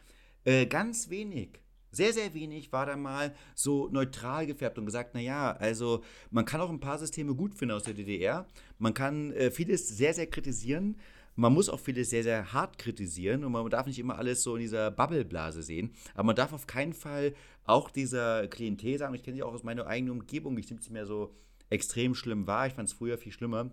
äh, 0.45 0.65
ganz 0.65 1.11
wenig 1.11 1.59
sehr, 1.91 2.13
sehr 2.13 2.33
wenig 2.33 2.71
war 2.71 2.85
da 2.85 2.95
mal 2.95 3.33
so 3.55 3.89
neutral 3.89 4.45
gefärbt 4.45 4.77
und 4.77 4.85
gesagt, 4.85 5.13
naja, 5.13 5.51
also 5.53 6.03
man 6.31 6.45
kann 6.45 6.61
auch 6.61 6.69
ein 6.69 6.79
paar 6.79 6.97
Systeme 6.97 7.33
gut 7.33 7.55
finden 7.55 7.75
aus 7.75 7.83
der 7.83 7.93
DDR. 7.93 8.47
Man 8.77 8.93
kann 8.93 9.31
äh, 9.31 9.51
vieles 9.51 9.88
sehr, 9.88 10.13
sehr 10.13 10.27
kritisieren. 10.27 10.97
Man 11.35 11.53
muss 11.53 11.69
auch 11.69 11.79
vieles 11.79 12.09
sehr, 12.09 12.23
sehr 12.23 12.51
hart 12.51 12.79
kritisieren 12.79 13.43
und 13.43 13.51
man 13.51 13.69
darf 13.69 13.85
nicht 13.85 13.99
immer 13.99 14.17
alles 14.17 14.41
so 14.41 14.55
in 14.55 14.61
dieser 14.61 14.89
Bubbleblase 14.89 15.61
sehen. 15.61 15.93
Aber 16.15 16.23
man 16.23 16.35
darf 16.35 16.51
auf 16.51 16.65
keinen 16.65 16.93
Fall 16.93 17.35
auch 17.63 17.91
dieser 17.91 18.47
Klientel 18.47 18.97
sagen, 18.97 19.13
ich 19.13 19.23
kenne 19.23 19.35
sie 19.35 19.43
auch 19.43 19.53
aus 19.53 19.63
meiner 19.63 19.85
eigenen 19.85 20.19
Umgebung, 20.19 20.57
ich 20.57 20.69
nehme 20.69 20.81
sie 20.81 20.91
mehr 20.91 21.05
so 21.05 21.35
extrem 21.69 22.15
schlimm 22.15 22.47
wahr. 22.47 22.67
Ich 22.67 22.73
fand 22.73 22.89
es 22.89 22.93
früher 22.93 23.17
viel 23.17 23.31
schlimmer. 23.31 23.69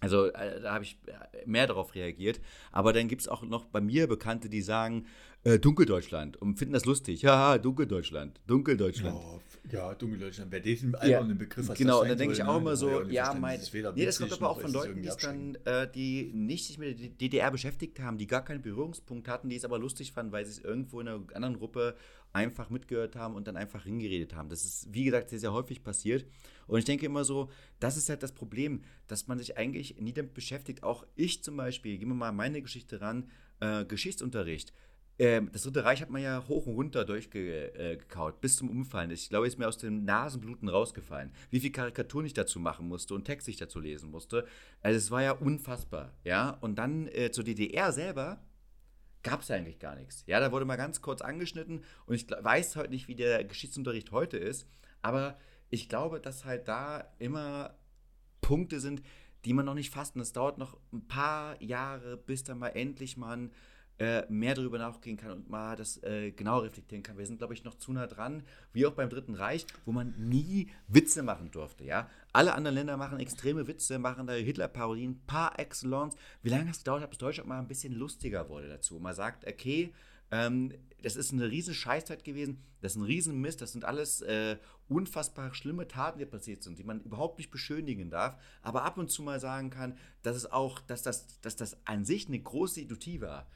Also 0.00 0.26
äh, 0.26 0.60
da 0.60 0.74
habe 0.74 0.84
ich 0.84 0.98
äh, 1.06 1.46
mehr 1.46 1.66
darauf 1.66 1.94
reagiert. 1.94 2.40
Aber 2.72 2.92
dann 2.92 3.08
gibt 3.08 3.22
es 3.22 3.28
auch 3.28 3.42
noch 3.42 3.64
bei 3.64 3.80
mir 3.80 4.06
Bekannte, 4.06 4.48
die 4.48 4.62
sagen, 4.62 5.06
äh, 5.44 5.58
Dunkeldeutschland 5.58 6.36
und 6.36 6.58
finden 6.58 6.74
das 6.74 6.84
lustig. 6.84 7.24
Haha, 7.24 7.58
Dunkeldeutschland, 7.58 8.40
Dunkeldeutschland. 8.46 9.16
Oh, 9.16 9.40
ja, 9.70 9.94
Dunkeldeutschland, 9.94 10.50
wer 10.50 10.60
diesen 10.60 10.96
ja, 11.06 11.20
Begriff 11.22 11.68
hat. 11.68 11.76
Genau, 11.76 12.02
und 12.02 12.08
dann 12.08 12.18
denke 12.18 12.34
ich 12.34 12.42
auch 12.42 12.58
immer 12.58 12.76
so, 12.76 13.02
ja, 13.02 13.34
mein. 13.34 13.60
Nee, 13.94 14.04
das 14.04 14.18
kommt 14.18 14.32
aber 14.32 14.50
auch 14.50 14.60
von 14.60 14.72
Leuten, 14.72 15.02
die, 15.02 15.10
dann, 15.20 15.56
äh, 15.64 15.90
die 15.90 16.32
nicht 16.34 16.66
sich 16.66 16.78
mit 16.78 17.00
der 17.00 17.08
DDR 17.08 17.50
beschäftigt 17.50 18.00
haben, 18.00 18.18
die 18.18 18.26
gar 18.26 18.44
keinen 18.44 18.62
Berührungspunkt 18.62 19.28
hatten, 19.28 19.48
die 19.48 19.56
es 19.56 19.64
aber 19.64 19.78
lustig 19.78 20.12
fanden, 20.12 20.32
weil 20.32 20.44
sie 20.44 20.52
es 20.52 20.58
irgendwo 20.58 21.00
in 21.00 21.08
einer 21.08 21.22
anderen 21.34 21.58
Gruppe 21.58 21.94
einfach 22.32 22.68
mitgehört 22.68 23.16
haben 23.16 23.34
und 23.34 23.46
dann 23.46 23.56
einfach 23.56 23.84
hingeredet 23.84 24.34
haben. 24.34 24.48
Das 24.48 24.64
ist, 24.64 24.92
wie 24.92 25.04
gesagt, 25.04 25.30
sehr, 25.30 25.38
sehr 25.38 25.52
häufig 25.52 25.82
passiert. 25.82 26.26
Und 26.68 26.78
ich 26.78 26.84
denke 26.84 27.06
immer 27.06 27.24
so, 27.24 27.50
das 27.80 27.96
ist 27.96 28.08
halt 28.08 28.22
das 28.22 28.32
Problem, 28.32 28.82
dass 29.08 29.26
man 29.26 29.38
sich 29.38 29.58
eigentlich 29.58 30.00
nie 30.00 30.12
damit 30.12 30.34
beschäftigt. 30.34 30.84
Auch 30.84 31.04
ich 31.16 31.42
zum 31.42 31.56
Beispiel, 31.56 31.98
gehen 31.98 32.08
wir 32.08 32.14
mal 32.14 32.32
meine 32.32 32.62
Geschichte 32.62 33.00
ran, 33.00 33.28
äh, 33.60 33.84
Geschichtsunterricht. 33.84 34.72
Ähm, 35.20 35.50
das 35.52 35.62
Dritte 35.62 35.84
Reich 35.84 36.00
hat 36.00 36.10
man 36.10 36.22
ja 36.22 36.44
hoch 36.46 36.66
und 36.66 36.74
runter 36.74 37.04
durchgekaut, 37.04 38.34
äh, 38.34 38.38
bis 38.40 38.56
zum 38.56 38.70
Umfallen. 38.70 39.10
Ich 39.10 39.28
glaube, 39.28 39.48
ist 39.48 39.58
mir 39.58 39.66
aus 39.66 39.78
den 39.78 40.04
Nasenbluten 40.04 40.68
rausgefallen. 40.68 41.32
Wie 41.50 41.58
viel 41.58 41.72
Karikaturen 41.72 42.26
ich 42.26 42.34
dazu 42.34 42.60
machen 42.60 42.86
musste 42.86 43.14
und 43.14 43.24
Text 43.24 43.48
ich 43.48 43.56
dazu 43.56 43.80
lesen 43.80 44.10
musste. 44.10 44.46
Also 44.80 44.96
es 44.96 45.10
war 45.10 45.22
ja 45.22 45.32
unfassbar, 45.32 46.14
ja. 46.22 46.50
Und 46.60 46.76
dann 46.76 47.08
äh, 47.08 47.32
zur 47.32 47.42
DDR 47.42 47.92
selber 47.92 48.40
gab 49.24 49.42
es 49.42 49.50
eigentlich 49.50 49.80
gar 49.80 49.96
nichts. 49.96 50.22
Ja, 50.26 50.38
da 50.38 50.52
wurde 50.52 50.64
mal 50.64 50.76
ganz 50.76 51.02
kurz 51.02 51.20
angeschnitten 51.20 51.82
und 52.06 52.14
ich 52.14 52.30
weiß 52.30 52.76
heute 52.76 52.90
nicht, 52.90 53.08
wie 53.08 53.16
der 53.16 53.42
Geschichtsunterricht 53.42 54.12
heute 54.12 54.36
ist, 54.36 54.68
aber 55.02 55.36
ich 55.70 55.88
glaube, 55.88 56.20
dass 56.20 56.44
halt 56.44 56.68
da 56.68 57.12
immer 57.18 57.74
Punkte 58.40 58.80
sind, 58.80 59.02
die 59.44 59.52
man 59.52 59.66
noch 59.66 59.74
nicht 59.74 59.92
fasst. 59.92 60.16
Und 60.16 60.22
es 60.22 60.32
dauert 60.32 60.58
noch 60.58 60.78
ein 60.92 61.06
paar 61.06 61.60
Jahre, 61.62 62.16
bis 62.16 62.44
dann 62.44 62.58
mal 62.58 62.68
endlich 62.68 63.16
man 63.16 63.50
äh, 63.98 64.24
mehr 64.28 64.54
darüber 64.54 64.78
nachgehen 64.78 65.16
kann 65.16 65.32
und 65.32 65.50
mal 65.50 65.74
das 65.74 66.02
äh, 66.04 66.30
genau 66.30 66.58
reflektieren 66.58 67.02
kann. 67.02 67.18
Wir 67.18 67.26
sind, 67.26 67.38
glaube 67.38 67.54
ich, 67.54 67.64
noch 67.64 67.74
zu 67.74 67.92
nah 67.92 68.06
dran, 68.06 68.44
wie 68.72 68.86
auch 68.86 68.92
beim 68.92 69.10
Dritten 69.10 69.34
Reich, 69.34 69.66
wo 69.84 69.92
man 69.92 70.14
nie 70.16 70.70
Witze 70.86 71.22
machen 71.22 71.50
durfte. 71.50 71.84
Ja? 71.84 72.08
Alle 72.32 72.54
anderen 72.54 72.76
Länder 72.76 72.96
machen 72.96 73.18
extreme 73.18 73.66
Witze, 73.66 73.98
machen 73.98 74.28
da 74.28 74.34
Hitler-Parodien 74.34 75.20
par 75.26 75.58
excellence. 75.58 76.14
Wie 76.42 76.48
lange 76.48 76.70
es 76.70 76.78
gedauert 76.78 77.02
hat, 77.02 77.10
bis 77.10 77.18
Deutschland 77.18 77.48
mal 77.48 77.58
ein 77.58 77.66
bisschen 77.66 77.92
lustiger 77.92 78.48
wurde 78.48 78.68
dazu? 78.68 79.00
Man 79.00 79.14
sagt, 79.14 79.44
okay, 79.48 79.92
ähm, 80.30 80.72
das 81.02 81.16
ist 81.16 81.32
eine 81.32 81.50
riesen 81.50 81.74
Scheißzeit 81.74 82.24
gewesen, 82.24 82.62
das 82.80 82.92
ist 82.92 82.98
ein 82.98 83.04
riesen 83.04 83.40
Mist, 83.40 83.60
das 83.60 83.72
sind 83.72 83.84
alles 83.84 84.20
äh, 84.22 84.58
unfassbar 84.88 85.54
schlimme 85.54 85.86
Taten, 85.86 86.18
die 86.18 86.26
passiert 86.26 86.62
sind, 86.62 86.78
die 86.78 86.84
man 86.84 87.00
überhaupt 87.00 87.38
nicht 87.38 87.50
beschönigen 87.50 88.10
darf, 88.10 88.38
aber 88.62 88.84
ab 88.84 88.98
und 88.98 89.10
zu 89.10 89.22
mal 89.22 89.40
sagen 89.40 89.70
kann, 89.70 89.96
dass 90.22 90.36
es 90.36 90.50
auch, 90.50 90.80
dass 90.80 91.02
das, 91.02 91.40
dass 91.40 91.56
das 91.56 91.86
an 91.86 92.04
sich 92.04 92.28
eine 92.28 92.40
große 92.40 92.80
Idiotie 92.80 93.20
war, 93.20 93.46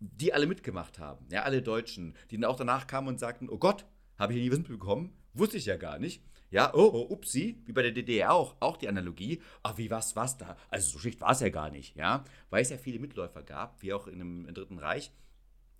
die 0.00 0.32
alle 0.32 0.46
mitgemacht 0.46 0.98
haben, 0.98 1.26
ja, 1.30 1.42
alle 1.42 1.62
Deutschen, 1.62 2.14
die 2.30 2.36
dann 2.38 2.50
auch 2.50 2.56
danach 2.56 2.86
kamen 2.86 3.08
und 3.08 3.20
sagten, 3.20 3.48
oh 3.48 3.58
Gott, 3.58 3.86
habe 4.18 4.32
ich 4.32 4.40
nie 4.40 4.50
Wissen 4.50 4.64
bekommen, 4.64 5.16
wusste 5.34 5.56
ich 5.56 5.66
ja 5.66 5.76
gar 5.76 5.98
nicht. 5.98 6.22
Ja, 6.50 6.72
oh, 6.74 6.90
oh, 6.92 7.12
upsi, 7.12 7.60
wie 7.64 7.72
bei 7.72 7.82
der 7.82 7.90
DDR 7.90 8.32
auch, 8.32 8.56
auch 8.60 8.76
die 8.76 8.88
Analogie. 8.88 9.42
Ach, 9.64 9.76
wie 9.78 9.90
was, 9.90 10.14
was 10.14 10.38
da? 10.38 10.56
Also 10.70 10.92
so 10.92 10.98
schlicht 11.00 11.20
war 11.20 11.32
es 11.32 11.40
ja 11.40 11.48
gar 11.48 11.70
nicht, 11.70 11.96
ja, 11.96 12.24
weil 12.50 12.62
es 12.62 12.70
ja 12.70 12.78
viele 12.78 13.00
Mitläufer 13.00 13.42
gab, 13.42 13.82
wie 13.82 13.92
auch 13.92 14.06
in 14.06 14.20
dem, 14.20 14.46
im 14.46 14.54
Dritten 14.54 14.78
Reich. 14.78 15.10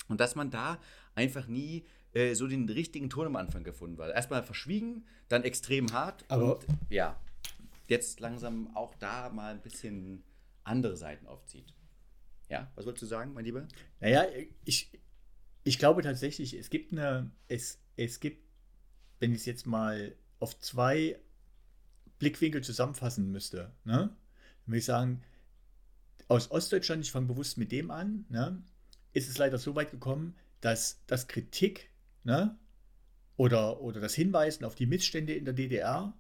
Und 0.09 0.21
dass 0.21 0.35
man 0.35 0.51
da 0.51 0.79
einfach 1.15 1.47
nie 1.47 1.85
äh, 2.17 2.35
so 2.35 2.47
den 2.47 2.67
richtigen 2.69 3.11
Ton 3.11 3.27
am 3.27 3.37
Anfang 3.37 3.63
gefunden 3.63 4.01
hat. 4.03 4.15
Erstmal 4.15 4.43
verschwiegen, 4.43 5.05
dann 5.29 5.45
extrem 5.45 5.93
hart. 5.93 6.25
Aber 6.29 6.57
und 6.57 6.67
ja, 6.89 7.21
jetzt 7.89 8.21
langsam 8.21 8.75
auch 8.75 8.95
da 8.95 9.29
mal 9.29 9.53
ein 9.53 9.61
bisschen 9.61 10.23
andere 10.65 10.97
Seiten 10.97 11.27
aufzieht. 11.27 11.75
Ja, 12.49 12.73
was 12.75 12.87
wolltest 12.87 13.03
du 13.03 13.07
sagen, 13.07 13.35
mein 13.35 13.45
Lieber? 13.45 13.69
Naja, 14.01 14.25
ich, 14.65 14.91
ich 15.63 15.79
glaube 15.79 16.01
tatsächlich, 16.03 16.55
es 16.55 16.71
gibt 16.71 16.93
eine, 16.93 17.31
es, 17.49 17.81
es 17.97 18.19
gibt, 18.19 18.43
wenn 19.21 19.33
ich 19.33 19.41
es 19.41 19.47
jetzt 19.47 19.67
mal 19.67 20.17
auf 20.39 20.59
zwei 20.59 21.21
Blickwinkel 22.19 22.63
zusammenfassen 22.63 23.31
müsste, 23.31 23.73
ne, 23.85 23.93
dann 23.95 24.17
würde 24.65 24.79
ich 24.79 24.85
sagen, 24.87 25.23
aus 26.29 26.51
Ostdeutschland, 26.51 27.05
ich 27.05 27.13
fange 27.13 27.27
bewusst 27.27 27.59
mit 27.59 27.73
dem 27.73 27.91
an, 27.91 28.25
ne, 28.31 28.63
ist 29.13 29.29
es 29.29 29.37
leider 29.37 29.59
so 29.59 29.75
weit 29.75 29.91
gekommen, 29.91 30.35
dass 30.63 31.03
das 31.07 31.29
Kritik 31.29 31.91
ne, 32.27 32.59
oder, 33.37 33.81
oder 33.81 34.01
das 34.01 34.15
Hinweisen 34.15 34.65
auf 34.65 34.75
die 34.75 34.87
Missstände 34.87 35.33
in 35.35 35.45
der 35.45 35.55
DDR 35.55 36.13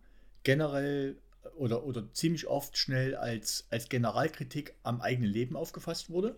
generell 0.44 1.18
oder, 1.56 1.84
oder 1.84 2.12
ziemlich 2.12 2.46
oft 2.46 2.78
schnell 2.78 3.14
als, 3.16 3.66
als 3.70 3.88
Generalkritik 3.88 4.74
am 4.82 5.00
eigenen 5.00 5.30
Leben 5.30 5.56
aufgefasst 5.56 6.08
wurde 6.08 6.36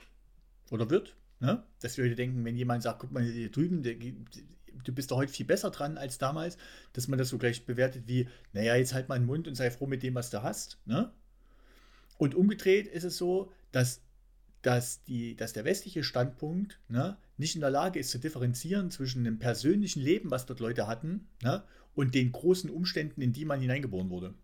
oder 0.71 0.91
wird. 0.91 1.16
Ne? 1.41 1.62
Dass 1.81 1.97
wir 1.97 2.05
heute 2.05 2.16
denken, 2.16 2.45
wenn 2.45 2.57
jemand 2.57 2.83
sagt, 2.83 3.01
guck 3.01 3.12
mal 3.12 3.23
hier 3.23 3.51
drüben, 3.51 3.83
der, 3.83 3.95
du 3.95 4.93
bist 4.93 5.11
doch 5.11 5.16
heute 5.19 5.33
viel 5.33 5.47
besser 5.47 5.71
dran 5.71 5.99
als 5.99 6.19
damals, 6.19 6.57
dass 6.93 7.09
man 7.09 7.19
das 7.19 7.29
so 7.29 7.39
gleich 7.39 7.66
bewertet 7.66 8.05
wie, 8.07 8.29
naja, 8.53 8.77
jetzt 8.77 8.95
halt 8.95 9.09
mal 9.09 9.19
den 9.19 9.27
Mund 9.27 9.49
und 9.49 9.55
sei 9.55 9.71
froh 9.71 9.87
mit 9.87 10.03
dem, 10.03 10.14
was 10.14 10.31
du 10.31 10.43
hast. 10.43 10.79
Ne? 10.87 11.12
Und 12.16 12.35
umgedreht 12.35 12.87
ist 12.87 13.05
es 13.05 13.16
so, 13.16 13.53
dass 13.73 14.03
dass, 14.62 15.05
die, 15.05 15.37
dass 15.37 15.53
der 15.53 15.64
westliche 15.64 16.03
Standpunkt 16.03 16.81
ne, 16.89 17.16
nicht 17.39 17.55
in 17.55 17.61
der 17.61 17.70
Lage 17.70 17.99
ist 17.99 18.11
zu 18.11 18.18
differenzieren 18.18 18.91
zwischen 18.91 19.24
dem 19.24 19.39
persönlichen 19.39 20.01
Leben, 20.01 20.30
was 20.30 20.47
dort 20.47 20.61
Leute 20.61 20.86
hatten, 20.86 21.28
ne, 21.43 21.64
und 21.95 22.14
den 22.14 22.32
großen 22.32 22.68
Umständen, 22.68 23.22
in 23.22 23.32
die 23.32 23.45
man 23.45 23.61
hineingeboren 23.61 24.11
wurde. 24.11 24.34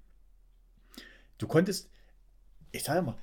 Du 1.39 1.47
konntest, 1.47 1.91
ich 2.73 2.85
sage 2.85 3.03
mal, 3.03 3.19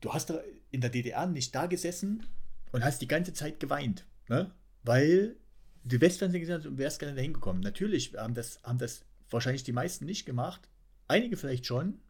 du 0.00 0.12
hast 0.12 0.32
in 0.70 0.80
der 0.80 0.90
DDR 0.90 1.26
nicht 1.26 1.54
da 1.54 1.66
gesessen 1.66 2.26
und 2.72 2.84
hast 2.84 3.02
die 3.02 3.08
ganze 3.08 3.32
Zeit 3.32 3.60
geweint, 3.60 4.06
ne, 4.28 4.52
weil 4.82 5.36
du 5.84 6.00
Westfernsehen 6.00 6.40
gesehen 6.40 6.58
hast 6.58 6.66
und 6.66 6.78
wärst 6.78 7.00
gerne 7.00 7.14
dahin 7.14 7.34
gekommen. 7.34 7.60
Natürlich 7.60 8.14
haben 8.16 8.34
das, 8.34 8.60
haben 8.62 8.78
das 8.78 9.04
wahrscheinlich 9.28 9.64
die 9.64 9.72
meisten 9.72 10.04
nicht 10.04 10.24
gemacht, 10.24 10.68
einige 11.08 11.36
vielleicht 11.36 11.66
schon, 11.66 12.00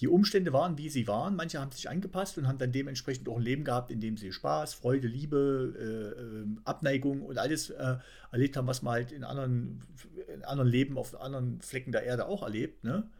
die 0.00 0.08
Umstände 0.08 0.52
waren, 0.52 0.78
wie 0.78 0.88
sie 0.88 1.06
waren. 1.06 1.36
Manche 1.36 1.60
haben 1.60 1.72
sich 1.72 1.88
angepasst 1.90 2.38
und 2.38 2.48
haben 2.48 2.58
dann 2.58 2.72
dementsprechend 2.72 3.28
auch 3.28 3.36
ein 3.36 3.42
Leben 3.42 3.64
gehabt, 3.64 3.90
in 3.90 4.00
dem 4.00 4.16
sie 4.16 4.32
Spaß, 4.32 4.72
Freude, 4.72 5.08
Liebe, 5.08 5.74
äh, 5.78 6.20
ähm, 6.20 6.60
Abneigung 6.64 7.22
und 7.22 7.36
alles 7.36 7.68
äh, 7.70 7.96
erlebt 8.32 8.56
haben, 8.56 8.66
was 8.66 8.80
man 8.80 8.94
halt 8.94 9.12
in 9.12 9.24
anderen, 9.24 9.84
in 10.32 10.42
anderen 10.44 10.70
Leben 10.70 10.96
auf 10.96 11.20
anderen 11.20 11.60
Flecken 11.60 11.92
der 11.92 12.04
Erde 12.04 12.26
auch 12.26 12.42
erlebt. 12.42 12.82
Ne? 12.82 13.10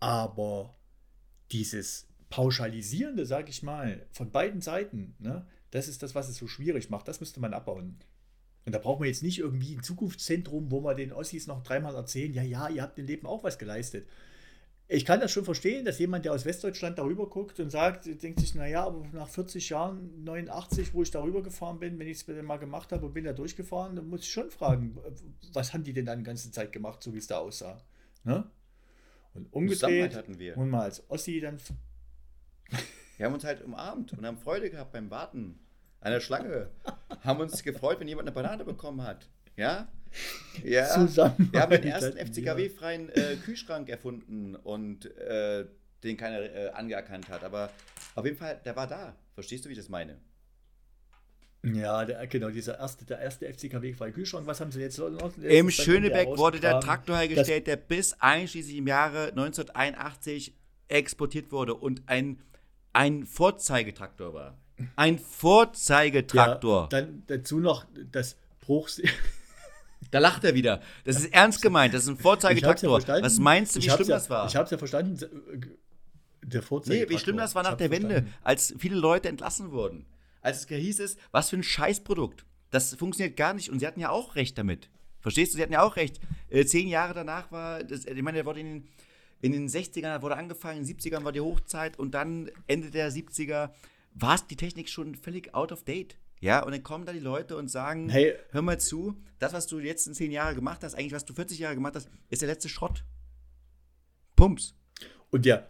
Aber 0.00 0.74
dieses 1.52 2.08
Pauschalisierende, 2.30 3.26
sage 3.26 3.50
ich 3.50 3.62
mal, 3.62 4.06
von 4.10 4.30
beiden 4.30 4.62
Seiten, 4.62 5.14
ne, 5.18 5.46
das 5.70 5.88
ist 5.88 6.02
das, 6.02 6.14
was 6.14 6.28
es 6.28 6.36
so 6.36 6.46
schwierig 6.46 6.88
macht. 6.88 7.08
Das 7.08 7.20
müsste 7.20 7.40
man 7.40 7.52
abbauen. 7.52 7.98
Und 8.64 8.72
da 8.74 8.78
braucht 8.78 9.00
man 9.00 9.08
jetzt 9.08 9.22
nicht 9.22 9.38
irgendwie 9.38 9.74
ein 9.76 9.82
Zukunftszentrum, 9.82 10.70
wo 10.70 10.80
man 10.80 10.96
den 10.96 11.12
Ossis 11.12 11.46
noch 11.46 11.62
dreimal 11.62 11.94
erzählen, 11.94 12.32
ja, 12.32 12.42
ja, 12.42 12.68
ihr 12.68 12.82
habt 12.82 12.98
im 12.98 13.06
Leben 13.06 13.26
auch 13.26 13.44
was 13.44 13.58
geleistet. 13.58 14.08
Ich 14.86 15.06
kann 15.06 15.20
das 15.20 15.32
schon 15.32 15.44
verstehen, 15.44 15.84
dass 15.84 15.98
jemand, 15.98 16.26
der 16.26 16.32
aus 16.32 16.44
Westdeutschland 16.44 16.98
darüber 16.98 17.28
guckt 17.28 17.58
und 17.58 17.70
sagt, 17.70 18.04
denkt 18.22 18.40
sich, 18.40 18.54
naja, 18.54 18.84
aber 18.84 19.06
nach 19.12 19.28
40 19.28 19.70
Jahren, 19.70 20.22
89, 20.24 20.92
wo 20.92 21.02
ich 21.02 21.10
darüber 21.10 21.42
gefahren 21.42 21.78
bin, 21.78 21.98
wenn 21.98 22.06
ich 22.06 22.28
es 22.28 22.42
mal 22.42 22.58
gemacht 22.58 22.92
habe 22.92 23.06
und 23.06 23.14
bin 23.14 23.24
da 23.24 23.32
durchgefahren, 23.32 23.96
dann 23.96 24.08
muss 24.08 24.20
ich 24.20 24.30
schon 24.30 24.50
fragen, 24.50 24.98
was 25.54 25.72
haben 25.72 25.84
die 25.84 25.94
denn 25.94 26.04
dann 26.04 26.18
die 26.18 26.24
ganze 26.24 26.50
Zeit 26.50 26.70
gemacht, 26.70 27.02
so 27.02 27.14
wie 27.14 27.18
es 27.18 27.26
da 27.26 27.38
aussah. 27.38 27.82
Ne? 28.24 28.50
Und 29.32 29.52
umgedreht, 29.52 30.14
hatten 30.14 30.38
wir. 30.38 30.56
und 30.58 30.68
mal 30.68 30.82
als 30.82 31.08
Ossi 31.10 31.40
dann 31.40 31.58
Wir 33.16 33.26
haben 33.26 33.34
uns 33.34 33.44
halt 33.44 33.62
umarmt 33.62 34.12
und 34.12 34.26
haben 34.26 34.38
Freude 34.38 34.70
gehabt 34.70 34.92
beim 34.92 35.10
Warten 35.10 35.58
an 36.00 36.12
der 36.12 36.20
Schlange. 36.20 36.70
haben 37.22 37.40
uns 37.40 37.62
gefreut, 37.62 38.00
wenn 38.00 38.08
jemand 38.08 38.28
eine 38.28 38.34
Banane 38.34 38.64
bekommen 38.64 39.02
hat. 39.02 39.28
Ja? 39.56 39.88
Ja. 40.62 40.88
zusammen. 40.88 41.48
Wir 41.50 41.60
haben 41.60 41.70
den 41.70 41.84
ersten 41.84 42.16
FCKW-freien 42.16 43.08
äh, 43.10 43.36
Kühlschrank 43.44 43.88
erfunden 43.88 44.54
und 44.54 45.06
äh, 45.16 45.66
den 46.02 46.16
keiner 46.16 46.40
äh, 46.40 46.70
angeerkannt 46.70 47.28
hat. 47.28 47.42
Aber 47.42 47.70
auf 48.14 48.24
jeden 48.24 48.36
Fall, 48.36 48.60
der 48.64 48.76
war 48.76 48.86
da. 48.86 49.16
Verstehst 49.34 49.64
du, 49.64 49.68
wie 49.68 49.72
ich 49.72 49.78
das 49.78 49.88
meine? 49.88 50.18
Ja, 51.64 52.04
der, 52.04 52.26
genau, 52.26 52.50
dieser 52.50 52.78
erste, 52.78 53.06
der 53.06 53.20
erste 53.20 53.52
FCKW 53.52 53.94
freie 53.94 54.12
Kühlschrank. 54.12 54.46
Was 54.46 54.60
haben 54.60 54.70
sie 54.70 54.80
jetzt 54.80 54.98
noch? 54.98 55.36
Im 55.38 55.70
Schönebeck 55.70 56.28
der 56.28 56.38
wurde 56.38 56.60
der. 56.60 56.80
Traktor 56.80 57.16
hergestellt, 57.16 57.66
der 57.66 57.76
bis 57.76 58.12
einschließlich 58.20 58.76
im 58.76 58.86
Jahre 58.86 59.28
1981 59.28 60.54
exportiert 60.88 61.52
wurde 61.52 61.74
und 61.74 62.02
ein, 62.06 62.42
ein 62.92 63.24
Vorzeigetraktor 63.24 64.34
war. 64.34 64.58
Ein 64.96 65.18
Vorzeigetraktor. 65.18 66.82
Ja, 66.82 66.88
dann 66.88 67.22
dazu 67.26 67.60
noch 67.60 67.86
das 68.12 68.36
Bruchs. 68.60 69.00
Da 70.10 70.18
lacht 70.18 70.44
er 70.44 70.54
wieder. 70.54 70.80
Das 71.04 71.16
ist 71.16 71.32
ernst 71.32 71.62
gemeint. 71.62 71.94
Das 71.94 72.02
ist 72.02 72.08
ein 72.08 72.14
hab's 72.14 72.22
Vorzeigetraktor. 72.22 72.90
ja 72.90 72.94
verstanden. 72.94 73.24
Was 73.24 73.38
meinst 73.38 73.76
du, 73.76 73.82
wie 73.82 73.90
hab's 73.90 73.96
schlimm 73.96 74.08
ja, 74.08 74.14
das 74.16 74.30
war? 74.30 74.46
Ich 74.46 74.56
habe 74.56 74.64
es 74.64 74.70
ja 74.70 74.78
verstanden. 74.78 75.18
Der 76.42 76.62
Vorzeige 76.62 77.04
Nee, 77.04 77.08
wie 77.08 77.18
schlimm 77.18 77.36
das 77.36 77.54
war 77.54 77.62
nach 77.62 77.76
der 77.76 77.90
Wende, 77.90 78.26
als 78.42 78.74
viele 78.78 78.96
Leute 78.96 79.28
entlassen 79.28 79.72
wurden. 79.72 80.06
Als 80.42 80.64
es 80.64 80.68
hieß 80.68 81.00
es, 81.00 81.16
was 81.32 81.50
für 81.50 81.56
ein 81.56 81.62
Scheißprodukt. 81.62 82.44
Das 82.70 82.94
funktioniert 82.94 83.36
gar 83.36 83.54
nicht. 83.54 83.70
Und 83.70 83.78
sie 83.78 83.86
hatten 83.86 84.00
ja 84.00 84.10
auch 84.10 84.36
recht 84.36 84.58
damit. 84.58 84.90
Verstehst 85.20 85.54
du? 85.54 85.56
Sie 85.56 85.62
hatten 85.62 85.72
ja 85.72 85.82
auch 85.82 85.96
recht. 85.96 86.20
Äh, 86.50 86.66
zehn 86.66 86.86
Jahre 86.86 87.14
danach 87.14 87.50
war, 87.50 87.82
das, 87.82 88.04
ich 88.04 88.22
meine, 88.22 88.36
der 88.36 88.46
wurde 88.46 88.60
in 88.60 88.66
den, 88.66 88.88
in 89.40 89.52
den 89.52 89.68
60ern 89.68 90.20
wurde 90.20 90.36
angefangen, 90.36 90.80
in 90.80 90.86
den 90.86 90.98
70ern 90.98 91.24
war 91.24 91.32
die 91.32 91.40
Hochzeit 91.40 91.98
und 91.98 92.12
dann 92.12 92.50
Ende 92.66 92.90
der 92.90 93.10
70er 93.10 93.70
war 94.12 94.34
es 94.34 94.46
die 94.46 94.56
Technik 94.56 94.90
schon 94.90 95.14
völlig 95.14 95.54
out 95.54 95.72
of 95.72 95.82
date. 95.84 96.16
Ja, 96.44 96.62
und 96.62 96.72
dann 96.72 96.82
kommen 96.82 97.06
da 97.06 97.12
die 97.14 97.20
Leute 97.20 97.56
und 97.56 97.68
sagen, 97.68 98.10
Hey. 98.10 98.34
hör 98.50 98.60
mal 98.60 98.78
zu, 98.78 99.16
das, 99.38 99.54
was 99.54 99.66
du 99.66 99.80
die 99.80 99.86
letzten 99.86 100.12
zehn 100.12 100.30
Jahre 100.30 100.54
gemacht 100.54 100.84
hast, 100.84 100.94
eigentlich 100.94 101.14
was 101.14 101.24
du 101.24 101.32
40 101.32 101.58
Jahre 101.58 101.74
gemacht 101.74 101.94
hast, 101.96 102.10
ist 102.28 102.42
der 102.42 102.48
letzte 102.50 102.68
Schrott. 102.68 103.02
Pumps. 104.36 104.74
Und 105.30 105.46
ja, 105.46 105.66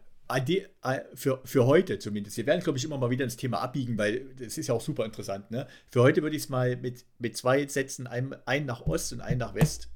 für, 1.14 1.40
für 1.44 1.66
heute 1.66 2.00
zumindest. 2.00 2.36
Wir 2.38 2.46
werden, 2.46 2.60
glaube 2.60 2.76
ich, 2.78 2.84
immer 2.84 2.98
mal 2.98 3.10
wieder 3.10 3.22
ins 3.24 3.36
Thema 3.36 3.60
abbiegen, 3.60 3.96
weil 3.98 4.34
das 4.34 4.58
ist 4.58 4.66
ja 4.66 4.74
auch 4.74 4.80
super 4.80 5.04
interessant. 5.04 5.48
Ne? 5.52 5.68
Für 5.90 6.02
heute 6.02 6.22
würde 6.22 6.34
ich 6.34 6.42
es 6.42 6.48
mal 6.48 6.76
mit, 6.76 7.06
mit 7.20 7.36
zwei 7.36 7.64
Sätzen, 7.68 8.08
einen, 8.08 8.34
einen 8.44 8.66
nach 8.66 8.80
Ost 8.80 9.12
und 9.12 9.20
einen 9.20 9.38
nach 9.38 9.54
West. 9.54 9.90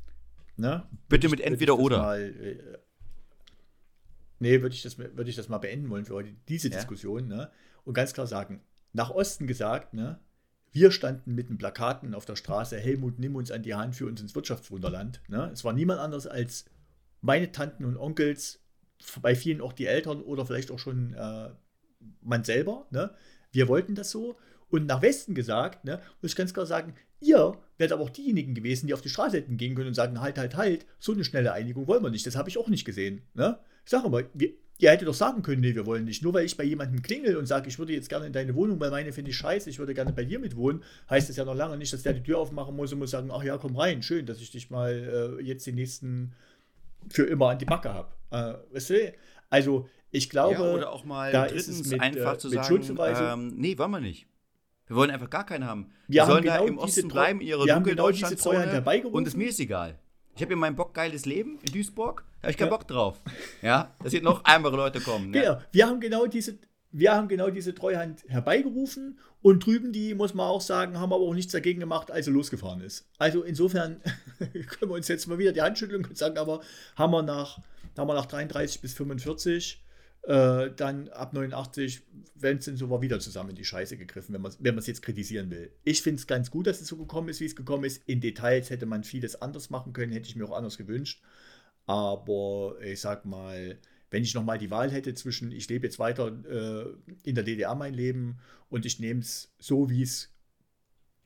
Ne? 0.57 0.87
Bitte 1.09 1.29
mit 1.29 1.41
ich- 1.41 1.47
entweder 1.47 1.77
oder. 1.77 1.99
Mal, 1.99 2.21
äh, 2.23 2.79
nee, 4.39 4.63
würde 4.63 4.77
ich, 4.77 4.83
das, 4.83 4.97
würde 4.97 5.29
ich 5.29 5.35
das 5.35 5.49
mal 5.49 5.59
beenden 5.59 5.91
wollen 5.91 6.05
für 6.05 6.15
heute, 6.15 6.33
diese 6.49 6.69
Ja. 6.69 6.77
Diskussion. 6.77 7.27
Ne? 7.27 7.51
Und 7.85 7.95
ganz 7.95 8.13
klar 8.13 8.29
sagen, 8.29 8.61
nach 8.93 9.11
Osten 9.11 9.49
gesagt, 9.49 9.93
ne? 9.93 10.21
Wir 10.73 10.91
standen 10.91 11.35
mit 11.35 11.49
den 11.49 11.59
Plakaten 11.59 12.15
auf 12.15 12.25
der 12.25 12.37
Straße, 12.37 12.79
Helmut, 12.79 13.19
nimm 13.19 13.37
uns 13.37 13.51
an 13.51 13.63
die 13.63 13.75
Hand 13.75 13.97
für 13.97 14.07
uns 14.07 14.21
ins 14.21 14.35
Wirtschaftswunderland. 14.35 15.23
Ne? 15.29 15.51
Es 15.53 15.65
war 15.65 15.73
niemand 15.73 16.01
anders 16.01 16.27
als 16.27 16.67
meine 17.21 17.53
Tanten 17.53 17.85
und 17.85 17.97
Onkels, 17.97 18.61
bei 19.23 19.35
vielen 19.35 19.61
auch 19.61 19.73
die 19.73 19.87
Eltern 19.87 20.23
oder 20.23 20.45
vielleicht 20.45 20.71
auch 20.71 20.79
schon 20.79 21.15
äh, 21.15 21.51
man 22.23 22.45
selber. 22.45 22.87
Ne? 22.91 23.15
Wir 23.53 23.69
wollten 23.69 23.95
das 23.95 24.11
so. 24.11 24.37
Und 24.71 24.87
nach 24.87 25.01
Westen 25.01 25.35
gesagt, 25.35 25.85
ne, 25.85 26.01
muss 26.21 26.33
ich 26.33 26.37
ganz 26.37 26.53
klar 26.53 26.67
sagen, 26.67 26.95
ihr 27.21 27.57
wärt 27.79 27.93
aber 27.93 28.03
auch 28.03 28.11
diejenigen 28.11 28.55
gewesen, 28.55 28.87
die 28.87 28.93
auf 28.93 29.01
die 29.01 29.09
Straße 29.09 29.39
hätten 29.39 29.57
gehen 29.57 29.75
können 29.75 29.89
und 29.89 29.95
sagen, 29.95 30.21
halt, 30.21 30.37
halt, 30.37 30.57
halt, 30.57 30.87
so 30.99 31.13
eine 31.13 31.25
schnelle 31.25 31.53
Einigung 31.53 31.87
wollen 31.87 32.03
wir 32.03 32.11
nicht. 32.11 32.27
Das 32.27 32.37
habe 32.37 32.51
ich 32.51 32.59
auch 32.59 32.69
nicht 32.69 32.85
gesehen. 32.85 33.23
Ne? 33.33 33.59
Ich 33.85 33.91
sage 33.91 34.05
aber, 34.05 34.25
wir, 34.35 34.53
ihr 34.79 34.91
hättet 34.91 35.09
doch 35.09 35.15
sagen 35.15 35.43
können, 35.43 35.61
nee, 35.61 35.75
wir 35.75 35.87
wollen 35.87 36.05
nicht. 36.05 36.23
Nur 36.23 36.35
weil 36.35 36.45
ich 36.45 36.57
bei 36.57 36.65
jemandem 36.65 37.03
klingel 37.03 37.37
und 37.37 37.47
sage, 37.47 37.69
ich 37.69 37.79
würde 37.79 37.93
jetzt 37.93 38.09
gerne 38.09 38.27
in 38.27 38.33
deine 38.33 38.55
Wohnung, 38.55 38.79
weil 38.81 38.91
meine 38.91 39.13
finde 39.13 39.31
ich 39.31 39.37
scheiße, 39.37 39.69
ich 39.69 39.79
würde 39.79 39.95
gerne 39.95 40.13
bei 40.13 40.25
dir 40.25 40.39
mitwohnen, 40.39 40.83
heißt 41.11 41.29
das 41.29 41.37
ja 41.37 41.45
noch 41.45 41.55
lange 41.55 41.77
nicht, 41.77 41.93
dass 41.93 42.03
der 42.03 42.13
die 42.13 42.23
Tür 42.23 42.39
aufmachen 42.39 42.77
muss 42.77 42.93
und 42.93 43.01
muss 43.01 43.11
sagen, 43.11 43.31
ach 43.33 43.43
ja, 43.43 43.59
komm 43.59 43.77
rein, 43.77 44.03
schön, 44.03 44.27
dass 44.27 44.41
ich 44.41 44.51
dich 44.51 44.71
mal 44.71 45.39
äh, 45.39 45.43
jetzt 45.43 45.67
die 45.67 45.73
nächsten 45.73 46.33
für 47.11 47.25
immer 47.25 47.51
an 47.51 47.59
die 47.59 47.65
Backe 47.65 47.93
habe. 47.93 48.09
Äh, 48.31 48.75
weißt 48.75 48.91
du? 48.91 49.13
Also, 49.51 49.89
ich 50.11 50.31
glaube, 50.31 50.55
ja, 50.55 50.73
oder 50.73 50.93
auch 50.93 51.05
mal 51.05 51.33
da 51.33 51.45
ist 51.45 51.69
es 51.69 51.91
mit, 51.91 52.01
einfach 52.01 52.35
äh, 52.35 52.39
zu 52.39 52.49
mit 52.49 52.65
sagen, 52.65 53.51
ähm, 53.51 53.55
nee, 53.57 53.77
wollen 53.79 53.91
wir 53.91 54.01
nicht. 54.01 54.27
Wir 54.87 54.97
wollen 54.97 55.11
einfach 55.11 55.29
gar 55.29 55.45
keinen 55.45 55.65
haben. 55.65 55.91
Wir 56.07 56.15
Wir 56.15 56.23
haben 56.23 56.31
sollen 56.31 56.45
da 56.45 56.53
genau 56.55 56.67
im 56.67 56.75
diese 56.75 56.85
Osten 56.85 57.09
bleiben, 57.09 57.41
in 57.41 57.47
ihrer 57.47 57.65
wir 57.67 57.75
haben 57.75 57.85
genau 57.85 58.11
diese 58.11 58.23
Deutschlandzone 58.23 58.57
Treuhand 58.57 58.73
herbeigerufen. 58.73 59.17
und 59.17 59.27
es 59.27 59.37
mir 59.37 59.49
ist 59.49 59.61
egal. 59.61 59.99
Ich 60.35 60.43
habe 60.43 60.51
hier 60.51 60.57
mein 60.57 60.77
Bock 60.77 60.95
geiles 60.95 61.27
Leben 61.27 61.59
in 61.67 61.73
Duisburg, 61.73 62.25
da 62.25 62.28
habe 62.43 62.51
ich 62.51 62.57
keinen 62.57 62.69
Ja. 62.69 62.77
Bock 62.77 62.87
drauf. 62.89 63.21
Ja, 63.63 63.95
dass 64.03 64.13
hier 64.13 64.23
noch 64.23 64.45
ärmere 64.45 64.77
Leute 64.77 65.01
kommen. 65.01 65.33
Genau, 65.33 65.59
wir 65.73 65.87
haben 65.87 66.01
genau 66.01 66.27
diese, 66.27 66.59
wir 66.91 67.13
haben 67.15 67.29
genau 67.29 67.51
diese 67.51 67.75
Treuhand 67.75 68.25
herbeigerufen 68.29 69.19
und 69.43 69.65
drüben 69.65 69.93
die, 69.93 70.15
muss 70.15 70.35
man 70.35 70.47
auch 70.47 70.61
sagen, 70.61 70.99
haben 70.99 71.13
aber 71.13 71.23
auch 71.23 71.35
nichts 71.35 71.53
dagegen 71.53 71.81
gemacht, 71.81 72.11
als 72.11 72.27
sie 72.27 72.33
losgefahren 72.33 72.81
ist. 72.81 73.09
Also 73.19 73.43
insofern 73.43 74.01
können 74.39 74.91
wir 74.91 74.97
uns 74.97 75.09
jetzt 75.09 75.27
mal 75.27 75.39
wieder 75.39 75.53
die 75.53 75.63
Hand 75.63 75.79
schütteln 75.79 76.05
und 76.05 76.17
sagen, 76.17 76.39
aber 76.39 76.61
haben 76.97 77.13
wir 77.13 77.23
nach, 77.23 77.61
haben 77.97 78.09
wir 78.09 78.15
nach 78.15 78.27
33 78.27 78.81
bis 78.81 78.95
45, 78.95 79.85
äh, 80.23 80.71
dann 80.77 81.09
ab 81.09 81.33
89, 81.33 82.03
wenn 82.35 82.59
es 82.59 82.65
denn 82.65 82.77
so 82.77 82.91
war, 82.91 83.01
wieder 83.03 83.19
zusammen 83.21 83.51
in 83.51 83.57
die 83.57 83.65
Scheiße 83.65 83.97
gegriffen, 83.97 84.35
wenn 84.35 84.43
man 84.43 84.51
es 84.53 84.59
wenn 84.61 84.75
man's 84.75 84.87
jetzt 84.87 85.03
kritisieren 85.03 85.51
will. 85.51 85.73
Ich 85.85 86.03
finde 86.03 86.21
es 86.21 86.27
ganz 86.27 86.51
gut, 86.51 86.67
dass 86.67 86.81
es 86.81 86.89
so 86.89 86.97
gekommen 86.97 87.29
ist, 87.29 87.41
wie 87.41 87.47
es 87.47 87.57
gekommen 87.57 87.85
ist. 87.85 88.03
In 88.07 88.21
Details 88.21 88.71
hätte 88.71 88.87
man 88.87 89.05
vieles 89.05 89.41
anders 89.41 89.71
machen 89.71 89.93
können, 89.93 90.13
hätte 90.13 90.29
ich 90.29 90.37
mir 90.37 90.45
auch 90.47 90.57
anders 90.57 90.77
gewünscht. 90.79 91.23
Aber 91.89 92.77
ich 92.83 93.01
sag 93.01 93.25
mal, 93.25 93.79
wenn 94.11 94.23
ich 94.23 94.35
nochmal 94.35 94.59
die 94.59 94.71
Wahl 94.71 94.93
hätte 94.93 95.15
zwischen, 95.15 95.51
ich 95.51 95.69
lebe 95.71 95.87
jetzt 95.87 95.99
weiter 95.99 96.29
äh, 96.45 96.95
in 97.23 97.35
der 97.35 97.45
DDR 97.45 97.75
mein 97.75 97.95
Leben 97.95 98.41
und 98.69 98.85
ich 98.85 99.01
nehme 99.01 99.21
es 99.21 99.55
so, 99.59 99.89
wie 99.89 100.03
es 100.03 100.31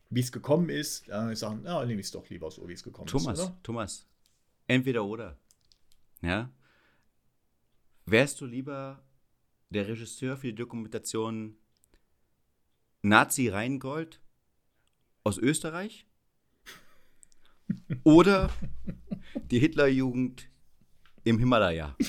wie 0.09 0.21
es 0.21 0.31
gekommen 0.31 0.69
ist, 0.69 1.09
dann 1.09 1.25
würde 1.25 1.33
ich 1.33 1.39
sagen, 1.39 1.65
ja, 1.65 1.85
nehme 1.85 2.01
ich 2.01 2.07
es 2.07 2.13
doch 2.13 2.29
lieber 2.29 2.51
so, 2.51 2.69
wie 2.69 2.75
es 2.75 2.83
gekommen 2.85 3.07
Thomas, 3.07 3.39
ist. 3.39 3.45
Oder? 3.47 3.59
Thomas, 3.63 4.07
entweder 4.69 5.05
oder. 5.05 5.37
Ja? 6.21 6.53
Wärst 8.05 8.41
du 8.41 8.47
lieber 8.47 9.03
der 9.71 9.89
Regisseur 9.89 10.37
für 10.37 10.49
die 10.49 10.55
Dokumentation 10.55 11.57
Nazi 13.01 13.49
Rheingold 13.49 14.21
aus 15.25 15.39
Österreich? 15.39 16.07
Oder 18.05 18.51
die 19.51 19.59
Hitlerjugend 19.59 20.52
im 21.25 21.39
Himalaya? 21.39 21.97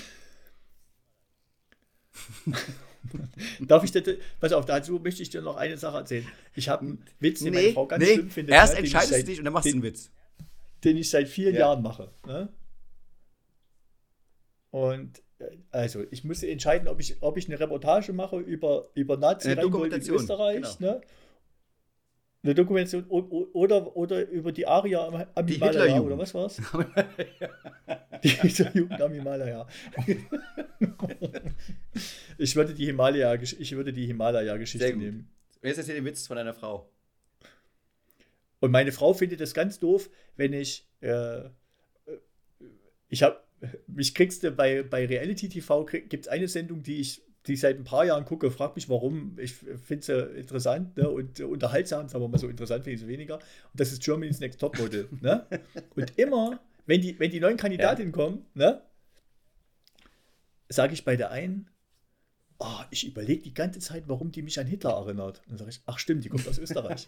Darf 3.60 3.84
ich 3.84 3.92
das, 3.92 4.04
pass 4.40 4.54
auf, 4.54 4.66
dazu 4.66 5.00
möchte 5.00 5.22
ich 5.24 5.30
dir 5.30 5.42
noch 5.42 5.58
eine 5.58 5.78
Sache 5.78 5.98
erzählen. 5.98 6.26
Ich 6.56 6.70
habe 6.70 6.86
einen 6.86 7.06
Witz, 7.20 7.42
den 7.42 7.54
meine 7.54 7.72
Frau 7.74 7.86
ganz 7.86 8.06
schlimm 8.06 8.30
findet. 8.30 8.56
erst 8.56 8.74
ich 8.74 8.80
entscheidest 8.80 9.12
du 9.12 9.16
seit- 9.18 9.28
dich 9.28 9.40
und 9.40 9.46
dann 9.46 9.54
machst 9.54 9.66
du 9.66 9.70
den- 9.72 9.76
einen 9.82 9.84
Witz. 9.84 10.10
den 10.84 10.98
ich 10.98 11.10
seit 11.10 11.28
vielen 11.28 11.54
Ja. 11.54 11.62
Jahren 11.62 11.82
mache. 11.84 12.12
Ne? 12.26 12.50
Und 14.72 15.22
äh, 15.40 15.46
also, 15.72 16.04
ich 16.12 16.24
muss 16.24 16.42
entscheiden, 16.44 16.88
ob 16.88 17.00
ich, 17.00 17.22
ob 17.22 17.38
ich 17.38 17.48
eine 17.48 17.60
Reportage 17.60 18.14
mache 18.14 18.38
über, 18.40 18.88
über 18.96 19.18
nazi 19.18 19.50
Eine 19.50 19.62
Rheingold 19.62 19.94
in 19.94 20.00
Dokumentation, 20.00 20.18
Österreich. 20.18 20.78
genau. 20.80 20.92
Ne? 20.94 21.02
Eine 22.46 22.56
Dokumentation 22.56 23.06
oder, 23.08 23.96
oder 23.96 24.28
über 24.30 24.52
die 24.52 24.66
Aria 24.68 25.06
am, 25.08 25.26
am 25.34 25.46
Die 25.48 25.54
Himalaya 25.54 26.00
oder 26.02 26.18
was 26.18 26.34
war's? 26.34 26.58
Die 26.58 26.64
Hitlerjugend 28.42 29.02
am 29.02 29.14
Himalaya. 29.14 29.68
ich 32.38 32.56
würde 32.56 32.74
die 32.74 32.86
Himalaya, 32.86 33.36
ich 33.36 33.72
würde 33.76 33.92
die 33.92 34.06
Himalaya-Geschichte 34.06 34.96
nehmen. 34.96 35.30
Jetzt 35.62 35.78
erzähl 35.78 35.96
den 35.96 36.06
Witz 36.06 36.28
von 36.28 36.38
deiner 36.38 36.54
Frau. 36.54 36.90
Und 38.60 38.72
meine 38.72 38.94
Frau 38.94 39.14
findet 39.14 39.42
das 39.42 39.54
ganz 39.54 39.80
doof, 39.80 40.10
wenn 40.38 40.54
ich, 40.54 40.88
äh, 41.02 41.42
ich 43.10 43.24
habe, 43.24 43.42
mich 43.88 44.16
kriegst 44.16 44.44
du 44.44 44.52
bei, 44.52 44.84
bei 44.84 45.06
Reality 45.06 45.50
TV, 45.50 45.86
gibt 45.86 46.26
es 46.26 46.28
eine 46.30 46.48
Sendung, 46.48 46.82
die 46.82 47.02
ich, 47.02 47.22
die 47.46 47.54
ich 47.54 47.60
seit 47.60 47.78
ein 47.78 47.84
paar 47.84 48.06
Jahren 48.06 48.24
gucke, 48.24 48.52
frag 48.52 48.76
mich 48.78 48.88
warum, 48.88 49.38
ich 49.38 49.54
finde 49.54 50.06
sie 50.06 50.40
interessant 50.40 50.96
ne, 50.96 51.10
und 51.10 51.42
äh, 51.42 51.44
unterhaltsam, 51.44 52.08
sagen 52.08 52.24
wir 52.24 52.30
mal 52.30 52.38
so 52.38 52.48
interessant 52.48 52.86
finde 52.86 52.96
ich 52.96 53.02
sie 53.02 53.08
weniger. 53.10 53.36
Und 53.36 53.80
das 53.80 53.92
ist 53.92 54.02
Germany's 54.02 54.40
Next 54.40 54.62
Topmodel. 54.62 55.10
ne? 55.20 55.46
Und 55.96 56.18
immer, 56.18 56.62
wenn 56.86 57.02
die, 57.02 57.20
wenn 57.20 57.32
die 57.32 57.40
neuen 57.40 57.58
Kandidatinnen 57.58 58.12
kommen, 58.12 58.46
ne, 58.54 58.82
sage 60.70 60.94
ich 60.94 61.06
bei 61.06 61.16
der 61.16 61.32
einen, 61.32 61.70
oh, 62.60 62.82
ich 62.92 63.08
überlege 63.08 63.42
die 63.42 63.54
ganze 63.54 63.80
Zeit, 63.80 64.04
warum 64.08 64.32
die 64.32 64.42
mich 64.42 64.60
an 64.60 64.68
Hitler 64.68 64.92
erinnert. 64.92 65.40
Und 65.40 65.52
dann 65.52 65.58
sage 65.60 65.72
ich, 65.72 65.82
ach 65.86 66.00
stimmt, 66.00 66.24
die 66.24 66.30
kommt 66.30 66.48
aus 66.48 66.58
Österreich. 66.58 67.08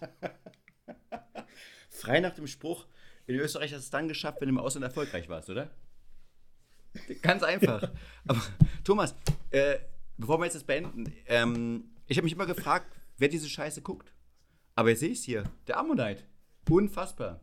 Frei 1.89 2.19
nach 2.19 2.33
dem 2.33 2.47
Spruch, 2.47 2.87
in 3.27 3.35
Österreich 3.35 3.71
hast 3.73 3.81
du 3.81 3.85
es 3.85 3.89
dann 3.89 4.07
geschafft, 4.07 4.41
wenn 4.41 4.49
du 4.49 4.53
im 4.53 4.59
Ausland 4.59 4.83
erfolgreich 4.83 5.29
warst, 5.29 5.49
oder? 5.49 5.71
Ganz 7.21 7.43
einfach. 7.43 7.91
Aber 8.27 8.41
Thomas, 8.83 9.15
äh, 9.49 9.79
bevor 10.17 10.39
wir 10.39 10.45
jetzt 10.45 10.55
das 10.55 10.63
beenden, 10.63 11.11
ähm, 11.25 11.85
ich 12.07 12.17
habe 12.17 12.25
mich 12.25 12.33
immer 12.33 12.45
gefragt, 12.45 12.87
wer 13.17 13.27
diese 13.27 13.49
Scheiße 13.49 13.81
guckt. 13.81 14.13
Aber 14.75 14.89
jetzt 14.89 14.99
sehe 14.99 15.09
ich 15.09 15.19
es 15.19 15.25
hier, 15.25 15.43
der 15.67 15.77
Ammonite. 15.77 16.23
Unfassbar. 16.69 17.41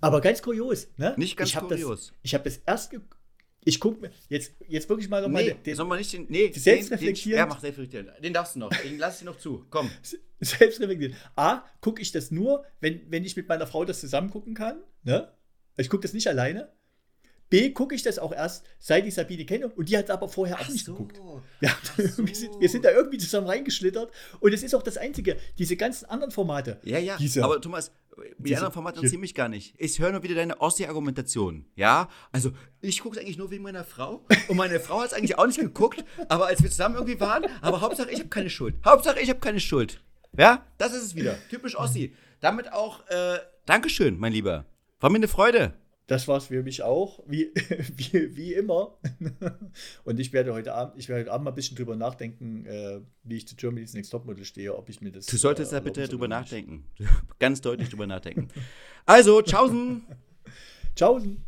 Aber 0.00 0.20
ganz 0.20 0.42
kurios, 0.42 0.88
ne? 0.96 1.14
Nicht 1.16 1.36
ganz 1.36 1.50
ich 1.50 1.56
hab 1.56 1.68
kurios. 1.68 2.08
Das, 2.08 2.16
ich 2.22 2.34
habe 2.34 2.44
das 2.44 2.58
erst 2.66 2.92
ich 3.62 3.78
gucke 3.78 4.00
mir 4.00 4.10
jetzt, 4.28 4.54
jetzt 4.68 4.88
wirklich 4.88 5.08
mal 5.08 5.20
nochmal 5.20 5.44
Nee, 5.44 5.56
den, 5.66 5.76
soll 5.76 5.86
man 5.86 5.98
nicht 5.98 6.12
den. 6.12 6.26
Nee, 6.30 6.48
den, 6.48 7.14
ja, 7.26 7.46
mach 7.46 7.60
selbstreflektierend. 7.60 8.24
Den 8.24 8.32
darfst 8.32 8.54
du 8.54 8.60
noch. 8.60 8.70
Den 8.70 8.98
lass 8.98 9.18
ich 9.18 9.26
noch 9.26 9.36
zu. 9.36 9.66
Komm. 9.68 9.90
selbst 10.40 10.80
reflektieren. 10.80 11.14
A, 11.36 11.64
gucke 11.80 12.00
ich 12.00 12.10
das 12.12 12.30
nur, 12.30 12.64
wenn, 12.80 13.02
wenn 13.10 13.24
ich 13.24 13.36
mit 13.36 13.48
meiner 13.48 13.66
Frau 13.66 13.84
das 13.84 14.00
zusammen 14.00 14.30
gucken 14.30 14.54
kann. 14.54 14.80
Ne? 15.02 15.30
Ich 15.76 15.90
gucke 15.90 16.02
das 16.02 16.14
nicht 16.14 16.26
alleine. 16.28 16.72
B, 17.50 17.70
gucke 17.70 17.94
ich 17.96 18.02
das 18.02 18.18
auch 18.18 18.32
erst, 18.32 18.64
seit 18.78 19.04
ich 19.06 19.14
Sabine 19.14 19.44
kenne. 19.44 19.68
Und 19.68 19.88
die 19.88 19.98
hat 19.98 20.08
aber 20.10 20.28
vorher 20.28 20.58
auch 20.60 20.68
nicht 20.68 20.86
geguckt. 20.86 21.20
Ja, 21.60 21.70
wir, 21.96 22.34
sind, 22.34 22.58
wir 22.60 22.68
sind 22.70 22.84
da 22.86 22.90
irgendwie 22.90 23.18
zusammen 23.18 23.46
reingeschlittert. 23.48 24.10
Und 24.40 24.54
es 24.54 24.62
ist 24.62 24.74
auch 24.74 24.82
das 24.82 24.96
Einzige, 24.96 25.36
diese 25.58 25.76
ganzen 25.76 26.06
anderen 26.06 26.30
Formate. 26.30 26.80
Ja, 26.84 26.98
ja. 26.98 27.16
Diese- 27.18 27.44
Aber 27.44 27.60
Thomas, 27.60 27.92
die 28.38 28.44
diese- 28.44 28.56
anderen 28.56 28.72
Formate 28.72 28.96
interessieren 28.96 29.20
mich 29.20 29.34
gar 29.34 29.48
nicht. 29.48 29.74
Ich 29.76 29.98
höre 29.98 30.12
nur 30.12 30.22
wieder 30.22 30.34
deine 30.36 30.58
Ossi-Argumentation. 30.60 31.66
Ja? 31.76 32.08
Also, 32.32 32.52
ich 32.80 33.00
gucke 33.00 33.18
es 33.18 33.22
eigentlich 33.22 33.36
nur 33.36 33.50
wegen 33.50 33.62
meiner 33.62 33.84
Frau. 33.84 34.24
Und 34.48 34.56
meine 34.56 34.80
Frau 34.80 35.00
hat 35.00 35.08
es 35.08 35.12
eigentlich 35.12 35.36
auch 35.38 35.46
nicht 35.46 35.58
geguckt. 35.60 36.02
Aber 36.28 36.46
als 36.46 36.62
wir 36.62 36.70
zusammen 36.70 36.94
irgendwie 36.94 37.20
waren, 37.20 37.44
aber 37.60 37.80
Hauptsache, 37.80 38.10
ich 38.10 38.20
habe 38.20 38.28
keine 38.28 38.48
Schuld. 38.48 38.76
Hauptsache, 38.84 39.20
ich 39.20 39.28
habe 39.28 39.40
keine 39.40 39.60
Schuld. 39.60 40.00
Ja? 40.38 40.64
Das 40.78 40.94
ist 40.94 41.02
es 41.02 41.14
wieder. 41.14 41.36
Typisch 41.50 41.76
Ossi. 41.76 42.14
Damit 42.40 42.72
auch, 42.72 43.06
äh, 43.08 43.38
Dankeschön, 43.66 44.18
mein 44.18 44.32
Lieber. 44.32 44.64
War 45.00 45.10
mir 45.10 45.16
eine 45.16 45.28
Freude. 45.28 45.74
Das 46.10 46.26
war 46.26 46.38
es 46.38 46.46
für 46.46 46.64
mich 46.64 46.82
auch, 46.82 47.22
wie, 47.28 47.52
wie, 47.96 48.36
wie 48.36 48.54
immer. 48.54 48.98
Und 50.04 50.18
ich 50.18 50.32
werde 50.32 50.52
heute 50.52 50.74
Abend, 50.74 50.98
ich 50.98 51.08
werde 51.08 51.20
heute 51.20 51.32
Abend 51.32 51.44
mal 51.44 51.52
ein 51.52 51.54
bisschen 51.54 51.76
drüber 51.76 51.94
nachdenken, 51.94 52.66
äh, 52.66 53.00
wie 53.22 53.36
ich 53.36 53.46
zu 53.46 53.54
Germany's 53.54 53.94
Next 53.94 54.10
Topmodel 54.10 54.44
stehe, 54.44 54.76
ob 54.76 54.88
ich 54.88 55.00
mir 55.00 55.12
das. 55.12 55.26
Du 55.26 55.36
solltest 55.36 55.70
äh, 55.70 55.76
da 55.76 55.80
bitte 55.80 56.08
drüber 56.08 56.26
nachdenken. 56.26 56.84
Ganz 57.38 57.60
deutlich 57.60 57.90
drüber 57.90 58.08
nachdenken. 58.08 58.48
Also, 59.06 59.40
tschaußen. 59.40 60.04
Tschaußen. 60.96 61.44